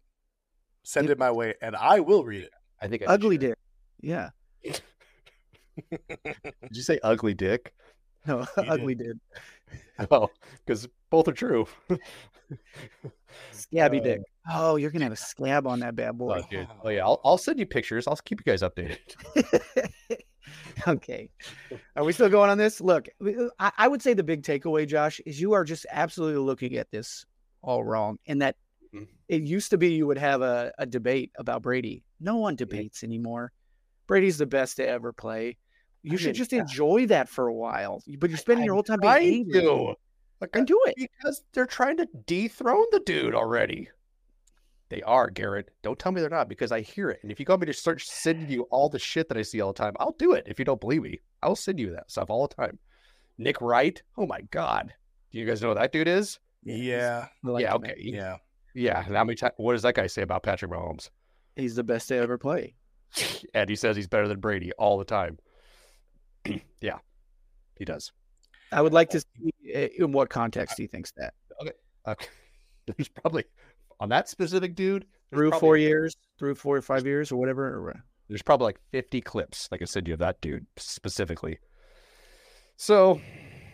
Send 0.85 1.09
It- 1.09 1.13
it 1.13 1.19
my 1.19 1.31
way, 1.31 1.55
and 1.61 1.77
I 1.77 2.01
will 2.01 2.25
read 2.25 2.43
it. 2.45 2.51
I 2.81 2.89
think 2.89 3.03
I 3.03 3.07
Ugly 3.07 3.39
did. 3.39 3.49
dick. 3.51 3.59
Yeah. 4.01 4.31
Did 4.65 4.83
you 6.73 6.83
say 6.83 6.99
ugly 7.03 7.35
dick? 7.35 7.73
No, 8.29 8.45
did. 8.57 8.69
ugly 8.69 8.95
did. 8.95 9.21
Oh, 10.11 10.31
because 10.67 10.89
both 11.11 11.29
are 11.29 11.33
true. 11.33 11.67
Scabby 13.53 14.01
dick. 14.01 14.21
Uh, 14.21 14.23
Oh, 14.49 14.77
you're 14.77 14.91
gonna 14.93 15.05
have 15.05 15.13
a 15.13 15.17
scab 15.17 15.67
on 15.67 15.81
that 15.81 15.97
bad 15.97 16.17
boy. 16.17 16.41
Oh. 16.53 16.67
Oh 16.85 16.89
yeah, 16.89 17.05
I'll, 17.05 17.21
I'll 17.25 17.39
send 17.39 17.59
you 17.59 17.67
pictures. 17.67 18.07
I'll 18.07 18.15
keep 18.17 18.41
you 18.41 18.45
guys 18.53 18.63
updated. 18.63 18.99
okay. 20.87 21.29
Are 21.97 22.05
we 22.05 22.13
still 22.13 22.29
going 22.29 22.51
on 22.51 22.57
this? 22.59 22.81
Look, 22.81 23.09
I, 23.59 23.73
I 23.77 23.89
would 23.89 24.03
say 24.03 24.15
the 24.15 24.23
big 24.23 24.43
takeaway, 24.43 24.87
Josh, 24.87 25.21
is 25.27 25.41
you 25.41 25.53
are 25.55 25.65
just 25.65 25.85
absolutely 25.91 26.41
looking 26.41 26.77
at 26.77 26.91
this 26.93 27.25
all 27.63 27.83
wrong. 27.85 28.19
And 28.27 28.41
that 28.43 28.57
Mhm. 28.95 29.09
it 29.29 29.43
used 29.43 29.71
to 29.71 29.79
be 29.79 29.89
you 29.95 30.07
would 30.07 30.19
have 30.19 30.43
a, 30.43 30.73
a 30.79 30.87
debate 30.87 31.33
about 31.37 31.63
Brady. 31.63 32.05
No 32.21 32.37
one 32.37 32.55
debates 32.55 33.03
anymore. 33.03 33.51
Brady's 34.07 34.39
the 34.39 34.47
best 34.47 34.77
to 34.77 34.87
ever 34.87 35.13
play. 35.13 35.57
You 36.07 36.15
I 36.15 36.17
should 36.17 36.35
just 36.35 36.53
yeah. 36.53 36.61
enjoy 36.61 37.07
that 37.07 37.29
for 37.29 37.49
a 37.49 37.55
while. 37.55 38.03
But 38.19 38.31
you're 38.31 38.39
spending 38.39 38.65
your 38.65 38.75
whole 38.75 38.83
time 38.83 39.01
being 39.01 39.13
I 39.13 39.19
angry. 39.19 39.61
do. 39.61 39.95
Like, 40.41 40.51
And 40.55 40.67
do 40.67 40.81
it. 40.87 40.95
because 40.97 41.43
they're 41.53 41.67
trying 41.67 41.97
to 41.97 42.07
dethrone 42.27 42.87
the 42.93 43.01
dude 43.01 43.35
already. 43.35 43.89
They 44.89 45.03
are, 45.03 45.31
Garrett. 45.31 45.71
Don't 45.83 45.99
tell 45.99 46.13
me 46.13 46.21
they're 46.21 46.31
not 46.31 46.49
because 46.49 46.71
I 46.71 46.81
hear 46.81 47.11
it. 47.11 47.19
And 47.23 47.33
if 47.33 47.41
you 47.41 47.47
want 47.49 47.63
me 47.63 47.67
to 47.67 47.73
start 47.73 48.01
sending 48.01 48.49
you 48.49 48.63
all 48.71 48.89
the 48.89 48.99
shit 49.01 49.29
that 49.29 49.37
I 49.39 49.43
see 49.43 49.61
all 49.61 49.73
the 49.73 49.79
time, 49.79 49.95
I'll 49.99 50.15
do 50.19 50.33
it. 50.33 50.45
If 50.47 50.59
you 50.59 50.65
don't 50.65 50.81
believe 50.81 51.03
me, 51.03 51.21
I'll 51.43 51.57
send 51.57 51.81
you 51.81 51.91
that 51.93 52.11
stuff 52.11 52.31
all 52.31 52.47
the 52.47 52.55
time. 52.55 52.79
Nick 53.39 53.61
Wright. 53.61 54.01
Oh 54.17 54.27
my 54.27 54.43
God. 54.53 54.95
Do 55.33 55.39
you 55.39 55.45
guys 55.47 55.61
know 55.61 55.71
who 55.71 55.75
that 55.75 55.93
dude 55.93 56.07
is? 56.07 56.39
Yeah. 56.63 57.27
Like 57.43 57.63
yeah. 57.63 57.75
him, 57.75 57.83
man. 57.83 57.91
Okay. 57.93 58.01
Yeah. 58.05 58.37
Yeah. 58.75 59.05
and 59.05 59.17
How 59.17 59.25
many 59.25 59.35
times? 59.37 59.55
What 59.57 59.73
does 59.73 59.83
that 59.83 59.95
guy 59.97 60.07
say 60.07 60.23
about 60.23 60.45
Patrick 60.45 60.71
Mahomes? 60.71 61.11
He's 61.57 61.75
the 61.75 61.83
best 61.83 62.09
to 62.09 62.17
ever 62.17 62.39
play. 62.39 62.77
and 63.55 63.69
he 63.69 63.75
says 63.77 63.97
he's 63.97 64.07
better 64.09 64.29
than 64.29 64.41
Brady 64.41 64.71
all 64.73 64.99
the 64.99 65.05
time. 65.05 65.39
yeah, 66.81 66.99
he 67.77 67.85
does. 67.85 68.13
I 68.73 68.83
would 68.83 68.93
like 68.93 69.11
to 69.11 69.21
see 69.21 69.53
uh, 69.75 69.89
in 70.05 70.13
what 70.13 70.29
context 70.29 70.77
he 70.79 70.87
thinks 70.87 71.13
that. 71.17 71.35
Okay. 71.61 71.73
okay. 72.09 72.27
There's 72.97 73.09
probably 73.09 73.45
on 74.01 74.09
that 74.11 74.29
specific 74.29 74.75
dude 74.75 75.07
Through 75.33 75.51
probably- 75.51 75.61
four 75.67 75.77
years, 75.77 76.17
through 76.39 76.55
four 76.57 76.77
or 76.77 76.83
five 76.83 77.07
years 77.07 77.31
or 77.33 77.37
whatever. 77.37 77.67
or- 77.89 78.03
There's 78.29 78.43
probably 78.43 78.67
like 78.67 78.81
50 78.93 79.21
clips, 79.23 79.69
like 79.71 79.83
I 79.83 79.85
said, 79.87 80.07
you 80.09 80.13
have 80.13 80.21
that 80.21 80.41
dude 80.41 80.67
specifically. 80.77 81.59
So 82.77 83.21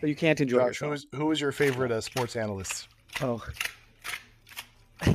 But 0.00 0.08
you 0.08 0.16
can't 0.16 0.40
enjoy 0.40 0.58
Josh, 0.58 0.78
who 0.80 0.86
yourself. 0.86 0.94
is 0.94 1.06
who 1.18 1.30
is 1.32 1.40
your 1.40 1.52
favorite 1.52 1.90
uh, 1.92 2.00
sports 2.00 2.36
analyst? 2.36 2.88
Oh. 3.20 3.42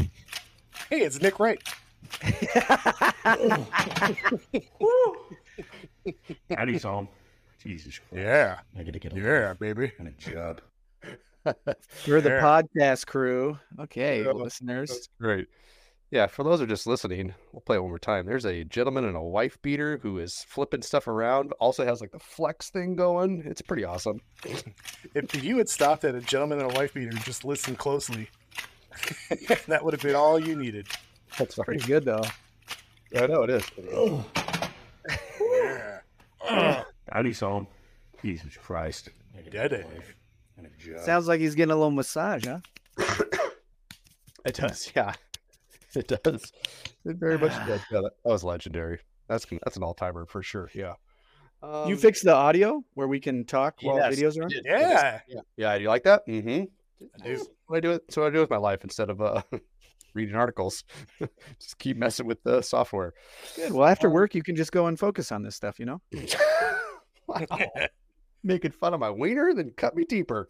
Hey, 0.90 1.02
it's 1.02 1.22
Nick 1.22 1.38
Wright. 1.40 1.62
Howdy, 6.56 6.80
Psalm. 6.80 7.10
Jesus 7.68 8.00
Christ. 8.00 8.24
Yeah. 8.24 8.60
I 8.78 8.84
gotta 8.84 9.00
get 9.00 9.14
a 9.14 9.20
Yeah, 9.20 9.54
baby. 9.54 9.92
and 10.00 10.08
a 10.08 10.12
job. 10.12 10.62
We're 12.08 12.22
the 12.22 12.30
Yeah. 12.30 12.42
podcast 12.42 13.06
crew. 13.08 13.58
Okay, 13.80 14.24
Yeah. 14.24 14.32
listeners. 14.32 14.90
that's 14.90 15.10
great. 15.20 15.48
Yeah, 16.10 16.28
for 16.28 16.44
those 16.44 16.60
who 16.60 16.64
are 16.64 16.68
just 16.70 16.88
listening, 16.88 17.34
we'll 17.52 17.60
play 17.62 17.76
it 17.76 17.82
one 17.82 17.90
more 17.92 18.00
time. 18.00 18.26
There's 18.26 18.46
a 18.46 18.64
gentleman 18.64 19.04
and 19.04 19.18
a 19.18 19.22
wife 19.22 19.62
beater 19.62 20.00
who 20.02 20.20
is 20.20 20.42
flipping 20.48 20.82
stuff 20.82 21.06
around, 21.08 21.52
also 21.60 21.86
has 21.86 22.00
like 22.00 22.12
the 22.12 22.20
flex 22.20 22.70
thing 22.70 22.96
going. 22.96 23.44
It's 23.46 23.62
pretty 23.62 23.84
awesome. 23.84 24.22
If 25.14 25.44
you 25.44 25.58
had 25.58 25.68
stopped 25.68 26.06
at 26.06 26.16
a 26.16 26.22
gentleman 26.22 26.60
and 26.62 26.72
a 26.72 26.76
wife 26.76 26.94
beater, 26.94 27.10
and 27.10 27.20
just 27.26 27.44
listen 27.44 27.76
closely. 27.76 28.30
that 29.68 29.84
would 29.84 29.94
have 29.94 30.02
been 30.02 30.16
all 30.16 30.40
you 30.40 30.56
needed. 30.56 30.88
That's 31.38 31.56
Pretty 31.56 31.86
good 31.86 32.06
though. 32.06 32.24
I 33.16 33.28
know 33.28 33.44
it 33.44 33.50
is. 33.50 33.64
Yeah. 35.42 36.84
Howdy, 37.12 37.34
Psalm. 37.34 37.68
Jesus 38.24 38.58
Christ. 38.58 39.10
I 39.38 39.42
gotta 39.42 39.50
Dead 39.52 39.74
a 39.74 39.84
end. 39.86 40.04
and 40.58 40.68
a 40.68 40.70
job. 40.78 41.00
Sounds 41.02 41.28
like 41.28 41.40
he's 41.40 41.56
getting 41.56 41.72
a 41.72 41.76
little 41.76 41.92
massage, 41.92 42.46
huh? 42.46 42.60
It 44.46 44.56
does, 44.56 44.90
yeah. 44.96 45.12
It 45.94 46.08
does. 46.24 46.54
It 47.04 47.18
very 47.18 47.38
much 47.38 47.52
does. 47.68 47.82
Yeah, 47.92 48.00
that, 48.02 48.12
that 48.24 48.30
was 48.32 48.46
legendary. 48.46 49.00
That's 49.28 49.46
that's 49.64 49.76
an 49.76 49.84
all 49.84 49.94
timer 49.94 50.26
for 50.26 50.42
sure. 50.42 50.70
Yeah. 50.74 50.94
you 51.62 51.68
Um, 51.70 51.98
fixed 51.98 52.24
the 52.24 52.34
audio 52.34 52.82
where 52.94 53.10
we 53.10 53.20
can 53.20 53.44
talk 53.44 53.76
while 53.82 53.98
yes, 53.98 54.16
videos 54.16 54.40
are 54.40 54.44
on? 54.44 54.50
did. 54.50 54.64
Yeah. 54.66 55.20
Yeah. 55.28 55.42
Yeah. 55.58 55.76
Do 55.78 55.84
you 55.84 55.90
like 55.90 56.04
that? 56.04 56.26
Mm-hmm. 56.28 56.64
I 57.22 57.28
do. 57.28 57.46
What 57.66 57.78
I 57.78 57.80
do. 57.82 58.00
So 58.10 58.26
I 58.26 58.30
do 58.30 58.40
with 58.40 58.50
my 58.50 58.56
life 58.58 58.86
instead 58.86 59.10
of 59.10 59.20
uh, 59.22 59.42
reading 60.14 60.36
articles. 60.36 60.86
just 61.60 61.78
keep 61.78 61.98
messing 61.98 62.26
with 62.26 62.42
the 62.44 62.62
software. 62.62 63.14
Good. 63.58 63.74
Well, 63.74 63.86
after 63.88 64.08
Um, 64.08 64.14
work, 64.14 64.34
you 64.34 64.44
can 64.44 64.56
just 64.56 64.72
go 64.72 64.88
and 64.88 64.98
focus 64.98 65.34
on 65.34 65.44
this 65.44 65.58
stuff, 65.58 65.78
you 65.78 65.86
know? 65.86 66.00
Wow. 67.28 67.46
Making 68.44 68.72
fun 68.72 68.94
of 68.94 69.00
my 69.00 69.10
wiener, 69.10 69.54
then 69.54 69.72
cut 69.76 69.96
me 69.96 70.06
deeper. 70.06 70.48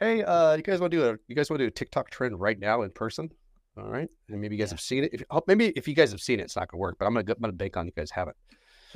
Hey, 0.00 0.22
uh, 0.22 0.56
you 0.56 0.62
guys 0.62 0.80
want 0.80 0.90
to 0.92 0.96
do 0.96 1.08
a 1.08 1.16
you 1.28 1.34
guys 1.36 1.50
want 1.50 1.58
to 1.60 1.64
do 1.64 1.68
a 1.68 1.70
TikTok 1.70 2.10
trend 2.10 2.40
right 2.40 2.58
now 2.58 2.82
in 2.82 2.90
person? 2.90 3.28
All 3.76 3.88
right, 3.88 4.08
and 4.28 4.40
maybe 4.40 4.56
you 4.56 4.60
guys 4.62 4.70
have 4.70 4.80
seen 4.80 5.04
it. 5.04 5.10
If, 5.12 5.22
oh, 5.30 5.42
maybe 5.46 5.68
if 5.76 5.86
you 5.86 5.94
guys 5.94 6.10
have 6.10 6.20
seen 6.20 6.40
it, 6.40 6.44
it's 6.44 6.56
not 6.56 6.68
gonna 6.68 6.80
work. 6.80 6.96
But 6.98 7.06
I'm 7.06 7.12
gonna 7.14 7.24
go- 7.24 7.34
I'm 7.34 7.40
gonna 7.40 7.52
bank 7.52 7.76
on 7.76 7.86
you 7.86 7.92
guys 7.96 8.10
haven't. 8.10 8.36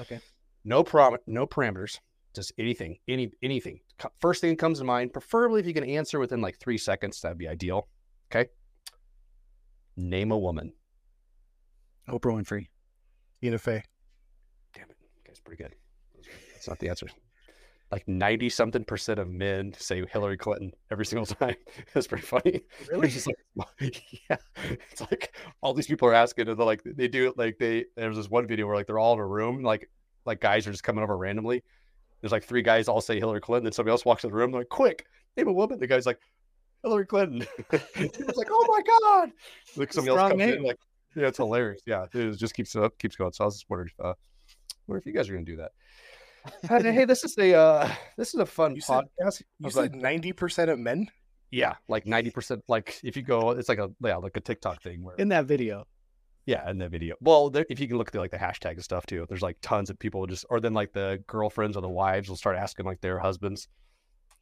Okay. 0.00 0.18
No 0.64 0.82
prom, 0.82 1.16
no 1.26 1.46
parameters, 1.46 1.98
just 2.34 2.52
anything, 2.58 2.96
any 3.06 3.30
anything. 3.42 3.80
First 4.20 4.40
thing 4.40 4.50
that 4.50 4.58
comes 4.58 4.78
to 4.78 4.84
mind, 4.84 5.12
preferably 5.12 5.60
if 5.60 5.66
you 5.66 5.74
can 5.74 5.84
answer 5.84 6.18
within 6.18 6.40
like 6.40 6.58
three 6.58 6.78
seconds, 6.78 7.20
that'd 7.20 7.38
be 7.38 7.46
ideal. 7.48 7.88
Okay. 8.34 8.48
Name 9.96 10.32
a 10.32 10.38
woman. 10.38 10.72
Oprah 12.08 12.42
Winfrey. 12.42 12.68
Tina 13.40 13.58
Fey. 13.58 13.82
Damn 14.74 14.90
it, 14.90 14.96
you 15.00 15.22
guys, 15.26 15.40
pretty 15.44 15.62
good. 15.62 15.74
That's 16.62 16.68
not 16.68 16.78
the 16.78 16.90
answer. 16.90 17.08
Like 17.90 18.06
ninety 18.06 18.48
something 18.48 18.84
percent 18.84 19.18
of 19.18 19.28
men 19.28 19.74
say 19.76 20.04
Hillary 20.12 20.36
Clinton 20.36 20.72
every 20.92 21.04
single 21.04 21.26
time. 21.40 21.56
That's 21.92 22.06
pretty 22.06 22.24
funny. 22.24 22.60
Really? 22.88 23.08
It's 23.08 23.26
like, 23.26 23.36
yeah, 24.30 24.36
it's 24.92 25.00
like 25.00 25.36
all 25.60 25.74
these 25.74 25.88
people 25.88 26.06
are 26.06 26.14
asking, 26.14 26.48
and 26.48 26.56
they're 26.56 26.64
like, 26.64 26.82
they 26.84 27.08
do 27.08 27.26
it 27.26 27.36
like 27.36 27.58
they. 27.58 27.86
There's 27.96 28.16
this 28.16 28.30
one 28.30 28.46
video 28.46 28.68
where 28.68 28.76
like 28.76 28.86
they're 28.86 29.00
all 29.00 29.14
in 29.14 29.18
a 29.18 29.26
room, 29.26 29.64
like 29.64 29.90
like 30.24 30.40
guys 30.40 30.64
are 30.68 30.70
just 30.70 30.84
coming 30.84 31.02
over 31.02 31.16
randomly. 31.16 31.64
There's 32.20 32.30
like 32.30 32.44
three 32.44 32.62
guys 32.62 32.86
all 32.86 33.00
say 33.00 33.18
Hillary 33.18 33.40
Clinton, 33.40 33.64
then 33.64 33.72
somebody 33.72 33.90
else 33.90 34.04
walks 34.04 34.22
in 34.22 34.30
the 34.30 34.36
room, 34.36 34.52
they're 34.52 34.60
like, 34.60 34.68
quick, 34.68 35.04
name 35.36 35.48
a 35.48 35.52
woman. 35.52 35.80
The 35.80 35.88
guy's 35.88 36.06
like, 36.06 36.20
Hillary 36.84 37.06
Clinton. 37.06 37.44
it's 37.72 38.38
like, 38.38 38.48
oh 38.52 38.66
my 38.68 38.82
god! 39.00 39.32
Like 39.76 39.92
somebody 39.92 40.16
else 40.16 40.30
comes 40.30 40.42
in, 40.42 40.50
name. 40.50 40.62
like, 40.62 40.78
yeah, 41.16 41.26
it's 41.26 41.38
hilarious. 41.38 41.82
Yeah, 41.84 42.06
it 42.14 42.36
just 42.36 42.54
keeps 42.54 42.76
up, 42.76 42.96
keeps 42.98 43.16
going. 43.16 43.32
So 43.32 43.42
I 43.42 43.46
was 43.46 43.56
just 43.56 43.68
wondering 43.68 43.90
if, 43.98 44.04
uh, 44.04 44.14
wonder 44.86 44.98
if 45.00 45.06
you 45.06 45.12
guys 45.12 45.28
are 45.28 45.32
gonna 45.32 45.44
do 45.44 45.56
that. 45.56 45.72
Hey, 46.68 46.92
hey, 46.92 47.04
this 47.04 47.24
is 47.24 47.36
a 47.38 47.54
uh, 47.54 47.90
this 48.16 48.34
is 48.34 48.40
a 48.40 48.46
fun 48.46 48.74
You 48.76 48.82
podcast. 48.82 49.42
I 49.42 49.44
You 49.58 49.64
was 49.66 49.74
said 49.74 49.80
like, 49.80 49.94
ninety 49.94 50.32
percent 50.32 50.70
of 50.70 50.78
men. 50.78 51.08
yeah, 51.50 51.74
like 51.88 52.06
ninety 52.06 52.30
percent. 52.30 52.62
Like 52.68 52.98
if 53.04 53.16
you 53.16 53.22
go, 53.22 53.50
it's 53.50 53.68
like 53.68 53.78
a 53.78 53.90
yeah, 54.02 54.16
like 54.16 54.36
a 54.36 54.40
TikTok 54.40 54.82
thing 54.82 55.02
where 55.04 55.14
In 55.16 55.28
that 55.28 55.46
video. 55.46 55.86
yeah, 56.46 56.68
in 56.68 56.78
that 56.78 56.90
video. 56.90 57.14
Well, 57.20 57.50
there, 57.50 57.64
if 57.70 57.78
you 57.78 57.86
can 57.86 57.96
look 57.96 58.08
at 58.14 58.18
like 58.18 58.32
the 58.32 58.38
hashtag 58.38 58.72
and 58.72 58.82
stuff 58.84 59.06
too, 59.06 59.24
there's 59.28 59.42
like 59.42 59.58
tons 59.62 59.88
of 59.90 59.98
people 59.98 60.26
just, 60.26 60.44
or 60.50 60.58
then 60.60 60.74
like 60.74 60.92
the 60.92 61.22
girlfriends 61.28 61.76
or 61.76 61.80
the 61.80 61.88
wives 61.88 62.28
will 62.28 62.36
start 62.36 62.56
asking 62.56 62.86
like 62.86 63.00
their 63.00 63.18
husbands. 63.20 63.68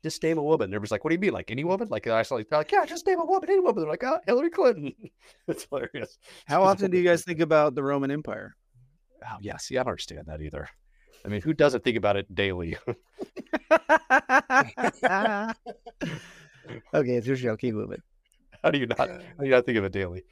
just 0.03 0.23
name 0.23 0.39
a 0.39 0.43
woman. 0.43 0.71
Everybody's 0.71 0.91
like, 0.93 1.05
what 1.05 1.11
do 1.11 1.15
you 1.17 1.21
mean? 1.21 1.33
Like 1.35 1.51
any 1.51 1.65
woman? 1.65 1.89
Like 1.91 2.07
I 2.07 2.23
saw 2.23 2.37
like, 2.37 2.49
they're 2.49 2.61
like, 2.61 2.73
yeah, 2.73 2.87
just 2.87 3.07
name 3.07 3.21
a 3.21 3.25
woman, 3.27 3.51
any 3.51 3.61
woman. 3.61 3.83
They're 3.83 3.91
like, 3.91 4.05
oh, 4.05 4.19
Hillary 4.27 4.49
Clinton. 4.51 4.95
it's 5.49 5.67
hilarious. 5.69 6.19
How 6.47 6.63
often 6.63 6.91
do 6.91 6.97
you 6.97 7.05
guys 7.05 7.25
think 7.25 7.41
about 7.41 7.75
the 7.75 7.83
Roman 7.83 8.11
Empire? 8.11 8.57
Oh 9.23 9.37
yeah, 9.43 9.59
see, 9.59 9.77
I 9.77 9.83
don't 9.83 9.91
understand 9.91 10.25
that 10.29 10.41
either. 10.41 10.67
I 11.25 11.29
mean, 11.29 11.43
who 11.43 11.53
doesn't 11.53 11.85
think 11.85 11.97
about 11.97 12.17
it 12.17 12.35
daily? 12.35 12.77
okay, 16.95 17.15
it's 17.17 17.27
your 17.27 17.37
show. 17.37 17.57
Keep 17.57 17.75
moving. 17.75 18.03
how 18.63 18.71
do 18.71 18.79
you 18.79 18.87
not? 18.87 18.99
How 18.99 19.07
do 19.07 19.45
you 19.45 19.51
not 19.51 19.67
think 19.67 19.79
of 19.79 19.85
it 19.85 19.93
daily? 19.93 20.25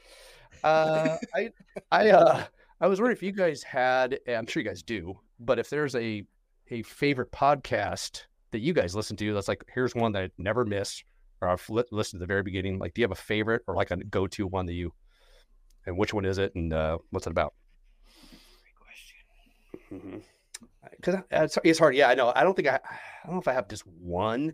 Uh, 0.64 1.16
I, 1.34 1.51
I, 1.93 2.11
uh, 2.11 2.45
I 2.80 2.86
was 2.86 3.01
wondering 3.01 3.16
if 3.16 3.22
you 3.22 3.32
guys 3.32 3.62
had. 3.62 4.18
I'm 4.28 4.47
sure 4.47 4.62
you 4.62 4.68
guys 4.68 4.82
do, 4.82 5.18
but 5.41 5.59
if 5.59 5.68
there's 5.70 5.95
a 5.95 6.24
a 6.70 6.82
favorite 6.82 7.32
podcast 7.32 8.24
that 8.51 8.61
you 8.61 8.72
guys 8.72 8.95
listen 8.95 9.16
to, 9.16 9.34
that's 9.34 9.49
like 9.49 9.64
here's 9.72 9.95
one 9.95 10.12
that 10.12 10.22
I 10.22 10.30
never 10.39 10.64
miss, 10.64 11.03
or 11.41 11.49
I've 11.49 11.68
li- 11.68 11.84
listened 11.91 12.20
to 12.20 12.22
the 12.22 12.26
very 12.26 12.43
beginning. 12.43 12.78
Like, 12.78 12.95
do 12.95 13.01
you 13.01 13.05
have 13.05 13.12
a 13.12 13.20
favorite 13.20 13.62
or 13.66 13.74
like 13.74 13.91
a 13.91 13.97
go 13.97 14.26
to 14.28 14.47
one 14.47 14.66
that 14.66 14.74
you? 14.74 14.93
And 15.86 15.97
which 15.97 16.12
one 16.12 16.24
is 16.24 16.39
it? 16.39 16.55
And 16.55 16.72
uh, 16.72 16.99
what's 17.11 17.26
it 17.26 17.30
about? 17.30 17.55
Because 21.01 21.22
it's, 21.30 21.59
it's 21.64 21.78
hard. 21.78 21.94
Yeah, 21.94 22.09
I 22.09 22.14
know. 22.14 22.32
I 22.34 22.42
don't 22.42 22.55
think 22.55 22.68
I. 22.68 22.76
I 22.76 23.26
don't 23.26 23.36
know 23.36 23.40
if 23.40 23.49
I 23.49 23.53
have 23.53 23.68
just 23.68 23.86
one. 23.86 24.53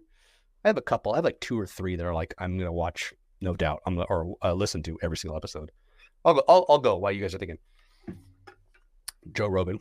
I 0.65 0.69
have 0.69 0.77
a 0.77 0.83
couple. 0.83 1.13
I 1.13 1.17
have 1.17 1.25
like 1.25 1.41
two 1.41 1.59
or 1.59 1.67
three 1.67 1.97
that 1.97 2.07
are 2.07 2.15
like 2.15 2.35
I'm 2.39 2.59
gonna 2.59 2.73
watch, 2.73 3.13
no 3.41 3.55
doubt. 3.55 3.81
I'm 3.87 3.95
gonna 3.95 4.07
or 4.09 4.35
uh, 4.43 4.53
listen 4.55 4.83
to 4.85 4.99
every 5.03 5.17
single 5.17 5.37
episode. 5.37 5.71
I'll 6.25 6.35
go. 6.35 6.43
I'll, 6.49 6.67
I'll 6.69 6.79
go 6.79 6.97
while 6.97 7.13
you 7.13 7.21
guys 7.21 7.35
are 7.35 7.39
thinking. 7.39 7.59
Joe 9.33 9.49
Rogan, 9.49 9.79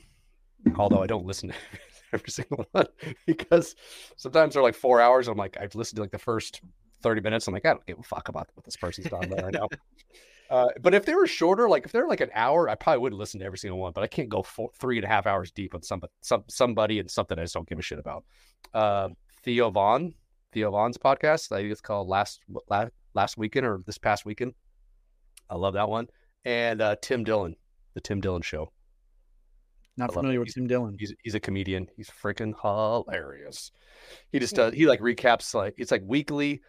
although 0.77 1.03
I 1.03 1.07
don't 1.07 1.25
listen 1.25 1.49
to 1.49 1.55
every 2.13 2.29
single 2.29 2.65
one 2.71 2.87
because 3.25 3.75
sometimes 4.15 4.53
they're 4.53 4.63
like 4.63 4.75
four 4.75 5.01
hours. 5.01 5.27
I'm 5.27 5.37
like 5.37 5.57
I've 5.59 5.75
listened 5.75 5.97
to 5.97 6.01
like 6.01 6.11
the 6.11 6.19
first 6.19 6.61
thirty 7.01 7.21
minutes. 7.21 7.47
I'm 7.47 7.53
like 7.53 7.65
I 7.65 7.71
don't 7.71 7.85
give 7.85 7.99
a 7.99 8.03
fuck 8.03 8.29
about 8.29 8.49
what 8.53 8.65
this 8.65 8.77
person's 8.77 9.07
about 9.07 9.29
right 9.29 9.53
now. 9.53 9.67
Uh, 10.49 10.67
but 10.81 10.93
if 10.93 11.05
they 11.05 11.15
were 11.15 11.25
shorter, 11.25 11.67
like 11.67 11.85
if 11.85 11.91
they're 11.91 12.07
like 12.07 12.21
an 12.21 12.29
hour, 12.33 12.69
I 12.69 12.75
probably 12.75 12.99
wouldn't 12.99 13.19
listen 13.19 13.39
to 13.39 13.45
every 13.45 13.57
single 13.57 13.79
one. 13.79 13.91
But 13.93 14.03
I 14.03 14.07
can't 14.07 14.29
go 14.29 14.43
four, 14.43 14.69
three 14.79 14.97
and 14.97 15.05
a 15.05 15.07
half 15.07 15.25
hours 15.25 15.51
deep 15.51 15.73
on 15.73 15.81
some, 15.81 16.01
some 16.21 16.43
somebody 16.47 16.99
and 16.99 17.09
something 17.09 17.39
I 17.39 17.43
just 17.43 17.53
don't 17.53 17.67
give 17.67 17.79
a 17.79 17.81
shit 17.81 17.99
about. 17.99 18.23
Uh, 18.73 19.09
Theo 19.43 19.69
Von, 19.69 20.13
Theo 20.51 20.71
Von's 20.71 20.97
podcast. 20.97 21.51
I 21.51 21.61
think 21.61 21.71
it's 21.71 21.81
called 21.81 22.07
last 22.07 22.39
last 22.69 22.91
last 23.13 23.37
weekend 23.37 23.65
or 23.65 23.81
this 23.85 23.97
past 23.97 24.25
weekend. 24.25 24.53
I 25.49 25.55
love 25.55 25.73
that 25.73 25.89
one. 25.89 26.07
And 26.45 26.81
uh, 26.81 26.95
Tim 27.01 27.23
Dillon, 27.23 27.55
the 27.93 28.01
Tim 28.01 28.21
Dillon 28.21 28.41
Show. 28.41 28.71
Not 29.95 30.13
familiar 30.13 30.37
it. 30.37 30.45
with 30.45 30.53
Tim 30.53 30.67
Dillon. 30.67 30.95
He's 30.99 31.13
he's 31.23 31.35
a 31.35 31.39
comedian. 31.39 31.87
He's 31.95 32.09
freaking 32.09 32.53
hilarious. 32.61 33.71
He 34.31 34.39
just 34.39 34.55
does. 34.55 34.73
He 34.73 34.87
like 34.87 34.99
recaps 34.99 35.53
like 35.53 35.75
it's 35.77 35.91
like 35.91 36.01
weekly. 36.05 36.61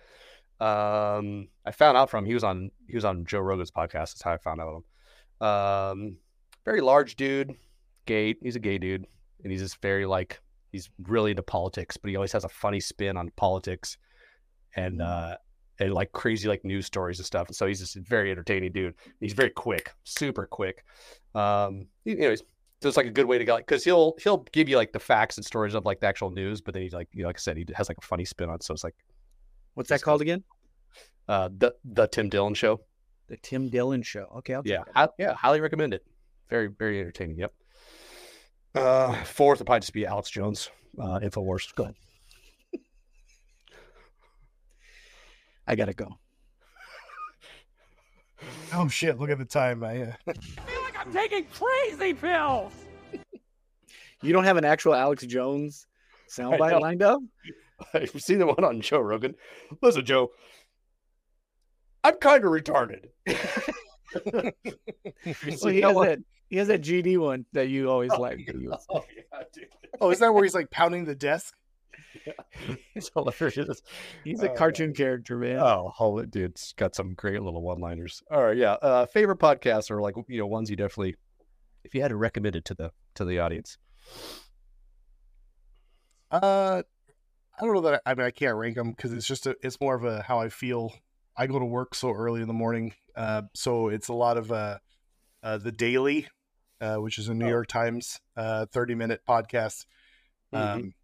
Um, 0.65 1.49
I 1.67 1.73
found 1.73 1.99
out 1.99 2.09
from 2.09 2.25
he 2.25 2.33
was 2.33 2.45
on 2.45 2.71
he 2.89 2.95
was 2.95 3.05
on 3.05 3.27
Joe 3.27 3.41
Rogan's 3.41 3.71
podcast. 3.71 4.15
That's 4.15 4.23
how 4.23 4.33
I 4.33 4.39
found 4.39 4.61
out 4.61 4.69
of 4.69 4.77
him. 4.77 5.47
Um, 5.47 6.17
very 6.65 6.81
large 6.81 7.17
dude, 7.17 7.55
gay. 8.07 8.35
He's 8.43 8.57
a 8.57 8.61
gay 8.61 8.79
dude, 8.79 9.07
and 9.43 9.53
he's 9.53 9.61
just 9.61 9.83
very 9.83 10.07
like 10.07 10.41
he's 10.73 10.89
really 11.03 11.33
into 11.33 11.43
politics, 11.43 11.99
but 11.99 12.09
he 12.09 12.17
always 12.17 12.33
has 12.33 12.45
a 12.45 12.49
funny 12.49 12.81
spin 12.81 13.19
on 13.19 13.31
politics, 13.37 13.99
and 14.75 15.03
uh, 15.03 15.37
and 15.81 15.93
like 15.93 16.13
crazy 16.13 16.49
like 16.49 16.65
news 16.65 16.87
stories 16.87 17.19
and 17.19 17.27
stuff. 17.27 17.49
And 17.49 17.57
so 17.57 17.67
he's 17.67 17.81
just 17.81 17.97
a 17.97 18.01
very 18.01 18.31
entertaining 18.31 18.73
dude. 18.73 18.95
He's 19.21 19.35
very 19.35 19.51
quick, 19.51 19.93
super 20.05 20.47
quick. 20.47 20.83
Um, 21.35 21.89
anyways, 22.07 22.43
so 22.81 22.89
it's 22.89 22.97
like 22.97 23.07
a 23.07 23.11
good 23.11 23.27
way 23.27 23.37
to 23.37 23.45
go 23.45 23.59
because 23.59 23.85
he'll 23.85 24.15
he'll 24.23 24.47
give 24.53 24.71
you 24.71 24.79
like 24.79 24.93
the 24.93 25.01
facts 25.01 25.37
and 25.37 25.45
stories 25.45 25.75
of 25.75 25.85
like 25.85 26.01
the 26.01 26.07
actual 26.07 26.31
news, 26.31 26.63
but 26.63 26.73
then 26.73 26.85
he 26.85 26.89
like 26.89 27.09
you 27.13 27.23
know, 27.23 27.29
like 27.29 27.37
I 27.37 27.41
said, 27.41 27.59
he 27.59 27.67
has 27.75 27.91
like 27.91 27.99
a 27.99 28.07
funny 28.07 28.25
spin 28.25 28.49
on. 28.49 28.55
it. 28.55 28.63
So 28.63 28.73
it's 28.73 28.85
like 28.85 28.95
What's 29.75 29.89
that 29.89 30.03
called 30.03 30.23
again? 30.23 30.45
Uh, 31.29 31.49
the 31.57 31.75
the 31.85 32.07
Tim 32.07 32.29
Dillon 32.29 32.55
show. 32.55 32.81
The 33.29 33.37
Tim 33.39 33.69
Dillon 33.71 34.03
Show. 34.03 34.27
Okay, 34.39 34.55
I'll 34.55 34.63
Yeah, 34.65 34.83
that 34.87 34.93
hi- 34.95 35.09
yeah, 35.19 35.35
highly 35.35 35.61
recommend 35.61 35.95
it. 35.95 36.05
Very 36.51 36.67
very 36.69 37.01
entertaining. 37.01 37.39
Yep. 37.39 37.53
Uh, 38.75 39.25
fourth 39.25 39.61
would 39.61 39.67
probably 39.67 39.81
just 39.81 39.93
be 39.95 40.05
Alex 40.05 40.29
Jones, 40.31 40.69
uh, 41.01 41.21
Infowars. 41.21 41.75
Go 41.75 41.85
ahead. 41.85 41.95
I 45.67 45.75
gotta 45.77 45.95
go. 45.95 46.09
Oh 48.75 48.89
shit! 48.89 49.19
Look 49.19 49.31
at 49.31 49.39
the 49.39 49.45
time. 49.47 49.83
I 49.85 50.03
uh, 50.03 50.13
I'm 50.99 51.13
taking 51.13 51.45
crazy 51.47 52.13
pills. 52.13 52.73
You 54.23 54.33
don't 54.33 54.45
have 54.45 54.57
an 54.59 54.65
actual 54.65 54.95
Alex 54.95 55.25
Jones 55.25 55.87
soundbite 56.29 56.73
know. 56.73 56.79
lined 56.79 57.03
up? 57.03 57.21
I've 57.95 58.11
seen 58.21 58.39
the 58.39 58.47
one 58.47 58.63
on 58.65 58.81
Joe 58.81 58.99
Rogan. 59.01 59.35
Listen, 59.81 60.05
Joe, 60.05 60.31
I'm 62.05 62.17
kind 62.19 62.45
of 62.45 62.51
retarded. 62.51 63.07
Well, 64.25 64.53
You 65.25 65.71
he 65.71 65.81
has 65.81 65.95
that. 65.97 66.19
He 66.49 66.57
has 66.59 66.69
that 66.69 66.83
GD 66.83 67.19
one 67.19 67.47
that 67.53 67.69
you 67.69 67.91
always 67.91 68.13
like. 68.13 68.39
that 68.47 68.55
you- 68.55 68.73
Oh, 68.91 69.03
yeah, 69.17 69.65
oh, 70.01 70.11
is 70.11 70.21
that 70.21 70.33
where 70.33 70.45
he's 70.45 70.55
like 70.55 70.71
pounding 70.71 71.05
the 71.05 71.15
desk? 71.17 71.53
It's 72.95 73.11
hilarious. 73.13 73.83
He's 74.23 74.43
a 74.45 74.51
Oh, 74.53 74.55
cartoon 74.55 74.95
character, 74.95 75.37
man. 75.37 75.59
Oh, 75.59 75.93
oh, 75.99 76.19
it- 76.19 76.31
dude, 76.31 76.53
it's 76.53 76.73
got 76.75 76.95
some 76.95 77.15
great 77.15 77.43
little 77.43 77.61
one-liners. 77.63 78.23
All 78.31 78.45
right, 78.45 78.57
yeah. 78.57 78.75
Uh, 78.75 79.07
favorite 79.07 79.39
podcasts 79.41 79.91
are 79.91 80.01
like 80.01 80.15
you 80.29 80.39
know 80.39 80.47
ones 80.47 80.71
you 80.71 80.77
definitely, 80.77 81.17
if 81.83 81.93
you 81.95 82.01
had 82.03 82.09
to 82.09 82.17
recommend 82.17 82.55
it 82.55 82.65
to 82.67 82.75
the 82.75 82.93
to 83.17 83.25
the 83.25 83.41
audience. 83.41 83.79
Uh, 86.31 86.83
I 87.59 87.65
don't 87.65 87.75
know 87.75 87.81
that 87.83 88.03
I, 88.07 88.11
I 88.13 88.15
mean 88.15 88.27
I 88.27 88.31
can't 88.31 88.57
rank 88.57 88.77
them 88.77 88.91
because 88.93 89.13
it's 89.13 89.27
just 89.27 89.47
a 89.47 89.57
it's 89.63 89.81
more 89.81 89.95
of 89.97 90.05
a 90.05 90.23
how 90.23 90.39
I 90.41 90.49
feel. 90.51 90.93
I 91.37 91.47
go 91.47 91.59
to 91.59 91.65
work 91.65 91.95
so 91.95 92.13
early 92.13 92.41
in 92.41 92.47
the 92.49 92.55
morning, 92.55 92.95
uh, 93.17 93.43
so 93.55 93.89
it's 93.89 94.09
a 94.09 94.13
lot 94.15 94.37
of 94.37 94.53
uh, 94.53 94.79
uh 95.43 95.59
the 95.59 95.73
Daily, 95.73 96.29
uh, 96.81 96.97
which 96.97 97.19
is 97.19 97.29
a 97.29 97.35
New 97.35 97.47
Oh. 97.47 97.51
York 97.51 97.67
Times 97.69 98.21
uh 98.37 98.67
thirty 98.67 98.95
minute 98.95 99.23
podcast, 99.29 99.87
um, 100.53 100.95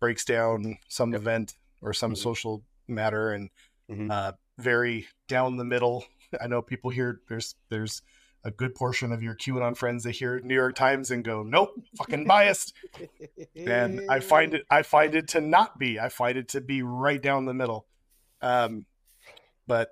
breaks 0.00 0.24
down 0.24 0.78
some 0.88 1.12
Yep. 1.12 1.20
event 1.20 1.56
or 1.82 1.92
some 1.92 2.12
Mhm. 2.12 2.18
social 2.18 2.64
matter 2.88 3.32
and 3.32 3.50
Mhm. 3.90 4.10
uh 4.10 4.32
very 4.58 5.06
down 5.28 5.56
the 5.56 5.64
middle. 5.64 6.04
I 6.40 6.46
know 6.46 6.62
people 6.62 6.90
here. 6.90 7.20
There's 7.28 7.54
there's 7.68 8.02
a 8.44 8.50
good 8.50 8.74
portion 8.76 9.10
of 9.12 9.22
your 9.24 9.34
QAnon 9.34 9.76
friends 9.76 10.04
that 10.04 10.12
hear 10.12 10.38
New 10.40 10.54
York 10.54 10.76
Times 10.76 11.10
and 11.10 11.24
go, 11.24 11.42
nope, 11.42 11.70
fucking 11.96 12.26
biased 12.26 12.72
and 13.56 14.00
I 14.08 14.20
find 14.20 14.54
it 14.54 14.64
I 14.70 14.82
find 14.82 15.14
it 15.14 15.28
to 15.28 15.40
not 15.40 15.78
be. 15.78 15.98
I 16.00 16.08
find 16.08 16.38
it 16.38 16.48
to 16.50 16.60
be 16.60 16.82
right 16.82 17.20
down 17.20 17.44
the 17.44 17.54
middle. 17.54 17.86
Um, 18.40 18.86
but 19.66 19.90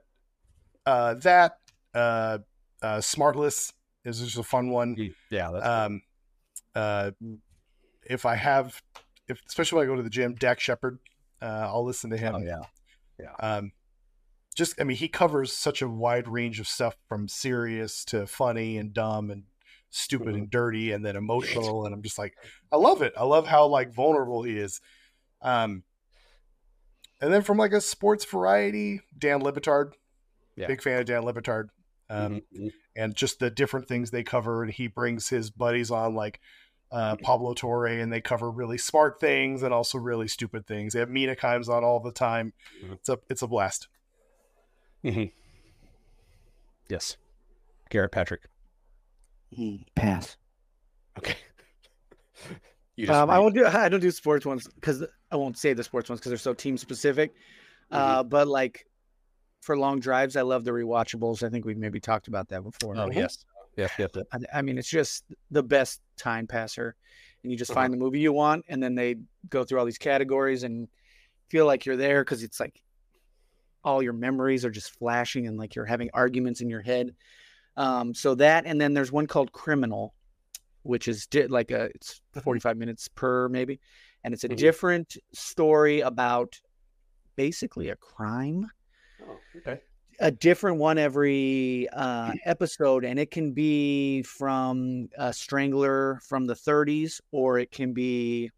uh, 0.86 1.14
that 1.14 1.58
uh, 1.94 2.38
uh, 2.82 2.98
Smartless 2.98 3.72
is 4.04 4.20
just 4.20 4.38
a 4.38 4.42
fun 4.42 4.70
one. 4.70 4.94
Yeah, 5.30 5.50
that's 5.52 5.66
Um, 5.66 6.02
uh, 6.74 7.10
if 8.08 8.26
I 8.26 8.34
have, 8.34 8.82
if 9.28 9.40
especially 9.46 9.78
when 9.78 9.86
I 9.86 9.90
go 9.90 9.96
to 9.96 10.02
the 10.02 10.10
gym, 10.10 10.34
Dax 10.34 10.62
Shepard, 10.62 10.98
uh, 11.40 11.68
I'll 11.68 11.84
listen 11.84 12.10
to 12.10 12.16
him. 12.16 12.34
oh 12.34 12.38
yeah. 12.38 12.60
Um, 13.40 13.72
just 14.54 14.80
I 14.80 14.84
mean, 14.84 14.96
he 14.96 15.08
covers 15.08 15.52
such 15.52 15.82
a 15.82 15.88
wide 15.88 16.28
range 16.28 16.60
of 16.60 16.68
stuff 16.68 16.96
from 17.08 17.28
serious 17.28 18.04
to 18.06 18.26
funny 18.26 18.76
and 18.78 18.92
dumb 18.92 19.30
and 19.30 19.44
stupid 19.90 20.34
and 20.34 20.50
dirty 20.50 20.90
and 20.90 21.06
then 21.06 21.14
emotional 21.14 21.86
and 21.86 21.94
I'm 21.94 22.02
just 22.02 22.18
like 22.18 22.34
I 22.72 22.76
love 22.76 23.02
it. 23.02 23.12
I 23.16 23.22
love 23.24 23.46
how 23.46 23.66
like 23.66 23.92
vulnerable 23.92 24.42
he 24.42 24.58
is. 24.58 24.80
Um 25.40 25.84
and 27.24 27.32
then 27.32 27.42
from 27.42 27.56
like 27.56 27.72
a 27.72 27.80
sports 27.80 28.24
variety, 28.24 29.00
Dan 29.16 29.40
Le 29.42 29.50
Batard. 29.52 29.92
Yeah. 30.56 30.66
Big 30.66 30.82
fan 30.82 31.00
of 31.00 31.06
Dan 31.06 31.22
Le 31.24 31.32
Batard. 31.32 31.68
Um 32.10 32.42
Mhm. 32.54 32.70
and 32.94 33.14
just 33.16 33.38
the 33.38 33.50
different 33.50 33.88
things 33.88 34.10
they 34.10 34.22
cover 34.22 34.62
and 34.62 34.70
he 34.72 34.86
brings 34.88 35.28
his 35.30 35.50
buddies 35.50 35.90
on 35.90 36.14
like 36.14 36.38
uh, 36.92 37.16
Pablo 37.16 37.54
Torre 37.54 37.86
and 37.86 38.12
they 38.12 38.20
cover 38.20 38.50
really 38.50 38.76
smart 38.78 39.18
things 39.18 39.62
and 39.64 39.72
also 39.74 39.98
really 39.98 40.28
stupid 40.28 40.66
things. 40.66 40.92
They 40.92 41.00
have 41.00 41.08
Mina 41.08 41.34
Kimes 41.34 41.68
on 41.68 41.82
all 41.82 41.98
the 41.98 42.12
time. 42.12 42.52
Mhm. 42.84 42.92
It's 42.92 43.08
a 43.08 43.18
it's 43.30 43.42
a 43.42 43.46
blast. 43.48 43.88
Mhm. 45.02 45.32
Yes, 46.88 47.16
Garrett 47.88 48.12
Patrick. 48.12 48.42
Pass. 49.94 50.36
Okay. 51.18 51.36
Um, 53.09 53.30
I 53.30 53.38
won't 53.38 53.55
do. 53.55 53.66
I 53.66 53.88
don't 53.88 54.01
do 54.01 54.11
sports 54.11 54.47
ones 54.47 54.68
because 54.68 55.05
I 55.30 55.36
won't 55.36 55.59
say 55.59 55.72
the 55.72 55.84
sports 55.84 56.09
ones 56.09 56.20
because 56.20 56.30
they're 56.30 56.38
so 56.38 56.55
team 56.55 56.76
specific. 56.76 57.34
Uh, 57.90 58.22
but 58.22 58.49
like 58.49 58.86
for 59.61 59.76
long 59.78 60.01
drives, 60.01 60.36
I 60.36 60.42
love 60.42 60.64
the 60.64 60.70
rewatchables. 60.72 61.42
I 61.42 61.49
think 61.51 61.64
we've 61.64 61.76
maybe 61.76 62.01
talked 62.01 62.28
about 62.28 62.49
that 62.49 62.62
before. 62.62 62.97
Oh 62.97 63.11
yes, 63.11 63.45
yes, 63.76 63.90
yes. 63.99 64.11
yes. 64.14 64.24
I, 64.32 64.59
I 64.59 64.62
mean, 64.62 64.78
it's 64.78 64.88
just 64.88 65.24
the 65.51 65.62
best 65.62 66.01
time 66.16 66.47
passer, 66.47 66.95
and 67.42 67.53
you 67.53 67.59
just 67.59 67.70
Uh-huh. 67.70 67.80
find 67.80 67.92
the 67.92 67.99
movie 67.99 68.20
you 68.20 68.32
want, 68.32 68.64
and 68.68 68.82
then 68.82 68.95
they 68.95 69.16
go 69.49 69.64
through 69.64 69.78
all 69.78 69.84
these 69.84 69.99
categories 69.99 70.62
and 70.62 70.88
feel 71.51 71.66
like 71.66 71.84
you're 71.86 71.97
there 71.97 72.24
because 72.24 72.42
it's 72.42 72.59
like 72.59 72.80
all 73.84 74.03
your 74.03 74.14
memories 74.14 74.64
are 74.64 74.70
just 74.70 74.99
flashing 74.99 75.47
and 75.47 75.59
like 75.59 75.74
you're 75.74 75.84
having 75.84 76.09
arguments 76.14 76.61
in 76.62 76.70
your 76.70 76.80
head. 76.80 77.14
Um, 77.76 78.14
so 78.14 78.34
that, 78.36 78.64
and 78.66 78.80
then 78.80 78.95
there's 78.95 79.12
one 79.12 79.26
called 79.26 79.53
Criminal, 79.53 80.14
which 80.85 81.09
is 81.09 81.26
di- 81.26 81.49
like 81.49 81.70
a 81.70 81.87
it's 81.95 82.22
45 82.43 82.76
minutes 82.76 83.09
per 83.09 83.49
maybe, 83.49 83.80
and 84.22 84.32
it's 84.35 84.45
a 84.45 84.49
Mhm. 84.49 84.57
different 84.57 85.16
story 85.32 86.01
about 86.01 86.61
basically 87.37 87.89
a 87.89 87.97
crime 87.97 88.70
Oh, 89.22 89.41
okay. 89.57 89.80
a 90.20 90.30
different 90.30 90.78
one 90.78 90.99
every 90.99 91.89
uh, 91.93 92.32
episode, 92.45 93.05
and 93.05 93.18
it 93.18 93.30
can 93.30 93.53
be 93.53 94.22
from 94.22 95.09
a 95.18 95.32
strangler 95.32 96.20
from 96.28 96.47
the 96.47 96.55
30s, 96.55 97.20
or 97.32 97.59
it 97.59 97.70
can 97.72 97.93
be 97.93 98.51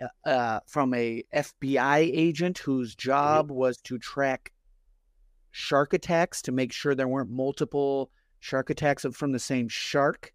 uh, 0.00 0.28
uh, 0.28 0.60
from 0.66 0.94
a 0.94 1.24
FBI 1.32 1.98
agent 1.98 2.58
whose 2.58 2.94
job 2.94 3.50
was 3.50 3.78
to 3.82 3.98
track 3.98 4.52
shark 5.50 5.92
attacks 5.92 6.42
to 6.42 6.52
make 6.52 6.72
sure 6.72 6.94
there 6.94 7.08
weren't 7.08 7.30
multiple 7.30 8.10
shark 8.40 8.70
attacks 8.70 9.06
from 9.12 9.32
the 9.32 9.38
same 9.38 9.68
shark 9.68 10.32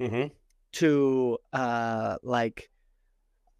Mm-hmm. 0.00 0.32
To 0.72 1.38
uh, 1.52 2.16
like 2.22 2.70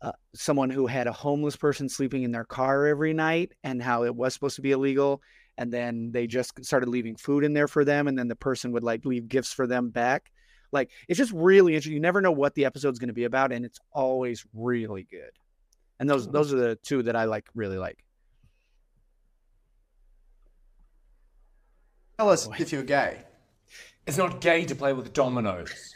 uh, 0.03 0.13
someone 0.35 0.71
who 0.71 0.87
had 0.87 1.07
a 1.07 1.13
homeless 1.13 1.57
person 1.57 1.89
sleeping 1.89 2.23
in 2.23 2.33
their 2.33 2.45
car 2.45 2.87
every 2.87 3.13
night 3.13 3.53
and 3.65 3.83
how 3.83 4.05
it 4.05 4.15
was 4.15 4.33
supposed 4.35 4.57
to 4.57 4.63
be 4.63 4.73
illegal 4.73 5.21
and 5.59 5.71
then 5.71 6.11
they 6.11 6.27
just 6.27 6.65
started 6.65 6.89
leaving 6.89 7.17
food 7.17 7.45
in 7.45 7.53
there 7.53 7.69
for 7.69 7.85
them 7.85 8.09
and 8.09 8.19
then 8.19 8.29
the 8.29 8.35
person 8.35 8.73
would 8.73 8.83
like 8.83 9.05
leave 9.05 9.29
gifts 9.29 9.53
for 9.53 9.67
them 9.67 9.91
back. 9.91 10.33
Like 10.73 10.91
it's 11.07 11.19
just 11.19 11.33
really 11.33 11.75
interesting 11.75 11.93
you 11.93 12.01
never 12.01 12.23
know 12.23 12.33
what 12.33 12.55
the 12.55 12.65
episode's 12.65 12.99
going 12.99 13.09
to 13.09 13.15
be 13.15 13.25
about 13.25 13.53
and 13.53 13.65
it's 13.65 13.79
always 13.93 14.47
really 14.55 15.07
good. 15.11 15.31
And 15.99 16.09
those 16.09 16.27
those 16.29 16.53
are 16.53 16.57
the 16.57 16.77
two 16.77 17.03
that 17.03 17.15
i 17.15 17.25
like 17.25 17.47
really 17.55 17.77
like. 17.77 18.03
Tell 22.19 22.31
us 22.31 22.49
if 22.59 22.73
you're 22.73 22.83
gay. 22.83 23.19
It's 24.07 24.17
not 24.17 24.41
gay 24.41 24.65
to 24.65 24.75
play 24.75 24.95
with 24.95 25.13
dominoes. 25.13 25.95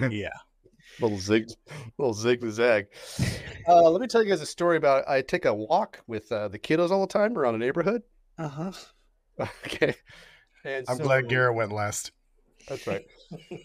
Yeah. 0.00 0.30
little 1.00 1.18
zig, 1.18 1.48
little 1.98 2.14
zig 2.14 2.42
zag. 2.50 2.86
Uh, 3.68 3.90
let 3.90 4.00
me 4.00 4.06
tell 4.06 4.22
you 4.22 4.30
guys 4.30 4.40
a 4.40 4.46
story 4.46 4.76
about. 4.76 5.08
I 5.08 5.22
take 5.22 5.44
a 5.44 5.54
walk 5.54 6.00
with 6.06 6.30
uh, 6.30 6.48
the 6.48 6.58
kiddos 6.58 6.90
all 6.90 7.00
the 7.00 7.12
time 7.12 7.36
around 7.36 7.54
the 7.54 7.64
neighborhood. 7.64 8.02
uh-huh 8.38 8.72
Okay, 9.64 9.94
and 10.64 10.86
I'm 10.88 10.96
so- 10.96 11.04
glad 11.04 11.28
Garrett 11.28 11.54
went 11.54 11.72
last. 11.72 12.12
That's 12.68 12.86
right. 12.86 13.06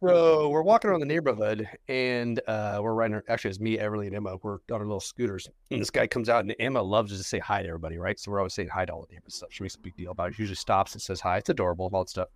so 0.00 0.48
we're 0.48 0.62
walking 0.62 0.90
around 0.90 1.00
the 1.00 1.06
neighborhood, 1.06 1.68
and 1.88 2.40
uh, 2.46 2.78
we're 2.80 2.94
riding. 2.94 3.14
our- 3.16 3.24
Actually, 3.28 3.50
it's 3.50 3.60
me, 3.60 3.78
Everly, 3.78 4.06
and 4.06 4.14
Emma. 4.16 4.36
We're 4.42 4.54
on 4.54 4.60
our 4.70 4.80
little 4.80 5.00
scooters, 5.00 5.48
and 5.70 5.80
this 5.80 5.90
guy 5.90 6.06
comes 6.06 6.28
out, 6.28 6.44
and 6.44 6.54
Emma 6.60 6.80
loves 6.82 7.16
to 7.16 7.22
say 7.24 7.38
hi 7.38 7.62
to 7.62 7.68
everybody, 7.68 7.98
right? 7.98 8.18
So 8.18 8.30
we're 8.30 8.38
always 8.38 8.54
saying 8.54 8.68
hi 8.68 8.84
to 8.84 8.92
all 8.92 9.06
the 9.08 9.14
neighbors. 9.14 9.34
Stuff. 9.34 9.48
She 9.52 9.62
makes 9.64 9.74
a 9.74 9.80
big 9.80 9.96
deal 9.96 10.12
about 10.12 10.28
it. 10.30 10.34
She 10.36 10.42
usually 10.42 10.56
stops 10.56 10.92
and 10.92 11.02
says 11.02 11.20
hi. 11.20 11.38
It's 11.38 11.48
adorable, 11.48 11.90
all 11.92 12.04
that 12.04 12.10
stuff. 12.10 12.28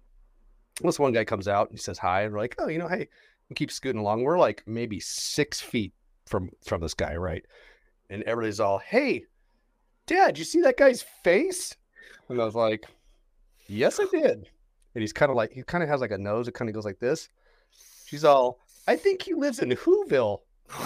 This 0.83 0.99
one 0.99 1.13
guy 1.13 1.25
comes 1.25 1.47
out 1.49 1.69
and 1.69 1.79
he 1.79 1.83
says 1.83 1.99
hi, 1.99 2.23
and 2.23 2.33
we're 2.33 2.41
like, 2.41 2.57
oh, 2.59 2.69
you 2.69 2.79
know, 2.79 2.89
hey, 2.89 3.09
keep 3.55 3.71
scooting 3.71 4.01
along. 4.01 4.23
We're 4.25 4.39
like 4.39 4.63
maybe 4.67 4.99
six 5.01 5.61
feet 5.61 5.93
from 6.27 6.51
from 6.65 6.81
this 6.81 6.95
guy, 6.95 7.15
right? 7.17 7.45
And 8.11 8.23
everybody's 8.25 8.59
all, 8.61 8.79
hey, 8.79 9.25
Dad, 10.07 10.37
you 10.39 10.45
see 10.45 10.63
that 10.63 10.77
guy's 10.77 11.03
face? 11.23 11.77
And 12.29 12.41
I 12.41 12.45
was 12.45 12.55
like, 12.55 12.87
yes, 13.69 14.01
I 14.01 14.07
did. 14.11 14.49
And 14.95 15.03
he's 15.03 15.13
kind 15.13 15.31
of 15.31 15.37
like, 15.37 15.53
he 15.53 15.63
kind 15.63 15.83
of 15.83 15.89
has 15.89 16.01
like 16.01 16.11
a 16.11 16.19
nose 16.19 16.47
that 16.47 16.53
kind 16.53 16.69
of 16.69 16.75
goes 16.75 16.85
like 16.85 16.99
this. 16.99 17.29
She's 18.07 18.25
all, 18.25 18.59
I 18.87 18.97
think 18.97 19.23
he 19.23 19.35
lives 19.35 19.59
in 19.59 19.71
Whoville. 19.71 20.41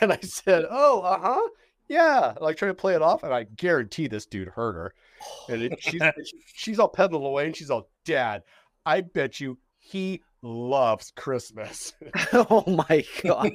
and 0.00 0.12
I 0.12 0.18
said, 0.22 0.64
oh, 0.70 1.00
uh 1.00 1.18
huh. 1.20 1.48
Yeah. 1.88 2.34
Like 2.40 2.56
trying 2.56 2.70
to 2.70 2.74
play 2.74 2.94
it 2.94 3.02
off. 3.02 3.22
And 3.22 3.32
I 3.32 3.44
guarantee 3.44 4.06
this 4.06 4.26
dude 4.26 4.48
heard 4.48 4.74
her. 4.74 4.94
And 5.48 5.62
it, 5.62 5.78
she's, 5.80 6.02
she's 6.54 6.78
all 6.78 6.88
peddling 6.88 7.24
away 7.24 7.46
and 7.46 7.56
she's 7.56 7.70
all, 7.70 7.88
Dad, 8.04 8.42
I 8.84 9.00
bet 9.00 9.40
you 9.40 9.58
he 9.78 10.22
loves 10.42 11.12
Christmas. 11.16 11.92
oh 12.32 12.62
my 12.66 13.04
god 13.22 13.50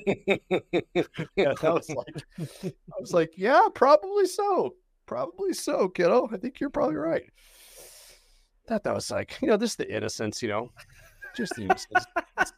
yeah, 1.35 1.53
that 1.61 1.73
was 1.73 1.89
like, 1.89 2.23
I 2.67 2.99
was 2.99 3.13
like, 3.13 3.33
yeah, 3.37 3.67
probably 3.73 4.25
so, 4.25 4.75
probably 5.05 5.53
so, 5.53 5.89
kiddo. 5.89 6.29
I 6.31 6.37
think 6.37 6.59
you're 6.59 6.69
probably 6.69 6.95
right. 6.95 7.23
That 8.67 8.83
that 8.83 8.93
was 8.93 9.11
like, 9.11 9.37
you 9.41 9.47
know, 9.47 9.57
this 9.57 9.71
is 9.71 9.75
the 9.75 9.93
innocence, 9.93 10.41
you 10.41 10.49
know, 10.49 10.71
just 11.35 11.55
the 11.55 11.63
innocence. 11.63 12.05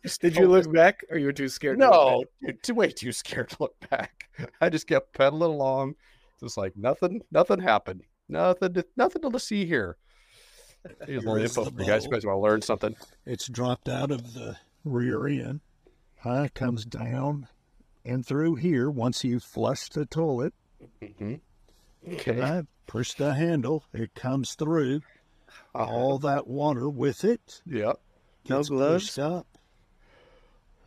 Just 0.04 0.22
did 0.22 0.36
you 0.36 0.48
look 0.48 0.72
back 0.72 1.04
or 1.10 1.18
you 1.18 1.26
were 1.28 1.34
too 1.34 1.50
scared 1.50 1.80
to 1.80 1.86
look 1.86 1.94
No, 1.94 2.24
dude, 2.46 2.64
too, 2.64 2.74
way 2.74 2.90
too 2.92 3.12
scared 3.12 3.50
to 3.50 3.58
look 3.60 3.76
back. 3.90 4.30
I 4.62 4.70
just 4.70 4.88
kept 4.88 5.14
pedaling 5.14 5.52
along, 5.52 5.96
just 6.40 6.58
like 6.58 6.76
nothing, 6.76 7.22
nothing 7.32 7.60
happened, 7.60 8.02
nothing, 8.30 8.74
to, 8.74 8.86
nothing 8.96 9.30
to 9.30 9.40
see 9.40 9.66
here. 9.66 9.98
Here's 11.08 11.26
more 11.26 11.40
info 11.40 11.66
for 11.66 11.82
you 11.82 11.88
guys. 11.88 12.04
You 12.04 12.12
guys 12.12 12.26
want 12.26 12.38
to 12.38 12.42
learn 12.42 12.62
something? 12.62 12.96
It's 13.26 13.48
dropped 13.48 13.88
out 13.88 14.12
of 14.12 14.34
the 14.34 14.58
rear 14.84 15.28
end, 15.28 15.62
huh? 16.20 16.50
Comes 16.54 16.84
down 16.86 17.48
and 18.04 18.26
through 18.26 18.56
here. 18.56 18.90
Once 18.90 19.24
you 19.24 19.40
flush 19.40 19.88
the 19.90 20.06
toilet, 20.06 20.54
hmm 21.18 21.36
Okay. 22.06 22.42
I 22.42 22.64
push 22.86 23.14
the 23.14 23.34
handle. 23.34 23.86
It 23.94 24.14
comes 24.14 24.56
through. 24.56 25.00
All 25.76 26.20
that 26.20 26.48
water 26.48 26.88
with 26.90 27.24
it 27.24 27.62
Yeah. 27.66 27.94
No 28.50 28.62
gloves? 28.64 29.18
up. 29.18 29.48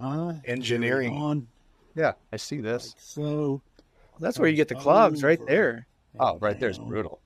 Huh? 0.01 0.35
Engineering. 0.45 1.15
on 1.17 1.49
Yeah. 1.95 2.13
I 2.33 2.37
see 2.37 2.61
this. 2.61 2.95
like 2.95 2.95
so, 2.99 3.63
that's 4.21 4.39
where 4.39 4.49
you 4.49 4.57
get 4.57 4.69
the 4.69 4.75
clogs 4.75 5.23
right 5.23 5.41
there 5.47 5.87
Oh, 6.19 6.39
right 6.39 6.59
there's 6.59 6.79
down 6.79 6.89
brutal. 6.89 7.21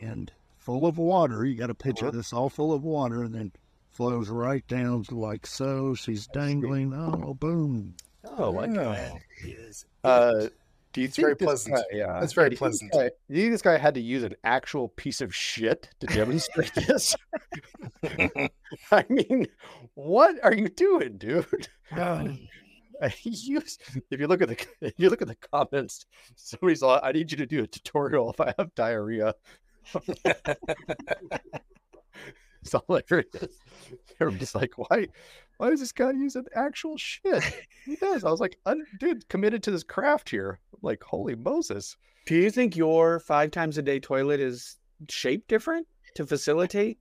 and 0.00 0.32
full 0.58 0.86
of 0.86 0.98
water. 0.98 1.44
You 1.44 1.54
got 1.56 1.66
to 1.68 1.74
picture 1.74 2.06
Uh-huh. 2.08 2.16
this 2.16 2.32
all 2.32 2.48
full 2.48 2.72
of 2.72 2.82
water, 2.84 3.22
and 3.24 3.34
then 3.34 3.52
flows 3.90 4.28
right 4.28 4.66
down 4.68 5.04
like 5.10 5.46
so. 5.46 5.94
She's 5.94 6.26
dangling. 6.28 6.92
Oh, 6.94 7.34
boom! 7.34 7.94
Oh, 8.24 8.58
I 8.58 8.66
Oh. 8.66 9.18
Is 9.44 9.84
Uh, 10.04 10.32
do 10.32 10.44
you 10.44 10.50
It's 10.96 11.16
think 11.16 11.24
very 11.24 11.34
this 11.34 11.46
pleasant. 11.46 11.76
guy- 11.76 11.82
yeah, 11.96 12.20
That's 12.20 12.32
very 12.32 12.50
do 12.50 12.54
you 12.54 12.58
think 12.58 12.72
this 12.72 12.78
pleasant. 12.80 12.92
guy- 12.92 13.10
do 13.30 13.34
you 13.36 13.42
think 13.42 13.52
this 13.54 13.62
guy 13.62 13.78
had 13.78 13.94
to 13.94 14.00
use 14.00 14.22
an 14.22 14.34
actual 14.44 14.88
piece 14.88 15.20
of 15.20 15.34
shit 15.34 15.88
to 16.00 16.06
demonstrate 16.06 16.72
this? 16.86 17.16
I 18.90 19.04
mean, 19.08 19.46
what 19.94 20.36
are 20.44 20.54
you 20.54 20.68
doing, 20.68 21.16
dude? 21.18 21.68
You, 21.96 22.38
if 23.02 24.20
you 24.20 24.26
look 24.28 24.42
at 24.42 24.48
the 24.48 24.66
if 24.80 24.94
you 24.98 25.10
look 25.10 25.22
at 25.22 25.28
the 25.28 25.36
comments, 25.36 26.06
somebody's 26.36 26.82
like, 26.82 27.00
"I 27.02 27.12
need 27.12 27.30
you 27.32 27.38
to 27.38 27.46
do 27.46 27.62
a 27.64 27.66
tutorial 27.66 28.30
if 28.30 28.40
I 28.40 28.54
have 28.58 28.74
diarrhea." 28.74 29.34
it's 32.62 32.74
hilarious. 32.86 33.58
Everybody's 34.20 34.54
like, 34.54 34.72
"Why? 34.76 35.08
Why 35.58 35.70
does 35.70 35.80
this 35.80 35.92
guy 35.92 36.12
using 36.12 36.44
actual 36.54 36.96
shit?" 36.96 37.66
He 37.84 37.96
does. 37.96 38.24
I 38.24 38.30
was 38.30 38.40
like, 38.40 38.58
"Un- 38.66 38.86
"Dude, 38.98 39.28
committed 39.28 39.62
to 39.64 39.70
this 39.70 39.82
craft 39.82 40.30
here." 40.30 40.60
I'm 40.72 40.80
like, 40.82 41.02
holy 41.02 41.34
Moses! 41.34 41.96
do 42.26 42.36
you 42.36 42.50
think 42.50 42.76
your 42.76 43.18
five 43.18 43.50
times 43.50 43.78
a 43.78 43.82
day 43.82 43.98
toilet 43.98 44.38
is 44.38 44.76
shaped 45.08 45.48
different 45.48 45.86
to 46.14 46.24
facilitate 46.24 46.98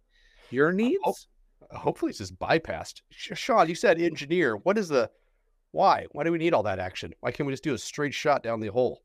your 0.49 0.71
needs 0.71 1.27
Hopefully, 1.73 2.09
it's 2.09 2.19
just 2.19 2.37
bypassed. 2.37 3.01
Sh- 3.09 3.31
Sean, 3.35 3.69
you 3.69 3.75
said 3.75 3.99
engineer. 3.99 4.57
What 4.57 4.77
is 4.77 4.89
the 4.89 5.09
why? 5.71 6.05
Why 6.11 6.23
do 6.23 6.31
we 6.31 6.37
need 6.37 6.53
all 6.53 6.63
that 6.63 6.79
action? 6.79 7.13
Why 7.21 7.31
can't 7.31 7.47
we 7.47 7.53
just 7.53 7.63
do 7.63 7.73
a 7.73 7.77
straight 7.77 8.13
shot 8.13 8.43
down 8.43 8.59
the 8.59 8.67
hole? 8.67 9.01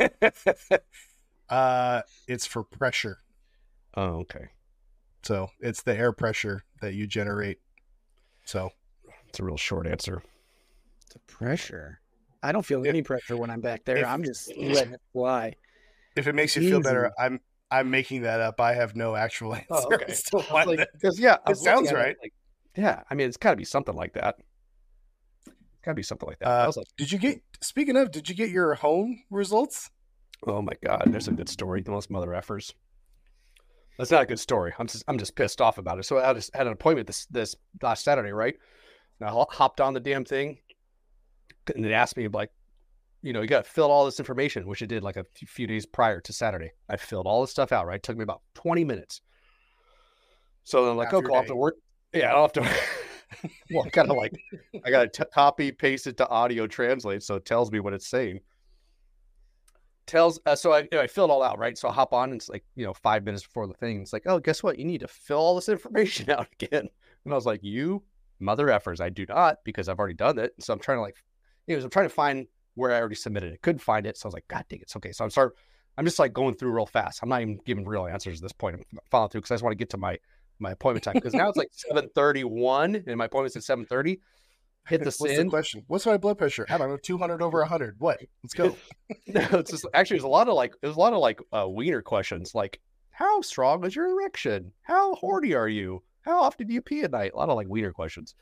uh, 1.48 2.02
it's 2.26 2.46
for 2.46 2.64
pressure. 2.64 3.18
Oh, 3.96 4.20
okay. 4.20 4.48
So 5.24 5.48
it's 5.60 5.82
the 5.82 5.96
air 5.96 6.12
pressure 6.12 6.64
that 6.80 6.94
you 6.94 7.06
generate. 7.06 7.58
So 8.44 8.70
It's 9.28 9.40
a 9.40 9.44
real 9.44 9.56
short 9.56 9.86
answer. 9.86 10.22
the 11.12 11.18
pressure 11.20 12.00
i 12.42 12.50
don't 12.52 12.64
feel 12.66 12.86
any 12.86 13.00
pressure 13.02 13.36
when 13.36 13.48
i'm 13.50 13.60
back 13.60 13.84
there 13.84 13.98
if- 13.98 14.06
i'm 14.06 14.22
just 14.24 14.52
letting 14.56 14.92
it 14.94 15.00
fly 15.12 15.54
if 16.16 16.26
it 16.26 16.34
makes 16.34 16.54
you 16.56 16.62
feel 16.68 16.80
better, 16.82 17.10
I'm 17.18 17.40
I'm 17.72 17.90
making 17.90 18.22
that 18.22 18.38
up. 18.40 18.60
I 18.60 18.74
have 18.74 18.94
no 18.94 19.16
actual 19.16 19.54
answer. 19.56 19.66
Oh, 19.70 19.88
okay. 19.94 20.04
as 20.06 20.22
to 20.24 20.36
I 20.36 20.38
was 20.40 20.50
why 20.50 20.62
like, 20.64 20.88
because 20.92 21.18
yeah, 21.18 21.38
it 21.48 21.56
sounds 21.56 21.88
at 21.88 21.94
right. 21.96 22.14
like, 22.22 22.32
yeah, 22.76 23.02
I 23.10 23.14
mean, 23.16 23.26
it's 23.26 23.36
got 23.36 23.50
to 23.50 23.56
be 23.56 23.64
something 23.64 23.96
like 23.96 24.12
that. 24.12 24.36
Got 25.84 25.90
to 25.92 25.94
be 25.94 26.04
something 26.04 26.28
like 26.28 26.38
that. 26.38 26.46
I 26.48 26.62
Uh, 26.62 26.66
was 26.68 26.76
like, 26.76 26.86
did 26.96 27.10
you 27.10 27.18
get? 27.18 27.40
Speaking 27.62 27.96
of, 27.96 28.12
did 28.12 28.28
you 28.28 28.34
get 28.36 28.50
your 28.50 28.74
Hone 28.76 29.22
results? 29.30 29.90
oh 30.46 30.62
my 30.62 30.74
god, 30.84 31.02
there's 31.08 31.26
a 31.26 31.32
good 31.32 31.48
story. 31.48 31.82
The 31.82 31.90
most 31.90 32.10
mother 32.10 32.28
effers. 32.28 32.72
That's 33.98 34.10
not 34.10 34.22
a 34.22 34.26
good 34.26 34.40
story. 34.40 34.72
I'm 34.78 34.86
just 34.86 35.04
I'm 35.06 35.18
just 35.18 35.36
pissed 35.36 35.60
off 35.60 35.78
about 35.78 35.98
it. 35.98 36.04
So 36.04 36.18
I 36.18 36.32
just 36.34 36.54
had 36.54 36.66
an 36.66 36.72
appointment 36.72 37.06
this 37.06 37.26
this 37.26 37.54
last 37.82 38.04
Saturday, 38.04 38.32
right? 38.32 38.54
And 39.20 39.28
I 39.28 39.44
hopped 39.50 39.80
on 39.80 39.94
the 39.94 40.00
damn 40.00 40.24
thing, 40.24 40.58
and 41.74 41.86
it 41.86 41.92
asked 41.92 42.16
me 42.16 42.26
like, 42.28 42.50
you 43.22 43.32
know, 43.32 43.40
you 43.40 43.46
got 43.46 43.64
to 43.64 43.70
fill 43.70 43.90
all 43.90 44.04
this 44.04 44.18
information, 44.18 44.66
which 44.66 44.82
I 44.82 44.86
did 44.86 45.02
like 45.02 45.16
a 45.16 45.24
few- 45.34 45.66
days 45.66 45.86
prior 45.86 46.20
to 46.20 46.32
Saturday. 46.32 46.72
I 46.88 46.96
filled 46.96 47.26
all 47.26 47.40
this 47.40 47.52
stuff 47.52 47.72
out. 47.72 47.86
Right, 47.86 48.02
took 48.02 48.16
me 48.16 48.24
about 48.24 48.42
20 48.54 48.84
minutes. 48.84 49.20
So 50.64 50.82
then 50.82 50.92
I'm 50.92 50.96
like, 50.96 51.12
oh, 51.12 51.20
your 51.20 51.28
cool, 51.28 51.36
I 51.36 51.38
have 51.38 51.46
to 51.46 51.56
work. 51.56 51.76
Yeah, 52.12 52.30
I 52.30 52.32
don't 52.32 52.56
have 52.56 52.64
to. 52.64 53.48
well, 53.70 53.84
kind 53.90 54.10
of 54.10 54.16
like 54.16 54.32
I 54.84 54.90
got 54.90 55.12
to 55.12 55.24
copy 55.26 55.70
paste 55.70 56.06
it 56.06 56.16
to 56.16 56.28
audio 56.28 56.66
translate, 56.66 57.22
so 57.22 57.36
it 57.36 57.44
tells 57.44 57.70
me 57.70 57.78
what 57.78 57.92
it's 57.92 58.08
saying. 58.08 58.40
Tells 60.06 60.40
uh, 60.46 60.54
so 60.54 60.72
I, 60.72 60.80
you 60.80 60.88
know, 60.92 61.00
I 61.00 61.06
fill 61.06 61.26
it 61.26 61.30
all 61.30 61.42
out 61.42 61.58
right? 61.58 61.76
So 61.76 61.88
i 61.88 61.92
hop 61.92 62.12
on 62.12 62.30
and 62.30 62.40
it's 62.40 62.48
like 62.48 62.64
you 62.74 62.84
know 62.84 62.94
five 62.94 63.24
minutes 63.24 63.44
before 63.44 63.66
the 63.66 63.74
thing 63.74 64.02
it's 64.02 64.12
like 64.12 64.24
oh 64.26 64.38
guess 64.38 64.62
what? 64.62 64.78
You 64.78 64.84
need 64.84 65.00
to 65.00 65.08
fill 65.08 65.38
all 65.38 65.54
this 65.54 65.68
information 65.68 66.30
out 66.30 66.48
again. 66.60 66.88
And 67.24 67.32
i 67.32 67.36
was 67.36 67.46
like 67.46 67.62
you 67.62 68.02
mother 68.40 68.66
effers 68.66 69.00
i 69.00 69.08
do 69.08 69.24
not 69.26 69.58
because 69.64 69.88
i've 69.88 69.98
already 69.98 70.14
done 70.14 70.38
it. 70.38 70.52
So 70.60 70.72
i'm 70.72 70.78
trying 70.78 70.98
to 70.98 71.02
like 71.02 71.16
anyways 71.68 71.84
i'm 71.84 71.90
trying 71.90 72.08
to 72.08 72.14
find 72.14 72.46
where 72.74 72.92
i 72.92 72.98
already 72.98 73.14
submitted 73.14 73.52
it 73.52 73.62
couldn't 73.62 73.78
find 73.78 74.06
it 74.06 74.16
so 74.16 74.26
i 74.26 74.28
was 74.28 74.34
like 74.34 74.48
god 74.48 74.64
dang 74.68 74.80
it's 74.80 74.96
okay 74.96 75.12
so 75.12 75.24
i'm 75.24 75.30
start 75.30 75.54
i'm 75.96 76.04
just 76.04 76.18
like 76.18 76.32
going 76.32 76.54
through 76.54 76.72
real 76.72 76.86
fast 76.86 77.20
i'm 77.22 77.28
not 77.28 77.40
even 77.40 77.58
giving 77.64 77.84
real 77.84 78.06
answers 78.06 78.38
at 78.38 78.42
this 78.42 78.52
point 78.52 78.74
i'm 78.74 78.98
following 79.10 79.30
through 79.30 79.40
because 79.40 79.52
i 79.52 79.54
just 79.54 79.62
want 79.62 79.72
to 79.72 79.78
get 79.78 79.90
to 79.90 79.96
my 79.96 80.18
my 80.58 80.72
appointment 80.72 81.04
time 81.04 81.14
because 81.14 81.34
now 81.34 81.48
it's 81.48 81.58
like 81.58 81.70
7.31 81.92 83.06
and 83.06 83.16
my 83.16 83.24
appointment's 83.26 83.56
at 83.56 83.78
7.30 83.78 84.18
hit 84.86 85.00
the 85.00 85.06
What's 85.18 85.36
the 85.36 85.44
question? 85.46 85.84
What's 85.86 86.06
my 86.06 86.16
blood 86.16 86.38
pressure? 86.38 86.66
I 86.68 86.78
don't 86.78 86.88
know, 86.88 86.96
200 86.96 87.42
over 87.42 87.60
100. 87.60 87.96
What? 87.98 88.20
Let's 88.42 88.54
go. 88.54 88.76
no, 89.26 89.46
it's 89.52 89.70
just 89.70 89.86
actually 89.94 90.16
there's 90.16 90.24
a 90.24 90.28
lot 90.28 90.48
of 90.48 90.54
like 90.54 90.74
there's 90.82 90.96
a 90.96 91.00
lot 91.00 91.12
of 91.12 91.20
like 91.20 91.40
uh, 91.52 91.68
wiener 91.68 92.02
questions 92.02 92.54
like 92.54 92.80
how 93.10 93.40
strong 93.42 93.84
is 93.84 93.94
your 93.94 94.08
erection? 94.08 94.72
How 94.82 95.14
horny 95.14 95.54
are 95.54 95.68
you? 95.68 96.02
How 96.22 96.40
often 96.40 96.66
do 96.66 96.74
you 96.74 96.82
pee 96.82 97.02
at 97.02 97.12
night? 97.12 97.32
A 97.32 97.36
lot 97.36 97.48
of 97.48 97.56
like 97.56 97.68
wiener 97.68 97.92
questions. 97.92 98.34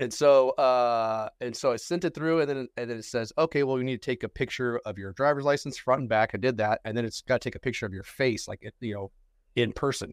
And 0.00 0.12
so 0.12 0.50
uh 0.50 1.28
and 1.40 1.56
so 1.56 1.72
I 1.72 1.76
sent 1.76 2.04
it 2.04 2.14
through 2.14 2.40
and 2.40 2.48
then 2.48 2.68
and 2.76 2.90
then 2.90 2.98
it 2.98 3.04
says, 3.04 3.32
okay, 3.38 3.62
well, 3.62 3.78
you 3.78 3.84
need 3.84 4.02
to 4.02 4.10
take 4.10 4.22
a 4.22 4.28
picture 4.28 4.80
of 4.84 4.98
your 4.98 5.12
driver's 5.12 5.44
license 5.44 5.78
front 5.78 6.00
and 6.00 6.08
back. 6.08 6.32
I 6.34 6.38
did 6.38 6.58
that, 6.58 6.80
and 6.84 6.96
then 6.96 7.04
it's 7.04 7.22
got 7.22 7.40
to 7.40 7.48
take 7.48 7.56
a 7.56 7.60
picture 7.60 7.86
of 7.86 7.92
your 7.92 8.04
face, 8.04 8.46
like 8.46 8.60
it, 8.62 8.74
you 8.80 8.94
know, 8.94 9.10
in 9.56 9.72
person. 9.72 10.12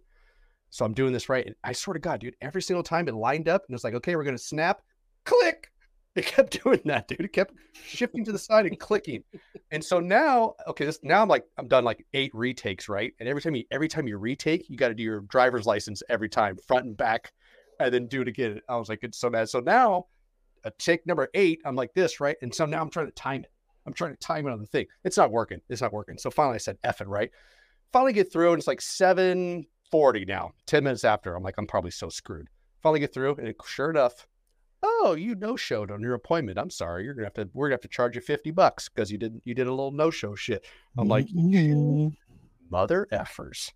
So 0.70 0.86
I'm 0.86 0.93
doing 0.93 1.14
this 1.14 1.30
right. 1.30 1.45
And 1.45 1.56
I 1.64 1.74
swear 1.74 1.93
to 1.93 1.99
God, 1.99 2.22
dude, 2.22 2.36
every 2.41 2.62
single 2.62 2.84
time 2.84 3.08
it 3.08 3.16
lined 3.16 3.47
up 3.47 3.64
and 3.68 3.76
it's 3.76 3.84
like, 3.84 3.93
okay, 3.95 4.16
we're 4.16 4.24
gonna 4.24 4.38
snap, 4.38 4.82
click. 5.26 5.71
It 6.15 6.26
kept 6.26 6.63
doing 6.63 6.82
that, 6.86 7.07
dude. 7.07 7.19
It 7.19 7.34
kept 7.34 7.53
shifting 7.73 8.23
to 8.26 8.32
the 8.32 8.39
side 8.39 8.65
and 8.65 8.80
clicking. 8.80 9.23
And 9.71 9.84
so 9.84 9.99
now, 9.99 10.55
okay, 10.67 10.86
this 10.86 10.99
now 11.03 11.21
I'm 11.21 11.28
like, 11.28 11.45
I'm 11.57 11.67
done 11.67 11.84
like 11.84 12.05
eight 12.13 12.32
retakes, 12.34 12.88
right? 12.88 13.13
And 13.19 13.28
every 13.28 13.41
time 13.41 13.55
you 13.55 13.65
every 13.71 13.88
time 13.88 14.07
you 14.07 14.17
retake, 14.17 14.69
you 14.69 14.78
got 14.78 14.89
to 14.89 14.93
do 14.93 15.03
your 15.03 15.21
driver's 15.21 15.65
license 15.65 16.01
every 16.09 16.30
time, 16.30 16.57
front 16.67 16.86
and 16.86 16.95
back, 16.95 17.34
and 17.80 17.93
then 17.93 18.07
do 18.07 18.21
it 18.21 18.28
again. 18.28 18.61
I 18.69 18.78
was 18.78 18.89
like, 18.89 18.99
it's 19.03 19.17
so 19.17 19.30
bad. 19.30 19.49
So 19.49 19.59
now, 19.59 20.05
a 20.63 20.71
take 20.71 21.05
number 21.05 21.30
eight, 21.34 21.61
I'm 21.65 21.76
like 21.76 21.93
this, 21.93 22.19
right? 22.19 22.38
And 22.41 22.53
so 22.53 22.65
now 22.65 22.82
I'm 22.82 22.89
trying 22.89 23.07
to 23.07 23.11
time 23.11 23.41
it. 23.41 23.51
I'm 23.86 23.93
trying 23.93 24.11
to 24.11 24.17
time 24.17 24.47
it 24.47 24.51
on 24.51 24.59
the 24.59 24.65
thing. 24.65 24.88
It's 25.03 25.17
not 25.17 25.32
working. 25.32 25.61
It's 25.69 25.82
not 25.82 25.93
working. 25.93 26.17
So 26.17 26.32
finally, 26.32 26.55
I 26.55 26.59
said, 26.59 26.78
"F 26.84 27.01
it," 27.01 27.07
right? 27.07 27.30
Finally, 27.91 28.13
get 28.13 28.32
through, 28.32 28.51
and 28.51 28.59
it's 28.59 28.67
like 28.67 28.82
seven 28.82 29.65
forty 29.91 30.26
now. 30.26 30.53
Ten 30.65 30.84
minutes 30.84 31.03
after, 31.03 31.36
I'm 31.36 31.43
like, 31.43 31.55
I'm 31.57 31.67
probably 31.67 31.91
so 31.91 32.09
screwed. 32.09 32.47
Finally, 32.82 33.01
get 33.01 33.13
through, 33.13 33.36
and 33.36 33.47
it, 33.47 33.57
sure 33.65 33.89
enough, 33.89 34.28
oh, 34.84 35.15
you 35.17 35.36
no 35.36 35.55
showed 35.55 35.91
on 35.91 36.01
your 36.01 36.13
appointment. 36.13 36.57
I'm 36.57 36.69
sorry. 36.69 37.03
You're 37.03 37.13
gonna 37.13 37.28
have 37.28 37.34
to. 37.36 37.49
We're 37.53 37.67
gonna 37.67 37.76
have 37.76 37.82
to 37.82 37.88
charge 37.88 38.15
you 38.15 38.21
fifty 38.21 38.51
bucks 38.51 38.89
because 38.89 39.11
you 39.11 39.17
didn't 39.17 39.41
you 39.45 39.53
did 39.53 39.67
a 39.67 39.71
little 39.71 39.91
no 39.91 40.09
show 40.09 40.36
shit. 40.36 40.65
I'm 40.97 41.07
like, 41.07 41.28
mother 42.69 43.07
effers. 43.11 43.71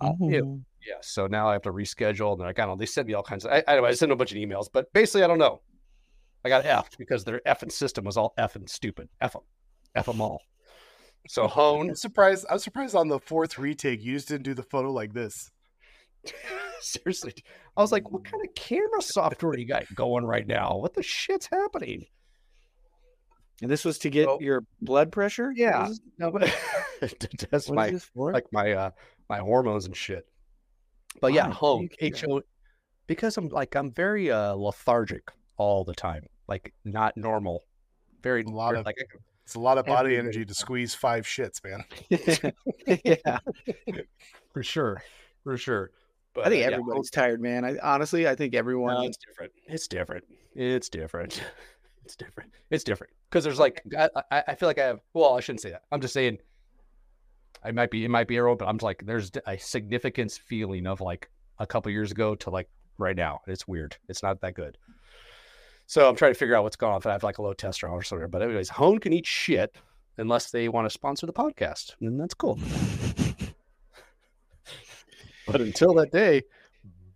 Uh, 0.00 0.12
ew. 0.20 0.64
Yeah. 0.86 0.94
So 1.00 1.26
now 1.26 1.48
I 1.48 1.52
have 1.52 1.62
to 1.62 1.72
reschedule. 1.72 2.38
And 2.38 2.46
I 2.46 2.52
got 2.52 2.68
all 2.68 2.76
they 2.76 2.86
sent 2.86 3.06
me 3.06 3.14
all 3.14 3.22
kinds 3.22 3.44
of. 3.44 3.52
I, 3.52 3.62
anyway, 3.66 3.90
I 3.90 3.94
sent 3.94 4.12
a 4.12 4.16
bunch 4.16 4.32
of 4.32 4.38
emails, 4.38 4.66
but 4.72 4.92
basically, 4.92 5.24
I 5.24 5.26
don't 5.26 5.38
know. 5.38 5.60
I 6.44 6.48
got 6.48 6.64
effed 6.64 6.98
because 6.98 7.24
their 7.24 7.40
effing 7.46 7.72
system 7.72 8.04
was 8.04 8.16
all 8.16 8.34
effing 8.38 8.68
stupid. 8.68 9.08
F 9.20 9.32
them, 9.32 9.42
F 9.94 10.06
them 10.06 10.20
all. 10.20 10.42
So 11.28 11.46
hone. 11.48 11.90
I'm 11.90 11.96
surprised. 11.96 12.46
I'm 12.50 12.58
surprised 12.58 12.94
on 12.94 13.08
the 13.08 13.18
fourth 13.18 13.58
retake, 13.58 14.02
you 14.02 14.14
just 14.14 14.28
didn't 14.28 14.44
do 14.44 14.54
the 14.54 14.62
photo 14.62 14.92
like 14.92 15.14
this. 15.14 15.50
Seriously, 16.80 17.34
I 17.76 17.80
was 17.82 17.92
like, 17.92 18.10
"What 18.10 18.24
kind 18.24 18.44
of 18.46 18.54
camera 18.54 19.00
software 19.02 19.58
you 19.58 19.66
got 19.66 19.84
going 19.94 20.24
right 20.24 20.46
now? 20.46 20.76
What 20.76 20.94
the 20.94 21.02
shit's 21.02 21.46
happening?" 21.46 22.06
And 23.62 23.70
this 23.70 23.84
was 23.84 23.98
to 23.98 24.10
get 24.10 24.26
So- 24.26 24.40
your 24.40 24.64
blood 24.82 25.12
pressure. 25.12 25.52
Yeah, 25.54 25.82
What 25.82 25.90
is- 25.90 26.00
no, 26.18 26.30
but 26.30 27.18
to 27.20 27.28
test 27.36 27.68
what 27.68 27.76
my 27.76 27.86
is 27.86 27.92
this 27.92 28.04
for? 28.04 28.32
like 28.32 28.46
my 28.52 28.72
uh 28.72 28.90
my 29.28 29.38
hormones 29.38 29.86
and 29.86 29.96
shit. 29.96 30.26
But 31.20 31.32
yeah, 31.32 31.46
Why? 31.48 31.54
home 31.54 31.88
H 32.00 32.24
O 32.28 32.42
because 33.06 33.36
I'm 33.36 33.48
like 33.48 33.74
I'm 33.76 33.92
very 33.92 34.30
uh 34.30 34.54
lethargic 34.54 35.30
all 35.56 35.84
the 35.84 35.94
time, 35.94 36.26
like 36.48 36.72
not 36.84 37.16
normal. 37.16 37.64
Very 38.22 38.42
A 38.42 38.48
lot 38.48 38.70
very- 38.70 38.80
of- 38.80 38.86
like 38.86 38.96
It's 39.44 39.54
a 39.54 39.60
lot 39.60 39.78
of 39.78 39.84
body 39.86 40.16
Every 40.16 40.18
energy 40.18 40.44
to 40.44 40.54
squeeze 40.54 40.94
five 40.94 41.24
shits, 41.26 41.62
man. 41.62 41.84
yeah, 43.04 43.38
for 44.52 44.62
sure, 44.62 45.02
for 45.44 45.56
sure. 45.58 45.90
But 46.34 46.46
I 46.46 46.50
think 46.50 46.66
uh, 46.66 46.70
yeah, 46.70 46.76
everybody's 46.76 47.10
tired, 47.10 47.40
man. 47.40 47.64
I 47.64 47.78
honestly, 47.82 48.26
I 48.28 48.34
think 48.34 48.54
everyone. 48.54 48.94
No, 48.94 49.02
it's 49.02 49.16
different. 49.16 49.52
It's 49.66 49.88
different. 49.88 50.24
It's 50.54 50.88
different. 50.88 51.40
It's 52.04 52.16
different. 52.16 52.50
It's 52.70 52.84
different 52.84 53.14
because 53.30 53.44
there's 53.44 53.58
like 53.58 53.82
I, 53.98 54.10
I 54.48 54.54
feel 54.56 54.68
like 54.68 54.78
I 54.78 54.84
have. 54.84 55.00
Well, 55.14 55.36
I 55.36 55.40
shouldn't 55.40 55.62
say 55.62 55.70
that. 55.70 55.84
I'm 55.90 56.02
just 56.02 56.12
saying. 56.12 56.36
I 57.64 57.70
might 57.70 57.90
be. 57.90 58.04
It 58.04 58.10
might 58.10 58.28
be 58.28 58.36
everyone, 58.36 58.58
but 58.58 58.68
I'm 58.68 58.76
just 58.76 58.82
like 58.82 59.06
there's 59.06 59.30
a 59.46 59.56
significance 59.56 60.36
feeling 60.36 60.86
of 60.86 61.00
like 61.00 61.30
a 61.58 61.66
couple 61.66 61.90
years 61.90 62.12
ago 62.12 62.34
to 62.34 62.50
like 62.50 62.68
right 62.98 63.16
now. 63.16 63.40
It's 63.46 63.66
weird. 63.66 63.96
It's 64.10 64.22
not 64.22 64.42
that 64.42 64.52
good. 64.52 64.76
So 65.86 66.06
I'm 66.06 66.14
trying 66.14 66.32
to 66.34 66.38
figure 66.38 66.54
out 66.54 66.62
what's 66.62 66.76
going 66.76 66.92
on. 66.92 66.98
If 66.98 67.06
I 67.06 67.12
have 67.12 67.22
like 67.22 67.38
a 67.38 67.42
low 67.42 67.54
testosterone 67.54 67.92
or 67.92 68.02
something. 68.02 68.28
But 68.28 68.42
anyways, 68.42 68.68
Hone 68.68 68.98
can 68.98 69.14
eat 69.14 69.26
shit 69.26 69.74
unless 70.18 70.50
they 70.50 70.68
want 70.68 70.84
to 70.84 70.90
sponsor 70.90 71.24
the 71.24 71.32
podcast, 71.32 71.94
and 72.02 72.20
that's 72.20 72.34
cool. 72.34 72.58
But 75.46 75.60
until 75.60 75.94
that 75.94 76.10
day, 76.12 76.42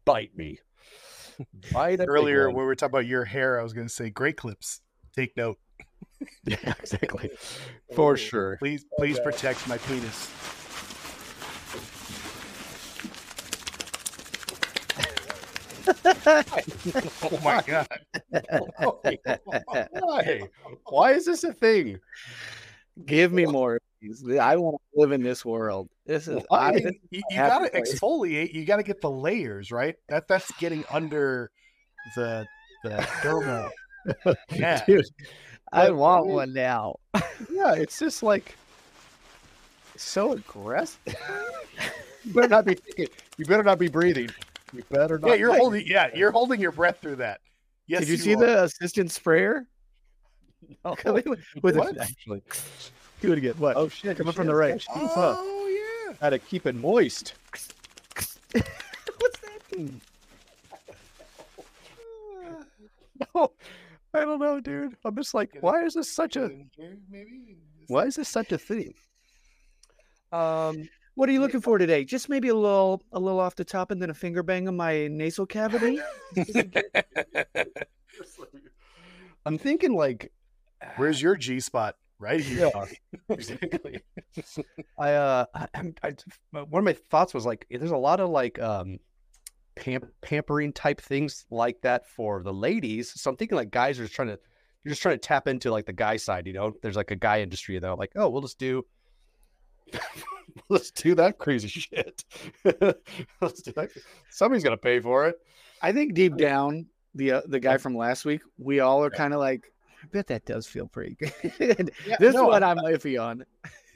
bite 0.04 0.36
me. 0.36 0.58
Bite 1.72 2.00
Earlier, 2.00 2.48
when 2.48 2.56
we 2.56 2.64
were 2.64 2.74
talking 2.74 2.92
about 2.92 3.06
your 3.06 3.24
hair, 3.24 3.60
I 3.60 3.62
was 3.62 3.72
going 3.72 3.86
to 3.86 3.92
say 3.92 4.10
great 4.10 4.36
clips. 4.36 4.80
Take 5.14 5.36
note. 5.36 5.58
Yeah, 6.44 6.74
exactly. 6.80 7.30
For 7.94 8.16
sure. 8.16 8.56
Please, 8.58 8.84
please 8.98 9.20
protect 9.20 9.68
my 9.68 9.78
penis. 9.78 10.28
oh 16.26 17.40
my 17.44 17.62
god! 17.64 17.86
Why? 20.00 20.42
Why 20.88 21.12
is 21.12 21.26
this 21.26 21.44
a 21.44 21.52
thing? 21.52 22.00
Give 23.06 23.32
me 23.32 23.46
more. 23.46 23.76
of 23.76 23.82
these. 24.00 24.38
I 24.38 24.56
want 24.56 24.76
to 24.92 25.00
live 25.00 25.12
in 25.12 25.22
this 25.22 25.44
world. 25.44 25.88
This 26.08 26.26
is. 26.26 26.42
I 26.50 26.56
I, 26.56 26.72
mean, 26.72 26.98
you, 27.10 27.22
you 27.30 27.36
gotta 27.36 27.68
place. 27.68 28.00
exfoliate. 28.00 28.54
You 28.54 28.64
gotta 28.64 28.82
get 28.82 29.02
the 29.02 29.10
layers 29.10 29.70
right. 29.70 29.94
That 30.08 30.26
that's 30.26 30.50
getting 30.52 30.82
under 30.90 31.50
the 32.16 32.46
the 32.82 32.96
dermal. 33.22 33.70
Yeah, 34.50 34.82
Dude, 34.86 35.04
I 35.70 35.88
But- 35.88 35.96
want 35.96 36.26
one 36.28 36.54
now. 36.54 36.96
yeah, 37.50 37.74
it's 37.74 37.98
just 37.98 38.22
like 38.22 38.56
so 39.96 40.32
aggressive. 40.32 40.98
you 42.24 42.32
better 42.32 42.48
not 42.48 42.64
be 42.64 42.74
thinking. 42.74 43.08
You 43.36 43.44
better 43.44 43.62
not 43.62 43.78
be 43.78 43.88
breathing. 43.88 44.30
You 44.72 44.82
better 44.90 45.18
not. 45.18 45.28
yeah. 45.28 45.34
You're 45.34 45.56
holding. 45.56 45.86
Yeah, 45.86 46.08
you're 46.14 46.30
holding 46.30 46.58
your 46.58 46.72
breath 46.72 47.00
through 47.02 47.16
that. 47.16 47.40
Yes. 47.86 48.00
Did 48.00 48.08
you, 48.08 48.16
see 48.16 48.34
are. 48.34 48.38
the 48.38 48.62
assistant 48.64 49.12
sprayer? 49.12 49.66
No. 50.86 50.96
with 51.04 51.26
with 51.62 51.76
What? 51.76 51.96
it, 51.96 51.98
actually. 51.98 52.42
do 53.20 53.32
it 53.32 53.38
again. 53.38 53.54
What? 53.58 53.76
Oh 53.76 53.88
shit! 53.90 54.16
Coming 54.16 54.32
shit, 54.32 54.36
from 54.36 54.46
the 54.46 54.54
right. 54.54 54.82
Oh 54.94 55.44
yeah. 55.44 55.57
How 56.20 56.30
to 56.30 56.38
keep 56.38 56.66
it 56.66 56.74
moist. 56.74 57.34
What's 58.52 59.38
that? 59.40 59.62
No, 63.34 63.50
I 64.14 64.20
don't 64.20 64.38
know, 64.38 64.60
dude. 64.60 64.94
I'm 65.04 65.16
just 65.16 65.34
like, 65.34 65.56
why 65.60 65.84
is 65.84 65.94
this 65.94 66.08
such 66.10 66.36
a 66.36 66.50
maybe. 67.10 67.56
why 67.88 68.04
is 68.04 68.14
this 68.14 68.28
such 68.28 68.52
a 68.52 68.58
thing? 68.58 68.94
Um, 70.32 70.88
What 71.16 71.28
are 71.28 71.32
you 71.32 71.40
looking 71.40 71.60
for 71.60 71.78
today? 71.78 72.04
Just 72.04 72.28
maybe 72.28 72.46
a 72.48 72.54
little, 72.54 73.02
a 73.12 73.18
little 73.18 73.40
off 73.40 73.56
the 73.56 73.64
top, 73.64 73.90
and 73.90 74.00
then 74.00 74.08
a 74.10 74.14
finger 74.14 74.44
bang 74.44 74.68
on 74.68 74.76
my 74.76 75.08
nasal 75.08 75.46
cavity. 75.46 75.98
I'm 79.44 79.58
thinking 79.58 79.94
like, 79.94 80.30
Where's 80.96 81.20
your 81.20 81.34
G 81.34 81.58
spot? 81.58 81.96
Right 82.20 82.40
here. 82.40 82.70
yeah, 82.74 82.84
exactly. 83.28 84.00
I 84.98 85.12
uh, 85.12 85.44
I, 85.54 85.68
I'm- 85.74 85.94
one 86.52 86.80
of 86.80 86.84
my 86.84 86.92
thoughts 86.92 87.32
was 87.34 87.46
like, 87.46 87.66
there's 87.70 87.90
a 87.92 87.96
lot 87.96 88.20
of 88.20 88.30
like 88.30 88.58
um, 88.58 88.98
pamp- 89.76 90.10
pampering 90.20 90.72
type 90.72 91.00
things 91.00 91.46
like 91.50 91.80
that 91.82 92.08
for 92.08 92.42
the 92.42 92.52
ladies. 92.52 93.12
So 93.20 93.30
I'm 93.30 93.36
thinking 93.36 93.56
like 93.56 93.70
guys 93.70 93.98
are 94.00 94.04
just 94.04 94.14
trying 94.14 94.28
to, 94.28 94.38
you're 94.84 94.90
just 94.90 95.02
trying 95.02 95.14
to 95.14 95.18
tap 95.20 95.46
into 95.46 95.70
like 95.70 95.86
the 95.86 95.92
guy 95.92 96.16
side. 96.16 96.46
You 96.46 96.54
know, 96.54 96.72
there's 96.82 96.96
like 96.96 97.10
a 97.12 97.16
guy 97.16 97.40
industry 97.40 97.78
though. 97.78 97.94
Like, 97.94 98.12
oh, 98.16 98.28
we'll 98.28 98.42
just 98.42 98.58
do. 98.58 98.84
Let's 100.68 100.90
do 100.90 101.14
that 101.14 101.38
crazy 101.38 101.68
shit. 101.68 102.24
Let's 102.64 103.62
do 103.62 103.72
that. 103.72 103.90
Somebody's 104.30 104.64
gonna 104.64 104.76
pay 104.76 104.98
for 105.00 105.28
it. 105.28 105.36
I 105.80 105.92
think 105.92 106.14
deep 106.14 106.36
down, 106.36 106.86
the 107.14 107.32
uh, 107.32 107.42
the 107.46 107.60
guy 107.60 107.76
from 107.78 107.96
last 107.96 108.24
week, 108.24 108.42
we 108.58 108.80
all 108.80 109.04
are 109.04 109.10
kind 109.10 109.32
of 109.32 109.38
like, 109.40 109.62
I 109.62 109.68
bet 110.10 110.26
that 110.28 110.44
does 110.44 110.66
feel 110.66 110.86
pretty 110.86 111.16
good. 111.16 111.32
this 111.58 111.90
no, 112.20 112.28
is 112.28 112.34
what 112.34 112.62
I'm 112.62 112.78
iffy 112.78 113.22
on. 113.22 113.44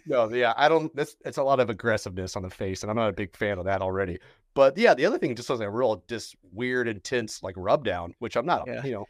No, 0.06 0.28
yeah, 0.32 0.52
I 0.56 0.68
don't. 0.68 0.94
This 0.94 1.16
it's 1.24 1.38
a 1.38 1.42
lot 1.42 1.60
of 1.60 1.70
aggressiveness 1.70 2.36
on 2.36 2.42
the 2.42 2.50
face, 2.50 2.82
and 2.82 2.90
I'm 2.90 2.96
not 2.96 3.08
a 3.08 3.12
big 3.12 3.36
fan 3.36 3.58
of 3.58 3.64
that 3.66 3.82
already. 3.82 4.18
But 4.54 4.76
yeah, 4.76 4.94
the 4.94 5.06
other 5.06 5.18
thing 5.18 5.34
just 5.34 5.48
was 5.48 5.60
a 5.60 5.70
real 5.70 6.02
just 6.08 6.36
weird, 6.52 6.88
intense 6.88 7.42
like 7.42 7.54
rub 7.56 7.84
down, 7.84 8.14
which 8.18 8.36
I'm 8.36 8.46
not. 8.46 8.64
Yeah. 8.66 8.84
You 8.84 8.92
know, 8.92 9.06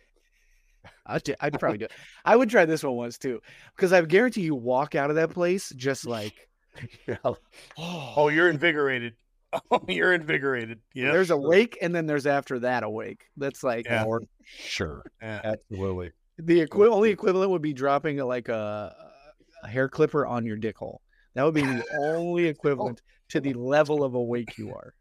I'd, 1.07 1.37
I'd 1.41 1.59
probably 1.59 1.79
do 1.79 1.85
it. 1.87 1.93
I 2.25 2.37
would 2.37 2.51
try 2.51 2.65
this 2.65 2.83
one 2.83 2.95
once 2.95 3.19
too, 3.19 3.41
because 3.77 3.93
I 3.93 4.01
guarantee 4.03 4.43
you 4.43 4.55
walk 4.55 4.95
out 4.95 5.11
of 5.11 5.17
that 5.17 5.31
place 5.31 5.73
just 5.77 6.07
like, 6.07 6.49
Yeah. 7.07 7.17
Oh, 7.25 7.37
oh, 7.77 8.29
you're 8.29 8.51
invigorated. 8.51 9.15
Oh, 9.71 9.83
you're 9.87 10.15
invigorated. 10.15 10.81
Yeah. 10.95 11.13
there's 11.13 11.31
a 11.31 11.37
wake 11.37 11.77
and 11.83 11.95
then 11.95 12.07
there's 12.07 12.27
after 12.27 12.61
that 12.61 12.85
a 12.85 12.89
wake. 12.89 13.27
That's 13.37 13.63
like 13.63 13.85
Yeah. 13.85 14.05
Or 14.05 14.23
sure. 14.47 15.03
Yeah. 15.21 15.43
Absolutely. 15.45 16.13
The 16.45 16.63
equi- 16.63 16.89
only 16.89 17.11
equivalent 17.11 17.51
would 17.51 17.63
be 17.63 17.73
dropping 17.73 18.21
a, 18.21 18.27
like 18.27 18.49
a, 18.49 18.95
a 19.63 19.69
hair 19.69 19.89
clipper 19.89 20.27
on 20.27 20.45
your 20.45 20.57
dick 20.57 20.77
hole. 20.77 21.01
That 21.35 21.45
would 21.45 21.55
be 21.55 21.63
the 21.63 21.85
only 21.99 22.45
equivalent 22.49 23.03
to 23.31 23.41
the 23.41 23.55
level 23.55 24.05
of 24.05 24.15
awake 24.15 24.59
you 24.59 24.71
are. 24.71 24.95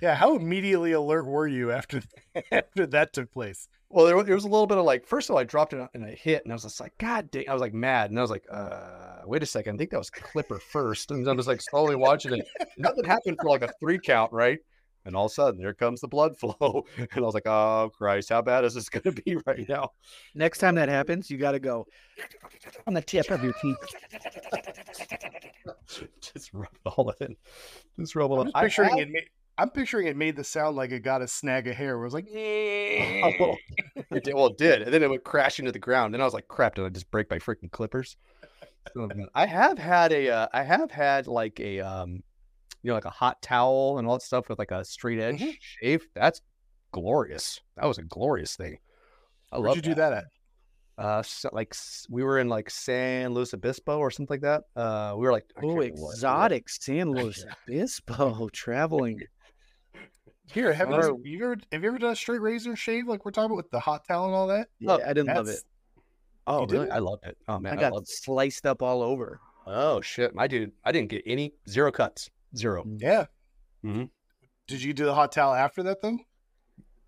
Yeah. 0.00 0.14
How 0.14 0.36
immediately 0.36 0.92
alert 0.92 1.26
were 1.26 1.46
you 1.46 1.70
after 1.72 2.02
after 2.52 2.86
that 2.86 3.12
took 3.12 3.32
place? 3.32 3.68
Well, 3.90 4.06
there, 4.06 4.20
there 4.24 4.34
was 4.34 4.44
a 4.44 4.48
little 4.48 4.66
bit 4.66 4.78
of 4.78 4.84
like, 4.84 5.06
first 5.06 5.28
of 5.28 5.34
all, 5.34 5.40
I 5.40 5.44
dropped 5.44 5.72
it 5.72 5.88
and 5.94 6.04
I 6.04 6.10
hit, 6.10 6.42
and 6.42 6.52
I 6.52 6.56
was 6.56 6.64
just 6.64 6.80
like, 6.80 6.92
God 6.98 7.30
dang, 7.30 7.48
I 7.48 7.52
was 7.52 7.60
like 7.60 7.74
mad, 7.74 8.10
and 8.10 8.18
I 8.18 8.22
was 8.22 8.30
like, 8.30 8.44
uh, 8.50 9.20
wait 9.24 9.42
a 9.44 9.46
second, 9.46 9.76
I 9.76 9.78
think 9.78 9.90
that 9.90 9.98
was 9.98 10.10
Clipper 10.10 10.58
first, 10.58 11.12
and 11.12 11.28
I 11.28 11.32
was 11.32 11.46
like 11.46 11.60
slowly 11.60 11.94
watching 11.94 12.32
it. 12.34 12.48
Nothing 12.76 13.04
happened 13.04 13.38
for 13.40 13.50
like 13.50 13.62
a 13.62 13.72
three 13.78 14.00
count, 14.00 14.32
right? 14.32 14.58
And 15.06 15.14
all 15.14 15.26
of 15.26 15.30
a 15.32 15.34
sudden, 15.34 15.60
there 15.60 15.74
comes 15.74 16.00
the 16.00 16.08
blood 16.08 16.36
flow, 16.38 16.84
and 16.98 17.08
I 17.14 17.20
was 17.20 17.34
like, 17.34 17.46
oh 17.46 17.90
Christ, 17.96 18.30
how 18.30 18.40
bad 18.42 18.64
is 18.64 18.74
this 18.74 18.88
going 18.88 19.02
to 19.02 19.12
be 19.22 19.36
right 19.46 19.68
now? 19.68 19.90
Next 20.34 20.58
time 20.58 20.74
that 20.76 20.88
happens, 20.88 21.30
you 21.30 21.36
got 21.38 21.52
to 21.52 21.60
go 21.60 21.86
on 22.86 22.94
the 22.94 23.02
tip 23.02 23.30
of 23.30 23.42
your 23.44 23.52
teeth. 23.60 23.76
just 26.20 26.52
rub 26.52 26.68
it 26.72 26.88
all 26.88 27.12
in, 27.20 27.36
just 27.98 28.16
rub 28.16 28.30
it 28.30 28.34
I'm 28.34 28.38
all. 28.38 28.44
just 28.44 28.56
I 28.56 28.62
picturing 28.64 28.90
have- 28.90 28.98
it. 29.00 29.08
Ma- 29.12 29.20
I'm 29.56 29.70
picturing 29.70 30.08
it 30.08 30.16
made 30.16 30.34
the 30.34 30.42
sound 30.42 30.74
like 30.74 30.90
it 30.90 31.04
got 31.04 31.22
a 31.22 31.28
snag 31.28 31.68
of 31.68 31.76
hair. 31.76 31.96
Where 31.96 32.04
it 32.04 32.08
was 32.08 32.14
like, 32.14 32.26
Oh, 32.28 33.54
it 34.10 34.24
did, 34.24 34.34
well, 34.34 34.46
it 34.46 34.58
did, 34.58 34.82
and 34.82 34.92
then 34.92 35.00
it 35.04 35.08
went 35.08 35.22
crashing 35.22 35.64
to 35.66 35.70
the 35.70 35.78
ground. 35.78 36.12
And 36.14 36.20
I 36.20 36.24
was 36.24 36.34
like, 36.34 36.48
"Crap! 36.48 36.74
Did 36.74 36.86
I 36.86 36.88
just 36.88 37.08
break 37.12 37.30
my 37.30 37.38
freaking 37.38 37.70
clippers?" 37.70 38.16
I 39.34 39.46
have 39.46 39.78
had 39.78 40.12
a, 40.12 40.28
uh, 40.28 40.46
I 40.52 40.64
have 40.64 40.90
had 40.90 41.28
like 41.28 41.60
a, 41.60 41.78
um, 41.80 42.24
you 42.84 42.88
know, 42.90 42.94
like 42.94 43.04
a 43.06 43.10
hot 43.10 43.42
towel 43.42 43.98
and 43.98 44.06
all 44.06 44.14
that 44.14 44.22
stuff 44.22 44.48
with 44.48 44.60
like 44.60 44.70
a 44.70 44.84
straight 44.84 45.18
edge 45.18 45.40
Mhm. 45.40 45.56
shave. 45.60 46.06
That's 46.14 46.40
glorious. 46.92 47.60
That 47.76 47.86
was 47.86 47.98
a 47.98 48.02
glorious 48.04 48.54
thing. 48.54 48.78
I 49.50 49.58
where'd 49.58 49.74
you 49.74 49.82
do 49.82 49.94
that 49.96 50.12
at? 50.12 50.24
Uh, 50.96 51.22
so, 51.24 51.50
like 51.52 51.74
we 52.08 52.22
were 52.22 52.38
in 52.38 52.48
like 52.48 52.70
San 52.70 53.34
Luis 53.34 53.52
Obispo 53.52 53.98
or 53.98 54.12
something 54.12 54.32
like 54.34 54.42
that. 54.42 54.62
Uh, 54.80 55.14
we 55.16 55.22
were 55.26 55.32
like, 55.32 55.44
Oh, 55.56 55.60
remember 55.62 55.82
what 55.82 55.92
we 55.94 56.00
were 56.00 56.10
at. 56.10 56.14
exotic 56.14 56.68
San 56.68 57.10
Luis 57.10 57.44
Obispo 57.68 58.48
traveling. 58.52 59.18
Here, 60.52 60.72
have 60.74 60.90
you, 60.90 60.94
ever, 60.96 61.14
you 61.24 61.44
ever 61.44 61.56
have 61.72 61.82
you 61.82 61.88
ever 61.88 61.98
done 61.98 62.12
a 62.12 62.16
straight 62.16 62.42
razor 62.42 62.76
shave 62.76 63.08
like 63.08 63.24
we're 63.24 63.30
talking 63.30 63.46
about 63.46 63.56
with 63.56 63.70
the 63.70 63.80
hot 63.80 64.06
towel 64.06 64.26
and 64.26 64.34
all 64.34 64.46
that? 64.48 64.68
Yeah, 64.78 64.98
I 65.04 65.14
didn't 65.14 65.34
love 65.34 65.48
it. 65.48 65.60
Oh, 66.46 66.66
really? 66.66 66.90
I 66.90 66.98
loved 66.98 67.24
it. 67.24 67.38
Oh 67.48 67.58
man, 67.58 67.72
I 67.72 67.76
I, 67.76 67.80
got 67.80 67.92
loved 67.94 68.08
it. 68.08 68.12
sliced 68.14 68.66
up 68.66 68.82
all 68.82 69.02
over. 69.02 69.40
Oh 69.66 70.02
shit, 70.02 70.34
my 70.34 70.46
dude, 70.46 70.72
I 70.84 70.92
didn't 70.92 71.08
get 71.08 71.22
any 71.24 71.54
zero 71.66 71.90
cuts, 71.90 72.28
zero. 72.56 72.84
Yeah. 72.98 73.26
Mhm. 73.84 74.10
Did 74.66 74.82
you 74.82 74.92
do 74.94 75.04
the 75.04 75.14
hot 75.14 75.32
towel 75.32 75.54
after 75.54 75.82
that 75.84 76.00
though? 76.02 76.18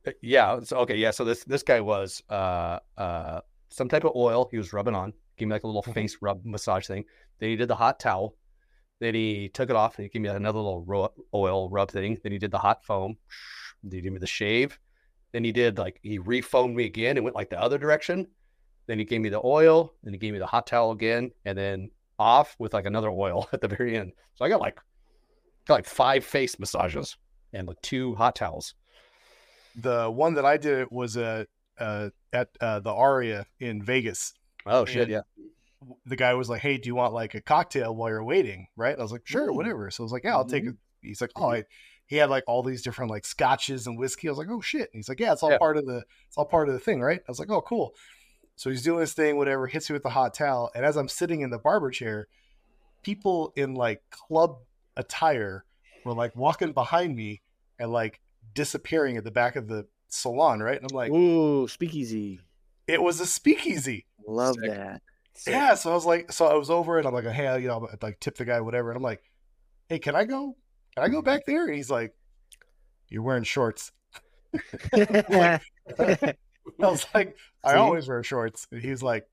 Uh, 0.07 0.13
Yeah. 0.23 0.61
So 0.63 0.79
okay. 0.79 0.97
Yeah. 0.97 1.11
So 1.11 1.25
this 1.25 1.45
this 1.45 1.63
guy 1.63 1.81
was 1.81 2.23
uh 2.29 2.79
uh 2.97 3.41
some 3.71 3.89
type 3.89 4.05
of 4.05 4.13
oil 4.15 4.49
he 4.51 4.59
was 4.59 4.73
rubbing 4.73 4.95
on. 4.95 5.13
Gave 5.39 5.49
me 5.49 5.55
like 5.55 5.65
a 5.65 5.67
little 5.67 5.83
face 5.83 6.17
rub 6.21 6.45
massage 6.45 6.87
thing. 6.87 7.05
Then 7.41 7.51
he 7.51 7.57
did 7.57 7.69
the 7.69 7.75
hot 7.77 7.99
towel. 8.01 8.35
Then 9.01 9.15
he 9.15 9.51
took 9.51 9.69
it 9.69 9.77
off 9.77 9.97
and 9.99 10.05
he 10.05 10.09
gave 10.09 10.23
me 10.23 10.29
another 10.29 10.59
little 10.59 10.83
ro- 10.85 11.13
oil 11.35 11.69
rub 11.69 11.91
thing. 11.91 12.19
Then 12.23 12.33
he 12.33 12.39
did 12.39 12.51
the 12.51 12.59
hot 12.59 12.85
foam. 12.85 13.17
Then 13.83 13.99
he 13.99 14.01
gave 14.03 14.13
me 14.13 14.19
the 14.19 14.27
shave. 14.27 14.79
Then 15.33 15.45
he 15.45 15.53
did 15.53 15.77
like 15.77 15.99
he 16.03 16.19
refoamed 16.19 16.75
me 16.75 16.85
again 16.87 17.17
and 17.17 17.25
went 17.25 17.37
like 17.37 17.51
the 17.51 17.61
other 17.61 17.77
direction. 17.79 18.27
Then 18.87 18.99
he 18.99 19.05
gave 19.05 19.21
me 19.21 19.29
the 19.29 19.41
oil. 19.45 19.93
Then 20.03 20.15
he 20.15 20.19
gave 20.19 20.33
me 20.33 20.39
the 20.39 20.47
hot 20.47 20.67
towel 20.67 20.93
again, 20.93 21.33
and 21.45 21.59
then 21.59 21.91
off 22.19 22.55
with 22.59 22.73
like 22.73 22.87
another 22.87 23.11
oil 23.11 23.49
at 23.53 23.61
the 23.61 23.69
very 23.69 23.97
end. 23.97 24.13
So 24.35 24.45
I 24.45 24.49
got 24.49 24.61
like 24.61 24.79
got 25.67 25.75
like 25.75 25.87
five 25.87 26.25
face 26.25 26.59
massages 26.59 27.17
and 27.53 27.67
like 27.69 27.81
two 27.83 28.15
hot 28.15 28.37
towels. 28.37 28.75
The 29.75 30.11
one 30.11 30.35
that 30.35 30.45
I 30.45 30.57
did 30.57 30.79
it 30.79 30.93
was 30.93 31.17
uh, 31.17 31.45
uh, 31.79 32.11
at 32.33 32.49
uh, 32.61 32.81
the 32.81 32.93
Aria 32.93 33.47
in 33.61 33.83
Vegas. 33.83 34.33
Oh 34.65 34.85
shit! 34.85 35.03
And 35.03 35.11
Yeah. 35.11 35.21
The 36.07 36.17
guy 36.17 36.35
was 36.35 36.49
like, 36.49 36.63
"Hey, 36.63 36.79
do 36.79 36.89
you 36.89 36.95
want 36.95 37.13
like 37.13 37.35
a 37.35 37.41
cocktail 37.41 37.95
while 37.95 38.09
you're 38.09 38.25
waiting?" 38.25 38.67
Right? 38.77 38.99
I 38.99 39.03
was 39.03 39.13
like, 39.13 39.27
"Sure, 39.27 39.51
Ooh. 39.51 39.55
whatever." 39.55 39.91
So 39.91 40.03
I 40.03 40.07
was 40.07 40.13
like, 40.13 40.25
"Yeah, 40.25 40.35
I'll 40.37 40.45
take 40.47 40.65
it." 40.65 40.75
He's 41.03 41.21
like, 41.21 41.31
"Oh," 41.37 41.53
I, 41.53 41.65
he 42.07 42.17
had 42.17 42.31
like 42.31 42.45
all 42.47 42.63
these 42.63 42.83
different 42.83 43.11
like 43.11 43.25
scotches 43.27 43.87
and 43.87 43.99
whiskey. 43.99 44.27
I 44.29 44.31
was 44.31 44.39
like, 44.39 44.49
"Oh 44.51 44.61
shit!" 44.63 44.89
And 44.93 44.99
he's 44.99 45.09
like, 45.09 45.21
"Yeah, 45.21 45.33
it's 45.33 45.43
all 45.43 45.51
Yeah. 45.51 45.59
part 45.59 45.77
of 45.77 45.85
the 45.87 46.03
it's 46.27 46.37
all 46.39 46.47
part 46.47 46.69
of 46.69 46.75
the 46.75 46.81
thing, 46.81 47.01
right?" 47.03 47.21
I 47.21 47.31
was 47.31 47.39
like, 47.39 47.51
"Oh, 47.51 47.61
cool." 47.61 47.95
So 48.57 48.71
he's 48.71 48.83
doing 48.83 49.01
this 49.01 49.13
thing, 49.13 49.37
whatever, 49.37 49.67
hits 49.67 49.91
me 49.91 49.95
with 49.95 50.03
the 50.03 50.11
hot 50.11 50.33
towel, 50.33 50.71
and 50.75 50.85
as 50.85 50.97
I'm 50.97 51.09
sitting 51.09 51.43
in 51.43 51.51
the 51.51 51.59
barber 51.59 51.91
chair, 51.91 52.27
people 53.03 53.53
in 53.55 53.75
like 53.75 54.03
club 54.11 54.57
attire 54.97 55.65
were 56.05 56.15
like 56.15 56.35
walking 56.37 56.73
behind 56.73 57.17
me 57.17 57.43
and 57.79 57.91
like 57.93 58.21
disappearing 58.55 59.17
at 59.17 59.25
the 59.25 59.31
back 59.31 59.57
of 59.57 59.69
the 59.69 59.87
salon, 60.09 60.61
right? 60.61 60.81
And 60.81 60.91
I'm 60.91 60.97
like, 60.97 61.11
Ooh, 61.13 61.69
speakeasy. 61.69 62.41
it 62.87 63.03
was 63.03 63.21
a 63.21 63.27
speakeasy. 63.27 64.07
Love 64.27 64.57
Sick. 64.57 64.71
that. 64.71 65.03
Yeah, 65.47 65.75
so 65.75 65.91
I 65.91 65.95
was 65.95 66.07
like, 66.07 66.33
so 66.33 66.47
I 66.47 66.55
was 66.55 66.71
over 66.71 66.99
and 66.99 67.07
I'm 67.07 67.13
like, 67.13 67.27
hey, 67.27 67.61
you 67.61 67.69
know, 67.69 67.87
I'd 67.93 68.03
like 68.03 68.21
tip 68.21 68.37
the 68.37 68.45
guy, 68.45 68.61
whatever. 68.61 68.91
And 68.91 68.97
I'm 68.97 69.03
like, 69.03 69.23
hey, 69.89 69.99
can 69.99 70.15
I 70.17 70.25
go? 70.25 70.57
Can 70.95 71.05
I 71.05 71.09
go 71.09 71.21
back 71.23 71.45
there? 71.47 71.67
And 71.67 71.75
he's 71.75 71.91
like, 71.91 72.15
you're 73.09 73.23
wearing 73.23 73.45
shorts. 73.45 73.93
I 74.95 75.61
was 76.79 77.07
like, 77.15 77.37
I 77.63 77.73
See? 77.73 77.79
always 77.79 78.09
wear 78.09 78.23
shorts. 78.23 78.67
And 78.73 78.81
he's 78.81 79.03
like, 79.03 79.29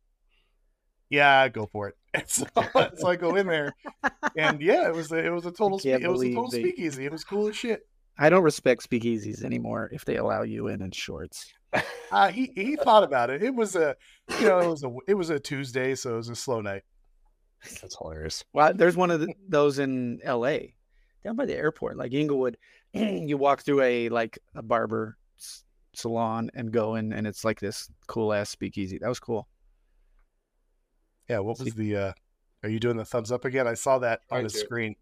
yeah, 1.14 1.48
go 1.48 1.68
for 1.68 1.90
it. 1.90 1.96
And 2.14 2.24
so, 2.28 2.46
so 2.96 3.08
I 3.08 3.16
go 3.16 3.36
in 3.36 3.48
there, 3.48 3.76
and 4.36 4.62
yeah, 4.62 4.88
it 4.88 4.96
was 4.96 5.12
a, 5.12 5.18
it 5.18 5.30
was 5.30 5.46
a 5.46 5.52
total 5.52 5.80
spe- 5.80 5.86
it 5.88 6.08
was 6.08 6.22
a 6.24 6.34
total 6.34 6.50
they- 6.50 6.60
speakeasy. 6.62 7.06
It 7.06 7.12
was 7.12 7.24
cool 7.24 7.48
as 7.48 7.56
shit. 7.56 7.88
I 8.18 8.30
don't 8.30 8.44
respect 8.44 8.88
speakeasies 8.88 9.44
anymore 9.44 9.90
if 9.92 10.06
they 10.06 10.18
allow 10.18 10.44
you 10.44 10.68
in 10.68 10.82
in 10.84 10.92
shorts. 10.92 11.52
Uh, 12.12 12.28
he 12.28 12.52
he 12.54 12.76
thought 12.76 13.04
about 13.04 13.32
it. 13.32 13.42
It 13.42 13.56
was 13.56 13.76
a 13.76 13.96
you 14.40 14.46
know 14.48 14.60
it 14.60 14.68
was 14.70 14.84
a 14.84 14.92
it 15.08 15.14
was 15.16 15.30
a 15.32 15.40
Tuesday, 15.40 15.96
so 15.96 16.14
it 16.14 16.18
was 16.18 16.30
a 16.30 16.36
slow 16.36 16.62
night. 16.62 16.84
That's 17.82 17.98
hilarious. 17.98 18.44
Well, 18.54 18.74
there's 18.74 18.96
one 18.98 19.10
of 19.10 19.22
the, 19.22 19.34
those 19.48 19.80
in 19.80 20.20
L.A. 20.24 20.76
down 21.24 21.36
by 21.36 21.46
the 21.46 21.56
airport, 21.56 21.98
like 21.98 22.14
Inglewood. 22.14 22.58
you 22.94 23.38
walk 23.38 23.64
through 23.64 23.82
a 23.82 24.10
like 24.10 24.38
a 24.54 24.62
barber 24.62 25.18
s- 25.40 25.64
salon 25.96 26.52
and 26.54 26.72
go 26.72 26.96
in, 26.96 27.14
and 27.14 27.26
it's 27.26 27.44
like 27.44 27.60
this 27.60 27.90
cool 28.08 28.32
ass 28.34 28.50
speakeasy. 28.52 29.00
That 29.00 29.10
was 29.10 29.20
cool. 29.20 29.48
Yeah, 31.30 31.40
what 31.40 31.60
was 31.60 31.74
the? 31.74 31.96
uh 31.96 32.14
Are 32.64 32.70
you 32.70 32.80
doing 32.80 32.98
the 32.98 33.06
thumbs 33.06 33.32
up 33.32 33.46
again? 33.46 33.68
I 33.68 33.74
saw 33.74 34.00
that 34.00 34.22
on 34.32 34.44
the 34.44 34.50
to. 34.50 34.58
screen. 34.58 34.96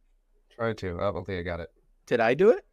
Try 0.56 0.74
to. 0.74 0.96
I 1.00 1.12
don't 1.12 1.26
think 1.26 1.40
I 1.40 1.44
got 1.44 1.60
it. 1.60 1.70
Did 2.06 2.20
I 2.20 2.34
do 2.34 2.50
it? 2.52 2.66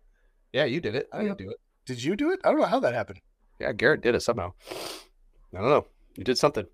Yeah, 0.53 0.65
you 0.65 0.81
did 0.81 0.95
it. 0.95 1.09
I 1.13 1.23
didn't 1.23 1.39
do 1.39 1.51
it. 1.51 1.57
Did 1.87 2.03
you 2.03 2.17
do 2.17 2.31
it? 2.33 2.41
I 2.45 2.51
don't 2.51 2.61
know 2.61 2.67
how 2.67 2.81
that 2.81 2.95
happened. 2.95 3.21
Yeah, 3.59 3.73
Garrett 3.73 4.01
did 4.03 4.15
it 4.15 4.21
somehow. 4.21 4.53
I 5.55 5.59
don't 5.61 5.69
know. 5.69 5.87
You 6.17 6.25
did 6.25 6.39
something. 6.39 6.67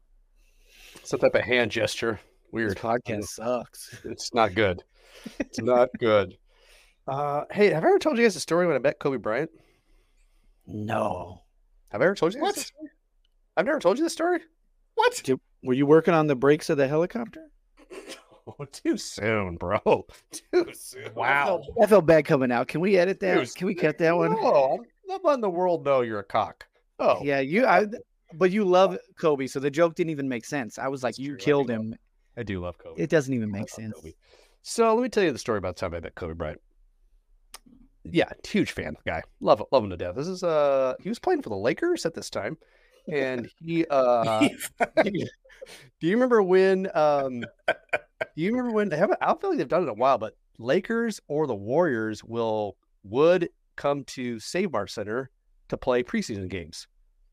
Some 1.02 1.20
type 1.20 1.34
of 1.34 1.42
hand 1.42 1.70
gesture. 1.70 2.20
Weird. 2.52 2.70
This 2.72 2.78
podcast 2.78 3.24
sucks. 3.24 4.00
It's 4.04 4.32
not 4.34 4.54
good. 4.54 4.82
It's 5.40 5.60
not 5.60 5.88
good. 5.98 6.36
Uh, 7.06 7.44
hey, 7.50 7.70
have 7.70 7.84
I 7.84 7.88
ever 7.88 7.98
told 7.98 8.16
you 8.16 8.24
guys 8.24 8.34
the 8.34 8.40
story 8.40 8.66
when 8.66 8.76
I 8.76 8.78
met 8.78 8.98
Kobe 8.98 9.18
Bryant? 9.18 9.50
No. 10.66 11.42
Have 11.90 12.00
I 12.00 12.06
ever 12.06 12.14
told 12.14 12.32
you 12.34 12.40
guys 12.40 12.42
What? 12.48 12.54
this 12.54 12.66
story? 12.66 12.88
I've 13.56 13.66
never 13.66 13.78
told 13.78 13.98
you 13.98 14.04
this 14.04 14.12
story. 14.12 14.40
What? 14.94 15.20
Did- 15.24 15.40
were 15.64 15.74
you 15.74 15.86
working 15.86 16.14
on 16.14 16.26
the 16.28 16.36
brakes 16.36 16.70
of 16.70 16.76
the 16.76 16.86
helicopter? 16.88 17.48
Oh, 18.46 18.66
too 18.66 18.98
soon, 18.98 19.56
bro. 19.56 19.80
Too 20.30 20.66
soon. 20.74 21.14
Wow. 21.14 21.62
I 21.82 21.86
felt 21.86 22.04
bad 22.04 22.26
coming 22.26 22.52
out. 22.52 22.68
Can 22.68 22.82
we 22.82 22.98
edit 22.98 23.18
that? 23.20 23.36
Dude, 23.38 23.54
Can 23.54 23.66
we 23.66 23.74
cut 23.74 23.96
that 23.96 24.14
one? 24.14 24.32
No, 24.32 24.80
I'm 24.82 24.86
not 25.08 25.24
letting 25.24 25.40
the 25.40 25.48
world 25.48 25.82
know 25.86 26.02
you're 26.02 26.18
a 26.18 26.24
cock. 26.24 26.66
Oh, 26.98 27.20
Yeah, 27.22 27.40
you. 27.40 27.64
I. 27.64 27.86
But 28.34 28.50
you 28.50 28.66
love 28.66 28.98
Kobe, 29.18 29.46
so 29.46 29.60
the 29.60 29.70
joke 29.70 29.94
didn't 29.94 30.10
even 30.10 30.28
make 30.28 30.44
sense. 30.44 30.78
I 30.78 30.88
was 30.88 31.02
like, 31.02 31.12
That's 31.12 31.20
you 31.20 31.28
true, 31.30 31.36
killed 31.38 31.66
do. 31.68 31.72
him. 31.72 31.94
I 32.36 32.42
do 32.42 32.60
love 32.60 32.76
Kobe. 32.76 33.00
It 33.02 33.08
doesn't 33.08 33.32
even 33.32 33.50
make 33.50 33.70
sense. 33.70 33.94
Kobe. 33.94 34.12
So 34.60 34.94
let 34.94 35.02
me 35.02 35.08
tell 35.08 35.24
you 35.24 35.32
the 35.32 35.38
story 35.38 35.56
about 35.56 35.76
the 35.76 35.80
time 35.80 35.94
I 35.94 36.00
met 36.00 36.14
Kobe 36.14 36.34
Bryant. 36.34 36.60
Yeah, 38.04 38.28
huge 38.46 38.72
fan 38.72 38.94
guy. 39.06 39.22
Love 39.40 39.62
love 39.72 39.82
him 39.84 39.88
to 39.90 39.96
death. 39.96 40.16
This 40.16 40.28
is 40.28 40.42
uh 40.42 40.96
he 41.00 41.08
was 41.08 41.18
playing 41.18 41.40
for 41.40 41.48
the 41.48 41.56
Lakers 41.56 42.04
at 42.04 42.12
this 42.12 42.28
time. 42.28 42.58
And 43.10 43.48
he 43.60 43.84
uh 43.90 44.48
do 45.04 45.10
you 46.00 46.14
remember 46.14 46.42
when 46.42 46.88
um 46.94 47.40
do 47.70 47.76
you 48.36 48.50
remember 48.50 48.72
when 48.72 48.88
they 48.88 48.96
haven't 48.96 49.18
I 49.20 49.26
don't 49.26 49.40
feel 49.40 49.50
like 49.50 49.58
they've 49.58 49.68
done 49.68 49.80
it 49.82 49.84
in 49.84 49.90
a 49.90 49.94
while, 49.94 50.18
but 50.18 50.36
Lakers 50.58 51.20
or 51.28 51.46
the 51.46 51.54
Warriors 51.54 52.22
will 52.24 52.76
would 53.02 53.48
come 53.76 54.04
to 54.04 54.38
Save 54.40 54.72
Mart 54.72 54.90
Center 54.90 55.30
to 55.68 55.76
play 55.76 56.02
preseason 56.02 56.48
games. 56.48 56.86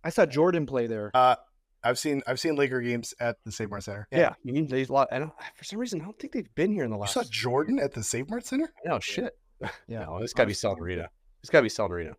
I 0.03 0.09
saw 0.09 0.25
Jordan 0.25 0.65
play 0.65 0.87
there. 0.87 1.11
uh, 1.13 1.35
I've 1.83 1.97
seen 1.99 2.21
I've 2.27 2.39
seen 2.39 2.55
Laker 2.55 2.79
games 2.81 3.13
at 3.19 3.37
the 3.45 3.51
Save 3.51 3.69
Mart 3.69 3.83
Center. 3.83 4.07
Yeah, 4.11 4.33
you 4.43 4.53
mean 4.53 4.67
there's 4.67 4.89
a 4.89 4.93
lot. 4.93 5.07
And 5.11 5.31
for 5.55 5.63
some 5.63 5.79
reason, 5.79 6.01
I 6.01 6.05
don't 6.05 6.17
think 6.19 6.33
they've 6.33 6.53
been 6.55 6.71
here 6.71 6.83
in 6.83 6.89
the 6.91 6.95
You 6.97 7.01
last. 7.01 7.13
saw 7.13 7.23
Jordan 7.29 7.79
at 7.79 7.93
the 7.93 8.03
Save 8.03 8.29
Mart 8.29 8.45
Center? 8.45 8.71
No 8.85 8.99
shit. 8.99 9.37
Yeah. 9.87 10.05
no, 10.05 10.17
it's 10.17 10.33
got 10.33 10.43
to 10.43 10.47
be 10.47 10.53
Cellarita. 10.53 11.05
It's 11.41 11.51
got 11.51 11.59
to 11.59 11.63
be 11.63 11.69
Cellarita. 11.69 12.13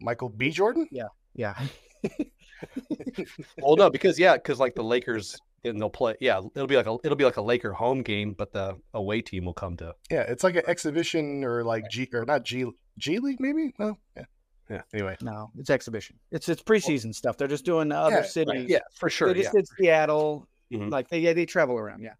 Michael 0.00 0.28
B. 0.28 0.50
Jordan? 0.50 0.86
Yeah, 0.92 1.08
yeah. 1.34 1.54
well, 3.62 3.76
no, 3.76 3.90
because 3.90 4.18
yeah, 4.18 4.34
because 4.34 4.58
like 4.58 4.74
the 4.74 4.82
Lakers 4.84 5.36
and 5.64 5.80
they'll 5.80 5.90
play. 5.90 6.14
Yeah, 6.20 6.40
it'll 6.54 6.66
be 6.66 6.76
like 6.76 6.86
a 6.86 6.96
it'll 7.04 7.16
be 7.16 7.24
like 7.24 7.36
a 7.36 7.42
Laker 7.42 7.72
home 7.72 8.02
game, 8.02 8.34
but 8.36 8.52
the 8.52 8.76
away 8.94 9.20
team 9.22 9.44
will 9.44 9.54
come 9.54 9.76
to. 9.78 9.94
Yeah, 10.10 10.22
it's 10.22 10.44
like 10.44 10.56
an 10.56 10.62
exhibition 10.66 11.44
or 11.44 11.64
like 11.64 11.84
G 11.90 12.08
or 12.12 12.24
not 12.24 12.44
G 12.44 12.66
G 12.98 13.18
League 13.18 13.40
maybe. 13.40 13.74
Well, 13.78 13.98
yeah. 14.16 14.24
Yeah. 14.68 14.82
Anyway, 14.94 15.16
No, 15.20 15.50
it's 15.58 15.68
exhibition. 15.70 16.16
It's 16.30 16.48
it's 16.48 16.62
preseason 16.62 17.12
stuff. 17.14 17.36
They're 17.36 17.48
just 17.48 17.64
doing 17.64 17.90
other 17.90 18.16
Yeah, 18.16 18.22
cities. 18.22 18.66
yeah, 18.68 18.78
for 18.94 19.10
sure. 19.10 19.32
They 19.32 19.40
Yeah. 19.40 19.44
just 19.44 19.54
did 19.56 19.68
Seattle. 19.78 20.46
Mhm. 20.72 20.90
Like 20.90 21.08
they 21.08 21.18
yeah, 21.18 21.32
they 21.32 21.44
travel 21.46 21.76
around. 21.76 22.02
Yeah. 22.02 22.14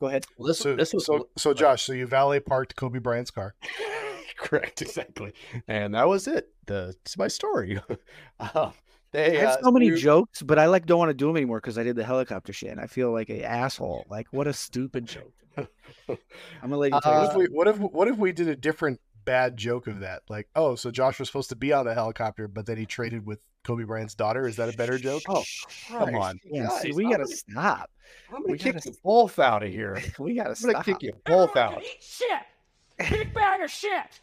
Go 0.00 0.06
ahead. 0.06 0.24
Well, 0.38 0.48
this 0.48 0.58
So 0.58 0.74
this 0.74 0.92
was 0.94 1.04
so 1.04 1.28
so 1.36 1.52
Josh, 1.54 1.82
so 1.82 1.92
you 1.92 2.06
valet 2.06 2.40
parked 2.40 2.76
Kobe 2.76 2.98
Bryant's 2.98 3.30
car. 3.30 3.54
correct 4.38 4.82
exactly, 4.82 5.32
and 5.68 5.94
that 5.94 6.08
was 6.08 6.26
it. 6.26 6.48
The 6.66 6.96
it's 7.04 7.16
my 7.18 7.28
story. 7.28 7.78
um, 8.54 8.72
they 9.12 9.38
I 9.38 9.40
have 9.42 9.58
uh, 9.58 9.62
so 9.62 9.70
many 9.70 9.88
Snoop- 9.88 10.00
jokes, 10.00 10.42
but 10.42 10.58
I 10.58 10.66
like 10.66 10.86
don't 10.86 10.98
want 10.98 11.10
to 11.10 11.14
do 11.14 11.26
them 11.26 11.36
anymore 11.36 11.58
because 11.58 11.78
I 11.78 11.82
did 11.82 11.96
the 11.96 12.04
helicopter 12.04 12.52
shit. 12.52 12.70
And 12.70 12.80
I 12.80 12.86
feel 12.86 13.12
like 13.12 13.30
a 13.30 13.44
asshole. 13.44 14.06
Like 14.10 14.26
what 14.30 14.46
a 14.46 14.52
stupid 14.52 15.06
joke. 15.06 15.32
I'm 15.56 16.16
gonna 16.62 16.76
let 16.78 16.92
you 16.92 17.00
tell 17.02 17.20
What 17.22 17.30
if 17.30 17.36
we 17.36 17.44
what 17.46 17.68
if 17.68 17.78
what 17.78 18.08
if 18.08 18.16
we 18.16 18.32
did 18.32 18.48
a 18.48 18.56
different 18.56 19.00
bad 19.24 19.56
joke 19.56 19.86
of 19.86 20.00
that? 20.00 20.22
Like, 20.28 20.48
oh, 20.56 20.74
so 20.74 20.90
Josh 20.90 21.18
was 21.18 21.28
supposed 21.28 21.50
to 21.50 21.56
be 21.56 21.72
on 21.72 21.84
the 21.84 21.94
helicopter, 21.94 22.48
but 22.48 22.64
then 22.66 22.76
he 22.78 22.86
traded 22.86 23.26
with 23.26 23.38
Kobe 23.64 23.84
Bryant's 23.84 24.14
daughter. 24.14 24.48
Is 24.48 24.56
that 24.56 24.72
a 24.72 24.76
better 24.76 24.98
joke? 24.98 25.22
Oh, 25.28 25.44
come 25.88 26.16
on, 26.16 26.40
Yeah, 26.44 26.68
see, 26.70 26.92
we 26.92 27.04
gotta 27.04 27.18
gonna- 27.24 27.26
stop. 27.28 27.90
I'm 28.30 28.42
gonna 28.42 28.52
we 28.52 28.58
kick 28.58 28.74
gotta- 28.74 28.88
you 28.90 28.96
both 29.04 29.38
out 29.38 29.62
of 29.62 29.70
here. 29.70 30.02
We 30.18 30.34
gotta 30.34 30.56
I'm 30.64 30.72
gonna 30.72 30.84
kick 30.84 31.02
you 31.02 31.12
both 31.26 31.56
out. 31.56 31.82
Shit! 32.00 33.10
Big 33.10 33.32
bag 33.34 33.60
of 33.62 33.70
shit! 33.70 34.20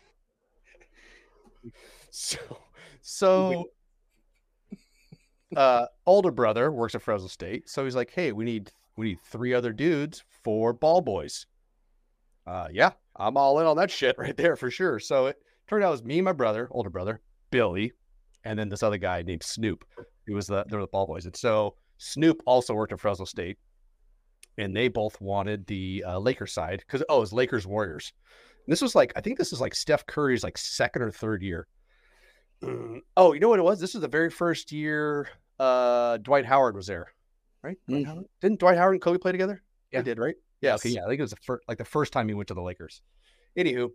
So, 2.12 2.40
so, 3.02 3.70
uh, 5.56 5.86
older 6.06 6.32
brother 6.32 6.72
works 6.72 6.96
at 6.96 7.02
Fresno 7.02 7.28
State, 7.28 7.70
so 7.70 7.84
he's 7.84 7.96
like, 7.96 8.12
"Hey, 8.12 8.32
we 8.32 8.46
need 8.46 8.72
we 8.96 9.10
need 9.10 9.20
three 9.22 9.54
other 9.54 9.74
dudes 9.74 10.24
for 10.44 10.74
ball 10.74 11.02
boys." 11.02 11.46
Uh, 12.46 12.68
yeah, 12.72 12.92
I'm 13.16 13.38
all 13.38 13.60
in 13.60 13.68
on 13.68 13.78
that 13.78 13.92
shit 13.92 14.16
right 14.20 14.36
there 14.36 14.56
for 14.56 14.72
sure. 14.72 15.00
So 15.00 15.28
it 15.28 15.38
turned 15.68 15.84
out 15.84 15.90
it 15.90 15.92
was 15.92 16.04
me 16.04 16.22
my 16.22 16.34
brother, 16.34 16.68
older 16.72 16.90
brother, 16.90 17.22
Billy, 17.52 17.94
and 18.44 18.58
then 18.58 18.70
this 18.70 18.84
other 18.84 18.98
guy 18.98 19.22
named 19.22 19.44
Snoop. 19.44 19.86
He 20.26 20.34
was 20.34 20.48
the 20.48 20.66
they're 20.68 20.82
the 20.82 20.88
ball 20.88 21.08
boys, 21.08 21.26
and 21.26 21.36
so 21.36 21.76
Snoop 21.98 22.42
also 22.46 22.74
worked 22.74 22.94
at 22.94 23.00
Fresno 23.00 23.26
State, 23.26 23.58
and 24.58 24.76
they 24.76 24.88
both 24.88 25.20
wanted 25.20 25.66
the 25.68 26.04
uh, 26.08 26.20
Lakers 26.20 26.54
side 26.54 26.84
because 26.86 27.04
oh, 27.10 27.18
it 27.18 27.20
was 27.22 27.34
Lakers 27.34 27.68
Warriors. 27.68 28.14
And 28.66 28.72
this 28.72 28.82
was 28.82 28.96
like 28.96 29.12
I 29.16 29.22
think 29.22 29.38
this 29.38 29.54
is 29.54 29.62
like 29.62 29.76
Steph 29.76 30.06
Curry's 30.06 30.44
like 30.44 30.58
second 30.58 31.02
or 31.02 31.12
third 31.12 31.42
year. 31.42 31.68
Oh, 33.18 33.34
you 33.34 33.40
know 33.40 33.50
what 33.50 33.60
it 33.60 33.64
was? 33.64 33.80
This 33.80 33.96
is 33.96 34.02
the 34.02 34.08
very 34.08 34.30
first 34.30 34.72
year 34.72 35.28
uh 35.60 36.18
Dwight 36.18 36.46
Howard 36.46 36.76
was 36.76 36.88
there, 36.88 37.08
right? 37.64 37.78
Dwight 37.88 38.04
Mhm. 38.04 38.08
Howard? 38.08 38.26
Didn't 38.42 38.60
Dwight 38.60 38.78
Howard 38.78 38.94
and 38.96 39.02
Kobe 39.02 39.18
play 39.18 39.32
together? 39.32 39.62
Yeah. 39.92 40.00
They 40.02 40.12
did, 40.12 40.20
right? 40.20 40.36
Yeah. 40.62 40.76
Okay. 40.76 40.90
Yeah. 40.90 41.04
I 41.06 41.08
think 41.08 41.20
it 41.20 41.24
was 41.24 41.32
the 41.32 41.38
first, 41.38 41.64
like 41.68 41.78
the 41.78 41.86
first 41.86 42.14
time 42.14 42.28
he 42.28 42.34
went 42.34 42.48
to 42.50 42.54
the 42.54 42.62
Lakers. 42.62 43.02
Anywho, 43.58 43.90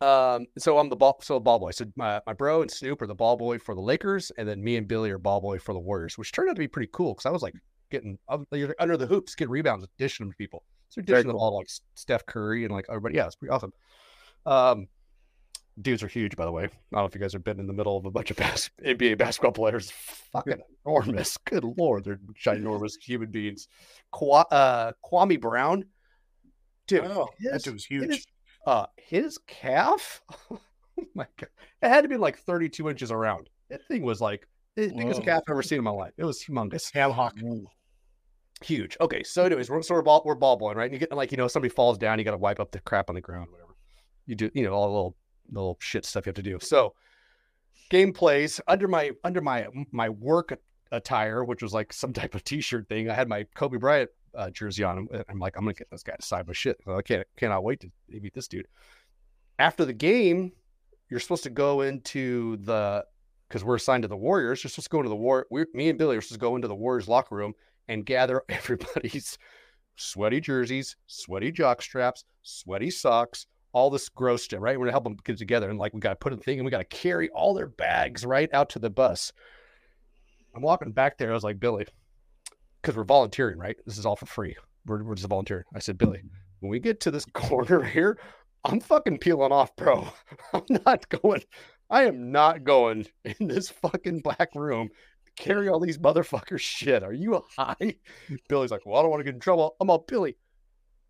um, 0.00 0.46
so 0.58 0.78
I'm 0.78 0.88
the 0.88 0.96
ball, 0.96 1.18
so 1.22 1.40
ball 1.40 1.58
boy. 1.58 1.70
So 1.72 1.84
my, 1.96 2.20
my 2.26 2.32
bro 2.32 2.62
and 2.62 2.70
Snoop 2.70 3.02
are 3.02 3.06
the 3.06 3.14
ball 3.14 3.36
boy 3.36 3.58
for 3.58 3.74
the 3.74 3.80
Lakers, 3.80 4.30
and 4.38 4.48
then 4.48 4.62
me 4.62 4.76
and 4.76 4.86
Billy 4.86 5.10
are 5.10 5.18
ball 5.18 5.40
boy 5.40 5.58
for 5.58 5.72
the 5.72 5.78
Warriors, 5.78 6.16
which 6.18 6.32
turned 6.32 6.48
out 6.48 6.56
to 6.56 6.60
be 6.60 6.68
pretty 6.68 6.90
cool 6.92 7.14
because 7.14 7.26
I 7.26 7.30
was 7.30 7.42
like 7.42 7.54
getting 7.90 8.18
under 8.28 8.96
the 8.96 9.06
hoops, 9.06 9.34
getting 9.34 9.50
rebounds, 9.50 9.86
dishing 9.98 10.26
them 10.26 10.32
to 10.32 10.36
people. 10.36 10.62
So 10.88 11.02
Very 11.02 11.18
dishing 11.18 11.28
them 11.28 11.36
all 11.36 11.50
to, 11.50 11.56
like 11.56 11.68
Steph 11.94 12.26
Curry 12.26 12.64
and 12.64 12.72
like 12.72 12.86
everybody. 12.88 13.16
Yeah, 13.16 13.26
it's 13.26 13.36
pretty 13.36 13.50
awesome. 13.52 13.72
Um, 14.44 14.86
dudes 15.80 16.02
are 16.02 16.08
huge, 16.08 16.36
by 16.36 16.44
the 16.44 16.52
way. 16.52 16.64
I 16.64 16.66
don't 16.66 16.92
know 16.92 17.04
if 17.04 17.14
you 17.14 17.20
guys 17.20 17.32
have 17.32 17.44
been 17.44 17.60
in 17.60 17.66
the 17.66 17.72
middle 17.72 17.96
of 17.96 18.04
a 18.06 18.10
bunch 18.10 18.30
of 18.30 18.36
bas- 18.38 18.70
NBA 18.84 19.18
basketball 19.18 19.52
players. 19.52 19.90
Fucking 20.32 20.60
enormous. 20.86 21.36
Good 21.38 21.64
lord, 21.64 22.04
they're 22.04 22.18
ginormous 22.42 22.92
human 23.00 23.30
beings. 23.30 23.68
Kwa- 24.12 24.46
uh, 24.50 24.92
Kwame 25.04 25.40
Brown, 25.40 25.84
dude. 26.86 27.04
Oh, 27.04 27.28
that 27.44 27.54
his- 27.54 27.62
dude 27.64 27.74
was 27.74 27.84
his- 27.86 28.02
huge. 28.02 28.24
uh, 28.66 28.86
his 28.96 29.38
calf. 29.46 30.20
oh 30.50 30.58
my 31.14 31.26
god, 31.38 31.50
it 31.82 31.88
had 31.88 32.02
to 32.02 32.08
be 32.08 32.16
like 32.16 32.38
32 32.38 32.88
inches 32.88 33.10
around. 33.10 33.48
That 33.70 33.86
thing 33.88 34.02
was 34.02 34.20
like 34.20 34.46
the 34.76 34.88
biggest 34.96 35.22
calf 35.24 35.42
I've 35.46 35.52
ever 35.52 35.62
seen 35.62 35.78
in 35.78 35.84
my 35.84 35.90
life. 35.90 36.12
It 36.16 36.24
was 36.24 36.42
humongous 36.44 36.92
Ham 36.94 37.10
hock. 37.10 37.34
huge. 38.62 38.96
Okay, 39.00 39.22
so 39.22 39.44
anyways, 39.44 39.68
we're, 39.70 39.82
so 39.82 39.94
we're 39.94 40.02
ball 40.02 40.22
we're 40.24 40.34
ball 40.34 40.56
boying, 40.56 40.76
right? 40.76 40.84
And 40.84 40.92
you 40.94 40.98
get 40.98 41.12
like 41.12 41.30
you 41.32 41.36
know 41.36 41.48
somebody 41.48 41.72
falls 41.74 41.98
down, 41.98 42.18
you 42.18 42.24
got 42.24 42.30
to 42.32 42.36
wipe 42.38 42.60
up 42.60 42.70
the 42.70 42.80
crap 42.80 43.08
on 43.10 43.14
the 43.14 43.20
ground, 43.20 43.48
whatever. 43.50 43.74
You 44.26 44.34
do, 44.34 44.50
you 44.54 44.62
know, 44.64 44.72
all 44.72 44.86
the 44.86 44.92
little 44.94 45.16
the 45.50 45.58
little 45.58 45.78
shit 45.80 46.04
stuff 46.04 46.26
you 46.26 46.30
have 46.30 46.36
to 46.36 46.42
do. 46.42 46.58
So 46.60 46.94
game 47.90 48.12
plays 48.12 48.60
under 48.66 48.88
my 48.88 49.12
under 49.24 49.40
my 49.40 49.66
my 49.92 50.08
work 50.08 50.58
attire, 50.92 51.44
which 51.44 51.62
was 51.62 51.72
like 51.72 51.92
some 51.92 52.12
type 52.14 52.34
of 52.34 52.44
t-shirt 52.44 52.88
thing. 52.88 53.10
I 53.10 53.14
had 53.14 53.28
my 53.28 53.44
Kobe 53.54 53.78
Bryant 53.78 54.10
uh, 54.34 54.50
jersey 54.50 54.84
on. 54.84 55.08
I'm 55.28 55.38
like, 55.38 55.56
I'm 55.56 55.64
gonna 55.64 55.74
get 55.74 55.90
this 55.90 56.02
guy 56.02 56.16
to 56.16 56.22
sign 56.22 56.44
my 56.46 56.52
shit. 56.52 56.78
I 56.86 57.02
can't 57.02 57.26
cannot 57.36 57.64
wait 57.64 57.80
to 57.80 57.90
meet 58.08 58.34
this 58.34 58.48
dude. 58.48 58.68
After 59.58 59.84
the 59.84 59.92
game, 59.92 60.52
you're 61.08 61.20
supposed 61.20 61.44
to 61.44 61.50
go 61.50 61.82
into 61.82 62.56
the 62.58 63.04
because 63.48 63.64
we're 63.64 63.76
assigned 63.76 64.02
to 64.02 64.08
the 64.08 64.16
Warriors. 64.16 64.62
You're 64.62 64.70
supposed 64.70 64.86
to 64.86 64.90
go 64.90 64.98
into 64.98 65.08
the 65.08 65.16
war. 65.16 65.46
We, 65.50 65.64
me 65.72 65.88
and 65.88 65.98
Billy 65.98 66.16
are 66.16 66.20
supposed 66.20 66.40
to 66.40 66.44
go 66.44 66.56
into 66.56 66.68
the 66.68 66.74
Warriors 66.74 67.08
locker 67.08 67.34
room 67.34 67.54
and 67.88 68.04
gather 68.04 68.42
everybody's 68.48 69.38
sweaty 69.96 70.40
jerseys, 70.40 70.96
sweaty 71.06 71.52
jock 71.52 71.80
straps, 71.80 72.24
sweaty 72.42 72.90
socks, 72.90 73.46
all 73.76 73.90
this 73.90 74.08
gross 74.08 74.42
stuff, 74.42 74.60
right? 74.62 74.78
We're 74.78 74.86
gonna 74.86 74.92
help 74.92 75.04
them 75.04 75.18
get 75.22 75.36
together 75.36 75.68
and 75.68 75.78
like 75.78 75.92
we 75.92 76.00
gotta 76.00 76.16
put 76.16 76.30
the 76.30 76.38
thing 76.38 76.58
and 76.58 76.64
we 76.64 76.70
gotta 76.70 76.84
carry 76.84 77.28
all 77.28 77.52
their 77.52 77.66
bags 77.66 78.24
right 78.24 78.48
out 78.54 78.70
to 78.70 78.78
the 78.78 78.88
bus. 78.88 79.34
I'm 80.54 80.62
walking 80.62 80.92
back 80.92 81.18
there. 81.18 81.30
I 81.30 81.34
was 81.34 81.44
like, 81.44 81.60
Billy, 81.60 81.86
because 82.80 82.96
we're 82.96 83.04
volunteering, 83.04 83.58
right? 83.58 83.76
This 83.84 83.98
is 83.98 84.06
all 84.06 84.16
for 84.16 84.24
free. 84.24 84.56
We're, 84.86 85.04
we're 85.04 85.14
just 85.14 85.28
volunteering. 85.28 85.64
I 85.74 85.80
said, 85.80 85.98
Billy, 85.98 86.22
when 86.60 86.70
we 86.70 86.80
get 86.80 87.00
to 87.00 87.10
this 87.10 87.26
corner 87.34 87.82
here, 87.82 88.18
I'm 88.64 88.80
fucking 88.80 89.18
peeling 89.18 89.52
off, 89.52 89.76
bro. 89.76 90.08
I'm 90.54 90.64
not 90.86 91.06
going. 91.10 91.42
I 91.90 92.04
am 92.04 92.32
not 92.32 92.64
going 92.64 93.06
in 93.24 93.46
this 93.46 93.68
fucking 93.68 94.20
black 94.20 94.54
room 94.54 94.88
carry 95.36 95.68
all 95.68 95.80
these 95.80 95.98
motherfuckers 95.98 96.60
shit. 96.60 97.02
Are 97.02 97.12
you 97.12 97.34
a 97.34 97.42
high? 97.58 97.96
Billy's 98.48 98.70
like, 98.70 98.86
well, 98.86 98.98
I 98.98 99.02
don't 99.02 99.10
want 99.10 99.20
to 99.20 99.24
get 99.24 99.34
in 99.34 99.40
trouble. 99.40 99.76
I'm 99.82 99.90
all 99.90 100.06
Billy. 100.08 100.38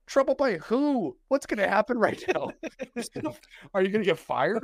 Trouble 0.07 0.37
by 0.37 0.55
who? 0.59 1.17
What's 1.29 1.47
going 1.47 1.59
to 1.59 1.69
happen 1.69 1.99
right 1.99 2.23
now? 2.35 2.53
Are 3.75 3.83
you 3.83 3.89
going 3.89 4.05
to 4.05 4.09
get 4.09 4.19
fired? 4.19 4.63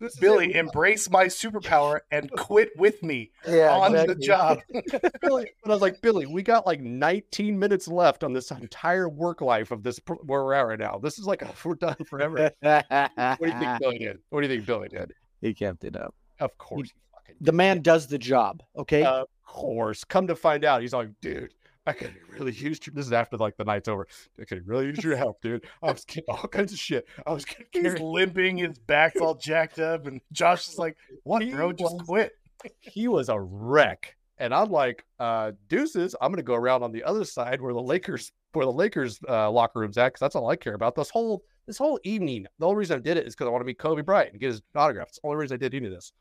This 0.00 0.16
Billy, 0.16 0.50
it. 0.50 0.56
embrace 0.56 1.08
my 1.10 1.26
superpower 1.26 2.00
and 2.10 2.30
quit 2.32 2.70
with 2.76 3.02
me 3.02 3.30
Yeah, 3.48 3.70
on 3.74 3.92
the 3.92 4.14
job. 4.14 4.58
Billy, 5.22 5.50
but 5.62 5.70
I 5.70 5.74
was 5.74 5.80
like, 5.80 6.00
Billy, 6.02 6.26
we 6.26 6.42
got 6.42 6.66
like 6.66 6.80
19 6.80 7.58
minutes 7.58 7.88
left 7.88 8.22
on 8.22 8.32
this 8.34 8.50
entire 8.50 9.08
work 9.08 9.40
life 9.40 9.70
of 9.70 9.82
this 9.82 9.98
where 10.06 10.44
we're 10.44 10.52
at 10.54 10.62
right 10.66 10.78
now. 10.78 10.98
This 11.02 11.18
is 11.18 11.26
like 11.26 11.42
we're 11.64 11.74
done 11.74 11.96
forever. 12.04 12.50
what 12.60 13.38
do 13.40 13.46
you 13.46 13.58
think 13.58 13.80
Billy 13.80 13.98
did? 13.98 14.18
What 14.28 14.42
do 14.42 14.46
you 14.48 14.54
think 14.54 14.66
Billy 14.66 14.88
did? 14.88 15.12
he 15.40 15.52
kept 15.54 15.84
it 15.84 15.96
up. 15.96 16.14
Of 16.40 16.56
course, 16.58 16.88
he 16.88 16.94
fucking 17.12 17.36
The 17.40 17.52
man 17.52 17.80
does 17.82 18.06
the 18.08 18.18
job. 18.18 18.62
Okay. 18.76 19.04
Of 19.04 19.26
course. 19.46 20.04
Come 20.04 20.26
to 20.26 20.36
find 20.36 20.64
out, 20.64 20.82
he's 20.82 20.92
like, 20.92 21.08
dude, 21.20 21.52
I 21.86 21.92
could 21.92 22.14
really 22.38 22.52
use 22.52 22.80
your. 22.86 22.94
This 22.94 23.06
is 23.06 23.12
after 23.12 23.36
like 23.36 23.56
the 23.56 23.64
night's 23.64 23.88
over. 23.88 24.06
I 24.40 24.44
could 24.44 24.66
really 24.66 24.86
use 24.86 25.02
your 25.02 25.16
help, 25.16 25.40
dude. 25.42 25.64
I 25.82 25.92
was 25.92 26.04
getting 26.04 26.24
all 26.28 26.48
kinds 26.48 26.72
of 26.72 26.78
shit. 26.78 27.06
I 27.26 27.32
was 27.32 27.44
getting 27.44 27.66
He's 27.72 27.82
carried. 27.82 28.00
limping, 28.00 28.56
his 28.58 28.78
back's 28.78 29.20
all 29.20 29.34
jacked 29.34 29.78
up, 29.78 30.06
and 30.06 30.20
Josh 30.32 30.68
is 30.68 30.78
like, 30.78 30.96
"What, 31.24 31.42
He 31.42 31.50
bro? 31.52 31.72
Just 31.72 31.98
quit." 32.06 32.32
He 32.80 33.08
was 33.08 33.28
a 33.28 33.38
wreck, 33.38 34.16
and 34.38 34.54
I'm 34.54 34.70
like, 34.70 35.04
uh, 35.18 35.52
deuces. 35.68 36.14
I'm 36.20 36.32
gonna 36.32 36.42
go 36.42 36.54
around 36.54 36.82
on 36.82 36.92
the 36.92 37.04
other 37.04 37.24
side 37.24 37.60
where 37.60 37.74
the 37.74 37.82
Lakers, 37.82 38.32
where 38.52 38.64
the 38.64 38.72
Lakers 38.72 39.18
uh, 39.28 39.50
locker 39.50 39.80
rooms 39.80 39.98
at, 39.98 40.08
because 40.08 40.20
that's 40.20 40.36
all 40.36 40.48
I 40.48 40.56
care 40.56 40.74
about. 40.74 40.94
This 40.94 41.10
whole 41.10 41.42
this 41.66 41.78
whole 41.78 41.98
evening. 42.04 42.46
The 42.58 42.66
only 42.66 42.76
reason 42.78 42.96
I 42.96 43.00
did 43.00 43.16
it 43.16 43.26
is 43.26 43.34
because 43.34 43.46
I 43.46 43.50
want 43.50 43.62
to 43.62 43.66
meet 43.66 43.78
Kobe 43.78 44.02
Bryant 44.02 44.32
and 44.32 44.40
get 44.40 44.48
his 44.48 44.62
autograph. 44.74 45.08
It's 45.08 45.18
the 45.20 45.26
only 45.26 45.38
reason 45.38 45.54
I 45.54 45.58
did 45.58 45.74
any 45.74 45.86
of 45.86 45.92
this. 45.92 46.12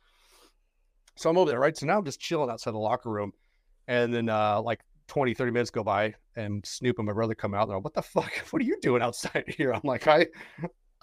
So 1.16 1.30
I'm 1.30 1.38
over 1.38 1.52
there, 1.52 1.60
right? 1.60 1.76
So 1.78 1.86
now 1.86 1.98
I'm 1.98 2.06
just 2.06 2.20
chilling 2.20 2.50
outside 2.50 2.74
the 2.74 2.78
locker 2.80 3.10
room. 3.10 3.34
And 3.88 4.14
then 4.14 4.30
uh 4.30 4.62
like 4.62 4.80
20, 5.14 5.36
30 5.36 5.52
minutes 5.52 5.70
go 5.70 5.84
by 5.84 6.12
and 6.36 6.66
Snoop 6.66 6.98
and 6.98 7.06
my 7.06 7.14
brother 7.14 7.36
come 7.36 7.54
out 7.54 7.62
and 7.64 7.70
they're 7.70 7.78
like, 7.78 7.84
what 7.84 7.94
the 7.94 8.02
fuck? 8.02 8.32
What 8.50 8.62
are 8.64 8.66
you 8.66 8.78
doing 8.82 9.04
outside 9.04 9.44
here? 9.48 9.72
I'm 9.72 9.82
like, 9.84 10.08
I 10.08 10.26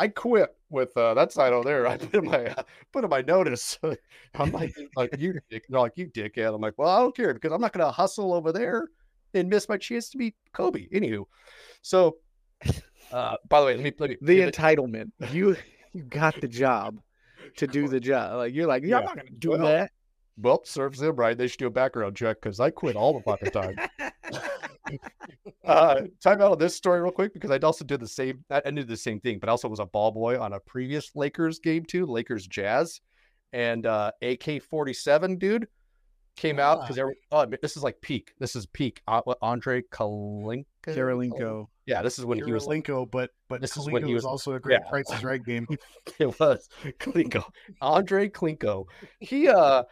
I 0.01 0.09
quit 0.09 0.49
with 0.69 0.97
uh, 0.97 1.15
that 1.15 1.31
side 1.31 1.53
over 1.53 1.63
there. 1.63 1.87
I 1.93 1.97
put 1.97 2.15
in 2.25 2.29
my 2.29 2.47
uh, 2.47 2.63
put 2.93 3.05
in 3.05 3.11
my 3.11 3.21
notice. 3.23 3.79
I'm 4.35 4.51
like, 4.51 4.75
like 4.97 5.15
you 5.17 5.39
dick. 5.49 5.65
They're 5.69 5.79
like, 5.79 5.93
you 5.97 6.09
dickhead. 6.09 6.53
I'm 6.53 6.61
like, 6.61 6.75
well, 6.77 6.89
I 6.89 6.99
don't 6.99 7.15
care 7.15 7.33
because 7.35 7.53
I'm 7.53 7.61
not 7.61 7.73
gonna 7.73 7.93
hustle 7.93 8.35
over 8.35 8.51
there 8.51 8.89
and 9.33 9.49
miss 9.49 9.69
my 9.69 9.77
chance 9.77 10.09
to 10.11 10.19
meet 10.19 10.35
Kobe. 10.53 10.89
Anywho, 10.89 11.25
so 11.83 12.17
uh 13.13 13.37
by 13.49 13.61
the 13.61 13.67
way, 13.67 13.75
let 13.77 13.85
me 13.85 13.93
let 14.01 14.11
me 14.11 14.17
the 14.21 14.35
give 14.35 14.49
it- 14.49 14.55
entitlement. 14.57 15.13
You 15.31 15.57
you 15.93 16.03
got 16.03 16.41
the 16.41 16.49
job 16.49 16.99
to 17.59 17.69
do 17.69 17.87
the 17.87 18.01
job. 18.01 18.39
Like 18.39 18.55
you're 18.55 18.67
like, 18.67 18.83
yeah, 18.83 18.99
I'm 18.99 19.05
not 19.05 19.17
gonna 19.19 19.31
do 19.39 19.51
Well, 19.51 19.59
that. 19.61 19.93
Well, 20.41 20.63
serves 20.65 20.99
them 20.99 21.17
right. 21.17 21.37
They 21.37 21.47
should 21.47 21.59
do 21.59 21.67
a 21.67 21.71
background 21.71 22.17
check 22.17 22.41
because 22.41 22.61
I 22.61 22.71
quit 22.71 22.97
all 22.97 23.13
the 23.15 23.23
fucking 23.23 23.51
time. 23.51 23.77
uh, 25.65 26.03
time 26.23 26.41
out 26.41 26.53
on 26.53 26.59
this 26.59 26.75
story 26.75 27.01
real 27.01 27.13
quick 27.13 27.33
because 27.35 27.51
I 27.51 27.59
also 27.59 27.85
did 27.85 28.01
the 28.01 28.09
same. 28.09 28.45
I 28.51 28.63
I 28.65 28.71
did 28.71 28.89
the 28.89 28.97
same 28.97 29.21
thing, 29.21 29.39
but 29.39 29.49
also 29.49 29.69
was 29.69 29.81
a 29.81 29.87
ball 29.87 30.11
boy 30.13 30.41
on 30.41 30.53
a 30.53 30.61
previous 30.61 31.15
Lakers 31.15 31.59
game 31.59 31.85
too, 31.85 32.07
Lakers 32.07 32.47
Jazz, 32.47 33.01
and 33.53 33.87
uh, 33.87 34.13
AK 34.23 34.63
forty 34.63 34.93
seven 34.93 35.37
dude. 35.37 35.69
came 36.37 36.59
out 36.59 36.87
because 36.89 37.13
oh, 37.33 37.47
this 37.61 37.77
is 37.77 37.83
like 37.83 38.01
peak. 38.01 38.33
This 38.39 38.57
is 38.57 38.67
peak. 38.67 39.03
Uh, 39.07 39.21
Andre 39.43 39.83
Kalinka. 39.83 40.65
Kirilenko. 40.87 41.67
Yeah, 41.87 42.03
this 42.03 42.19
is 42.19 42.25
when 42.25 42.43
he 42.43 42.53
was. 42.53 42.67
like- 42.67 42.87
but 43.11 43.31
but 43.49 43.61
This 43.61 43.75
this 43.75 43.85
is 43.85 43.91
when 43.91 44.05
he 44.05 44.15
was, 44.15 44.23
was- 44.23 44.31
also 44.31 44.55
a 44.55 44.61
great 44.61 44.81
yeah. 44.83 44.89
Price 44.89 45.11
is 45.11 45.25
Right 45.25 45.45
game. 45.45 45.67
it 46.19 46.39
was 46.41 46.69
Klinko. 46.99 47.45
Andre 47.81 48.29
Klinko. 48.29 48.87
He 49.19 49.49
uh 49.49 49.83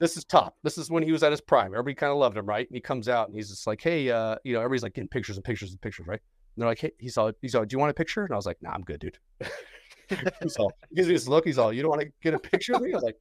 this 0.00 0.16
is 0.16 0.24
top. 0.24 0.56
This 0.62 0.78
is 0.78 0.90
when 0.90 1.02
he 1.02 1.12
was 1.12 1.22
at 1.22 1.30
his 1.30 1.40
prime. 1.40 1.68
Everybody 1.68 1.94
kind 1.94 2.10
of 2.12 2.18
loved 2.18 2.36
him, 2.36 2.46
right? 2.46 2.66
And 2.66 2.74
he 2.74 2.80
comes 2.80 3.08
out 3.08 3.28
and 3.28 3.36
he's 3.36 3.48
just 3.48 3.66
like, 3.66 3.80
Hey, 3.80 4.10
uh, 4.10 4.36
you 4.44 4.54
know, 4.54 4.60
everybody's 4.60 4.82
like 4.82 4.94
getting 4.94 5.08
pictures 5.08 5.36
and 5.36 5.44
pictures 5.44 5.70
and 5.70 5.80
pictures, 5.80 6.06
right? 6.06 6.20
And 6.20 6.62
they're 6.62 6.68
like, 6.68 6.80
Hey, 6.80 6.92
he's 6.98 7.16
all 7.16 7.32
he's 7.40 7.54
all, 7.54 7.64
Do 7.64 7.74
you 7.74 7.78
want 7.78 7.90
a 7.90 7.94
picture? 7.94 8.24
And 8.24 8.32
I 8.32 8.36
was 8.36 8.46
like, 8.46 8.58
Nah, 8.62 8.70
I'm 8.70 8.82
good, 8.82 9.00
dude. 9.00 9.18
he's 10.42 10.56
all 10.56 10.72
he 10.88 10.96
gives 10.96 11.08
me 11.08 11.14
this 11.14 11.28
look, 11.28 11.44
he's 11.44 11.58
all, 11.58 11.72
You 11.72 11.82
don't 11.82 11.90
want 11.90 12.02
to 12.02 12.12
get 12.22 12.34
a 12.34 12.38
picture 12.38 12.74
of 12.74 12.82
me? 12.82 12.92
I 12.92 12.96
was 12.96 13.04
like, 13.04 13.16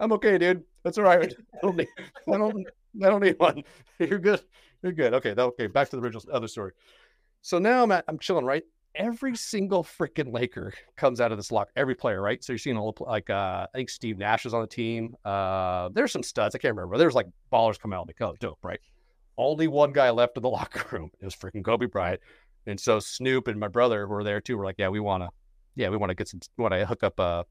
I'm 0.00 0.12
okay, 0.12 0.38
dude. 0.38 0.62
That's 0.84 0.98
all 0.98 1.04
right. 1.04 1.32
I 1.54 1.58
don't 1.62 1.76
need 1.76 1.88
I 2.32 2.38
don't 2.38 2.66
I 3.02 3.08
don't 3.08 3.22
need 3.22 3.38
one. 3.38 3.64
You're 3.98 4.18
good. 4.18 4.42
You're 4.82 4.92
good. 4.92 5.14
Okay, 5.14 5.34
that, 5.34 5.42
okay, 5.42 5.66
back 5.66 5.90
to 5.90 5.96
the 5.96 6.02
original 6.02 6.22
other 6.32 6.48
story. 6.48 6.72
So 7.42 7.58
now 7.58 7.82
I'm 7.82 7.92
at 7.92 8.04
I'm 8.08 8.18
chilling, 8.18 8.44
right? 8.44 8.62
Every 8.94 9.36
single 9.36 9.84
freaking 9.84 10.32
Laker 10.32 10.72
comes 10.96 11.20
out 11.20 11.32
of 11.32 11.38
this 11.38 11.52
lock. 11.52 11.68
Every 11.76 11.94
player, 11.94 12.20
right? 12.20 12.42
So 12.42 12.52
you're 12.52 12.58
seeing 12.58 12.76
all 12.76 12.92
the 12.92 13.04
like 13.04 13.30
uh, 13.30 13.66
I 13.72 13.76
think 13.76 13.90
Steve 13.90 14.18
Nash 14.18 14.44
was 14.44 14.54
on 14.54 14.60
the 14.60 14.66
team. 14.66 15.14
Uh, 15.24 15.88
there's 15.92 16.12
some 16.12 16.22
studs. 16.22 16.54
I 16.54 16.58
can't 16.58 16.74
remember. 16.74 16.98
There's 16.98 17.14
like 17.14 17.26
ballers 17.52 17.78
come 17.78 17.92
out 17.92 18.06
like, 18.06 18.20
oh, 18.20 18.34
dope, 18.40 18.58
right? 18.62 18.80
Only 19.36 19.68
one 19.68 19.92
guy 19.92 20.10
left 20.10 20.36
in 20.36 20.42
the 20.42 20.48
locker 20.50 20.84
room. 20.96 21.10
It 21.20 21.24
was 21.24 21.34
freaking 21.34 21.64
Kobe 21.64 21.86
Bryant. 21.86 22.20
And 22.66 22.78
so 22.78 22.98
Snoop 22.98 23.48
and 23.48 23.58
my 23.58 23.68
brother 23.68 24.06
were 24.06 24.24
there 24.24 24.40
too. 24.40 24.58
We're 24.58 24.64
like, 24.64 24.76
yeah, 24.78 24.88
we 24.88 25.00
want 25.00 25.22
to, 25.22 25.30
yeah, 25.74 25.88
we 25.88 25.96
want 25.96 26.10
to 26.10 26.14
get 26.14 26.28
some, 26.28 26.40
want 26.58 26.74
to 26.74 26.84
hook 26.84 27.02
up 27.02 27.18
uh, 27.18 27.44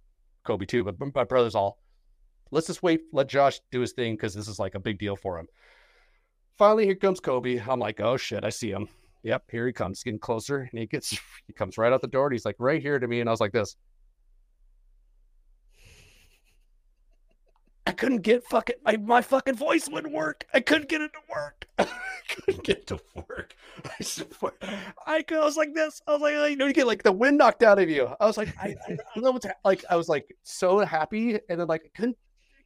Kobe 0.43 0.65
too. 0.65 0.83
But 0.83 0.95
my 1.15 1.23
brother's 1.23 1.55
all, 1.55 1.79
let's 2.51 2.67
just 2.67 2.83
wait, 2.83 3.01
let 3.11 3.27
Josh 3.27 3.59
do 3.71 3.79
his 3.79 3.93
thing 3.93 4.15
because 4.15 4.35
this 4.35 4.47
is 4.47 4.59
like 4.59 4.75
a 4.75 4.79
big 4.79 4.99
deal 4.99 5.15
for 5.15 5.39
him. 5.39 5.47
Finally, 6.57 6.85
here 6.85 6.95
comes 6.95 7.19
Kobe. 7.19 7.59
I'm 7.59 7.79
like, 7.79 7.99
oh 7.99 8.17
shit, 8.17 8.43
I 8.43 8.49
see 8.49 8.69
him. 8.69 8.89
Yep, 9.27 9.43
here 9.51 9.67
he 9.67 9.73
comes, 9.73 10.03
getting 10.03 10.21
closer, 10.21 10.69
and 10.71 10.79
he 10.79 10.85
gets 10.85 11.09
he 11.47 11.51
comes 11.51 11.77
right 11.77 11.91
out 11.91 12.01
the 12.01 12.07
door, 12.07 12.27
and 12.27 12.31
he's 12.31 12.45
like 12.45 12.55
right 12.59 12.81
here 12.81 12.97
to 12.97 13.07
me, 13.09 13.19
and 13.19 13.29
I 13.29 13.33
was 13.33 13.41
like 13.41 13.51
this. 13.51 13.75
I 17.85 17.91
couldn't 17.91 18.21
get 18.21 18.45
fucking 18.45 18.77
my, 18.85 18.95
my 18.95 19.21
fucking 19.21 19.55
voice 19.55 19.89
wouldn't 19.89 20.13
work. 20.13 20.45
I 20.53 20.61
couldn't 20.61 20.87
get 20.87 21.01
it 21.01 21.11
to 21.11 21.19
work. 21.29 21.67
I 21.77 21.87
couldn't 22.29 22.63
get 22.63 22.87
to 22.87 22.99
work. 23.15 23.53
I 23.99 24.01
swear. 24.01 24.53
I, 25.05 25.25
I 25.29 25.39
was 25.39 25.57
like 25.57 25.73
this. 25.73 26.01
I 26.07 26.11
was 26.13 26.21
like, 26.21 26.49
you 26.49 26.55
know, 26.55 26.67
you 26.67 26.73
get 26.73 26.87
like 26.87 27.03
the 27.03 27.11
wind 27.11 27.37
knocked 27.37 27.63
out 27.63 27.79
of 27.79 27.89
you. 27.89 28.07
I 28.21 28.25
was 28.27 28.37
like, 28.37 28.55
I, 28.57 28.75
I 28.87 28.95
don't 29.13 29.25
know 29.25 29.31
what's 29.31 29.45
hap- 29.45 29.59
like. 29.65 29.83
I 29.89 29.97
was 29.97 30.07
like 30.07 30.33
so 30.43 30.79
happy, 30.79 31.37
and 31.49 31.59
then 31.59 31.67
like 31.67 31.81
I 31.83 31.89
couldn't 31.99 32.17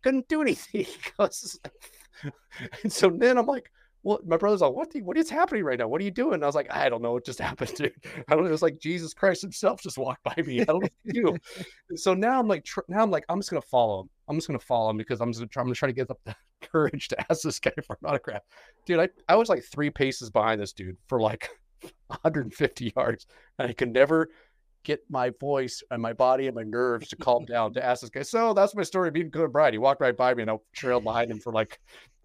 couldn't 0.03 0.28
do 0.28 0.43
anything. 0.43 0.86
I 1.18 1.24
was 1.24 1.59
like- 1.64 2.34
and 2.84 2.93
so 2.93 3.09
then 3.09 3.39
I'm 3.39 3.47
like, 3.47 3.72
well, 4.04 4.20
my 4.26 4.38
brother's 4.38 4.62
like, 4.62 4.74
what, 4.74 4.91
the, 4.91 5.02
what 5.02 5.18
is 5.18 5.30
happening 5.30 5.64
right 5.64 5.78
now? 5.78 5.88
What 5.88 6.02
are 6.02 6.04
you 6.04 6.12
doing? 6.12 6.36
And 6.36 6.43
I 6.43 6.47
was 6.47 6.56
like, 6.56 6.72
I 6.72 6.89
don't 6.89 7.02
know. 7.02 7.14
What 7.14 7.26
just 7.26 7.39
happened, 7.41 7.74
dude. 7.76 7.93
I 8.28 8.34
don't 8.34 8.43
know. 8.43 8.49
It 8.49 8.52
was 8.52 8.62
like 8.62 8.80
Jesus 8.80 9.14
Christ 9.14 9.41
himself 9.41 9.82
just 9.82 9.97
walked 9.97 10.24
by 10.24 10.36
me. 10.45 10.62
I 10.62 10.66
don't 10.66 10.82
know 10.82 10.89
what 10.89 10.91
to 11.06 11.14
do. 11.14 11.38
So 11.95 12.14
now 12.14 12.39
I'm 12.39 12.47
like, 12.47 12.64
tr- 12.64 12.80
now 12.88 13.04
I'm 13.04 13.12
like, 13.12 13.26
I'm 13.28 13.39
just 13.39 13.52
going 13.52 13.62
to 13.62 13.68
follow 13.68 14.02
him. 14.02 14.10
I'm 14.30 14.38
just 14.38 14.47
going 14.47 14.60
to 14.60 14.66
follow 14.66 14.89
him 14.89 14.97
because 14.97 15.20
I'm 15.20 15.32
just 15.32 15.41
gonna 15.41 15.49
try, 15.49 15.62
I'm 15.62 15.68
going 15.68 15.74
to 15.74 15.80
try 15.80 15.89
to 15.89 15.93
get 15.93 16.10
up 16.10 16.20
the 16.26 16.36
courage 16.62 17.10
to 17.10 17.32
ask 17.32 17.41
this 17.41 17.60
guy 17.60 17.72
for 17.86 17.97
an 18.02 18.10
autograph. 18.10 18.43
Dude, 18.86 18.99
I, 18.99 19.10
I 19.28 19.36
was 19.36 19.49
like 19.49 19.64
three 19.64 19.89
paces 19.89 20.30
behind 20.30 20.62
this 20.62 20.72
dude 20.72 20.97
for 21.08 21.20
like 21.20 21.49
150 22.08 22.93
yards. 22.95 23.28
And 23.60 23.70
I 23.70 23.74
could 23.74 23.91
never 23.91 24.30
get 24.84 25.02
my 25.10 25.32
voice 25.39 25.84
and 25.91 26.02
my 26.02 26.14
body 26.14 26.47
and 26.47 26.56
my 26.56 26.64
nerves 26.64 27.10
to 27.10 27.16
calm 27.16 27.45
down 27.45 27.74
to 27.74 27.86
ask 27.86 28.02
this 28.02 28.10
guy. 28.10 28.22
So 28.24 28.54
that's 28.54 28.76
my 28.76 28.84
story 28.84 29.10
of 29.10 29.14
being 29.14 29.30
Kobe 29.30 29.52
Bryant. 29.52 29.74
He 29.74 29.78
walked 29.78 30.02
right 30.02 30.16
by 30.16 30.34
me 30.34 30.43
and 30.43 30.52
I 30.52 30.58
trailed 30.74 31.04
behind 31.04 31.30
him 31.30 31.39
for 31.39 31.54
like 31.54 31.80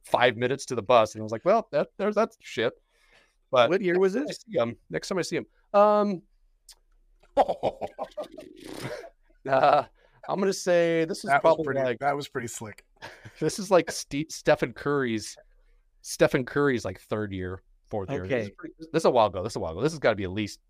five 0.07 0.37
minutes 0.37 0.65
to 0.67 0.75
the 0.75 0.83
bus. 0.83 1.15
And 1.15 1.21
I 1.21 1.25
was 1.25 1.33
like, 1.33 1.45
well, 1.45 1.69
that, 1.73 1.89
there's 1.99 2.15
that's 2.15 2.37
shit. 2.41 2.73
But 3.51 3.71
What 3.71 3.81
year 3.83 3.99
was 3.99 4.15
next 4.15 4.29
this? 4.29 4.39
time 4.39 4.49
I 4.49 4.53
see 4.53 4.59
him, 4.71 4.77
next 4.91 5.09
time 5.09 5.19
I 5.19 5.23
see 5.23 5.37
him, 5.37 5.47
um, 5.75 6.23
uh, 9.49 9.85
I'm 10.29 10.39
gonna 10.41 10.53
say 10.53 11.05
this 11.05 11.19
is 11.19 11.25
That 11.25 11.35
was 11.35 11.41
probably 11.43 11.65
pretty. 11.65 11.81
like 11.81 11.99
that 12.01 12.17
was 12.17 12.29
pretty 12.29 12.49
slick. 12.49 12.85
this 13.41 13.59
is 13.59 13.71
like 13.71 13.91
Ste 13.91 14.31
Stephen 14.31 14.73
Curry's 14.73 15.37
Stephen 16.03 16.45
Curry's 16.45 16.85
like 16.85 17.01
third 17.01 17.33
year, 17.33 17.63
fourth 17.89 18.11
year. 18.11 18.23
This 18.27 18.31
is, 18.31 18.47
Okay. 18.49 18.55
pretty- 18.57 18.75
this 18.93 19.03
is 19.03 19.05
a 19.05 19.11
while 19.11 19.27
ago. 19.27 19.43
This 19.43 19.53
is 19.53 19.57
a 19.57 19.61
while 19.61 19.73
ago. 19.73 19.83
This 19.83 19.93
has 19.93 19.99
got 19.99 20.11
to 20.11 20.17
be 20.17 20.25
at 20.25 20.33
least 20.33 20.61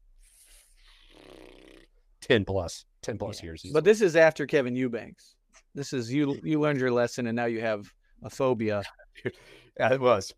ten 2.21 2.45
plus, 2.45 2.85
ten 3.03 3.17
plus 3.19 3.43
years. 3.43 3.65
But 3.73 3.85
this 3.85 4.01
is 4.01 4.17
after 4.17 4.47
Kevin 4.47 4.75
Eubanks. 4.77 5.37
This 5.75 5.93
is 5.93 6.13
you. 6.13 6.39
You 6.43 6.61
learned 6.61 6.81
your 6.81 6.91
lesson, 6.91 7.27
and 7.27 7.37
now 7.37 7.45
you 7.47 7.61
have 7.61 7.91
a 8.23 8.31
phobia. 8.31 8.83
Yeah, 9.79 9.93
it 9.93 10.01
was. 10.01 10.33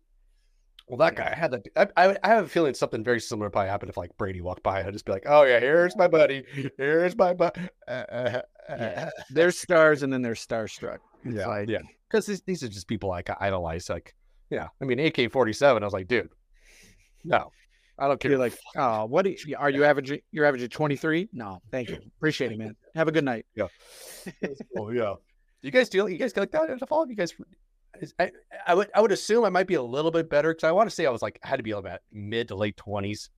Well, 0.89 0.97
that 0.97 1.15
guy 1.15 1.31
I 1.31 1.35
had 1.35 1.51
that. 1.51 1.67
I, 1.95 2.07
I, 2.09 2.17
I 2.23 2.27
have 2.29 2.45
a 2.45 2.49
feeling 2.49 2.73
something 2.73 3.03
very 3.05 3.21
similar 3.21 3.49
probably 3.49 3.69
happened 3.69 3.89
if 3.89 3.95
like 3.95 4.17
Brady 4.17 4.41
walked 4.41 4.63
by. 4.63 4.83
I'd 4.83 4.91
just 4.91 5.05
be 5.05 5.11
like, 5.13 5.23
"Oh 5.27 5.43
yeah, 5.43 5.59
here's 5.59 5.95
my 5.95 6.07
buddy. 6.07 6.43
Here's 6.77 7.15
my 7.15 7.33
buddy." 7.33 7.61
Uh, 7.87 7.91
uh, 8.11 8.41
Yeah. 8.69 9.09
There's 9.29 9.57
stars, 9.57 10.03
and 10.03 10.11
then 10.11 10.21
there's 10.21 10.45
starstruck. 10.45 10.97
It's 11.23 11.35
yeah, 11.35 11.47
like- 11.47 11.69
yeah. 11.69 11.79
Because 12.09 12.25
these, 12.25 12.41
these 12.41 12.63
are 12.63 12.67
just 12.67 12.87
people 12.87 13.07
like 13.09 13.29
I 13.29 13.35
idolize. 13.39 13.87
Like, 13.87 14.15
yeah. 14.49 14.67
I 14.81 14.85
mean, 14.85 14.99
AK 14.99 15.31
forty 15.31 15.53
seven. 15.53 15.83
I 15.83 15.85
was 15.85 15.93
like, 15.93 16.07
dude, 16.07 16.29
no, 17.23 17.51
I 17.99 18.07
don't 18.07 18.19
care. 18.19 18.31
You're 18.31 18.39
like, 18.39 18.57
oh, 18.75 19.05
what 19.05 19.25
do 19.25 19.35
you, 19.45 19.55
are 19.57 19.69
you 19.69 19.83
averaging? 19.85 20.21
You're 20.31 20.45
averaging 20.45 20.69
23? 20.69 21.29
No, 21.33 21.61
thank 21.71 21.89
you. 21.89 21.99
Appreciate 22.17 22.51
it, 22.51 22.57
man. 22.57 22.75
Have 22.95 23.07
a 23.07 23.11
good 23.11 23.25
night. 23.25 23.45
Yeah. 23.55 23.67
oh 24.77 24.89
yeah. 24.89 25.13
You 25.61 25.69
guys 25.71 25.89
do? 25.89 26.07
You 26.07 26.17
guys 26.17 26.35
like 26.35 26.51
that 26.51 26.69
at 26.69 26.81
all? 26.91 27.07
You 27.07 27.15
guys? 27.15 27.33
Is- 28.01 28.13
I, 28.19 28.31
I 28.65 28.73
would 28.73 28.89
I 28.95 29.01
would 29.01 29.11
assume 29.11 29.45
I 29.45 29.49
might 29.49 29.67
be 29.67 29.75
a 29.75 29.81
little 29.81 30.11
bit 30.11 30.29
better 30.29 30.53
because 30.53 30.67
I 30.67 30.71
want 30.71 30.89
to 30.89 30.95
say 30.95 31.05
I 31.05 31.09
was 31.11 31.21
like 31.21 31.39
I 31.43 31.47
had 31.47 31.57
to 31.57 31.63
be 31.63 31.71
about 31.71 31.99
mid 32.11 32.47
to 32.49 32.55
late 32.55 32.77
twenties, 32.77 33.29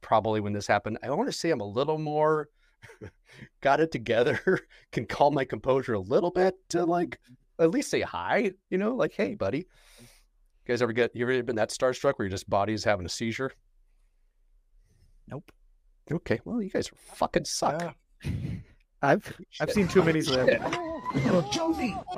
probably 0.00 0.40
when 0.40 0.52
this 0.52 0.66
happened. 0.66 0.98
I 1.02 1.10
want 1.10 1.28
to 1.28 1.32
say 1.32 1.50
I'm 1.50 1.60
a 1.60 1.64
little 1.66 1.98
more 1.98 2.48
got 3.60 3.80
it 3.80 3.90
together, 3.90 4.60
can 4.92 5.06
calm 5.06 5.34
my 5.34 5.44
composure 5.44 5.94
a 5.94 6.00
little 6.00 6.30
bit 6.30 6.54
to 6.70 6.84
like 6.84 7.18
at 7.58 7.70
least 7.70 7.90
say 7.90 8.02
hi. 8.02 8.52
You 8.70 8.78
know, 8.78 8.94
like 8.94 9.12
hey, 9.12 9.34
buddy. 9.34 9.58
You 9.58 10.72
guys 10.72 10.82
ever 10.82 10.92
get 10.92 11.14
you 11.14 11.24
ever 11.28 11.42
been 11.42 11.56
that 11.56 11.70
starstruck 11.70 12.14
where 12.16 12.26
your 12.26 12.30
just 12.30 12.50
body's 12.50 12.84
having 12.84 13.06
a 13.06 13.08
seizure? 13.10 13.52
Nope. 15.28 15.50
Okay, 16.10 16.40
well 16.44 16.62
you 16.62 16.70
guys 16.70 16.90
fucking 16.96 17.44
suck. 17.44 17.96
I've 19.02 19.36
I've 19.60 19.70
seen 19.70 19.88
too 19.88 20.02
many 20.02 20.20
of 20.20 20.26
them. 20.26 20.95
Josie! 21.50 21.96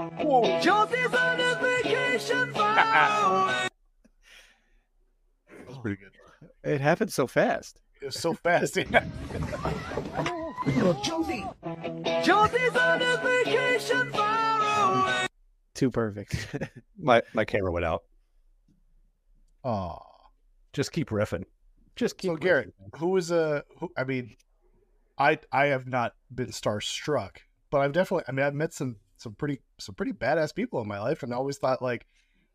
That 5.51 5.67
was 5.67 5.79
pretty 5.79 5.97
good. 6.03 6.13
It 6.65 6.81
happened 6.81 7.13
so 7.13 7.27
fast. 7.27 7.81
It 8.01 8.07
was 8.07 8.19
so 8.19 8.35
fast. 8.35 8.77
Yeah. 8.77 9.05
Josie! 11.03 11.45
Too 15.75 15.91
perfect. 15.91 16.57
My 16.99 17.23
my 17.35 17.45
camera 17.45 17.71
went 17.71 17.85
out. 17.87 18.03
Aw. 19.65 19.99
Just 20.73 20.93
keep 20.93 21.11
riffing. 21.11 21.45
Just 21.97 22.19
keep 22.19 22.31
So 22.33 22.37
Garrett, 22.37 22.69
riffing. 22.69 22.99
who 22.99 23.09
was 23.11 23.31
a 23.31 23.65
who? 23.79 23.91
I 23.97 24.05
mean, 24.05 24.37
I 25.17 25.39
I 25.53 25.67
have 25.67 25.87
not 25.87 26.15
been 26.35 26.49
starstruck, 26.49 27.39
but 27.71 27.81
I've 27.81 27.93
definitely. 27.93 28.25
I 28.29 28.33
mean, 28.33 28.47
I've 28.47 28.55
met 28.55 28.73
some 28.73 28.97
some 29.17 29.35
pretty 29.35 29.61
some 29.79 29.95
pretty 29.95 30.13
badass 30.13 30.55
people 30.55 30.81
in 30.81 30.89
my 30.89 31.01
life, 31.01 31.23
and 31.23 31.33
I 31.33 31.37
always 31.37 31.59
thought 31.59 31.83
like, 31.83 32.07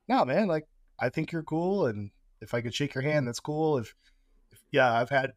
no 0.07 0.23
man, 0.25 0.47
like 0.47 0.67
I 0.99 1.09
think 1.09 1.31
you're 1.31 1.43
cool, 1.43 1.87
and 1.87 2.11
if 2.41 2.53
I 2.53 2.61
could 2.61 2.73
shake 2.73 2.95
your 2.95 3.03
hand, 3.03 3.27
that's 3.27 3.39
cool. 3.39 3.77
If, 3.77 3.95
if 4.51 4.59
yeah, 4.71 4.91
I've 4.91 5.09
had. 5.09 5.33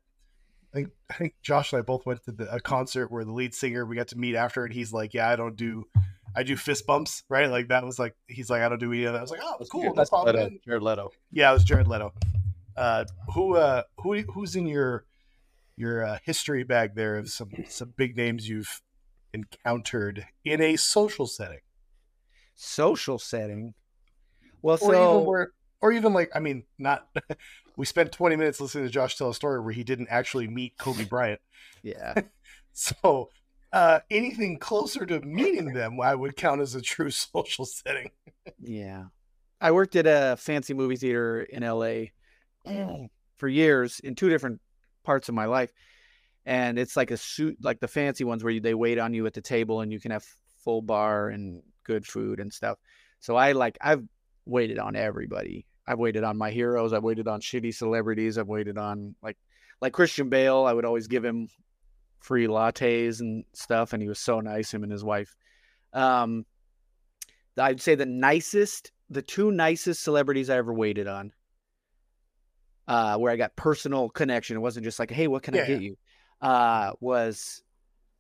I 0.72 0.78
think 0.78 0.90
I 1.10 1.14
think 1.14 1.34
Josh 1.42 1.72
and 1.72 1.78
I 1.78 1.82
both 1.82 2.04
went 2.04 2.22
to 2.24 2.32
the, 2.32 2.52
a 2.52 2.60
concert 2.60 3.10
where 3.10 3.24
the 3.24 3.32
lead 3.32 3.54
singer 3.54 3.86
we 3.86 3.96
got 3.96 4.08
to 4.08 4.18
meet 4.18 4.34
after, 4.34 4.64
and 4.64 4.74
he's 4.74 4.92
like, 4.92 5.14
yeah, 5.14 5.30
I 5.30 5.36
don't 5.36 5.56
do. 5.56 5.86
I 6.34 6.42
do 6.42 6.54
fist 6.54 6.86
bumps, 6.86 7.22
right? 7.30 7.48
Like 7.48 7.68
that 7.68 7.84
was 7.84 7.98
like 7.98 8.14
he's 8.26 8.50
like, 8.50 8.60
I 8.60 8.68
don't 8.68 8.78
do 8.78 8.92
any 8.92 9.04
of 9.04 9.14
that. 9.14 9.20
I 9.20 9.22
was 9.22 9.30
like, 9.30 9.40
oh, 9.42 9.54
that's 9.58 9.70
cool, 9.70 9.84
no 9.84 9.94
That's. 9.94 10.12
Leto. 10.12 10.50
Jared 10.66 10.82
Leto. 10.82 11.10
Yeah, 11.32 11.50
it 11.50 11.54
was 11.54 11.64
Jared 11.64 11.88
Leto. 11.88 12.12
Uh, 12.76 13.06
who 13.32 13.56
uh, 13.56 13.84
who 14.00 14.20
who's 14.20 14.54
in 14.54 14.66
your 14.66 15.06
your 15.76 16.04
uh, 16.04 16.18
history 16.24 16.62
bag 16.62 16.94
there 16.94 17.16
of 17.16 17.30
some 17.30 17.48
some 17.68 17.94
big 17.96 18.16
names 18.16 18.46
you've 18.46 18.82
encountered 19.36 20.26
in 20.44 20.60
a 20.60 20.76
social 20.76 21.26
setting, 21.26 21.60
Social 22.54 23.18
setting. 23.18 23.74
Well, 24.62 24.78
or 24.80 24.94
so 24.94 25.14
even 25.16 25.26
where, 25.26 25.48
or 25.80 25.92
even 25.92 26.12
like 26.12 26.30
I 26.34 26.40
mean, 26.40 26.64
not. 26.78 27.06
we 27.76 27.84
spent 27.84 28.12
twenty 28.12 28.36
minutes 28.36 28.60
listening 28.60 28.84
to 28.86 28.90
Josh 28.90 29.16
tell 29.16 29.28
a 29.30 29.34
story 29.34 29.60
where 29.60 29.72
he 29.74 29.84
didn't 29.84 30.08
actually 30.10 30.48
meet 30.48 30.78
Kobe 30.78 31.04
Bryant. 31.04 31.40
yeah, 31.82 32.14
So 32.72 33.30
uh, 33.72 34.00
anything 34.10 34.58
closer 34.58 35.04
to 35.06 35.20
meeting 35.20 35.72
them, 35.74 36.00
I 36.00 36.14
would 36.14 36.36
count 36.36 36.60
as 36.62 36.74
a 36.74 36.80
true 36.80 37.10
social 37.26 37.66
setting. 37.66 38.10
yeah. 38.60 39.04
I 39.60 39.70
worked 39.72 39.96
at 39.96 40.06
a 40.06 40.36
fancy 40.36 40.74
movie 40.74 40.96
theater 40.96 41.42
in 41.42 41.62
LA 41.62 42.08
for 43.36 43.48
years 43.48 44.00
in 44.00 44.14
two 44.14 44.28
different 44.28 44.60
parts 45.02 45.28
of 45.30 45.34
my 45.34 45.46
life, 45.46 45.72
and 46.46 46.78
it's 46.78 46.96
like 46.96 47.10
a 47.10 47.16
suit, 47.16 47.58
like 47.60 47.80
the 47.80 47.88
fancy 47.88 48.24
ones 48.24 48.42
where 48.44 48.52
you, 48.52 48.60
they 48.60 48.74
wait 48.74 48.98
on 48.98 49.12
you 49.12 49.26
at 49.26 49.34
the 49.34 49.42
table 49.42 49.80
and 49.80 49.92
you 49.92 50.00
can 50.00 50.12
have 50.12 50.24
full 50.64 50.80
bar 50.80 51.28
and 51.28 51.62
good 51.84 52.06
food 52.06 52.40
and 52.40 52.52
stuff. 52.52 52.78
So 53.20 53.36
I 53.36 53.52
like 53.52 53.76
I've 53.80 54.04
waited 54.46 54.78
on 54.78 54.96
everybody. 54.96 55.66
I've 55.86 55.98
waited 55.98 56.24
on 56.24 56.36
my 56.38 56.50
heroes. 56.50 56.92
I've 56.92 57.02
waited 57.02 57.28
on 57.28 57.40
shitty 57.40 57.74
celebrities. 57.74 58.38
I've 58.38 58.48
waited 58.48 58.78
on 58.78 59.16
like 59.22 59.36
like 59.80 59.92
Christian 59.92 60.28
Bale. 60.28 60.64
I 60.64 60.72
would 60.72 60.84
always 60.84 61.08
give 61.08 61.24
him 61.24 61.48
free 62.20 62.46
lattes 62.46 63.20
and 63.20 63.44
stuff, 63.52 63.92
and 63.92 64.02
he 64.02 64.08
was 64.08 64.20
so 64.20 64.40
nice. 64.40 64.72
Him 64.72 64.84
and 64.84 64.92
his 64.92 65.04
wife. 65.04 65.34
Um, 65.92 66.46
I'd 67.58 67.80
say 67.80 67.94
the 67.94 68.06
nicest, 68.06 68.92
the 69.10 69.22
two 69.22 69.50
nicest 69.50 70.02
celebrities 70.02 70.50
I 70.50 70.56
ever 70.56 70.72
waited 70.72 71.06
on. 71.08 71.32
Uh, 72.88 73.16
where 73.16 73.32
I 73.32 73.36
got 73.36 73.56
personal 73.56 74.08
connection. 74.08 74.56
It 74.56 74.60
wasn't 74.60 74.84
just 74.84 75.00
like, 75.00 75.10
hey, 75.10 75.26
what 75.26 75.42
can 75.42 75.54
I 75.54 75.58
Yeah, 75.58 75.66
get 75.66 75.80
you? 75.80 75.96
Uh, 76.40 76.92
was 77.00 77.62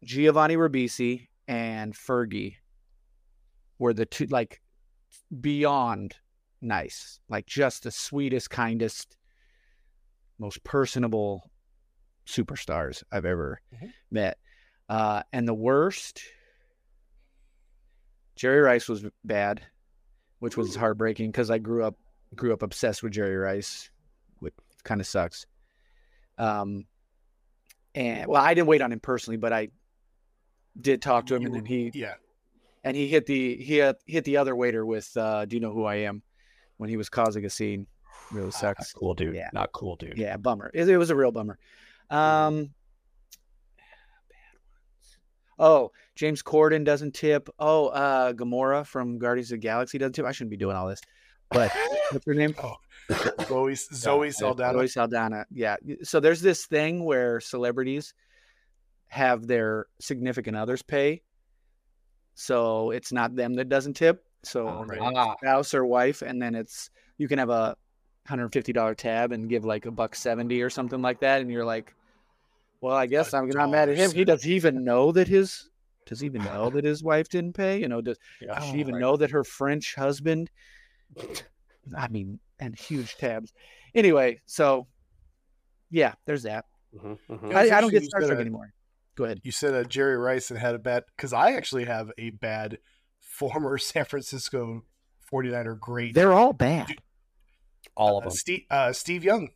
Giovanni 0.04 0.56
Ribisi 0.56 1.28
and 1.46 1.94
Fergie 1.94 2.56
were 3.78 3.92
the 3.92 4.06
two 4.06 4.26
like 4.26 4.60
beyond 5.40 6.16
nice, 6.60 7.20
like 7.28 7.46
just 7.46 7.82
the 7.82 7.90
sweetest, 7.90 8.50
kindest, 8.50 9.16
most 10.38 10.62
personable 10.64 11.50
superstars 12.26 13.02
I've 13.12 13.24
ever 13.26 13.60
Mhm. 13.74 13.92
met. 14.10 14.38
Uh, 14.88 15.22
and 15.32 15.46
the 15.46 15.54
worst, 15.54 16.22
Jerry 18.34 18.60
Rice 18.60 18.88
was 18.88 19.04
bad, 19.24 19.64
which 20.40 20.56
was 20.56 20.74
heartbreaking 20.76 21.30
because 21.30 21.50
I 21.50 21.58
grew 21.58 21.84
up 21.84 21.96
grew 22.34 22.52
up 22.52 22.62
obsessed 22.62 23.02
with 23.02 23.12
Jerry 23.12 23.36
Rice, 23.36 23.90
which 24.40 24.54
kind 24.84 25.00
of 25.00 25.06
sucks. 25.06 25.46
Um, 26.38 26.86
and 27.96 28.26
well, 28.28 28.40
I 28.42 28.54
didn't 28.54 28.68
wait 28.68 28.82
on 28.82 28.92
him 28.92 29.00
personally, 29.00 29.36
but 29.38 29.52
I 29.52 29.68
did 30.80 31.02
talk 31.02 31.26
to 31.26 31.34
him, 31.34 31.44
and 31.46 31.54
then 31.54 31.64
he 31.64 31.90
Yeah. 31.94 32.14
and 32.84 32.96
he 32.96 33.08
hit 33.08 33.26
the 33.26 33.56
he 33.56 33.78
hit, 33.78 33.96
hit 34.06 34.24
the 34.24 34.36
other 34.36 34.54
waiter 34.54 34.84
with 34.86 35.10
uh, 35.16 35.44
"Do 35.46 35.56
you 35.56 35.60
know 35.60 35.72
who 35.72 35.84
I 35.84 35.96
am?" 35.96 36.22
when 36.76 36.90
he 36.90 36.96
was 36.96 37.08
causing 37.08 37.44
a 37.46 37.50
scene. 37.50 37.86
Really 38.30 38.46
Not 38.46 38.54
sucks. 38.54 38.92
cool, 38.92 39.14
dude. 39.14 39.34
Yeah. 39.34 39.48
Not 39.52 39.72
cool, 39.72 39.96
dude. 39.96 40.18
Yeah, 40.18 40.36
bummer. 40.36 40.70
It, 40.74 40.88
it 40.88 40.98
was 40.98 41.10
a 41.10 41.16
real 41.16 41.32
bummer. 41.32 41.58
Um, 42.10 42.70
oh, 45.58 45.92
James 46.14 46.42
Corden 46.42 46.84
doesn't 46.84 47.14
tip. 47.14 47.48
Oh, 47.58 47.88
uh, 47.88 48.32
Gamora 48.32 48.86
from 48.86 49.18
Guardians 49.18 49.50
of 49.52 49.56
the 49.56 49.62
Galaxy 49.62 49.98
doesn't 49.98 50.12
tip. 50.14 50.24
I 50.26 50.32
shouldn't 50.32 50.50
be 50.50 50.56
doing 50.56 50.76
all 50.76 50.86
this, 50.88 51.00
but 51.50 51.72
what's 52.10 52.26
her 52.26 52.34
name? 52.34 52.54
Zoe 53.46 53.74
Zoe 53.94 54.30
Saldana. 54.30 54.78
Zoe 54.78 54.88
Saldana. 54.88 55.46
Yeah. 55.52 55.76
So 56.02 56.20
there's 56.20 56.40
this 56.40 56.66
thing 56.66 57.04
where 57.04 57.40
celebrities 57.40 58.14
have 59.08 59.46
their 59.46 59.86
significant 60.00 60.56
others 60.56 60.82
pay. 60.82 61.22
So 62.34 62.90
it's 62.90 63.12
not 63.12 63.34
them 63.36 63.54
that 63.54 63.68
doesn't 63.68 63.94
tip. 63.94 64.24
So 64.42 64.68
Oh, 64.68 64.84
right. 64.84 65.36
Spouse 65.40 65.74
or 65.74 65.84
wife, 65.84 66.22
and 66.22 66.40
then 66.40 66.54
it's 66.54 66.90
you 67.18 67.28
can 67.28 67.38
have 67.38 67.50
a 67.50 67.76
hundred 68.26 68.52
fifty 68.52 68.72
dollar 68.72 68.94
tab 68.94 69.32
and 69.32 69.48
give 69.48 69.64
like 69.64 69.86
a 69.86 69.90
buck 69.90 70.14
seventy 70.14 70.60
or 70.62 70.70
something 70.70 71.00
like 71.02 71.20
that, 71.20 71.40
and 71.40 71.50
you're 71.50 71.64
like, 71.64 71.94
well, 72.80 72.94
I 72.94 73.06
guess 73.06 73.32
I'm 73.32 73.48
not 73.48 73.70
mad 73.70 73.88
at 73.88 73.96
him. 73.96 74.12
He 74.12 74.24
does 74.24 74.42
he 74.42 74.54
even 74.54 74.84
know 74.84 75.12
that 75.12 75.28
his 75.28 75.70
does 76.04 76.20
he 76.20 76.26
even 76.26 76.44
know 76.44 76.70
that 76.70 76.84
his 76.84 77.02
wife 77.02 77.28
didn't 77.28 77.54
pay? 77.54 77.80
You 77.80 77.88
know, 77.88 78.00
does, 78.00 78.18
Yeah. 78.40 78.54
does 78.54 78.64
she 78.70 78.78
even 78.78 78.94
Right. 78.94 79.00
know 79.00 79.16
that 79.16 79.30
her 79.32 79.42
French 79.42 79.94
husband? 79.96 80.50
I 81.96 82.06
mean, 82.08 82.38
and 82.58 82.76
huge 82.78 83.16
tabs. 83.16 83.52
Anyway, 83.94 84.40
so 84.46 84.86
yeah, 85.90 86.14
there's 86.26 86.42
that. 86.44 86.64
mhm, 86.94 87.18
mhm. 87.30 87.50
Yeah. 87.50 87.60
It's 87.62 87.72
I, 87.72 87.78
I 87.78 87.80
don't 87.80 87.90
get 87.90 88.02
you 88.02 88.08
said 88.10 88.22
starstruck 88.22 88.28
that. 88.36 88.40
anymore. 88.40 88.72
Go 89.16 89.24
ahead. 89.24 89.40
You 89.44 89.52
said 89.52 89.74
uh, 89.74 89.84
Jerry 89.84 90.16
Rice 90.16 90.50
and 90.50 90.58
had 90.58 90.74
a 90.74 90.78
bad 90.78 91.04
because 91.16 91.32
I 91.32 91.52
actually 91.52 91.84
have 91.86 92.10
a 92.18 92.30
bad 92.30 92.78
former 93.20 93.78
San 93.78 94.04
Francisco 94.04 94.82
49er 95.32 95.78
great. 95.80 96.14
They're 96.14 96.32
all 96.34 96.52
bad. 96.52 96.88
all 97.96 98.18
of 98.18 98.24
uh, 98.24 98.28
them. 98.28 98.36
Steve, 98.36 98.62
uh, 98.70 98.92
Steve 98.92 99.24
Young. 99.24 99.48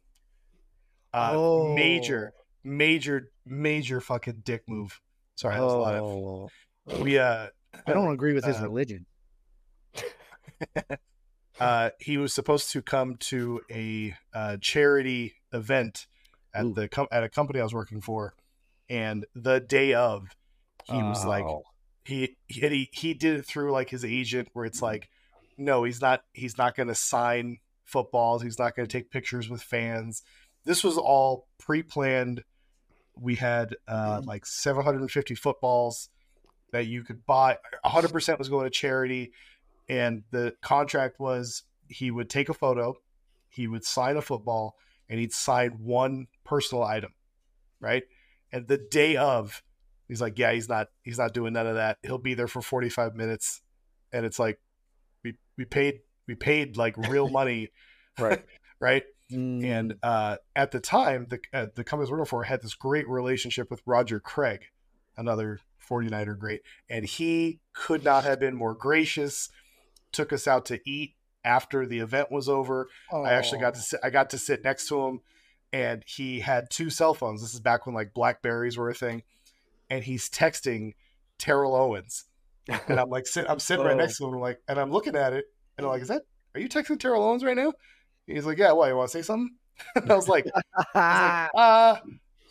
Uh, 1.12 1.32
Oh. 1.34 1.74
Major, 1.74 2.32
major, 2.64 3.30
major 3.44 4.00
fucking 4.00 4.42
dick 4.44 4.62
move. 4.68 5.00
Sorry, 5.34 5.54
that 5.56 5.62
was 5.62 5.72
a 5.72 5.76
lot 5.76 5.94
of. 5.94 6.02
Oh, 6.04 6.50
We 7.02 7.18
uh, 7.18 7.48
I 7.86 7.92
don't 7.92 8.12
agree 8.12 8.32
with 8.34 8.44
his 8.44 8.58
uh, 8.58 8.62
religion. 8.62 9.06
uh, 11.60 11.90
he 11.98 12.16
was 12.16 12.32
supposed 12.32 12.70
to 12.72 12.82
come 12.82 13.16
to 13.16 13.60
a 13.70 14.14
uh, 14.34 14.56
charity 14.60 15.34
event 15.52 16.06
at 16.54 16.64
Ooh. 16.64 16.74
the 16.74 16.88
com- 16.88 17.08
at 17.12 17.22
a 17.22 17.28
company 17.28 17.60
I 17.60 17.62
was 17.62 17.74
working 17.74 18.00
for, 18.00 18.34
and 18.88 19.26
the 19.34 19.60
day 19.60 19.94
of, 19.94 20.28
he 20.84 20.96
was 20.96 21.24
like, 21.24 21.44
Oh. 21.44 21.62
he 22.04 22.36
he 22.48 22.60
he, 22.68 22.88
he 22.92 23.14
did 23.14 23.36
it 23.38 23.46
through 23.46 23.70
like 23.72 23.90
his 23.90 24.04
agent, 24.04 24.48
where 24.52 24.64
it's 24.64 24.82
like, 24.82 25.08
no, 25.56 25.84
he's 25.84 26.00
not 26.00 26.22
he's 26.32 26.58
not 26.58 26.74
going 26.74 26.88
to 26.88 26.94
sign 26.94 27.58
footballs, 27.84 28.42
he's 28.42 28.58
not 28.58 28.74
going 28.74 28.88
to 28.88 28.92
take 28.92 29.10
pictures 29.10 29.48
with 29.48 29.62
fans. 29.62 30.22
This 30.64 30.82
was 30.84 30.96
all 30.98 31.46
pre-planned. 31.58 32.44
We 33.16 33.34
had 33.34 33.76
uh, 33.88 34.22
like 34.24 34.46
750 34.46 35.34
footballs 35.34 36.08
that 36.72 36.86
you 36.86 37.02
could 37.02 37.26
buy. 37.26 37.58
100% 37.84 38.38
was 38.38 38.48
going 38.48 38.64
to 38.64 38.70
charity 38.70 39.32
and 39.90 40.22
the 40.30 40.54
contract 40.62 41.18
was 41.18 41.64
he 41.88 42.12
would 42.12 42.30
take 42.30 42.48
a 42.48 42.54
photo, 42.54 42.94
he 43.48 43.66
would 43.66 43.84
sign 43.84 44.16
a 44.16 44.22
football, 44.22 44.76
and 45.08 45.18
he'd 45.18 45.32
sign 45.32 45.70
one 45.82 46.28
personal 46.44 46.84
item, 46.84 47.12
right? 47.80 48.04
And 48.52 48.68
the 48.68 48.78
day 48.78 49.16
of, 49.16 49.64
he's 50.06 50.20
like, 50.20 50.38
"Yeah, 50.38 50.52
he's 50.52 50.68
not, 50.68 50.86
he's 51.02 51.18
not 51.18 51.34
doing 51.34 51.54
none 51.54 51.66
of 51.66 51.74
that. 51.74 51.98
He'll 52.04 52.18
be 52.18 52.34
there 52.34 52.46
for 52.46 52.62
forty 52.62 52.88
five 52.88 53.16
minutes," 53.16 53.62
and 54.12 54.24
it's 54.24 54.38
like, 54.38 54.60
we 55.24 55.34
we 55.58 55.64
paid 55.64 56.02
we 56.28 56.36
paid 56.36 56.76
like 56.76 56.96
real 56.96 57.28
money, 57.40 57.70
Right. 58.16 58.44
right? 58.80 59.02
Mm. 59.32 59.64
And 59.64 59.94
uh, 60.04 60.36
at 60.54 60.70
the 60.70 60.80
time, 60.80 61.26
the 61.30 61.40
uh, 61.52 61.66
the 61.74 61.82
company 61.82 62.08
I 62.08 62.12
working 62.12 62.26
for 62.26 62.44
had 62.44 62.62
this 62.62 62.74
great 62.74 63.08
relationship 63.08 63.72
with 63.72 63.82
Roger 63.86 64.20
Craig, 64.20 64.66
another 65.16 65.58
49er 65.88 66.38
great, 66.38 66.60
and 66.88 67.04
he 67.04 67.58
could 67.72 68.04
not 68.04 68.22
have 68.22 68.38
been 68.38 68.54
more 68.54 68.74
gracious. 68.74 69.48
Took 70.12 70.32
us 70.32 70.46
out 70.48 70.66
to 70.66 70.80
eat 70.88 71.14
after 71.44 71.86
the 71.86 72.00
event 72.00 72.30
was 72.30 72.48
over. 72.48 72.88
I 73.12 73.32
actually 73.32 73.60
got 73.60 73.74
to 73.74 73.80
sit, 73.80 74.00
I 74.02 74.10
got 74.10 74.30
to 74.30 74.38
sit 74.38 74.62
next 74.64 74.88
to 74.88 75.00
him, 75.06 75.20
and 75.72 76.02
he 76.06 76.40
had 76.40 76.68
two 76.70 76.90
cell 76.90 77.14
phones. 77.14 77.40
This 77.42 77.54
is 77.54 77.60
back 77.60 77.86
when 77.86 77.94
like 77.94 78.12
Blackberries 78.14 78.76
were 78.76 78.90
a 78.90 78.94
thing, 78.94 79.22
and 79.88 80.04
he's 80.04 80.28
texting 80.28 80.94
Terrell 81.38 81.74
Owens, 81.74 82.24
and 82.68 83.00
I'm 83.00 83.08
like, 83.08 83.26
sit, 83.26 83.46
I'm 83.48 83.58
sitting 83.60 83.84
right 83.84 83.94
Oh. 83.94 83.96
next 83.96 84.18
to 84.18 84.24
him, 84.26 84.30
and 84.30 84.36
I'm 84.36 84.42
like, 84.42 84.60
and 84.68 84.78
I'm 84.78 84.90
looking 84.92 85.16
at 85.16 85.32
it, 85.32 85.44
and 85.78 85.86
I'm 85.86 85.92
like, 85.92 86.02
is 86.02 86.08
that 86.08 86.22
are 86.54 86.60
you 86.60 86.68
texting 86.68 86.98
Terrell 86.98 87.22
Owens 87.24 87.44
right 87.44 87.56
now? 87.56 87.72
He's 88.26 88.44
like, 88.46 88.58
yeah. 88.58 88.72
Why 88.72 88.88
you 88.88 88.96
want 88.96 89.10
to 89.10 89.18
say 89.18 89.22
something? 89.22 89.54
And 89.96 90.10
I 90.12 90.14
was 90.16 90.28
like, 90.28 90.44
I 90.94 91.48
was 91.54 91.54
like, 91.54 92.00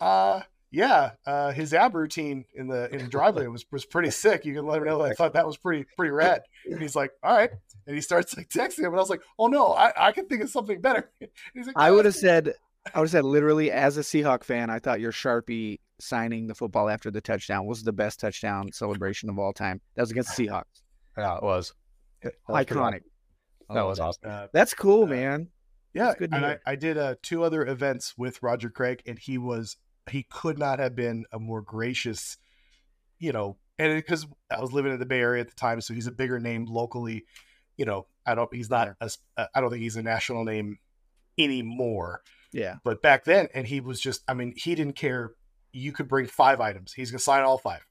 uh, 0.00 0.04
uh, 0.04 0.40
yeah. 0.70 1.12
Uh, 1.26 1.50
his 1.52 1.74
ab 1.74 1.94
routine 1.94 2.44
in 2.54 2.68
the 2.68 2.88
in 2.92 2.98
the 2.98 3.08
driveway 3.08 3.46
was 3.46 3.64
was 3.72 3.84
pretty 3.84 4.10
sick. 4.24 4.44
You 4.44 4.54
can 4.54 4.66
let 4.66 4.78
him 4.78 4.84
know 4.84 4.98
that 5.02 5.10
I 5.10 5.14
thought 5.14 5.32
that 5.34 5.46
was 5.46 5.56
pretty 5.56 5.84
pretty 5.96 6.12
rad. 6.12 6.42
And 6.70 6.80
he's 6.80 6.94
like, 6.96 7.10
all 7.22 7.36
right. 7.36 7.50
And 7.86 7.94
he 7.96 8.02
starts 8.02 8.36
like 8.36 8.48
texting 8.48 8.80
him, 8.80 8.86
and 8.86 8.96
I 8.96 9.00
was 9.00 9.10
like, 9.10 9.22
oh 9.38 9.46
no, 9.48 9.72
I, 9.72 10.08
I 10.08 10.12
can 10.12 10.26
think 10.26 10.42
of 10.42 10.50
something 10.50 10.80
better. 10.80 11.10
And 11.20 11.30
he's 11.54 11.66
like, 11.66 11.76
I 11.76 11.90
would 11.90 12.04
have 12.04 12.14
said, 12.14 12.54
I 12.94 12.98
would 13.00 13.06
have 13.06 13.10
said, 13.10 13.24
literally, 13.24 13.70
as 13.70 13.96
a 13.98 14.00
Seahawk 14.02 14.44
fan, 14.44 14.70
I 14.70 14.78
thought 14.78 15.00
your 15.00 15.12
Sharpie 15.12 15.80
signing 15.98 16.46
the 16.46 16.54
football 16.54 16.88
after 16.88 17.10
the 17.10 17.20
touchdown 17.20 17.66
was 17.66 17.82
the 17.82 17.92
best 17.92 18.20
touchdown 18.20 18.70
celebration 18.72 19.28
of 19.28 19.38
all 19.38 19.52
time. 19.52 19.80
That 19.96 20.02
was 20.02 20.10
against 20.12 20.36
the 20.36 20.46
Seahawks. 20.48 20.82
Yeah, 21.18 21.36
it 21.36 21.42
was. 21.42 21.74
That 22.22 22.34
was 22.48 22.64
pretty 22.66 22.80
Iconic. 22.80 23.00
That 23.72 23.82
was 23.82 24.00
awesome. 24.00 24.22
Uh, 24.30 24.46
That's 24.52 24.74
cool, 24.74 25.04
Uh, 25.04 25.08
man. 25.08 25.48
yeah, 25.94 26.06
That's 26.06 26.18
good 26.18 26.32
and 26.32 26.44
I. 26.46 26.58
I 26.66 26.74
did 26.76 26.96
uh, 26.98 27.16
two 27.22 27.42
other 27.44 27.66
events 27.66 28.14
with 28.16 28.42
Roger 28.42 28.70
Craig, 28.70 29.02
and 29.06 29.18
he 29.18 29.36
was 29.38 29.76
he 30.08 30.22
could 30.24 30.58
not 30.58 30.78
have 30.78 30.94
been 30.94 31.24
a 31.32 31.38
more 31.38 31.62
gracious, 31.62 32.36
you 33.18 33.32
know, 33.32 33.56
and 33.78 33.94
because 33.96 34.26
I 34.50 34.60
was 34.60 34.72
living 34.72 34.92
in 34.92 34.98
the 34.98 35.06
Bay 35.06 35.20
Area 35.20 35.40
at 35.40 35.48
the 35.48 35.54
time, 35.54 35.80
so 35.80 35.94
he's 35.94 36.06
a 36.06 36.12
bigger 36.12 36.38
name 36.38 36.66
locally. 36.66 37.24
You 37.76 37.84
know, 37.86 38.06
I 38.26 38.34
don't 38.34 38.52
he's 38.54 38.70
not 38.70 38.94
a, 39.00 39.10
uh, 39.36 39.46
I 39.54 39.60
don't 39.60 39.70
think 39.70 39.82
he's 39.82 39.96
a 39.96 40.02
national 40.02 40.44
name 40.44 40.78
anymore, 41.38 42.22
Yeah. 42.52 42.76
but 42.84 43.00
back 43.02 43.24
then, 43.24 43.48
and 43.54 43.66
he 43.66 43.80
was 43.80 44.00
just 44.00 44.22
I 44.28 44.34
mean 44.34 44.52
he 44.56 44.74
didn't 44.74 44.96
care. 44.96 45.32
You 45.72 45.92
could 45.92 46.08
bring 46.08 46.26
five 46.26 46.60
items, 46.60 46.92
he's 46.92 47.10
gonna 47.10 47.20
sign 47.20 47.42
all 47.42 47.58
five. 47.58 47.86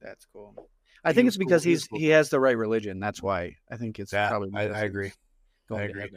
That's 0.00 0.26
cool. 0.32 0.68
I 1.04 1.10
He 1.10 1.14
think 1.14 1.28
it's 1.28 1.36
because 1.36 1.64
was 1.66 1.86
he's 1.88 1.88
he 1.92 2.08
has 2.08 2.30
the 2.30 2.40
right 2.40 2.56
religion. 2.56 2.98
That's 3.00 3.22
why 3.22 3.56
I 3.70 3.76
think 3.76 3.98
it's 3.98 4.12
Yeah, 4.14 4.28
probably 4.28 4.50
I, 4.54 4.68
I 4.68 4.80
agree. 4.80 5.12
I 5.70 5.82
agree. 5.82 6.10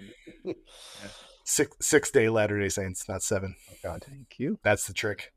Six 1.43 1.75
six 1.81 2.09
day 2.11 2.29
Latter 2.29 2.59
Day 2.59 2.69
Saints, 2.69 3.07
not 3.09 3.21
seven. 3.21 3.55
Thank 3.81 4.35
you. 4.39 4.59
That's 4.63 4.87
the 4.87 4.93
trick. 4.93 5.33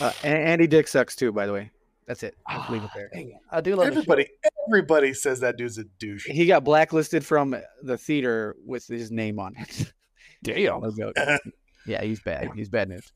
Uh, 0.00 0.12
A- 0.24 0.26
Andy 0.26 0.66
Dick 0.66 0.88
sucks 0.88 1.14
too, 1.14 1.32
by 1.32 1.46
the 1.46 1.52
way. 1.52 1.70
That's 2.06 2.22
it. 2.22 2.36
Let's 2.50 2.70
leave 2.70 2.82
it 2.82 2.90
there. 2.94 3.10
I 3.50 3.60
do 3.60 3.76
love. 3.76 3.86
Everybody 3.86 4.28
everybody 4.66 5.14
says 5.14 5.40
that 5.40 5.56
dude's 5.56 5.78
a 5.78 5.84
douche. 5.84 6.26
He 6.26 6.46
got 6.46 6.64
blacklisted 6.64 7.24
from 7.24 7.54
the 7.82 7.98
theater 7.98 8.56
with 8.64 8.86
his 8.86 9.10
name 9.10 9.38
on 9.38 9.54
it. 9.56 9.92
Damn. 10.42 10.80
No. 10.96 11.12
Yeah, 11.86 12.02
he's 12.02 12.20
bad. 12.20 12.50
He's 12.54 12.68
bad 12.68 12.90
news. 12.90 13.12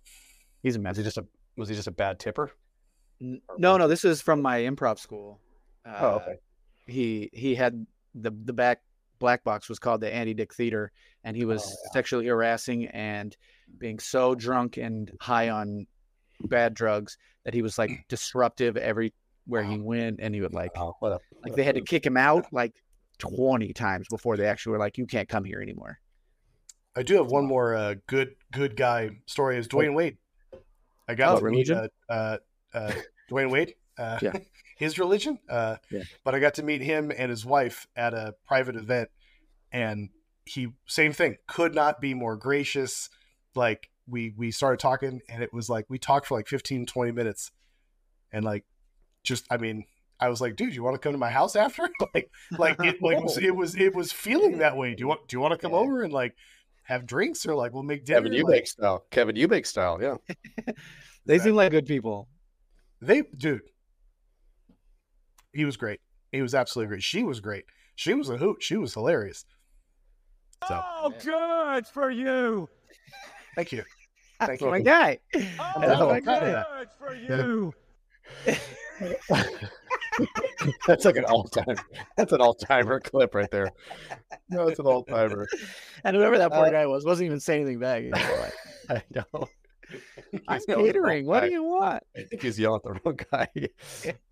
He's 0.62 0.76
a 0.76 0.78
mess. 0.78 0.92
Was 0.92 0.98
he 0.98 1.04
just 1.04 1.18
a 1.18 1.26
was 1.59 1.68
he 1.68 1.74
just 1.74 1.88
a 1.88 1.92
bad 1.92 2.18
tipper? 2.18 2.52
N- 3.20 3.42
No, 3.59 3.76
no, 3.76 3.86
this 3.86 4.02
is 4.04 4.22
from 4.22 4.40
my 4.40 4.60
improv 4.60 4.98
school. 4.98 5.40
Uh, 5.84 5.96
Oh, 6.00 6.09
okay. 6.22 6.36
He 6.86 7.28
he 7.34 7.54
had 7.54 7.86
the 8.14 8.30
the 8.30 8.54
back 8.54 8.80
Black 9.23 9.44
Box 9.44 9.69
was 9.69 9.78
called 9.78 10.01
the 10.01 10.12
Andy 10.12 10.35
Dick 10.35 10.53
Theater, 10.53 10.90
and 11.23 11.36
he 11.36 11.44
was 11.44 11.78
sexually 11.93 12.27
harassing 12.27 12.89
and 12.89 13.36
being 13.78 14.01
so 14.01 14.35
drunk 14.35 14.78
and 14.78 15.11
high 15.20 15.49
on 15.51 15.86
bad 16.40 16.74
drugs 16.74 17.16
that 17.44 17.55
he 17.55 17.62
was 17.62 17.78
like 17.78 18.05
disruptive 18.09 18.77
everywhere 18.77 19.62
he 19.62 19.78
went, 19.78 20.19
and 20.20 20.35
he 20.35 20.40
would 20.40 20.53
like 20.55 20.73
Oh, 20.77 20.97
a 21.01 21.19
like 21.44 21.55
they 21.55 21.62
had 21.62 21.77
to 21.77 21.82
kick 21.82 22.05
him 22.05 22.16
out 22.16 22.47
like 22.53 22.74
twenty 23.19 23.73
times 23.73 24.09
before 24.11 24.36
they 24.36 24.47
actually 24.47 24.73
were 24.73 24.78
like, 24.81 24.99
"You 24.99 25.07
can't 25.07 25.28
come 25.28 25.44
here 25.44 25.62
anymore." 25.62 26.01
I 26.97 27.05
do 27.05 27.15
have 27.15 27.28
one 27.28 27.47
more 27.47 27.77
uh, 27.77 27.94
good 28.09 28.35
good 28.51 28.74
guy 28.77 29.11
story. 29.27 29.57
Is 29.57 29.69
Dwyane 29.69 29.94
Wade? 29.94 30.19
I 31.09 31.15
got 31.15 31.36
Oh, 31.36 31.39
to 31.39 31.44
meet 31.44 31.69
religion? 31.69 31.89
uh, 32.09 32.12
uh, 32.12 32.36
uh, 32.74 32.93
Dwyane 33.31 33.51
Wade. 33.53 33.74
Uh, 33.97 34.19
Yeah. 34.20 34.32
his 34.82 34.98
religion. 34.98 35.38
Uh, 35.48 35.76
Yeah. 35.90 36.02
But 36.24 36.34
I 36.34 36.38
got 36.40 36.54
to 36.54 36.62
meet 36.62 36.82
him 36.82 37.12
and 37.16 37.30
his 37.30 37.44
wife 37.44 37.86
at 37.96 38.14
a 38.14 38.34
private 38.46 38.76
event, 38.76 39.09
and 39.70 40.10
he 40.44 40.68
same 40.86 41.12
thing. 41.12 41.36
Could 41.46 41.74
not 41.74 42.00
be 42.00 42.14
more 42.14 42.36
gracious. 42.36 43.09
Like 43.54 43.90
we 44.06 44.32
we 44.36 44.50
started 44.50 44.80
talking, 44.80 45.20
and 45.28 45.42
it 45.42 45.52
was 45.52 45.68
like 45.68 45.86
we 45.88 45.98
talked 45.98 46.26
for 46.26 46.36
like 46.36 46.48
15, 46.48 46.86
20 46.86 47.12
minutes, 47.12 47.50
and 48.32 48.44
like 48.44 48.64
just 49.22 49.46
I 49.50 49.56
mean. 49.56 49.84
I 50.20 50.28
was 50.28 50.40
like, 50.40 50.54
dude, 50.54 50.72
you 50.72 50.84
want 50.84 50.94
to 50.94 51.00
come 51.00 51.10
to 51.10 51.18
my 51.18 51.30
house 51.30 51.56
after? 51.56 51.82
like, 52.14 52.30
like 52.56 52.78
it, 52.84 53.02
like 53.02 53.20
was, 53.20 53.38
it 53.42 53.56
was, 53.56 53.74
it 53.74 53.92
was 53.92 54.12
feeling 54.12 54.59
that 54.59 54.76
way. 54.76 54.94
Do 54.94 55.00
you 55.00 55.09
want, 55.09 55.26
do 55.26 55.34
you 55.36 55.40
want 55.40 55.50
to 55.50 55.59
come 55.59 55.74
over 55.74 56.04
and 56.04 56.12
like 56.12 56.36
have 56.84 57.06
drinks 57.06 57.44
or 57.44 57.56
like 57.56 57.72
we'll 57.72 57.82
make 57.82 58.04
dinner? 58.04 58.20
Kevin 58.20 58.44
Like, 58.44 58.62
Eubank 58.62 58.68
style. 58.68 59.04
Kevin 59.10 59.34
Eubank 59.34 59.66
style. 59.66 59.98
Yeah. 60.00 60.16
They 61.26 61.40
seem 61.40 61.56
like 61.56 61.72
good 61.72 61.86
people. 61.86 62.28
They, 63.00 63.22
dude, 63.36 63.62
he 65.52 65.64
was 65.64 65.76
great. 65.76 66.00
He 66.30 66.40
was 66.42 66.54
absolutely 66.54 66.88
great. 66.88 67.02
She 67.02 67.22
was 67.22 67.40
great. 67.40 67.64
She 67.94 68.14
was 68.14 68.28
a 68.30 68.36
hoot. 68.38 68.62
She 68.62 68.76
was 68.76 68.94
hilarious. 68.94 69.44
So 70.68 70.80
Oh, 70.82 71.12
good 71.22 71.86
for 71.86 72.10
you. 72.10 72.68
thank 73.54 73.72
you. 73.72 73.82
Thank 74.40 74.60
you, 74.60 74.68
my 74.70 74.80
guy. 74.80 75.18
Oh, 75.34 76.08
my 76.08 76.20
God. 76.20 76.66
good 76.80 76.88
for 76.98 77.14
you. 77.14 77.72
That's 80.86 81.04
like 81.04 81.16
an 81.16 81.24
all 81.24 81.44
time. 81.44 81.76
That's 82.16 82.32
an 82.32 82.40
all 82.40 82.54
timer 82.54 83.00
clip 83.00 83.34
right 83.34 83.50
there. 83.50 83.70
No, 84.48 84.68
it's 84.68 84.78
an 84.78 84.86
all 84.86 85.02
timer. 85.04 85.46
And 86.04 86.16
whoever 86.16 86.36
that 86.38 86.50
poor 86.50 86.66
Uh, 86.66 86.70
guy 86.70 86.86
was 86.86 87.04
wasn't 87.04 87.26
even 87.26 87.38
saying 87.38 87.62
anything 87.62 87.78
back. 87.78 88.02
He 88.02 88.08
was 88.10 88.20
like, 88.40 89.02
I 89.14 89.20
know. 89.32 89.48
I'm 90.48 90.60
He's 90.60 90.66
yelling 90.69 90.86
at 90.86 90.93
the 90.93 91.01
wrong 91.01 91.16
catering. 91.16 91.27
What 91.27 91.40
do 91.40 91.51
you 91.51 91.62
want? 91.62 92.02
I 92.16 92.23
think 92.23 92.43
he's 92.43 92.59
yelling 92.59 92.81
at 92.85 92.94
the 92.94 93.01
wrong 93.05 93.19
guy. 93.31 93.48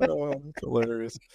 oh, 0.08 0.30
that's 0.30 0.60
hilarious. 0.60 1.18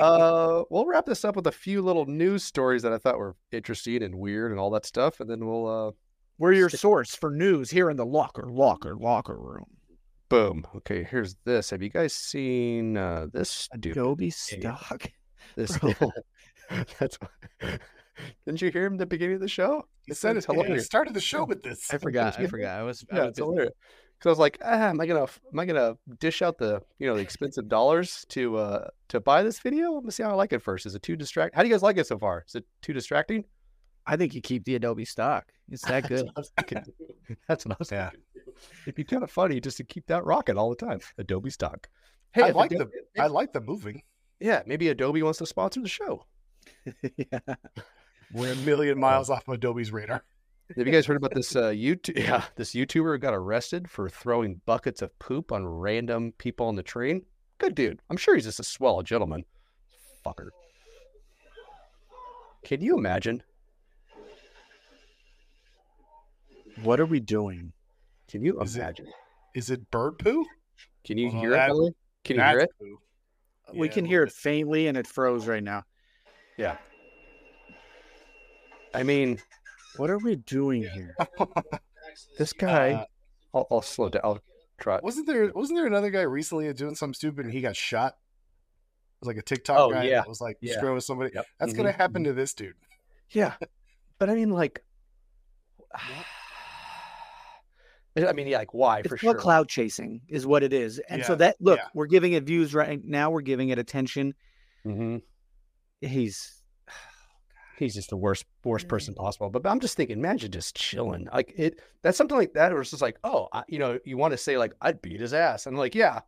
Uh, 0.00 0.64
we'll 0.70 0.86
wrap 0.86 1.06
this 1.06 1.24
up 1.24 1.36
with 1.36 1.46
a 1.46 1.52
few 1.52 1.82
little 1.82 2.06
news 2.06 2.44
stories 2.44 2.82
that 2.82 2.92
I 2.92 2.98
thought 2.98 3.18
were 3.18 3.36
interesting 3.52 4.02
and 4.02 4.14
weird 4.16 4.50
and 4.50 4.58
all 4.60 4.70
that 4.70 4.86
stuff, 4.86 5.20
and 5.20 5.28
then 5.30 5.46
we'll 5.46 5.66
uh, 5.88 5.92
We're 6.38 6.52
your 6.52 6.70
source 6.70 7.14
for 7.14 7.30
news 7.30 7.70
here 7.70 7.90
in 7.90 7.96
the 7.96 8.06
locker, 8.06 8.48
locker, 8.50 8.96
locker 8.96 9.36
room. 9.38 9.66
boom. 10.28 10.66
Okay, 10.76 11.04
here's 11.04 11.36
this. 11.44 11.70
Have 11.70 11.82
you 11.82 11.90
guys 11.90 12.12
seen 12.14 12.96
uh, 12.96 13.26
this 13.32 13.68
dude? 13.78 13.92
Adobe 13.92 14.30
stock. 14.30 15.06
This 15.56 15.76
that's 16.98 17.18
didn't 18.46 18.60
you 18.62 18.70
hear 18.70 18.86
him 18.86 18.94
at 18.94 18.98
the 19.00 19.06
beginning 19.06 19.36
of 19.36 19.40
the 19.40 19.48
show? 19.48 19.86
He 20.06 20.14
said 20.14 20.36
it. 20.36 20.38
It's 20.38 20.46
He 20.46 20.52
hilarious. 20.52 20.84
started 20.86 21.14
the 21.14 21.20
show 21.32 21.44
with 21.44 21.62
this. 21.62 21.92
I 21.92 21.98
forgot. 21.98 22.38
I 22.38 22.46
forgot. 22.56 22.78
I 22.80 22.82
was. 22.82 23.04
I 23.10 23.16
Yeah, 23.16 23.22
was 23.22 23.28
it's 23.30 23.38
busy. 23.38 23.46
hilarious. 23.50 23.72
Because 24.18 24.28
I 24.28 24.30
was 24.30 24.38
like, 24.38 24.58
ah, 24.64 24.88
am 24.90 25.00
I 25.00 25.06
gonna 25.06 25.22
am 25.52 25.58
I 25.58 25.64
gonna 25.64 25.96
dish 26.20 26.42
out 26.42 26.56
the 26.58 26.80
you 26.98 27.08
know 27.08 27.14
the 27.16 27.22
expensive 27.22 27.68
dollars 27.68 28.24
to 28.30 28.56
uh 28.56 28.88
to 29.08 29.20
buy 29.20 29.42
this 29.42 29.58
video? 29.58 29.92
Let 29.92 30.04
me 30.04 30.10
see 30.12 30.22
how 30.22 30.30
I 30.30 30.34
like 30.34 30.52
it 30.52 30.60
first. 30.62 30.86
Is 30.86 30.94
it 30.94 31.02
too 31.02 31.16
distract? 31.16 31.54
How 31.56 31.62
do 31.62 31.68
you 31.68 31.74
guys 31.74 31.82
like 31.82 31.96
it 31.96 32.06
so 32.06 32.18
far? 32.18 32.44
Is 32.46 32.54
it 32.54 32.64
too 32.82 32.92
distracting? 32.92 33.44
I 34.06 34.16
think 34.16 34.34
you 34.34 34.40
keep 34.40 34.64
the 34.64 34.74
Adobe 34.76 35.04
stock. 35.04 35.52
It's 35.70 35.84
that 35.86 36.08
good. 36.08 36.18
That's 36.18 36.22
what 36.26 36.36
I 36.36 36.40
was 36.40 36.52
thinking. 36.58 37.38
That's 37.48 37.64
what 37.66 37.72
I 37.72 37.76
was 37.78 37.90
Yeah. 37.92 38.10
It'd 38.84 38.94
be 38.94 39.04
kind 39.04 39.22
of 39.24 39.30
funny 39.30 39.60
just 39.60 39.76
to 39.78 39.84
keep 39.84 40.06
that 40.06 40.24
rocking 40.24 40.56
all 40.58 40.70
the 40.70 40.76
time. 40.76 41.00
Adobe 41.18 41.50
stock. 41.50 41.88
Hey, 42.32 42.42
I 42.42 42.50
like 42.50 42.70
Adobe- 42.72 42.90
the 43.14 43.22
I 43.22 43.26
like 43.26 43.52
the 43.52 43.60
moving. 43.60 44.02
yeah, 44.40 44.62
maybe 44.66 44.88
Adobe 44.88 45.22
wants 45.22 45.38
to 45.40 45.46
sponsor 45.46 45.80
the 45.80 45.88
show. 45.88 46.26
yeah. 47.16 47.38
We're 48.32 48.52
a 48.52 48.56
million 48.56 48.98
miles 48.98 49.30
off 49.30 49.46
of 49.48 49.54
Adobe's 49.54 49.92
radar. 49.92 50.24
Have 50.76 50.86
you 50.86 50.92
guys 50.92 51.04
heard 51.06 51.16
about 51.18 51.34
this 51.34 51.54
uh 51.54 51.64
YouTube 51.70 52.18
yeah, 52.18 52.44
this 52.56 52.72
YouTuber 52.74 53.20
got 53.20 53.34
arrested 53.34 53.90
for 53.90 54.08
throwing 54.08 54.60
buckets 54.64 55.02
of 55.02 55.16
poop 55.18 55.52
on 55.52 55.66
random 55.66 56.32
people 56.38 56.66
on 56.66 56.76
the 56.76 56.82
train? 56.82 57.22
Good 57.58 57.74
dude. 57.74 58.00
I'm 58.10 58.16
sure 58.16 58.34
he's 58.34 58.44
just 58.44 58.60
a 58.60 58.64
swell 58.64 59.02
gentleman. 59.02 59.44
Fucker. 60.24 60.48
Can 62.64 62.80
you 62.80 62.96
imagine? 62.96 63.42
What 66.82 67.00
are 67.00 67.06
we 67.06 67.20
doing? 67.20 67.72
Can 68.28 68.42
you 68.42 68.60
Is 68.60 68.76
it- 68.76 68.80
imagine? 68.80 69.06
Is 69.54 69.68
it 69.70 69.90
bird 69.90 70.18
poo? 70.18 70.46
Can 71.04 71.18
you 71.18 71.28
Well, 71.28 71.40
hear 71.40 71.50
it? 71.50 71.56
that- 71.56 71.68
by 71.68 71.74
the? 71.74 71.92
Can 72.24 72.36
you 72.36 72.42
hear 72.42 72.58
it? 72.60 72.70
Poo. 72.78 72.98
we 73.74 73.88
Yeah, 73.88 73.92
can 73.92 74.04
hear 74.04 74.22
it 74.22 74.32
faintly, 74.32 74.86
and 74.86 74.96
it 74.96 75.06
froze 75.06 75.46
right 75.46 75.62
now. 75.62 75.84
Yeah. 76.56 76.78
I 78.94 79.02
mean, 79.02 79.40
What 79.96 80.10
are 80.10 80.18
we 80.18 80.36
doing 80.36 80.82
here? 80.82 81.14
this 82.38 82.52
guy. 82.52 82.92
Uh, 82.92 83.04
I'll, 83.54 83.66
I'll 83.70 83.82
slow 83.82 84.08
down. 84.08 84.22
I'll 84.24 84.40
try. 84.78 85.00
Wasn't 85.02 85.26
there 85.26 85.50
wasn't 85.52 85.78
there 85.78 85.86
another 85.86 86.10
guy 86.10 86.22
recently 86.22 86.72
doing 86.72 86.94
something 86.94 87.14
stupid 87.14 87.44
and 87.44 87.52
he 87.52 87.60
got 87.60 87.76
shot? 87.76 88.14
It 88.14 89.26
was 89.26 89.28
like 89.28 89.36
a 89.36 89.42
TikTok 89.42 89.78
Oh, 89.78 89.90
guy 89.90 90.04
yeah. 90.04 90.20
that 90.20 90.28
was 90.28 90.40
like 90.40 90.56
Yeah. 90.60 90.74
screwing 90.74 90.94
with 90.96 91.04
somebody. 91.04 91.30
Yep. 91.34 91.46
That's 91.60 91.72
Mhm. 91.72 91.76
gonna 91.76 91.92
happen 91.92 92.24
to 92.24 92.32
this 92.32 92.54
dude. 92.54 92.74
Yeah, 93.30 93.54
but 94.18 94.28
I 94.30 94.34
mean, 94.34 94.50
like, 94.50 94.82
I 98.16 98.32
mean, 98.34 98.46
yeah, 98.46 98.58
like 98.58 98.74
why 98.74 98.98
It's 99.00 99.08
for 99.08 99.16
sure? 99.16 99.34
cloud 99.34 99.68
chasing, 99.68 100.20
is 100.28 100.46
what 100.46 100.62
it 100.62 100.72
is. 100.74 100.98
And 100.98 101.24
so 101.24 101.34
that 101.36 101.56
look, 101.60 101.78
yeah. 101.78 101.88
we're 101.94 102.06
giving 102.06 102.32
it 102.34 102.44
views 102.44 102.74
right 102.74 103.02
now. 103.02 103.30
We're 103.30 103.40
giving 103.40 103.70
it 103.70 103.78
attention. 103.78 104.34
hmm 104.82 105.18
He's 106.00 106.61
He's 107.78 107.94
just 107.94 108.10
the 108.10 108.16
worst, 108.16 108.44
worst 108.64 108.86
person 108.88 109.14
possible. 109.14 109.48
But, 109.50 109.62
but 109.62 109.70
I'm 109.70 109.80
just 109.80 109.96
thinking, 109.96 110.18
imagine 110.18 110.50
just 110.52 110.76
chilling. 110.76 111.28
Like 111.32 111.52
it, 111.56 111.80
that's 112.02 112.18
something 112.18 112.36
like 112.36 112.52
that. 112.54 112.72
or 112.72 112.80
it's 112.80 112.90
just 112.90 113.02
like, 113.02 113.18
oh, 113.24 113.48
I, 113.52 113.62
you 113.68 113.78
know, 113.78 113.98
you 114.04 114.16
want 114.16 114.32
to 114.32 114.38
say 114.38 114.58
like, 114.58 114.72
I'd 114.80 115.00
beat 115.02 115.20
his 115.20 115.32
ass, 115.34 115.66
and 115.66 115.76
like, 115.78 115.94
yeah, 115.94 116.20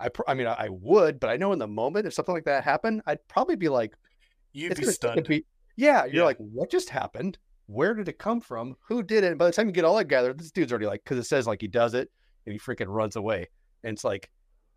I, 0.00 0.08
pr- 0.08 0.22
I 0.28 0.34
mean, 0.34 0.46
I, 0.46 0.54
I 0.54 0.68
would, 0.70 1.20
but 1.20 1.30
I 1.30 1.36
know 1.36 1.52
in 1.52 1.58
the 1.58 1.66
moment, 1.66 2.06
if 2.06 2.14
something 2.14 2.34
like 2.34 2.44
that 2.44 2.64
happened, 2.64 3.02
I'd 3.06 3.26
probably 3.28 3.56
be 3.56 3.68
like, 3.68 3.94
You'd 4.52 4.70
be 4.70 4.74
gonna 4.74 4.86
take 4.86 4.88
a 4.88 4.92
stunned. 4.92 5.28
beat. 5.28 5.46
Yeah, 5.76 6.04
you're 6.06 6.14
Yeah. 6.16 6.24
like, 6.24 6.38
what 6.38 6.70
just 6.70 6.88
happened? 6.90 7.38
Where 7.66 7.94
did 7.94 8.08
it 8.08 8.18
come 8.18 8.40
from? 8.40 8.76
Who 8.88 9.02
did 9.02 9.24
it? 9.24 9.28
And 9.28 9.38
by 9.38 9.46
the 9.46 9.52
time 9.52 9.66
you 9.66 9.72
get 9.72 9.84
all 9.84 9.96
that 9.96 10.04
gathered, 10.08 10.38
this 10.38 10.50
dude's 10.50 10.72
already 10.72 10.86
like, 10.86 11.02
because 11.04 11.18
it 11.18 11.24
says 11.24 11.46
like 11.46 11.60
he 11.60 11.68
does 11.68 11.94
it, 11.94 12.10
and 12.46 12.52
he 12.52 12.58
freaking 12.58 12.86
runs 12.88 13.16
away, 13.16 13.48
and 13.84 13.92
it's 13.94 14.04
like, 14.04 14.30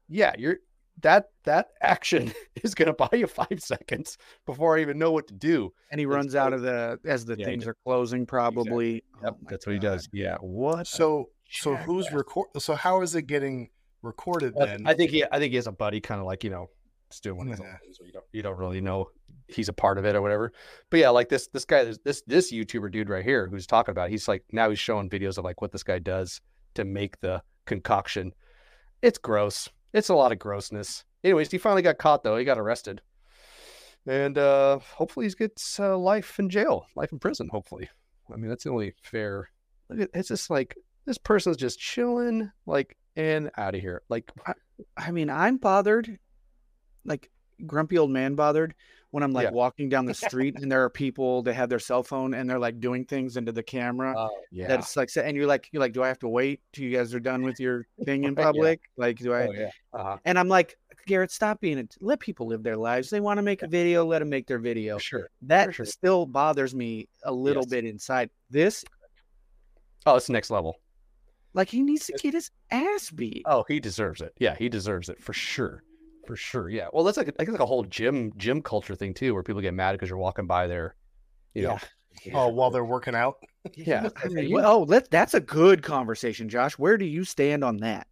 yeah, 0.09 0.33
you're 0.37 0.57
that 1.01 1.25
that 1.43 1.69
action 1.81 2.33
is 2.63 2.75
gonna 2.75 2.93
buy 2.93 3.09
you 3.13 3.27
five 3.27 3.59
seconds 3.59 4.17
before 4.45 4.77
I 4.77 4.81
even 4.81 4.97
know 4.97 5.11
what 5.11 5.27
to 5.27 5.33
do. 5.33 5.73
and 5.91 5.99
he 5.99 6.05
It's 6.05 6.13
runs 6.13 6.35
out 6.35 6.53
of 6.53 6.61
the 6.61 6.99
as 7.05 7.25
the 7.25 7.35
Yeah, 7.37 7.45
things 7.45 7.67
are 7.67 7.75
closing. 7.85 8.25
Probably. 8.25 8.93
Yep, 8.93 9.03
Oh 9.23 9.37
my 9.41 9.49
that's 9.49 9.65
what 9.65 9.73
he 9.73 9.79
does. 9.79 10.07
Yeah, 10.11 10.37
what? 10.41 10.87
So 10.87 11.29
so 11.49 11.75
who's 11.75 12.11
record 12.11 12.47
so 12.57 12.75
how 12.75 13.01
is 13.01 13.15
it 13.15 13.23
getting 13.23 13.69
recorded 14.01 14.53
then? 14.55 14.83
I 14.85 14.93
think 14.93 15.11
he, 15.11 15.23
I 15.31 15.39
think 15.39 15.51
he 15.51 15.55
has 15.55 15.67
a 15.67 15.71
buddy, 15.71 15.99
kind 15.99 16.19
of 16.19 16.27
like 16.27 16.43
you 16.43 16.49
know, 16.49 16.69
just 17.09 17.23
doing 17.23 17.37
one 17.37 17.47
of 17.47 17.51
his 17.51 17.59
own 17.59 17.77
things 17.81 17.97
you 18.03 18.11
don't, 18.11 18.25
you 18.31 18.41
don't 18.41 18.57
really 18.57 18.81
know 18.81 19.09
he's 19.47 19.69
a 19.69 19.73
part 19.73 19.97
of 19.97 20.05
it 20.05 20.15
or 20.15 20.21
whatever. 20.21 20.51
But 20.89 20.99
yeah, 20.99 21.09
like 21.09 21.29
this, 21.29 21.47
this 21.47 21.65
guy, 21.65 21.83
this, 21.83 21.97
this, 22.03 22.21
this 22.27 22.53
YouTuber 22.53 22.91
dude 22.91 23.09
right 23.09 23.23
here 23.23 23.47
who's 23.47 23.67
talking 23.67 23.91
about, 23.91 24.07
it, 24.07 24.11
he's 24.11 24.27
like 24.27 24.43
now 24.51 24.69
he's 24.69 24.79
showing 24.79 25.09
videos 25.09 25.37
of 25.37 25.43
like 25.43 25.61
what 25.61 25.71
this 25.71 25.83
guy 25.83 25.99
does 25.99 26.41
to 26.75 26.85
make 26.85 27.19
the 27.21 27.41
concoction. 27.65 28.33
It's 29.01 29.17
gross. 29.17 29.69
It's 29.93 30.09
a 30.09 30.15
lot 30.15 30.31
of 30.31 30.39
grossness. 30.39 31.03
Anyways, 31.23 31.51
he 31.51 31.57
finally 31.57 31.81
got 31.81 31.97
caught 31.97 32.23
though. 32.23 32.37
He 32.37 32.45
got 32.45 32.59
arrested, 32.59 33.01
and 34.05 34.37
uh 34.37 34.79
hopefully 34.79 35.27
he 35.27 35.33
gets 35.33 35.79
uh, 35.79 35.97
life 35.97 36.39
in 36.39 36.49
jail, 36.49 36.85
life 36.95 37.11
in 37.11 37.19
prison. 37.19 37.49
Hopefully, 37.51 37.89
I 38.31 38.37
mean 38.37 38.49
that's 38.49 38.63
the 38.63 38.71
only 38.71 38.93
fair. 39.01 39.49
Look 39.89 40.01
at 40.01 40.09
it's 40.13 40.29
just 40.29 40.49
like 40.49 40.75
this 41.05 41.17
person's 41.17 41.57
just 41.57 41.79
chilling, 41.79 42.51
like 42.65 42.95
and 43.15 43.49
out 43.57 43.75
of 43.75 43.81
here. 43.81 44.03
Like 44.09 44.31
I 44.97 45.11
mean, 45.11 45.29
I'm 45.29 45.57
bothered, 45.57 46.19
like 47.03 47.29
grumpy 47.65 47.97
old 47.97 48.11
man 48.11 48.35
bothered, 48.35 48.73
when 49.11 49.23
I'm 49.23 49.33
like 49.33 49.45
Yeah. 49.45 49.51
walking 49.51 49.89
down 49.89 50.05
the 50.05 50.13
street 50.53 50.55
and 50.61 50.71
there 50.71 50.83
are 50.83 50.89
people 50.89 51.41
that 51.43 51.53
have 51.55 51.67
their 51.69 51.79
cell 51.79 52.03
phone 52.03 52.33
and 52.35 52.47
they're 52.49 52.59
like 52.59 52.79
doing 52.79 53.05
things 53.05 53.37
into 53.37 53.51
the 53.51 53.63
camera. 53.63 54.13
Oh, 54.15 54.29
yeah. 54.51 54.67
That's 54.67 54.95
like, 54.95 55.09
and 55.17 55.35
you're 55.35 55.47
like, 55.47 55.67
you're 55.71 55.79
like, 55.79 55.93
do 55.93 56.03
I 56.03 56.07
have 56.07 56.19
to 56.19 56.27
wait 56.29 56.61
till 56.73 56.85
you 56.85 56.95
guys 56.95 57.13
are 57.15 57.19
done 57.19 57.41
with 57.43 57.59
your 57.59 57.87
thing 58.05 58.23
in 58.25 58.33
Yeah. 58.37 58.43
public? 58.43 58.81
Like, 58.97 59.17
do 59.17 59.33
I? 59.33 59.47
oh, 59.47 59.51
yeah. 59.51 59.69
Uh-huh. 59.93 60.17
And 60.25 60.37
I'm 60.37 60.47
like, 60.47 60.77
Garrett, 61.07 61.31
stop 61.31 61.59
being 61.59 61.79
it. 61.79 61.95
Let 62.01 62.19
people 62.19 62.45
live 62.45 62.61
their 62.61 62.77
lives. 62.77 63.09
They 63.09 63.19
want 63.19 63.39
to 63.39 63.41
make 63.41 63.63
a 63.63 63.67
video, 63.67 64.05
let 64.05 64.19
them 64.19 64.29
make 64.29 64.45
their 64.45 64.59
video. 64.59 64.97
For 64.97 65.03
sure. 65.03 65.29
That 65.43 65.73
sure. 65.73 65.85
still 65.85 66.27
bothers 66.27 66.75
me 66.75 67.07
a 67.23 67.31
little 67.31 67.63
Yes. 67.63 67.69
bit 67.71 67.85
inside. 67.85 68.29
This, 68.51 68.83
Oh, 70.05 70.15
it's 70.15 70.29
next 70.29 70.49
level. 70.51 70.79
like, 71.53 71.69
he 71.69 71.81
needs 71.81 72.05
to 72.07 72.13
get 72.21 72.33
his 72.35 72.51
ass 72.69 73.09
beat. 73.09 73.41
Oh, 73.47 73.65
he 73.67 73.79
deserves 73.79 74.21
it. 74.21 74.33
Yeah, 74.37 74.55
he 74.55 74.69
deserves 74.69 75.09
it 75.09 75.21
for 75.23 75.33
sure. 75.33 75.83
For 76.29 76.35
sure. 76.35 76.69
Yeah. 76.69 76.89
Well, 76.93 77.03
that's 77.03 77.17
like 77.17 77.27
I 77.39 77.43
think 77.43 77.53
like 77.53 77.59
a 77.59 77.65
whole 77.65 77.83
gym 77.83 78.33
gym 78.37 78.61
culture 78.61 78.93
thing 78.93 79.15
too, 79.15 79.33
where 79.33 79.41
people 79.41 79.63
get 79.63 79.73
mad 79.73 79.93
because 79.93 80.09
you're 80.09 80.19
walking 80.19 80.45
by 80.45 80.67
there, 80.67 80.93
You 81.55 81.63
know, 81.63 81.79
Oh, 82.35 82.49
while 82.49 82.69
they're 82.69 82.85
working 82.85 83.15
out. 83.15 83.37
yeah. 83.73 84.09
I 84.23 84.27
mean, 84.27 84.51
well, 84.53 84.71
oh, 84.71 84.83
let 84.83 85.09
that's 85.09 85.33
a 85.33 85.39
good 85.39 85.81
conversation, 85.81 86.47
Josh. 86.47 86.77
Where 86.77 86.99
do 86.99 87.05
you 87.05 87.23
stand 87.23 87.63
on 87.63 87.77
that? 87.77 88.05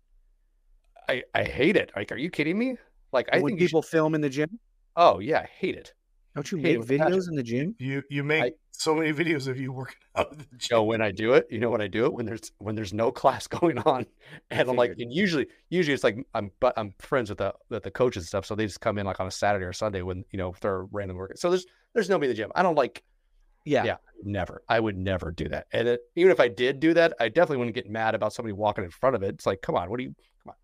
I, 1.08 1.26
I 1.36 1.44
hate 1.44 1.76
it. 1.78 1.92
Like, 1.96 2.12
are 2.12 2.18
you 2.18 2.32
kidding 2.32 2.58
me? 2.58 2.78
Like, 3.12 3.30
I 3.32 3.38
when 3.38 3.52
think 3.52 3.62
you 3.62 3.68
should- 3.68 3.74
people 3.74 3.82
film 3.84 4.16
in 4.16 4.22
the 4.22 4.30
gym, 4.30 4.58
oh 4.96 5.20
yeah, 5.20 5.42
I 5.42 5.46
hate 5.60 5.76
it. 5.76 5.94
Don't 6.38 6.52
you 6.52 6.58
Hate 6.58 6.64
make 6.64 6.76
it 6.76 6.78
with 6.80 6.90
videos 6.90 7.28
in 7.30 7.36
the 7.36 7.44
gym? 7.44 7.76
You 7.80 8.04
you 8.10 8.24
make 8.24 8.44
I- 8.44 8.52
so 8.72 8.94
many 8.96 9.12
videos 9.12 9.48
of 9.48 9.60
you 9.60 9.72
working 9.72 9.96
out. 10.16 10.32
at 10.32 10.38
the 10.40 10.46
You 10.52 10.68
know 10.72 10.84
when 10.84 11.02
I 11.02 11.12
do 11.12 11.34
it, 11.34 11.48
you 11.50 11.60
know 11.60 11.70
when 11.72 11.82
I 11.82 11.88
do 11.88 12.06
it 12.06 12.14
when 12.14 12.26
there's 12.26 12.52
when 12.60 12.76
there's 12.76 12.94
no 12.94 13.12
class 13.12 13.48
going 13.60 13.78
on, 13.80 14.06
and 14.52 14.70
I'm 14.70 14.76
like, 14.76 14.94
and 14.98 15.12
usually 15.12 15.48
usually 15.70 15.94
it's 15.94 16.04
like 16.04 16.18
I'm 16.34 16.52
but 16.60 16.74
I'm 16.78 16.94
friends 17.00 17.30
with 17.30 17.40
the 17.40 17.54
with 17.70 17.84
the 17.84 17.92
coaches 17.92 18.24
and 18.24 18.28
stuff, 18.28 18.46
so 18.46 18.56
they 18.56 18.66
just 18.66 18.80
come 18.82 18.98
in 18.98 19.06
like 19.06 19.20
on 19.20 19.28
a 19.28 19.32
Saturday 19.32 19.66
or 19.66 19.74
Sunday 19.74 20.02
when 20.02 20.24
you 20.32 20.38
know 20.38 20.50
if 20.54 20.60
they're 20.60 20.84
random 20.86 21.18
work. 21.18 21.34
So 21.38 21.50
there's 21.50 21.66
there's 21.94 22.10
nobody 22.10 22.28
in 22.28 22.36
the 22.36 22.42
gym. 22.42 22.52
I 22.56 22.64
don't 22.64 22.76
like 22.76 23.04
Yeah. 23.66 23.84
Yeah. 23.84 23.98
never. 24.24 24.62
I 24.70 24.80
would 24.80 24.98
never 24.98 25.32
do 25.32 25.50
that. 25.50 25.68
And 25.74 25.88
it, 25.88 26.02
even 26.16 26.32
if 26.32 26.40
I 26.40 26.48
did 26.48 26.80
do 26.80 26.94
that, 26.94 27.14
I 27.20 27.30
definitely 27.30 27.58
wouldn't 27.58 27.76
get 27.76 27.90
mad 27.90 28.16
about 28.16 28.34
somebody 28.34 28.54
walking 28.54 28.84
in 28.84 28.92
front 28.92 29.16
of 29.16 29.24
it. 29.24 29.30
It's 29.36 29.46
like, 29.46 29.62
come 29.62 29.76
on, 29.76 29.90
what 29.90 29.98
do 29.98 30.04
you? 30.04 30.16
Come 30.44 30.52
on. 30.52 30.56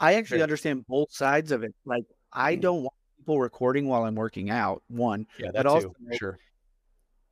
I 0.00 0.14
actually 0.14 0.42
understand 0.42 0.84
both 0.86 1.10
sides 1.12 1.50
of 1.52 1.62
it. 1.64 1.74
Like, 1.84 2.04
I 2.32 2.56
Mm. 2.56 2.60
don't 2.60 2.82
want 2.82 2.94
people 3.24 3.40
recording 3.40 3.88
while 3.88 4.04
I'm 4.04 4.14
working 4.14 4.50
out. 4.50 4.82
One, 4.88 5.26
Yeah, 5.38 5.46
But 5.46 5.54
that 5.54 5.66
also, 5.66 5.88
too. 5.88 6.16
Sure. 6.18 6.38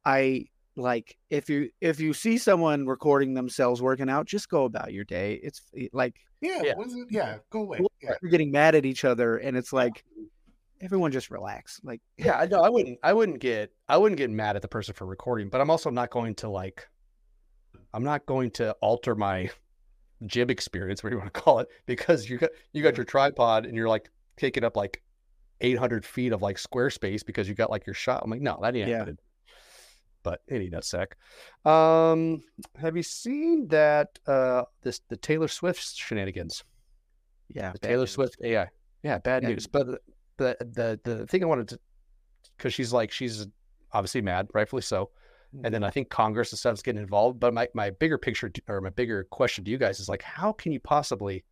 I 0.05 0.47
like 0.75 1.19
if 1.29 1.51
you 1.51 1.69
if 1.83 2.01
you 2.01 2.15
see 2.15 2.39
someone 2.39 2.87
recording 2.87 3.35
themselves 3.35 3.83
working 3.83 4.09
out, 4.09 4.27
just 4.27 4.49
go 4.49 4.65
about 4.65 4.93
your 4.93 5.05
day. 5.05 5.39
It's 5.43 5.61
eh, 5.77 5.89
like 5.93 6.17
Yeah, 6.41 6.63
Yeah. 6.63 6.75
what 6.77 6.87
is 6.87 6.95
it? 6.95 7.09
yeah, 7.11 7.39
go 7.51 7.61
away. 7.61 7.81
Yeah. 8.03 8.15
you're 8.23 8.31
getting 8.31 8.51
mad 8.51 8.75
at 8.75 8.87
each 8.87 9.05
other, 9.05 9.37
and 9.37 9.55
it's 9.57 9.73
like 9.73 10.03
everyone 10.81 11.13
just 11.13 11.31
relax. 11.31 11.79
Like, 11.85 12.01
Yeah, 12.17 12.39
I 12.39 12.47
know. 12.47 12.63
I 12.63 12.71
wouldn't. 12.71 12.99
I 13.05 13.13
wouldn't 13.13 13.39
get. 13.39 13.71
I 13.89 13.99
wouldn't 13.99 14.17
get 14.17 14.31
mad 14.31 14.57
at 14.57 14.63
the 14.63 14.69
person 14.69 14.95
for 14.95 15.07
recording, 15.07 15.51
but 15.51 15.61
I'm 15.61 15.71
also 15.71 15.91
not 15.91 16.11
going 16.11 16.35
to 16.37 16.49
like. 16.49 16.89
I'm 17.95 18.03
not 18.05 18.25
going 18.25 18.51
to 18.53 18.73
alter 18.81 19.15
my 19.15 19.51
gym 20.25 20.49
experience, 20.49 21.03
whatever 21.03 21.17
you 21.17 21.21
want 21.23 21.35
to 21.35 21.41
call 21.41 21.59
it, 21.59 21.69
because 21.85 22.29
you 22.31 22.39
got 22.39 22.51
you 22.73 22.83
got 22.83 22.97
your 22.97 23.05
tripod 23.05 23.67
and 23.67 23.77
you're 23.77 23.89
like 23.91 24.09
taking 24.39 24.65
up 24.65 24.75
like 24.77 25.03
800 25.63 26.05
feet 26.05 26.33
of 26.33 26.43
like 26.43 26.59
square 26.59 26.91
space 26.91 27.23
because 27.23 27.49
you 27.49 27.55
got 27.55 27.71
like 27.71 27.87
your 27.87 27.95
shot. 27.95 28.23
I'm 28.25 28.31
like, 28.31 28.41
no, 28.41 28.59
that 28.63 28.75
ain't 28.77 28.89
Yeah. 28.89 28.99
happening. 28.99 29.19
But 30.23 30.41
any 30.49 30.71
nutsack. 30.71 31.13
Um, 31.69 32.43
have 32.77 32.97
you 32.97 33.03
seen 33.03 33.67
that? 33.69 34.19
Uh, 34.27 34.65
this 34.83 35.01
the 35.09 35.17
Taylor 35.17 35.49
Swift 35.49 35.83
shenanigans. 35.97 36.63
yeah, 37.49 37.73
The 37.73 37.79
Taylor 37.79 38.03
news. 38.03 38.13
Swift 38.13 38.37
AI. 38.43 38.69
Yeah, 39.03 39.19
bad 39.19 39.43
Yeah. 39.43 39.49
news. 39.51 39.67
But 39.67 39.87
the 40.37 40.57
the 40.61 41.01
the, 41.03 41.27
thing 41.27 41.43
I 41.43 41.47
wanted 41.47 41.69
to 41.69 41.79
because 42.57 42.73
she's 42.73 42.93
like 42.93 43.11
she's 43.11 43.47
obviously 43.93 44.21
mad, 44.23 44.47
rightfully 44.55 44.83
so. 44.83 45.11
And 45.65 45.75
then 45.75 45.85
I 45.85 45.91
think 45.91 46.09
Congress 46.09 46.51
and 46.51 46.59
stuff 46.59 46.73
is 46.73 46.83
getting 46.83 47.03
involved. 47.03 47.39
But 47.39 47.53
my, 47.53 47.69
my 47.75 47.91
bigger 47.91 48.17
picture 48.17 48.51
or 48.69 48.81
my 48.81 48.89
bigger 48.89 49.25
question 49.25 49.65
to 49.67 49.71
you 49.71 49.77
guys 49.77 50.01
is 50.01 50.09
like, 50.09 50.23
how 50.23 50.51
can 50.53 50.73
you 50.73 50.81
possibly, 50.81 51.45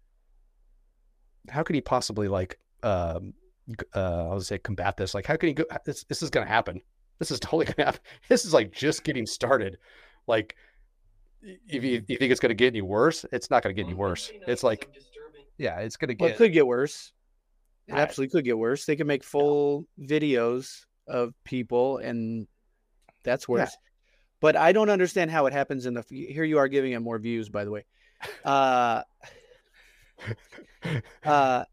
how 1.51 1.63
can 1.63 1.77
you 1.77 1.83
possibly 1.83 2.27
like, 2.27 2.59
um, 2.83 3.35
uh, 3.95 4.31
I 4.31 4.35
would 4.35 4.43
say 4.45 4.59
combat 4.59 4.97
this? 4.97 5.15
Like, 5.15 5.27
how 5.27 5.37
can 5.37 5.49
you 5.49 5.55
go? 5.55 5.65
This, 5.85 6.05
this 6.05 6.23
is 6.23 6.31
going 6.31 6.47
to 6.47 6.53
happen. 6.53 6.81
This 7.19 7.31
is 7.31 7.41
totally 7.41 7.67
going 7.67 7.77
to 7.77 7.85
happen. 7.87 8.01
This 8.29 8.45
is 8.45 8.53
like 8.55 8.73
just 8.73 9.05
getting 9.05 9.27
started. 9.27 9.79
Like, 10.27 10.57
if 11.43 11.83
you, 11.85 12.03
you 12.07 12.17
think 12.19 12.31
it's 12.33 12.41
going 12.41 12.51
to 12.51 12.55
get 12.55 12.69
any 12.69 12.83
worse, 12.83 13.25
it's 13.33 13.51
not 13.51 13.63
going 13.63 13.75
to 13.75 13.81
get 13.83 13.87
any 13.89 13.95
worse. 13.95 14.31
It's 14.47 14.63
like, 14.63 14.89
yeah, 15.59 15.79
it's 15.81 15.97
going 15.97 16.09
to 16.09 16.17
Well, 16.19 16.29
get. 16.31 16.35
it 16.35 16.39
could 16.39 16.53
get 16.53 16.67
worse. 16.67 17.13
It 17.89 17.95
I- 17.95 18.01
absolutely 18.01 18.33
could 18.33 18.45
get 18.45 18.59
worse. 18.59 18.85
They 18.85 18.97
can 18.97 19.07
make 19.07 19.25
full 19.25 19.87
videos 20.01 20.85
of 21.09 21.33
people, 21.45 21.99
and 21.99 22.47
that's 23.25 23.47
Yeah. 23.49 23.53
worse. 23.55 23.77
But 24.41 24.57
I 24.57 24.73
don't 24.73 24.89
understand 24.91 25.31
how 25.31 25.47
it 25.47 25.53
happens 25.53 25.85
in 25.87 25.95
the. 25.95 26.03
Here 26.09 26.45
you 26.45 26.59
are 26.59 26.69
giving 26.69 26.93
it 26.93 27.01
more 27.01 27.19
views, 27.19 27.49
by 27.51 27.65
the 27.65 27.71
way. 27.71 27.85
Uh, 28.45 29.03
uh, 31.25 31.65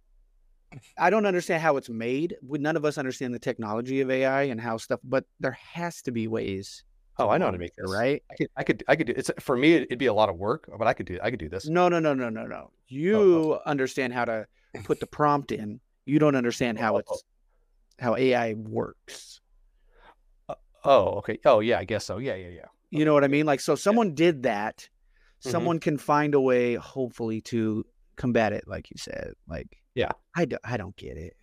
I 0.97 1.09
don't 1.09 1.25
understand 1.25 1.61
how 1.61 1.77
it's 1.77 1.89
made. 1.89 2.35
None 2.41 2.75
of 2.75 2.85
us 2.85 2.97
understand 2.97 3.33
the 3.33 3.39
technology 3.39 4.01
of 4.01 4.09
AI 4.11 4.43
and 4.43 4.59
how 4.59 4.77
stuff. 4.77 4.99
But 5.03 5.25
there 5.39 5.57
has 5.73 6.01
to 6.03 6.11
be 6.11 6.27
ways. 6.27 6.83
oh, 7.19 7.29
I 7.29 7.37
know 7.37 7.45
how 7.45 7.51
to 7.51 7.57
make 7.57 7.75
this. 7.75 7.91
right. 7.91 8.21
I 8.29 8.35
could, 8.35 8.47
I 8.57 8.63
could, 8.63 8.83
I 8.87 8.95
could 8.95 9.07
do. 9.07 9.13
It's 9.15 9.31
for 9.39 9.55
me. 9.57 9.73
It'd 9.75 9.97
be 9.97 10.05
a 10.07 10.13
lot 10.13 10.29
of 10.29 10.35
work, 10.37 10.69
but 10.77 10.87
I 10.87 10.93
could 10.93 11.05
do. 11.05 11.17
I 11.23 11.29
could 11.31 11.39
do 11.39 11.49
this. 11.49 11.67
No, 11.67 11.89
no, 11.89 11.99
no, 11.99 12.13
no, 12.13 12.29
no, 12.29 12.45
no. 12.45 12.71
You 12.87 13.59
understand 13.65 14.13
how 14.13 14.25
to 14.25 14.45
put 14.83 14.99
the 14.99 15.07
prompt 15.07 15.51
in. 15.51 15.79
You 16.05 16.19
don't 16.19 16.35
understand 16.35 16.77
how 16.79 16.95
Oh, 16.95 16.97
it's 16.99 17.23
how 17.99 18.15
AI 18.15 18.53
works. 18.53 19.41
Oh, 20.83 21.17
okay. 21.19 21.39
Oh, 21.45 21.59
yeah. 21.59 21.79
I 21.79 21.83
guess 21.85 22.05
so. 22.05 22.17
Yeah, 22.17 22.35
yeah, 22.35 22.49
yeah. 22.49 22.65
You 22.91 23.03
know 23.03 23.13
what 23.13 23.23
I 23.23 23.27
mean? 23.27 23.45
Like, 23.45 23.59
so 23.59 23.75
someone 23.75 24.13
did 24.15 24.43
that. 24.43 24.87
Mhm. 25.43 25.51
Someone 25.51 25.79
can 25.79 25.97
find 25.97 26.33
a 26.33 26.39
way, 26.41 26.75
hopefully, 26.75 27.41
to 27.41 27.85
combat 28.15 28.53
it, 28.53 28.65
like 28.67 28.89
you 28.89 28.97
said. 28.97 29.33
Like, 29.47 29.67
Yeah. 29.97 30.11
I, 30.35 30.45
do, 30.45 30.57
I 30.63 30.77
don't 30.77 30.95
get 30.95 31.17
it. 31.17 31.35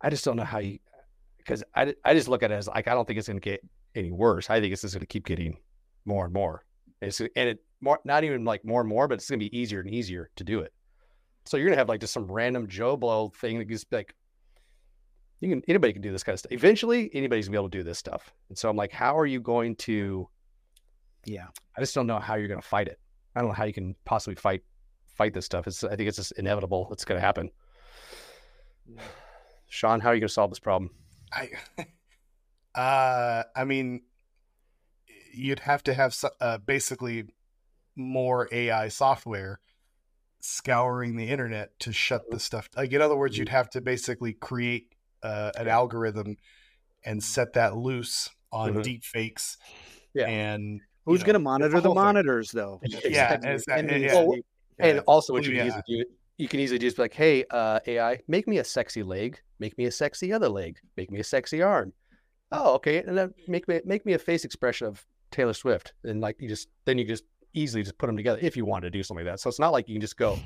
I 0.00 0.10
just 0.10 0.24
don't 0.24 0.36
know 0.36 0.44
how 0.44 0.58
you, 0.58 0.78
because 1.38 1.64
I, 1.74 1.92
I 2.04 2.14
just 2.14 2.28
look 2.28 2.44
at 2.44 2.52
it 2.52 2.54
as 2.54 2.68
like 2.68 2.86
I 2.86 2.94
don't 2.94 3.04
think 3.04 3.18
it's 3.18 3.26
going 3.26 3.40
to 3.40 3.44
get 3.44 3.60
any 3.96 4.12
worse. 4.12 4.48
I 4.48 4.60
think 4.60 4.72
it's 4.72 4.82
just 4.82 4.94
going 4.94 5.00
to 5.00 5.06
keep 5.06 5.26
getting 5.26 5.58
more 6.04 6.26
and 6.26 6.32
more. 6.32 6.64
It's 7.02 7.18
and 7.20 7.30
it 7.34 7.58
more 7.80 7.98
not 8.04 8.22
even 8.22 8.44
like 8.44 8.64
more 8.64 8.80
and 8.80 8.88
more, 8.88 9.08
but 9.08 9.14
it's 9.14 9.28
going 9.28 9.40
to 9.40 9.44
be 9.44 9.58
easier 9.58 9.80
and 9.80 9.90
easier 9.90 10.30
to 10.36 10.44
do 10.44 10.60
it. 10.60 10.72
So 11.46 11.56
you're 11.56 11.66
going 11.66 11.74
to 11.74 11.78
have 11.78 11.88
like 11.88 12.00
just 12.00 12.12
some 12.12 12.30
random 12.30 12.68
Joe 12.68 12.96
Blow 12.96 13.30
thing 13.40 13.58
that 13.58 13.68
just 13.68 13.90
like 13.92 14.14
you 15.40 15.48
can 15.48 15.62
anybody 15.66 15.92
can 15.92 16.02
do 16.02 16.12
this 16.12 16.22
kind 16.22 16.34
of 16.34 16.38
stuff. 16.38 16.52
Eventually, 16.52 17.10
anybody's 17.12 17.48
gonna 17.48 17.56
be 17.56 17.58
able 17.58 17.70
to 17.70 17.78
do 17.78 17.82
this 17.82 17.98
stuff. 17.98 18.32
And 18.50 18.56
so 18.56 18.70
I'm 18.70 18.76
like, 18.76 18.92
how 18.92 19.18
are 19.18 19.26
you 19.26 19.40
going 19.40 19.74
to? 19.76 20.28
Yeah. 21.24 21.46
I 21.76 21.80
just 21.80 21.94
don't 21.94 22.06
know 22.06 22.20
how 22.20 22.36
you're 22.36 22.48
going 22.48 22.60
to 22.60 22.66
fight 22.66 22.86
it. 22.86 23.00
I 23.34 23.40
don't 23.40 23.48
know 23.48 23.54
how 23.54 23.64
you 23.64 23.72
can 23.72 23.96
possibly 24.04 24.36
fight 24.36 24.62
fight 25.16 25.34
this 25.34 25.44
stuff. 25.44 25.66
It's 25.66 25.82
I 25.82 25.96
think 25.96 26.08
it's 26.08 26.16
just 26.16 26.32
inevitable. 26.32 26.88
It's 26.92 27.04
going 27.04 27.20
to 27.20 27.24
happen. 27.24 27.50
Sean, 29.68 30.00
how 30.00 30.10
are 30.10 30.14
you 30.14 30.20
going 30.20 30.28
to 30.28 30.32
solve 30.34 30.50
this 30.50 30.58
problem? 30.58 30.90
I, 31.32 31.50
uh, 32.74 33.42
I 33.54 33.64
mean, 33.64 34.02
you'd 35.34 35.60
have 35.60 35.82
to 35.84 35.94
have 35.94 36.16
uh, 36.40 36.58
basically 36.58 37.24
more 37.94 38.48
AI 38.52 38.88
software 38.88 39.60
scouring 40.40 41.16
the 41.16 41.28
internet 41.28 41.78
to 41.80 41.92
shut 41.92 42.30
the 42.30 42.38
stuff. 42.38 42.68
Like 42.76 42.92
in 42.92 43.02
other 43.02 43.16
words, 43.16 43.36
you'd 43.36 43.48
have 43.48 43.68
to 43.70 43.80
basically 43.80 44.32
create 44.32 44.94
uh, 45.22 45.50
an 45.56 45.66
algorithm 45.68 46.36
and 47.04 47.22
set 47.22 47.54
that 47.54 47.76
loose 47.76 48.28
on 48.52 48.74
Mhm. 48.74 48.82
deep 48.82 49.04
fakes. 49.04 49.58
Yeah. 50.14 50.26
And 50.28 50.80
Who's 51.04 51.20
know, 51.20 51.26
going 51.26 51.34
to 51.34 51.40
monitor 51.40 51.76
a 51.76 51.80
the 51.80 51.88
whole 51.88 51.94
thing. 51.94 52.02
monitors, 52.02 52.50
though? 52.50 52.80
yeah, 52.84 52.98
Exactly. 53.04 53.50
it's 53.50 53.66
that- 53.66 53.78
And 53.80 54.02
yeah, 54.02 54.14
Well. 54.14 54.36
And 54.78 54.98
also, 55.06 55.32
what 55.32 55.42
Oh, 55.42 55.48
you 55.48 55.56
can 55.56 55.66
yeah. 55.66 55.66
easily 55.66 55.82
do, 55.88 56.04
you 56.38 56.48
can 56.48 56.60
easily 56.60 56.78
just 56.78 56.96
be 56.96 57.02
like, 57.02 57.14
"Hey, 57.14 57.44
uh, 57.50 57.80
AI, 57.86 58.20
make 58.28 58.46
me 58.46 58.58
a 58.58 58.64
sexy 58.64 59.02
leg, 59.02 59.40
make 59.58 59.76
me 59.78 59.86
a 59.86 59.90
sexy 59.90 60.32
other 60.32 60.48
leg, 60.48 60.78
make 60.96 61.10
me 61.10 61.20
a 61.20 61.24
sexy 61.24 61.62
arm." 61.62 61.92
Oh, 62.52 62.74
okay, 62.74 62.98
and 62.98 63.16
then 63.16 63.34
make 63.48 63.66
me 63.68 63.80
make 63.84 64.06
me 64.06 64.12
a 64.12 64.18
face 64.18 64.44
expression 64.44 64.86
of 64.86 65.04
Taylor 65.30 65.54
Swift, 65.54 65.94
and 66.04 66.20
like 66.20 66.36
you 66.40 66.48
just 66.48 66.68
then 66.84 66.98
you 66.98 67.04
just 67.04 67.24
easily 67.54 67.82
just 67.82 67.98
put 67.98 68.06
them 68.06 68.16
together 68.16 68.38
if 68.42 68.56
you 68.56 68.64
want 68.64 68.84
to 68.84 68.90
do 68.90 69.02
something 69.02 69.24
like 69.24 69.34
that. 69.34 69.40
So 69.40 69.48
it's 69.48 69.58
not 69.58 69.72
like 69.72 69.88
you 69.88 69.94
can 69.94 70.00
just 70.00 70.16
go. 70.16 70.38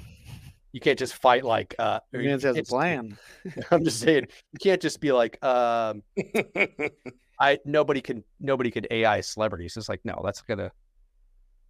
You 0.73 0.81
can't 0.81 0.99
just 0.99 1.15
fight 1.15 1.45
like. 1.45 1.75
uh 1.79 1.99
you 2.13 2.31
has 2.31 2.45
a 2.45 2.63
plan. 2.63 3.19
I'm 3.71 3.85
just 3.85 4.01
saying 4.01 4.29
you 4.53 4.59
can't 4.61 4.81
just 4.81 5.01
be 5.01 5.11
like, 5.11 5.43
um, 5.45 6.03
I 7.41 7.59
nobody 7.65 8.01
can 8.01 8.23
nobody 8.39 8.71
can 8.71 8.87
AI 8.91 9.21
celebrities. 9.21 9.77
It's 9.77 9.89
like 9.89 10.01
no, 10.05 10.21
that's 10.25 10.43
gonna. 10.43 10.71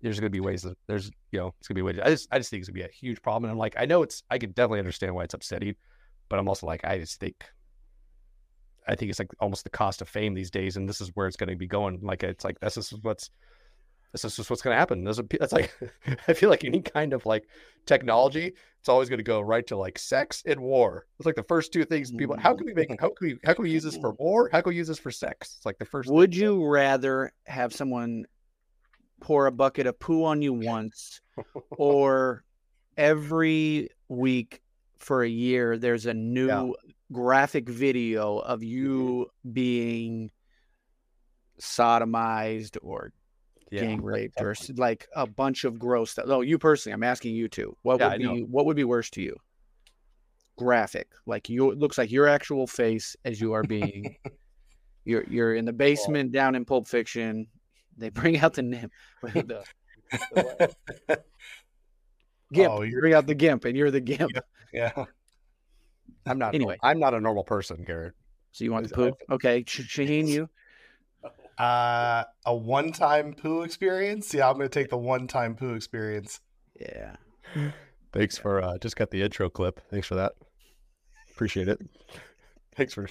There's 0.02 0.18
gonna 0.18 0.31
be 0.31 0.40
ways 0.40 0.62
that 0.62 0.78
there's 0.86 1.10
you 1.31 1.39
know 1.39 1.55
it's 1.59 1.68
gonna 1.68 1.77
be 1.77 1.82
ways. 1.82 1.98
I 2.02 2.10
just 2.10 2.28
I 2.31 2.39
just 2.39 2.51
think 2.51 2.60
it's 2.60 2.68
gonna 2.68 2.78
be 2.78 2.89
a 2.89 2.89
huge 2.89 3.22
problem. 3.22 3.44
And 3.44 3.52
I'm 3.52 3.59
like 3.59 3.74
I 3.78 3.86
know 3.86 4.02
it's 4.02 4.22
I 4.31 4.39
can 4.39 4.51
definitely 4.52 4.81
understand 4.81 5.14
why 5.14 5.24
it's 5.24 5.35
upsetting, 5.35 5.74
but 6.28 6.39
I'm 6.39 6.48
also 6.48 6.66
like 6.66 6.85
I 6.85 6.98
just 6.98 7.20
think. 7.20 7.44
I 8.89 8.97
think 8.97 9.10
it's 9.10 9.18
like 9.18 9.31
almost 9.39 9.62
the 9.62 9.70
cost 9.70 10.01
of 10.01 10.09
fame 10.09 10.35
these 10.35 10.51
days, 10.51 10.77
and 10.77 10.89
this 10.89 11.01
is 11.01 11.10
where 11.14 11.28
it's 11.28 11.36
going 11.36 11.51
to 11.51 11.55
be 11.55 11.66
going. 11.66 12.01
Like 12.02 12.24
it's 12.24 12.44
like 12.44 12.59
this 12.60 12.77
is 12.77 12.93
what's 13.02 13.31
this 14.12 14.24
is 14.24 14.36
just 14.36 14.51
what's 14.51 14.62
going 14.62 14.74
to 14.74 14.78
happen. 14.78 15.05
There's 15.05 15.18
a 15.18 15.24
that's 15.39 15.52
like 15.52 15.72
I 16.28 16.32
feel 16.32 16.51
like 16.51 16.64
any 16.64 16.81
kind 16.81 17.12
of 17.12 17.27
like 17.27 17.44
technology, 17.86 18.52
it's 18.78 18.89
always 18.89 19.09
going 19.09 19.18
to 19.18 19.24
go 19.24 19.40
right 19.40 19.66
to 19.68 19.77
like 19.77 19.98
sex 19.98 20.43
and 20.47 20.60
war. 20.60 21.06
It's 21.18 21.27
like 21.27 21.36
the 21.36 21.44
first 21.44 21.72
two 21.72 21.85
things 21.85 22.10
people. 22.10 22.36
How 22.36 22.55
can 22.55 22.66
we 22.66 22.74
make? 22.74 22.90
How 23.01 23.09
can 23.10 23.28
we? 23.28 23.39
How 23.44 23.55
can 23.55 23.62
we 23.62 23.70
use 23.70 23.85
this 23.85 23.97
for 23.97 24.12
mm. 24.12 24.18
war? 24.18 24.48
How 24.52 24.60
can 24.60 24.70
we 24.70 24.77
use 24.77 24.89
this 24.89 24.98
for 24.98 25.10
sex? 25.10 25.55
It's 25.56 25.66
like 25.66 25.78
the 25.78 25.85
first. 25.85 26.10
Would 26.10 26.35
you 26.35 26.64
rather 26.66 27.32
have 27.47 27.72
someone 27.72 28.24
pour 29.21 29.47
a 29.47 29.53
bucket 29.53 29.87
of 29.87 29.99
poo 29.99 30.25
on 30.25 30.43
you 30.43 30.53
once, 30.53 31.21
or 31.77 32.45
every 32.97 33.89
week 34.09 34.61
for 34.99 35.23
a 35.23 35.29
year 35.29 35.79
there's 35.79 36.05
a 36.05 36.13
new 36.13 36.75
graphic 37.11 37.69
video 37.69 38.39
of 38.39 38.63
you 38.63 39.27
being 39.53 40.31
sodomized 41.59 42.77
or 42.83 43.13
yeah. 43.71 43.83
gang 43.83 44.03
raped 44.03 44.41
or 44.41 44.55
like 44.77 45.09
a 45.15 45.27
bunch 45.27 45.65
of 45.65 45.79
gross 45.79 46.11
stuff. 46.11 46.27
No, 46.27 46.41
you 46.41 46.59
personally, 46.59 46.95
I'm 46.95 47.03
asking 47.03 47.35
you 47.35 47.49
two. 47.49 47.77
What 47.83 48.01
Yeah, 48.01 48.11
would 48.11 48.19
be 48.19 48.43
what 48.43 48.67
would 48.67 48.77
be 48.77 48.85
worse 48.85 49.11
to 49.11 49.23
you? 49.23 49.37
Graphic, 50.59 51.09
like 51.27 51.49
you 51.49 51.71
it 51.71 51.79
looks 51.79 51.97
like 51.97 52.11
your 52.11 52.27
actual 52.27 52.67
face 52.67 53.17
as 53.25 53.41
you 53.41 53.53
are 53.53 53.63
being 53.63 54.17
You're 55.05 55.25
you're 55.29 55.55
in 55.55 55.65
the 55.65 55.73
basement 55.73 56.33
down 56.33 56.55
in 56.55 56.65
Pulp 56.65 56.87
Fiction. 56.87 57.47
They 57.99 58.09
bring 58.11 58.39
out 58.39 58.55
the 58.55 58.62
nim, 58.62 58.91
the, 59.23 59.65
the 60.33 60.75
gimp. 62.53 62.73
Oh, 62.73 62.83
you're- 62.83 63.01
bring 63.01 63.15
out 63.15 63.27
the 63.27 63.35
gimp, 63.35 63.65
and 63.65 63.77
you're 63.77 63.91
the 63.91 64.01
gimp. 64.01 64.33
Yeah. 64.73 65.07
I'm 66.27 66.39
not. 66.39 66.55
Anyway. 66.55 66.79
I'm 66.83 66.99
not 66.99 67.15
a 67.15 67.21
normal 67.21 67.45
person, 67.45 67.83
Garrett. 67.85 68.15
So 68.53 68.65
you 68.65 68.73
want 68.73 68.89
the 68.89 68.95
I- 68.95 69.11
poo? 69.11 69.17
Okay, 69.35 69.65
Sh- 69.67 69.81
Shaheen, 69.99 70.27
you. 70.29 70.49
Uh, 71.59 72.25
a 72.47 72.55
one-time 72.55 73.35
poo 73.35 73.62
experience. 73.62 74.33
Yeah, 74.33 74.49
I'm 74.49 74.57
gonna 74.57 74.69
take 74.69 74.89
the 74.89 74.97
one-time 74.97 75.57
poo 75.57 75.75
experience. 75.75 76.41
Yeah. 76.81 77.17
Thanks 78.12 78.39
for 78.39 78.62
uh, 78.62 78.79
just 78.79 78.97
got 78.97 79.11
the 79.11 79.23
intro 79.23 79.51
clip. 79.51 79.81
Thanks 79.91 80.07
for 80.07 80.15
that. 80.15 80.33
Appreciate 81.33 81.69
it. 81.69 81.81
Thanks 82.77 82.95
for 82.95 83.07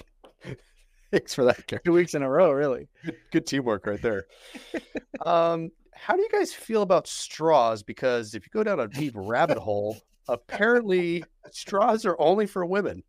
thanks 1.10 1.34
for 1.34 1.44
that. 1.44 1.82
Two 1.84 1.92
weeks 1.92 2.14
in 2.14 2.22
a 2.22 2.28
row, 2.30 2.52
really. 2.52 2.88
Good, 3.04 3.16
good 3.32 3.46
teamwork 3.46 3.86
right 3.86 4.00
there. 4.00 4.26
um, 5.26 5.70
how 5.94 6.16
do 6.16 6.22
you 6.22 6.28
guys 6.30 6.52
feel 6.52 6.82
about 6.82 7.06
straws? 7.06 7.82
Because 7.82 8.34
if 8.34 8.44
you 8.44 8.50
go 8.52 8.62
down 8.64 8.80
a 8.80 8.88
deep 8.88 9.12
rabbit 9.16 9.58
hole, 9.58 9.96
apparently 10.28 11.24
straws 11.50 12.06
are 12.06 12.16
only 12.20 12.46
for 12.46 12.64
women. 12.64 13.02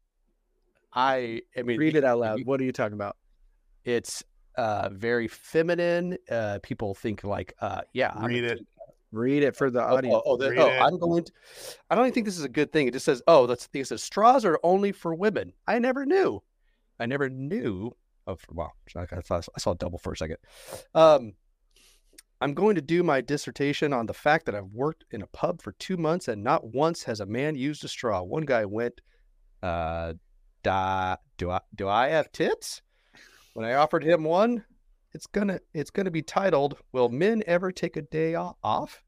I, 0.94 1.42
I 1.58 1.62
mean, 1.62 1.80
Read 1.80 1.96
it 1.96 2.04
out 2.04 2.20
loud. 2.20 2.42
What 2.46 2.60
are 2.60 2.66
you 2.66 2.74
talking 2.74 2.96
about? 2.96 3.16
It's 3.86 4.24
uh, 4.58 4.90
very 4.92 5.28
feminine. 5.28 6.18
Uh, 6.30 6.60
people 6.62 6.94
think 6.94 7.24
like, 7.24 7.54
uh, 7.62 7.82
yeah, 7.94 8.12
I'm 8.14 8.26
Read 8.26 8.44
it. 8.44 8.60
Read 9.14 9.44
it 9.44 9.56
for 9.56 9.70
the 9.70 9.82
Oh, 9.86 9.96
audience. 9.96 10.16
oh, 10.16 10.22
oh, 10.26 10.38
the- 10.38 10.56
oh. 10.58 10.70
I'm 10.70 10.98
going 10.98 11.24
to. 11.26 11.32
I 11.90 11.96
don't 11.96 12.06
even 12.06 12.14
think 12.14 12.26
this 12.26 12.38
is 12.38 12.46
a 12.46 12.50
good 12.50 12.72
thing. 12.72 12.88
It 12.88 12.94
just 12.94 13.06
says, 13.06 13.22
oh, 13.28 13.46
that's 13.46 13.66
the 13.66 13.70
thing. 13.72 13.82
it 13.82 13.88
says 13.88 14.04
straws 14.04 14.46
are 14.46 14.60
only 14.64 14.92
for 14.92 15.14
women. 15.14 15.54
I 15.68 15.80
never 15.80 16.06
knew. 16.06 16.42
I 17.02 17.06
never 17.08 17.30
knew. 17.30 17.92
Oh, 18.28 18.38
wow. 18.52 18.72
I, 18.96 19.06
thought 19.06 19.48
I 19.56 19.60
saw 19.60 19.72
a 19.72 19.76
double 19.76 19.98
for 19.98 20.14
a 20.14 20.18
second. 20.18 20.38
Um, 20.94 21.34
I'm 22.40 22.54
going 22.54 22.76
to 22.76 22.82
do 22.82 23.04
my 23.04 23.22
dissertation 23.22 23.94
on 23.94 24.06
the 24.06 24.14
fact 24.14 24.46
that 24.46 24.56
I've 24.56 24.72
worked 24.72 25.06
in 25.12 25.22
a 25.22 25.28
pub 25.28 25.62
for 25.62 25.72
two 25.74 25.98
months 25.98 26.28
and 26.28 26.44
not 26.44 26.74
once 26.74 27.04
has 27.04 27.20
a 27.20 27.26
man 27.26 27.56
used 27.56 27.84
a 27.84 27.88
straw. 27.88 28.22
One 28.22 28.44
guy 28.46 28.66
went, 28.66 29.02
uh, 29.64 30.14
da, 30.64 31.16
do 31.38 31.50
I 31.52 31.62
do 31.76 31.88
I 31.90 32.10
have 32.10 32.32
tits? 32.32 32.82
When 33.54 33.66
I 33.66 33.74
offered 33.74 34.04
him 34.04 34.24
one, 34.24 34.64
it's 35.14 35.28
gonna 35.28 35.60
it's 35.74 35.92
gonna 35.92 36.10
be 36.12 36.22
titled 36.22 36.78
"Will 36.94 37.10
Men 37.10 37.44
Ever 37.46 37.72
Take 37.72 37.98
a 37.98 38.02
Day 38.02 38.34
Off?" 38.36 39.04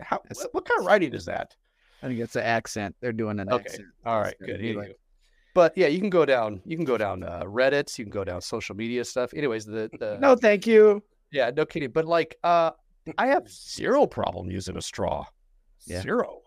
How 0.00 0.20
what, 0.34 0.54
what 0.54 0.64
kind 0.64 0.80
of 0.80 0.86
writing 0.86 1.12
is 1.12 1.24
that? 1.26 1.54
I 2.02 2.08
think 2.08 2.18
it's 2.18 2.34
an 2.36 2.42
accent. 2.42 2.96
They're 3.00 3.12
doing 3.12 3.38
an 3.38 3.52
Okay, 3.52 3.64
accent. 3.64 3.88
all 4.06 4.20
right, 4.20 4.34
good. 4.40 4.46
gonna 4.46 4.58
be 4.58 4.72
anywho. 4.74 4.76
like- 4.76 4.98
but 5.54 5.76
yeah, 5.76 5.86
you 5.88 5.98
can 6.00 6.10
go 6.10 6.24
down. 6.24 6.60
You 6.64 6.76
can 6.76 6.84
go 6.84 6.96
down 6.98 7.22
uh, 7.22 7.42
Reddit's. 7.44 7.98
You 7.98 8.04
can 8.04 8.12
go 8.12 8.24
down 8.24 8.40
social 8.40 8.74
media 8.76 9.04
stuff. 9.04 9.32
Anyways, 9.34 9.64
the 9.66 9.90
the 9.98 10.18
no, 10.20 10.34
thank 10.36 10.66
you. 10.66 11.02
yeah, 11.30 11.50
no 11.56 11.64
kidding. 11.66 11.90
But 11.90 12.06
like, 12.06 12.36
uh, 12.44 12.70
I 13.18 13.26
have 13.28 13.48
zero 13.48 14.06
problem 14.06 14.50
using 14.50 14.76
a 14.76 14.82
straw. 14.82 15.26
Yeah. 15.86 16.00
Zero. 16.02 16.40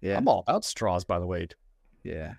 Yeah. 0.00 0.18
I'm 0.18 0.28
all 0.28 0.44
about 0.46 0.64
straws, 0.64 1.04
by 1.04 1.18
the 1.18 1.26
way. 1.26 1.48
Yeah. 2.04 2.34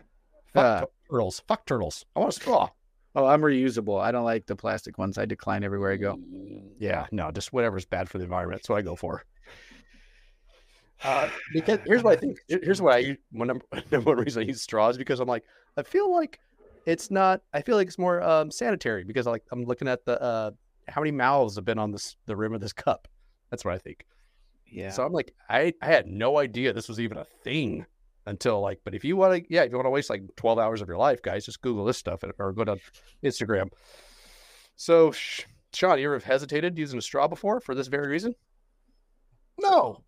Fuck 0.54 0.84
Uh, 0.84 0.86
turtles. 1.10 1.42
Fuck 1.48 1.66
turtles. 1.66 2.06
I 2.16 2.20
want 2.20 2.32
a 2.34 2.36
straw. 2.36 2.70
Oh, 3.16 3.26
I'm 3.26 3.42
reusable. 3.42 4.02
I 4.02 4.12
don't 4.12 4.24
like 4.26 4.46
the 4.48 4.56
plastic 4.56 4.98
ones. 4.98 5.18
I 5.18 5.26
decline 5.26 5.64
everywhere 5.64 5.92
I 5.92 5.98
go. 5.98 6.20
Yeah, 6.80 7.06
no, 7.12 7.32
just 7.32 7.54
whatever's 7.54 7.86
bad 7.86 8.10
for 8.10 8.18
the 8.18 8.24
environment. 8.24 8.62
That's 8.62 8.70
what 8.70 8.78
I 8.80 8.82
go 8.82 8.96
for. 8.96 9.24
Uh, 11.04 11.30
because 11.52 11.80
here's 11.86 12.04
what 12.04 12.18
I 12.18 12.20
think. 12.20 12.38
Here's 12.48 12.82
what 12.82 12.96
I 12.96 13.18
one 13.32 13.48
number, 13.48 13.66
number 13.92 14.16
one 14.16 14.24
reason 14.24 14.44
I 14.44 14.46
use 14.46 14.62
straws 14.62 14.98
because 14.98 15.20
I'm 15.20 15.28
like 15.28 15.44
I 15.78 15.84
feel 15.84 16.12
like 16.12 16.40
it's 16.86 17.12
not. 17.12 17.42
I 17.54 17.62
feel 17.62 17.76
like 17.76 17.88
it's 17.88 17.98
more 17.98 18.22
um, 18.22 18.52
sanitary 18.52 19.04
because 19.04 19.26
like 19.26 19.44
I'm 19.52 19.66
looking 19.66 19.88
at 19.88 20.06
the 20.06 20.22
uh, 20.22 20.52
how 20.88 21.02
many 21.02 21.12
mouths 21.12 21.56
have 21.56 21.66
been 21.66 21.80
on 21.80 21.92
this 21.92 22.16
the 22.26 22.36
rim 22.36 22.54
of 22.54 22.62
this 22.62 22.74
cup. 22.74 23.08
That's 23.50 23.66
what 23.66 23.74
I 23.74 23.78
think. 23.78 24.06
Yeah. 24.66 24.92
So 24.92 25.06
I'm 25.06 25.14
like 25.14 25.34
I 25.50 25.74
I 25.82 25.88
had 25.88 26.08
no 26.08 26.38
idea 26.40 26.74
this 26.74 26.90
was 26.90 27.00
even 27.00 27.18
a 27.18 27.26
thing 27.44 27.86
until 28.26 28.62
like. 28.62 28.80
But 28.84 28.96
if 28.96 29.04
you 29.04 29.16
want 29.16 29.36
to, 29.36 29.54
yeah, 29.54 29.64
if 29.64 29.72
you 29.72 29.78
want 29.78 29.86
to 29.86 29.92
waste 29.92 30.10
like 30.10 30.24
12 30.36 30.60
hours 30.60 30.82
of 30.82 30.88
your 30.88 30.98
life, 30.98 31.22
guys, 31.22 31.46
just 31.46 31.62
Google 31.62 31.86
this 31.86 31.98
stuff 31.98 32.24
or 32.40 32.52
go 32.54 32.64
to 32.64 32.78
Instagram. 33.24 33.70
So, 34.76 35.14
Sean, 35.74 36.00
you 36.00 36.06
ever 36.06 36.20
hesitated 36.20 36.78
using 36.78 36.98
a 36.98 37.02
straw 37.02 37.28
before 37.28 37.60
for 37.60 37.76
this 37.76 37.88
very 37.88 38.08
reason? 38.08 38.36
No. 39.60 40.04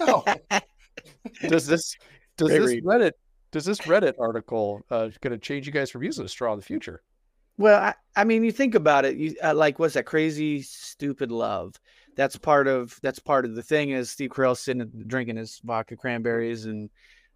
No. 0.00 0.24
Does 1.48 1.66
this 1.66 1.96
does 2.36 2.48
this 2.48 2.66
read. 2.66 2.84
Reddit 2.84 3.12
does 3.50 3.64
this 3.64 3.80
Reddit 3.80 4.14
article 4.18 4.82
uh, 4.90 5.08
going 5.20 5.32
to 5.32 5.38
change 5.38 5.66
you 5.66 5.72
guys 5.72 5.90
from 5.90 6.02
using 6.02 6.24
a 6.24 6.28
straw 6.28 6.52
in 6.52 6.58
the 6.58 6.64
future? 6.64 7.02
Well, 7.56 7.82
I, 7.82 7.94
I 8.14 8.24
mean, 8.24 8.44
you 8.44 8.52
think 8.52 8.74
about 8.74 9.04
it. 9.04 9.16
You 9.16 9.34
uh, 9.42 9.54
like 9.54 9.78
what's 9.78 9.94
that 9.94 10.06
crazy, 10.06 10.62
stupid 10.62 11.32
love? 11.32 11.74
That's 12.16 12.36
part 12.36 12.68
of 12.68 12.98
that's 13.02 13.18
part 13.18 13.44
of 13.44 13.54
the 13.54 13.62
thing. 13.62 13.90
Is 13.90 14.10
Steve 14.10 14.30
Carell 14.30 14.56
sitting 14.56 14.90
drinking 15.06 15.36
his 15.36 15.60
vodka 15.64 15.96
cranberries, 15.96 16.66
and 16.66 16.88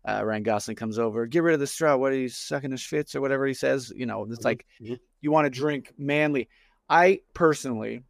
uh, 0.08 0.22
Ryan 0.24 0.44
Gosling 0.44 0.76
comes 0.76 0.98
over. 0.98 1.26
Get 1.26 1.42
rid 1.42 1.54
of 1.54 1.60
the 1.60 1.66
straw. 1.66 1.96
What 1.96 2.12
are 2.12 2.16
you 2.16 2.28
sucking 2.28 2.70
his 2.70 2.84
fits 2.84 3.16
or 3.16 3.20
whatever 3.20 3.46
he 3.46 3.54
says? 3.54 3.92
You 3.94 4.06
know, 4.06 4.26
it's 4.30 4.44
like 4.44 4.64
mhm. 4.80 4.98
you 5.20 5.32
want 5.32 5.46
to 5.46 5.50
drink 5.50 5.92
manly. 5.98 6.48
I 6.88 7.20
personally, 7.34 8.04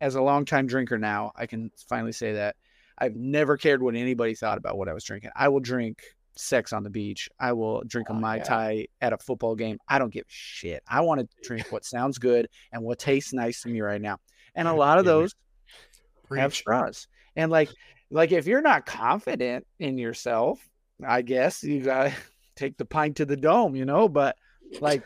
as 0.00 0.14
a 0.14 0.22
longtime 0.22 0.68
drinker 0.68 0.98
now, 0.98 1.32
I 1.34 1.46
can 1.46 1.70
finally 1.88 2.12
say 2.12 2.34
that 2.34 2.56
I've 2.98 3.16
never 3.16 3.56
cared 3.56 3.82
what 3.82 3.94
anybody 3.94 4.34
thought 4.34 4.58
about 4.58 4.78
what 4.78 4.88
I 4.88 4.92
was 4.94 5.04
drinking. 5.04 5.30
I 5.36 5.48
will 5.48 5.60
drink 5.60 6.02
sex 6.36 6.72
on 6.72 6.82
the 6.82 6.90
beach. 6.90 7.28
I 7.40 7.52
will 7.52 7.82
drink 7.86 8.08
a 8.08 8.12
Oh, 8.12 8.16
mai 8.16 8.36
yeah. 8.36 8.42
tai 8.44 8.86
at 9.00 9.12
a 9.12 9.18
football 9.18 9.54
game. 9.54 9.78
I 9.88 9.98
don't 9.98 10.12
give 10.12 10.22
a 10.24 10.28
shit. 10.28 10.82
I 10.88 11.00
want 11.00 11.20
to 11.20 11.28
drink 11.42 11.70
what 11.72 11.84
sounds 11.84 12.18
good 12.18 12.48
and 12.72 12.82
what 12.82 12.98
tastes 12.98 13.32
nice 13.32 13.62
to 13.62 13.68
me 13.68 13.80
right 13.80 14.00
now. 14.00 14.18
And 14.54 14.66
a 14.68 14.72
lot 14.72 14.98
of 14.98 15.04
those 15.04 15.34
have 16.36 16.54
straws. 16.54 17.08
And 17.36 17.50
like, 17.50 17.70
like 18.10 18.32
if 18.32 18.46
you're 18.46 18.62
not 18.62 18.86
confident 18.86 19.66
in 19.78 19.98
yourself, 19.98 20.58
I 21.06 21.22
guess 21.22 21.62
you 21.62 21.80
gotta 21.82 22.12
take 22.56 22.76
the 22.78 22.84
pint 22.86 23.16
to 23.16 23.24
the 23.26 23.36
dome, 23.36 23.76
you 23.76 23.84
know. 23.84 24.08
But 24.08 24.36
like, 24.80 25.02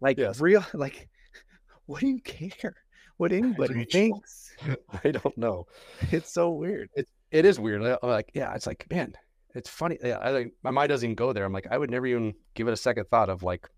like 0.00 0.18
Yes. 0.18 0.40
real, 0.40 0.64
like, 0.74 1.08
what 1.86 2.00
do 2.00 2.08
you 2.08 2.20
care? 2.20 2.74
What 3.18 3.32
anybody 3.32 3.74
Preach. 3.74 3.92
thinks? 3.92 4.41
I 5.04 5.10
don't 5.10 5.36
know. 5.38 5.66
It's 6.10 6.32
so 6.32 6.50
weird. 6.50 6.88
It, 6.94 7.08
It 7.30 7.44
is 7.44 7.58
weird. 7.60 7.82
I- 7.84 7.98
I'm 8.02 8.08
like, 8.10 8.30
yeah, 8.34 8.54
it's 8.54 8.66
like, 8.66 8.86
man, 8.90 9.14
it's 9.54 9.68
funny. 9.68 9.98
Yeah, 10.02 10.18
I 10.18 10.30
like 10.30 10.52
my 10.62 10.70
mind 10.70 10.88
doesn't 10.90 11.06
even 11.06 11.14
go 11.14 11.32
there. 11.32 11.44
I'm 11.44 11.52
like, 11.52 11.66
I 11.70 11.78
would 11.78 11.90
never 11.90 12.06
even 12.06 12.34
give 12.54 12.68
it 12.68 12.72
a 12.72 12.76
second 12.76 13.06
thought 13.10 13.28
of 13.30 13.42
like, 13.42 13.68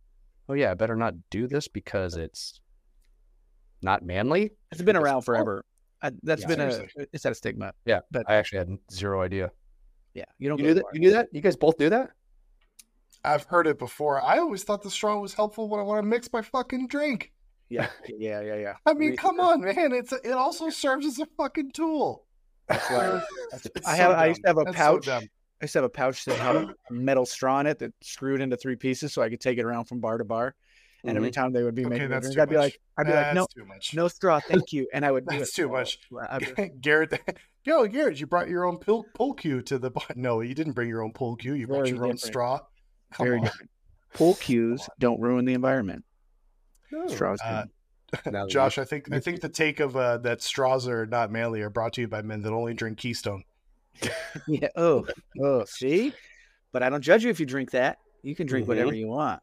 oh 0.49 0.55
yeah, 0.55 0.71
I 0.71 0.75
better 0.75 0.97
not 0.97 1.15
do 1.31 1.47
this 1.47 1.69
because 1.69 2.17
it's 2.17 2.61
not 3.83 4.03
manly. 4.03 4.53
It's 4.73 4.83
been 4.83 4.97
around 4.97 5.23
forever. 5.23 5.65
I, 6.03 6.11
that's 6.23 6.43
Yeah, 6.43 6.49
been 6.49 6.61
a 6.61 6.73
seriously. 6.73 7.07
it's 7.13 7.25
had 7.25 7.33
a 7.33 7.35
stigma. 7.35 7.73
Yeah, 7.87 8.01
but 8.11 8.25
I 8.29 8.35
actually 8.37 8.59
had 8.59 8.69
zero 8.93 9.23
idea. 9.23 9.51
yeah, 10.15 10.25
you 10.39 10.49
don't 10.49 10.59
You 10.59 10.65
go 10.65 10.69
knew 10.69 10.75
that? 10.75 10.85
You 10.93 11.01
knew 11.01 11.11
that? 11.13 11.29
You 11.33 11.41
guys 11.41 11.57
both 11.57 11.79
knew 11.79 11.91
that? 11.91 12.11
I've 13.25 13.45
heard 13.45 13.67
it 13.67 13.79
before. 13.79 14.23
I 14.23 14.39
always 14.39 14.65
thought 14.65 14.83
the 14.83 14.91
straw 14.91 15.19
was 15.19 15.33
helpful 15.33 15.69
when 15.69 15.81
I 15.81 15.83
want 15.83 16.03
to 16.03 16.07
mix 16.07 16.31
my 16.33 16.43
fucking 16.43 16.89
drink. 16.89 17.33
Yeah, 17.69 17.89
yeah, 18.09 18.41
yeah, 18.43 18.55
yeah. 18.57 18.75
I 18.87 18.93
mean, 18.95 19.11
Re- 19.11 19.17
come 19.17 19.41
on, 19.41 19.63
man. 19.63 19.93
It's 19.93 20.13
a, 20.13 20.17
it 20.25 20.33
also 20.33 20.71
serves 20.71 21.07
as 21.07 21.19
a 21.19 21.27
fucking 21.37 21.73
tool. 21.73 22.25
That's 22.69 22.89
why 22.91 23.23
It's 23.53 23.87
I 23.89 23.97
so 23.97 24.03
have. 24.03 24.11
I 24.13 24.27
used 24.27 24.43
to 24.43 24.49
have 24.49 24.59
a 24.59 24.65
That's 24.65 24.77
pouch. 24.77 25.07
dumb. 25.07 25.23
I 25.61 25.65
used 25.65 25.73
to 25.73 25.79
have 25.79 25.85
a 25.85 25.89
pouch 25.89 26.25
that 26.27 26.37
had 26.39 26.57
a 26.57 26.75
metal 26.91 27.25
straw 27.27 27.61
in 27.61 27.67
it 27.67 27.79
that 27.79 27.93
screwed 28.03 28.41
into 28.41 28.57
three 28.57 28.77
pieces, 28.77 29.13
so 29.13 29.23
I 29.23 29.31
could 29.31 29.41
take 29.41 29.59
it 29.59 29.65
around 29.65 29.85
from 29.87 30.01
bar 30.01 30.19
to 30.19 30.25
bar. 30.25 30.55
And 31.07 31.19
every 31.19 31.31
time 31.31 31.53
they 31.53 31.63
would 31.63 31.75
be 31.75 31.83
Mm-hmm. 31.83 31.93
Okay, 31.93 32.01
making 32.01 32.13
a 32.13 32.21
that's 32.21 32.27
drink, 32.35 32.39
I'd 32.41 32.49
be 32.49 32.57
much. 32.57 32.63
like, 32.65 32.81
I'd 32.97 33.07
be 33.07 33.13
like, 33.13 33.35
no, 33.35 33.47
too 33.55 33.65
much. 33.67 33.95
no 33.95 34.09
straw, 34.09 34.41
thank 34.49 34.73
you, 34.73 34.89
and 34.93 35.05
I 35.05 35.11
would 35.11 35.27
That's 35.27 35.53
too 35.53 35.69
much. 35.69 35.99
I'd 36.31 36.71
Garrett, 36.81 37.21
yo, 37.65 37.87
Garrett, 37.87 38.19
you 38.21 38.27
brought 38.27 38.49
your 38.49 38.65
own 38.65 38.79
pull, 38.79 39.05
pull 39.15 39.35
cue 39.35 39.61
to 39.63 39.79
the 39.79 39.91
bar. 39.91 40.05
No, 40.17 40.41
you 40.41 40.55
didn't 40.55 40.73
bring 40.73 40.89
your 40.89 41.03
own 41.03 41.13
pull 41.13 41.37
cue. 41.37 41.53
You 41.55 41.67
brought 41.67 41.85
Very 41.85 41.91
your 41.91 42.07
own 42.07 42.17
straw. 42.17 42.61
Come 43.13 43.27
Very 43.27 43.39
on. 43.39 43.45
different. 43.45 43.71
Pull 44.15 44.35
cues 44.37 44.89
don't 44.99 45.21
ruin 45.21 45.45
the 45.45 45.53
environment. 45.55 46.05
Straws 47.09 47.41
Uh, 47.45 47.65
do. 47.65 47.71
Now 48.31 48.45
that 48.45 48.51
Josh, 48.51 48.79
I 48.79 48.85
think 48.85 49.13
I 49.13 49.19
think 49.19 49.41
the 49.41 49.49
take 49.49 49.81
of 49.81 49.97
uh, 49.97 50.19
that 50.19 50.41
straws 50.41 50.87
are 50.87 51.05
not 51.07 51.33
manly 51.33 51.63
are 51.63 51.71
brought 51.71 51.95
to 51.95 52.01
you 52.03 52.09
by 52.09 52.23
men 52.23 52.43
that 52.43 52.53
only 52.53 52.73
drink 52.75 52.99
Keystone. 52.99 53.43
yeah. 54.49 54.69
Oh, 54.77 55.07
oh, 55.43 55.65
see, 55.65 56.13
but 56.73 56.83
I 56.83 56.91
don't 56.91 57.03
judge 57.03 57.25
you 57.25 57.31
if 57.31 57.41
you 57.41 57.47
drink 57.47 57.73
that. 57.73 57.99
You 58.23 58.35
can 58.37 58.47
drink 58.47 58.67
Mhm. 58.67 58.69
whatever 58.69 58.95
you 58.95 59.09
want. 59.09 59.43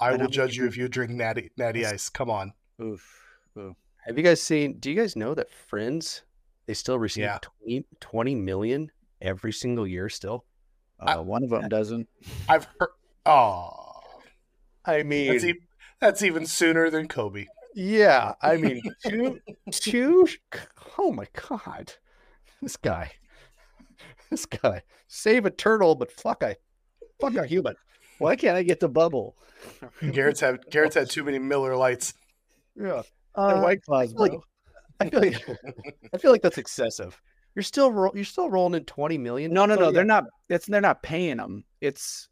I 0.00 0.10
And 0.12 0.18
will 0.18 0.26
I'm 0.26 0.32
judge 0.32 0.56
you 0.56 0.66
if 0.66 0.76
you 0.78 0.88
drink 0.88 1.10
natty 1.12 1.50
natty 1.58 1.84
ice. 1.84 2.08
Come 2.08 2.30
on. 2.30 2.52
Oof. 2.82 3.06
Have 4.06 4.16
you 4.16 4.24
guys 4.24 4.40
seen? 4.42 4.78
Do 4.78 4.90
you 4.90 4.96
guys 4.96 5.14
know 5.14 5.34
that 5.34 5.50
Friends 5.50 6.22
they 6.66 6.72
still 6.74 6.98
receive 6.98 7.24
Yeah. 7.24 7.38
20, 7.60 7.84
20 8.00 8.34
million 8.34 8.90
every 9.20 9.52
single 9.52 9.86
year 9.86 10.08
still? 10.08 10.46
I- 10.98 11.14
Uh, 11.14 11.22
one 11.22 11.44
of 11.44 11.50
them 11.50 11.68
doesn't. 11.68 12.08
I've 12.48 12.66
heard. 12.78 12.90
Oh, 13.26 13.92
I 14.86 15.02
mean, 15.02 15.32
that's, 15.32 15.44
e- 15.44 15.60
that's 16.00 16.22
even 16.22 16.46
sooner 16.46 16.90
than 16.90 17.08
Kobe. 17.08 17.46
yeah. 17.74 18.34
I 18.42 18.56
mean, 18.56 18.82
two, 19.06 19.38
two. 19.70 20.26
Oh 20.98 21.12
my 21.12 21.26
god, 21.48 21.92
this 22.62 22.76
guy, 22.76 23.12
this 24.30 24.46
guy, 24.46 24.82
save 25.08 25.46
a 25.46 25.50
turtle, 25.50 25.94
but 25.94 26.12
fuck 26.12 26.42
a, 26.42 26.56
fuck 27.20 27.34
a 27.36 27.46
human. 27.46 27.74
Why 28.18 28.36
can't 28.36 28.56
I 28.56 28.62
get 28.62 28.80
the 28.80 28.88
bubble? 28.88 29.36
Garrett's 30.12 30.40
had 30.40 30.60
Garrett's 30.70 30.94
had 30.94 31.08
too 31.10 31.24
many 31.24 31.38
Miller 31.38 31.76
Lights. 31.76 32.14
Yeah. 32.76 33.02
Uh, 33.34 33.60
White 33.60 33.82
Claws, 33.82 34.12
like- 34.14 34.32
I 35.00 35.08
feel 35.08 35.20
like 35.20 35.46
I 36.12 36.18
feel 36.18 36.30
like 36.30 36.42
that's 36.42 36.58
excessive. 36.58 37.18
You're 37.54 37.62
still 37.62 37.90
ro- 37.90 38.12
you're 38.14 38.24
still 38.24 38.50
rolling 38.50 38.74
in 38.74 38.84
twenty 38.84 39.16
million. 39.16 39.52
No, 39.52 39.64
no, 39.64 39.74
So, 39.74 39.80
no. 39.80 39.86
yeah, 39.86 39.92
They're 39.92 40.04
not. 40.04 40.24
It's 40.50 40.66
they're 40.66 40.80
not 40.82 41.02
paying 41.02 41.38
them. 41.38 41.64
It's 41.80 42.28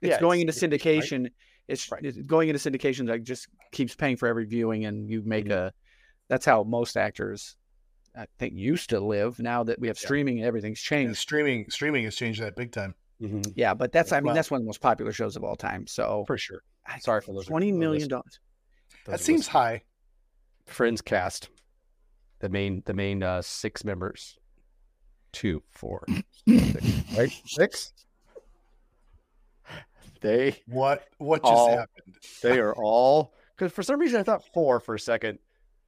it's 0.00 0.10
Yeah, 0.10 0.20
going 0.20 0.40
into 0.40 0.52
syndication. 0.52 1.26
it's- 1.26 1.30
right. 1.30 1.32
Syndication. 1.68 1.72
It's, 1.72 1.92
Right. 1.92 2.04
it's 2.04 2.18
going 2.18 2.48
into 2.48 2.70
syndication 2.70 3.06
that 3.08 3.22
just 3.24 3.48
keeps 3.72 3.94
paying 3.94 4.16
for 4.16 4.28
every 4.28 4.44
viewing, 4.44 4.84
and 4.84 5.08
you 5.10 5.22
make 5.22 5.46
Mhm. 5.46 5.50
a. 5.52 5.72
That's 6.28 6.44
how 6.44 6.62
most 6.64 6.96
actors, 6.96 7.56
I 8.16 8.26
think, 8.38 8.54
used 8.54 8.90
to 8.90 9.00
live. 9.00 9.38
Now 9.38 9.62
that 9.64 9.78
we 9.78 9.88
have 9.88 9.96
Yeah. 9.98 10.06
streaming, 10.06 10.42
everything's 10.42 10.82
Yeah, 10.84 10.88
changed. 10.88 11.18
streaming 11.18 11.70
streaming 11.70 12.04
has 12.04 12.16
changed 12.16 12.40
that 12.40 12.56
big 12.56 12.72
time. 12.72 12.94
Mhm, 13.20 13.52
Yeah, 13.56 13.72
but 13.74 13.92
that's 13.92 14.12
I 14.12 14.18
mean 14.18 14.26
Well- 14.26 14.34
that's 14.34 14.50
one 14.50 14.58
of 14.58 14.64
the 14.64 14.68
most 14.68 14.80
popular 14.80 15.12
shows 15.12 15.36
of 15.36 15.44
all 15.44 15.56
time. 15.56 15.86
So 15.86 16.24
for 16.26 16.36
sure. 16.36 16.62
I- 16.84 16.98
Sorry 16.98 17.20
for 17.22 17.32
those. 17.34 17.46
twenty 17.46 17.70
those 17.70 17.78
million 17.80 18.00
list- 18.00 18.10
dollars. 18.10 18.40
That 19.06 19.20
seems 19.20 19.40
list- 19.40 19.48
high. 19.50 19.84
Friends 20.66 21.00
cast. 21.00 21.48
The 22.40 22.48
main 22.48 22.82
the 22.86 22.92
main 22.94 23.22
uh, 23.22 23.40
six 23.42 23.84
members. 23.84 24.36
Two, 25.32 25.62
four, 25.70 26.04
six, 26.46 27.16
right? 27.16 27.30
Six. 27.46 27.92
They 30.26 30.62
What 30.66 31.06
what 31.18 31.42
just 31.42 31.52
All- 31.52 31.68
happened? 31.70 32.16
they 32.42 32.58
are 32.58 32.74
all 32.74 33.32
because 33.56 33.72
for 33.72 33.82
some 33.82 34.00
reason 34.00 34.18
I 34.20 34.22
thought 34.24 34.42
four 34.52 34.80
for 34.80 34.94
a 34.94 34.98
second, 35.00 35.38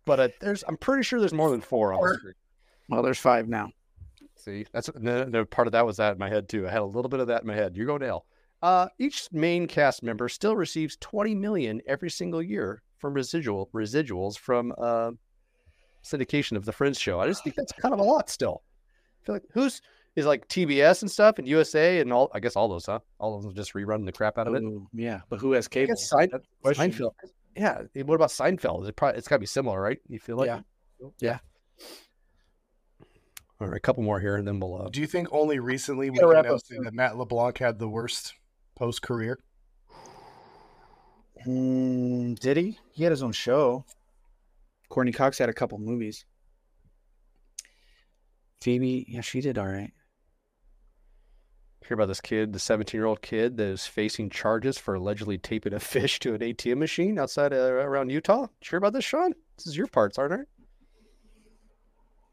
but 0.04 0.20
uh, 0.20 0.28
there's 0.40 0.62
I'm 0.68 0.76
pretty 0.76 1.02
sure 1.02 1.18
there's 1.18 1.32
more 1.34 1.50
than 1.50 1.60
four 1.60 1.92
on 1.92 2.00
the 2.00 2.14
screen. 2.14 2.34
Well, 2.88 3.02
there's 3.02 3.18
five 3.18 3.48
now. 3.48 3.70
See, 4.36 4.64
that's 4.72 4.88
no, 4.94 5.24
no, 5.24 5.44
part 5.44 5.66
of 5.66 5.72
that 5.72 5.84
was 5.84 5.96
that 5.96 6.12
in 6.12 6.18
my 6.18 6.28
head 6.28 6.48
too. 6.48 6.66
I 6.66 6.70
had 6.70 6.82
a 6.82 6.84
little 6.84 7.08
bit 7.08 7.18
of 7.20 7.26
that 7.26 7.40
in 7.42 7.48
my 7.48 7.54
head. 7.54 7.76
You're 7.76 7.86
going 7.86 8.00
to 8.00 8.06
hell. 8.06 8.26
Uh, 8.62 8.88
each 8.98 9.28
main 9.32 9.66
cast 9.66 10.02
member 10.04 10.28
still 10.28 10.54
receives 10.56 10.96
20 11.00 11.34
million 11.34 11.80
every 11.86 12.10
single 12.10 12.42
year 12.42 12.82
from 12.96 13.14
residual 13.14 13.68
residuals 13.74 14.38
from 14.38 14.72
uh, 14.78 15.10
syndication 16.04 16.56
of 16.56 16.64
the 16.64 16.72
Friends 16.72 16.98
show. 16.98 17.20
I 17.20 17.26
just 17.26 17.42
think 17.44 17.56
that's 17.56 17.72
kind 17.72 17.92
of 17.92 18.00
a 18.00 18.04
lot 18.04 18.30
still. 18.30 18.62
I 19.20 19.26
feel 19.26 19.34
like 19.34 19.44
who's 19.52 19.82
is 20.18 20.26
like 20.26 20.46
TBS 20.48 21.02
and 21.02 21.10
stuff 21.10 21.38
and 21.38 21.46
USA 21.48 22.00
and 22.00 22.12
all. 22.12 22.30
I 22.34 22.40
guess 22.40 22.56
all 22.56 22.68
those, 22.68 22.86
huh? 22.86 22.98
All 23.18 23.36
of 23.36 23.42
them 23.44 23.54
just 23.54 23.72
rerunning 23.74 24.04
the 24.06 24.12
crap 24.12 24.36
out 24.38 24.48
of 24.48 24.54
it. 24.54 24.62
Ooh, 24.62 24.88
yeah, 24.92 25.20
but 25.28 25.38
who 25.38 25.52
has 25.52 25.68
cable? 25.68 25.94
Sein- 25.96 26.28
That's 26.32 26.44
the 26.46 26.62
question. 26.62 26.90
Seinfeld. 26.92 27.12
Yeah. 27.56 27.82
eh, 27.96 28.02
What 28.02 28.14
about 28.16 28.30
Seinfeld? 28.30 28.88
It 28.88 28.96
probably 28.96 29.18
it's 29.18 29.28
got 29.28 29.36
to 29.36 29.40
be 29.40 29.46
similar, 29.46 29.80
right? 29.80 29.98
You 30.08 30.18
feel 30.18 30.36
like? 30.36 30.46
Yeah. 30.48 30.60
Yeah. 31.20 31.38
All 33.60 33.66
right, 33.66 33.76
a 33.76 33.80
couple 33.80 34.02
more 34.04 34.20
here, 34.20 34.36
and 34.36 34.46
then 34.46 34.60
we'll. 34.60 34.82
Uh, 34.82 34.88
Do 34.88 35.00
you 35.00 35.06
think 35.06 35.28
only 35.32 35.58
recently 35.58 36.10
we 36.10 36.18
Gotta 36.18 36.42
can 36.42 36.52
now 36.52 36.56
say 36.58 36.76
that 36.82 36.94
Matt 36.94 37.16
LeBlanc 37.16 37.58
had 37.58 37.78
the 37.78 37.88
worst 37.88 38.34
post 38.76 39.02
career? 39.02 39.38
Mm, 41.46 42.38
did 42.38 42.56
he? 42.56 42.78
He 42.92 43.02
had 43.04 43.10
his 43.12 43.22
own 43.22 43.32
show. 43.32 43.84
Courteney 44.88 45.12
Cox 45.12 45.38
had 45.38 45.48
a 45.48 45.52
couple 45.52 45.78
movies. 45.78 46.24
Phoebe, 48.60 49.06
yeah, 49.08 49.20
she 49.20 49.40
did 49.40 49.58
all 49.58 49.66
right. 49.66 49.92
Hear 51.86 51.94
about 51.94 52.08
this 52.08 52.20
kid, 52.20 52.52
the 52.52 52.58
17 52.58 52.98
year 52.98 53.06
old 53.06 53.22
kid 53.22 53.56
that 53.56 53.66
is 53.66 53.86
facing 53.86 54.30
charges 54.30 54.78
for 54.78 54.94
allegedly 54.94 55.38
taping 55.38 55.72
a 55.72 55.80
fish 55.80 56.18
to 56.20 56.34
an 56.34 56.40
ATM 56.40 56.78
machine 56.78 57.18
outside 57.18 57.52
uh, 57.52 57.56
around 57.56 58.10
Utah. 58.10 58.42
Did 58.42 58.66
you 58.66 58.70
hear 58.70 58.78
about 58.78 58.92
this, 58.92 59.04
Sean? 59.04 59.32
This 59.56 59.66
is 59.66 59.76
your 59.76 59.86
parts, 59.86 60.18
aren't 60.18 60.34
it? 60.34 60.48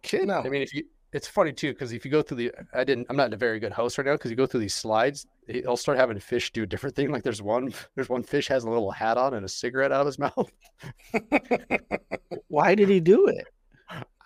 Kid, 0.02 0.28
No. 0.28 0.40
I 0.40 0.50
mean, 0.50 0.62
if 0.62 0.74
you, 0.74 0.84
it's 1.14 1.28
funny 1.28 1.54
too 1.54 1.72
because 1.72 1.94
if 1.94 2.04
you 2.04 2.12
go 2.12 2.22
through 2.22 2.38
the, 2.38 2.52
I 2.74 2.84
didn't, 2.84 3.08
I'm 3.10 3.16
not 3.16 3.28
in 3.28 3.34
a 3.34 3.38
very 3.38 3.60
good 3.60 3.72
host 3.72 3.98
right 3.98 4.06
now 4.06 4.14
because 4.14 4.30
you 4.30 4.38
go 4.38 4.46
through 4.46 4.60
these 4.60 4.74
slides, 4.74 5.26
he'll 5.48 5.78
start 5.78 5.98
having 5.98 6.20
fish 6.20 6.52
do 6.52 6.64
a 6.64 6.68
different 6.68 6.96
thing. 6.96 7.10
Like 7.10 7.24
there's 7.24 7.42
one, 7.42 7.74
there's 7.96 8.10
one 8.10 8.22
fish 8.22 8.48
has 8.50 8.66
a 8.66 8.70
little 8.70 8.92
hat 8.92 9.18
on 9.18 9.34
and 9.34 9.46
a 9.46 9.50
cigarette 9.50 9.92
out 9.94 10.02
of 10.02 10.08
his 10.08 10.20
mouth. 10.20 10.52
Why 12.50 12.76
did 12.76 12.90
he 12.90 13.00
do 13.00 13.28
it? 13.28 13.48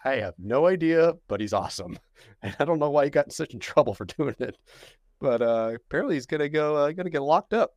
I 0.04 0.16
have 0.16 0.34
no 0.40 0.66
idea, 0.66 1.14
but 1.28 1.42
he's 1.42 1.54
awesome, 1.54 2.00
and 2.42 2.56
I 2.60 2.66
don't 2.66 2.80
know 2.80 2.90
why 2.90 3.04
he 3.04 3.12
got 3.12 3.26
in 3.26 3.32
such 3.32 3.54
in 3.54 3.60
trouble 3.60 3.94
for 3.94 4.06
doing 4.06 4.36
it. 4.40 4.58
But 5.20 5.42
uh, 5.42 5.72
apparently, 5.76 6.16
he's 6.16 6.26
gonna 6.26 6.50
go, 6.50 6.76
uh, 6.76 6.92
gonna 6.92 7.10
get 7.10 7.22
locked 7.22 7.54
up. 7.54 7.72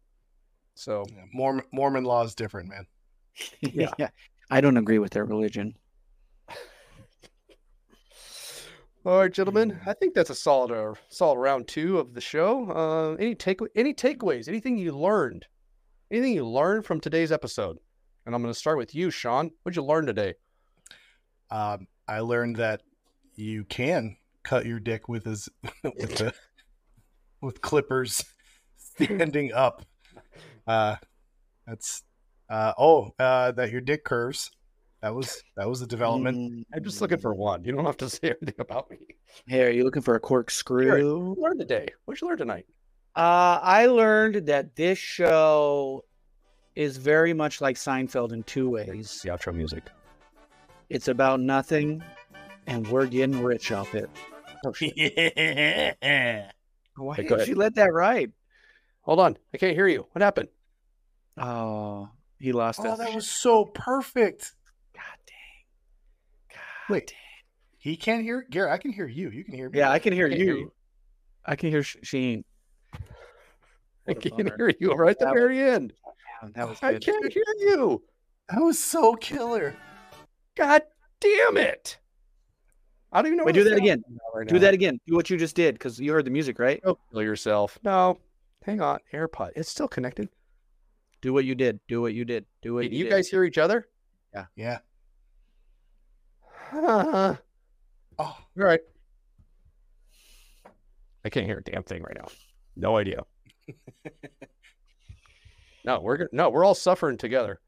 So 0.75 1.05
Yeah, 1.09 1.25
Mormon 1.33 1.65
Mormon 1.73 2.05
law 2.05 2.23
is 2.25 2.35
different, 2.35 2.69
man. 2.69 2.87
Yeah. 3.61 3.91
yeah. 3.99 4.09
I 4.51 4.61
don't 4.61 4.77
agree 4.77 4.99
with 4.99 5.13
their 5.13 5.25
religion. 5.25 5.75
All 9.05 9.19
right, 9.19 9.33
gentlemen. 9.33 9.81
I 9.87 9.95
think 9.95 10.15
that's 10.15 10.31
a 10.31 10.35
solid, 10.35 10.71
uh, 10.71 10.95
solid 11.09 11.39
round 11.39 11.67
two 11.67 11.99
of 11.99 12.15
the 12.15 12.21
show. 12.21 12.71
Uh, 12.71 13.15
any 13.15 13.35
take, 13.35 13.61
any 13.75 13.95
takeaways? 13.95 14.49
Anything 14.49 14.77
you 14.79 14.93
learned? 14.93 15.47
Anything 16.11 16.35
you 16.35 16.47
learned 16.47 16.85
from 16.85 17.01
today's 17.01 17.33
episode? 17.33 17.79
And 18.27 18.35
I'm 18.35 18.43
going 18.43 18.53
to 18.53 18.59
start 18.59 18.79
with 18.79 18.95
you, 18.95 19.11
Sean. 19.11 19.51
What'd 19.63 19.77
you 19.77 19.83
learn 19.83 20.07
today? 20.07 20.35
Um, 21.51 21.89
I 22.07 22.21
learned 22.21 22.57
that 22.57 22.83
you 23.35 23.65
can 23.65 24.17
cut 24.45 24.67
your 24.67 24.79
dick 24.79 25.09
with 25.09 25.25
his 25.25 25.49
with 25.83 26.17
the 26.17 26.35
with 27.43 27.61
clippers 27.61 28.25
standing 28.77 29.53
up. 29.53 29.85
Uh, 30.67 30.97
that's 31.67 32.03
uh 32.49 32.73
oh 32.77 33.11
uh 33.19 33.53
that 33.53 33.71
your 33.71 33.81
dick 33.81 34.05
curves. 34.05 34.51
That 35.03 35.15
was 35.15 35.43
that 35.57 35.69
was 35.69 35.83
a 35.83 35.87
development. 35.87 36.39
Mm, 36.39 36.65
I'm 36.75 36.85
just 36.85 37.01
looking 37.01 37.19
for 37.19 37.35
one. 37.35 37.65
You 37.65 37.73
don't 37.73 37.85
have 37.85 37.97
to 37.99 38.09
say 38.11 38.35
anything 38.41 38.55
about 38.59 38.91
me. 38.91 38.99
Hey, 39.47 39.65
are 39.65 39.71
you 39.71 39.85
looking 39.85 40.03
for 40.03 40.15
a 40.15 40.21
corkscrew? 40.21 40.91
What 40.91 41.37
you 41.37 41.43
learned 41.43 41.61
today? 41.61 41.89
What'd 42.05 42.21
you 42.21 42.29
learn 42.29 42.39
tonight? 42.39 42.67
Uh, 43.15 43.59
I 43.63 43.87
learned 43.87 44.47
that 44.47 44.75
this 44.75 44.99
show 44.99 46.05
is 46.75 46.97
very 46.97 47.35
much 47.35 47.61
like 47.61 47.77
Seinfeld 47.77 48.33
in 48.33 48.43
two 48.45 48.71
ways. 48.71 49.21
The 49.23 49.31
outro 49.31 49.55
music. 49.55 49.85
It's 50.89 51.09
about 51.09 51.41
nothing, 51.41 52.03
and 52.67 52.87
we're 52.89 53.07
getting 53.07 53.43
rich 53.43 53.73
off 53.73 53.95
it. 53.95 54.09
yeah. 54.81 56.51
Why 56.97 57.17
Hey, 57.17 57.25
go 57.25 57.37
did 57.37 57.49
you 57.49 57.55
let 57.55 57.75
that 57.77 57.93
ride? 57.93 58.33
Hold 59.03 59.21
on. 59.21 59.37
I 59.53 59.59
can't 59.59 59.75
hear 59.75 59.89
you. 59.89 60.07
What 60.13 60.23
happened? 60.23 60.49
Oh, 61.39 62.11
he 62.39 62.53
lost 62.53 62.81
Oh, 62.81 62.89
us. 62.93 62.99
that 62.99 63.15
was 63.15 63.29
so 63.29 63.65
perfect. 63.65 64.55
God 64.95 65.03
dang. 65.27 66.57
God 66.57 66.93
Wait. 66.93 67.07
dang. 67.09 67.17
He 67.79 67.97
can't 67.97 68.23
hear 68.23 68.47
Garrett. 68.49 68.73
I 68.73 68.79
can 68.79 68.93
hear 68.93 69.07
you. 69.09 69.31
You 69.31 69.45
can 69.45 69.55
hear 69.55 69.69
me. 69.71 69.79
Yeah, 69.79 69.91
I 69.91 69.99
can 69.99 70.13
hear 70.13 70.29
can't 70.29 70.39
you. 70.39 70.47
hear 70.47 70.57
you. 70.57 70.73
I 71.45 71.57
can 71.57 71.71
hear 71.71 71.83
Sheen. 71.83 72.45
I 74.07 74.15
can't 74.15 74.37
bummer. 74.37 74.57
hear 74.57 74.73
you 74.79 74.93
oh, 74.93 74.97
right 74.97 75.11
at 75.11 75.19
the 75.19 75.25
That 75.27 75.35
very 75.35 75.61
end. 75.61 75.93
That 76.55 76.69
was 76.69 76.79
I 76.83 76.99
can't 76.99 77.33
hear 77.33 77.45
you. 77.59 78.03
That 78.49 78.61
was 78.61 78.79
so 78.79 79.15
killer. 79.15 79.75
God 80.57 80.83
damn 81.21 81.57
it. 81.57 81.99
I 83.13 83.19
don't 83.21 83.27
even 83.27 83.39
know. 83.39 83.45
Wait, 83.45 83.55
do 83.55 83.65
that 83.65 83.77
again. 83.77 84.03
right 84.35 84.49
Do 84.49 84.59
that 84.59 84.73
again. 84.75 84.99
Do 85.07 85.15
what 85.15 85.29
you 85.29 85.37
just 85.37 85.55
did 85.55 85.75
because 85.75 86.01
you 86.01 86.13
heard 86.13 86.25
the 86.25 86.31
music, 86.31 86.59
right? 86.59 86.83
Go 86.83 86.99
kill 87.11 87.23
yourself. 87.23 87.79
No. 87.85 88.19
Hang 88.65 88.81
on. 88.81 89.01
AirPod. 89.13 89.51
It's 89.55 89.69
still 89.69 89.89
connected. 89.89 90.29
Do 91.21 91.33
what 91.33 91.45
you 91.45 91.55
did. 91.55 91.79
Do 91.89 92.01
what 92.01 92.15
you 92.15 92.25
did. 92.25 92.47
Do 92.63 92.75
what 92.75 92.85
Can 92.85 92.93
you, 92.93 92.99
you 92.99 93.05
did. 93.05 93.11
guys 93.11 93.29
hear 93.29 93.45
each 93.45 93.59
other? 93.59 93.87
Yeah. 94.57 94.79
All 96.73 97.39
Oh, 98.19 98.37
right. 98.55 98.81
I 101.25 101.29
can't 101.31 101.47
hear 101.47 101.59
a 101.59 101.63
damn 101.63 101.83
thing 101.83 102.03
right 102.03 102.17
now. 102.17 102.29
No 102.77 102.97
idea. 102.99 103.23
no, 105.85 106.01
we're 106.01 106.17
gonna, 106.19 106.29
no, 106.33 106.51
we're 106.51 106.65
all 106.65 106.75
suffering 106.75 107.17
together. 107.17 107.61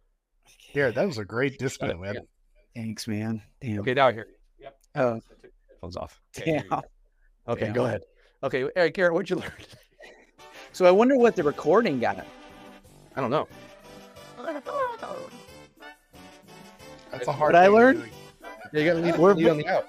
Garrett, 0.72 0.96
that 0.96 1.06
was 1.06 1.18
a 1.18 1.24
great 1.24 1.58
discipline, 1.58 2.00
man. 2.00 2.16
Thanks, 2.74 3.08
man. 3.08 3.42
Damn. 3.60 3.80
Okay, 3.80 3.94
now 3.94 4.08
I 4.08 4.12
hear 4.12 4.26
you. 4.28 4.34
Yep. 4.94 5.04
Oh, 5.04 5.20
Headphones 5.70 5.96
off. 5.96 6.20
Okay, 6.38 6.56
damn. 6.58 6.68
go. 6.68 6.82
Okay, 7.48 7.64
Damn. 7.66 7.74
go 7.74 7.84
ahead. 7.86 8.02
Okay, 8.42 8.68
Eric, 8.76 8.94
Garrett, 8.94 9.12
what'd 9.12 9.28
you 9.30 9.36
learn? 9.36 9.52
So 10.72 10.84
I 10.86 10.90
wonder 10.90 11.16
what 11.16 11.36
the 11.36 11.42
recording 11.42 12.00
got. 12.00 12.24
I 13.16 13.20
don't 13.20 13.30
know. 13.30 13.46
That's 17.12 17.28
a 17.28 17.32
hard 17.32 17.52
What 17.52 17.62
I 17.62 17.68
learned? 17.68 18.10
Yeah, 18.72 18.80
you 18.80 18.86
gotta 18.86 19.00
leave, 19.00 19.18
We're- 19.18 19.34
leave 19.34 19.48
on 19.50 19.58
the 19.58 19.68
out. 19.68 19.84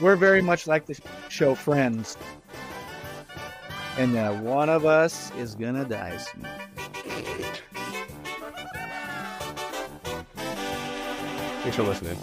We're 0.00 0.14
very 0.16 0.40
much 0.40 0.66
like 0.68 0.86
the 0.86 0.96
show 1.28 1.54
Friends. 1.56 2.16
And 3.96 4.16
uh, 4.16 4.32
one 4.34 4.68
of 4.68 4.84
us 4.86 5.32
is 5.36 5.56
gonna 5.56 5.84
die 5.84 6.16
soon. 6.18 6.46
Thanks 11.62 11.76
for 11.76 11.82
listening. 11.82 12.16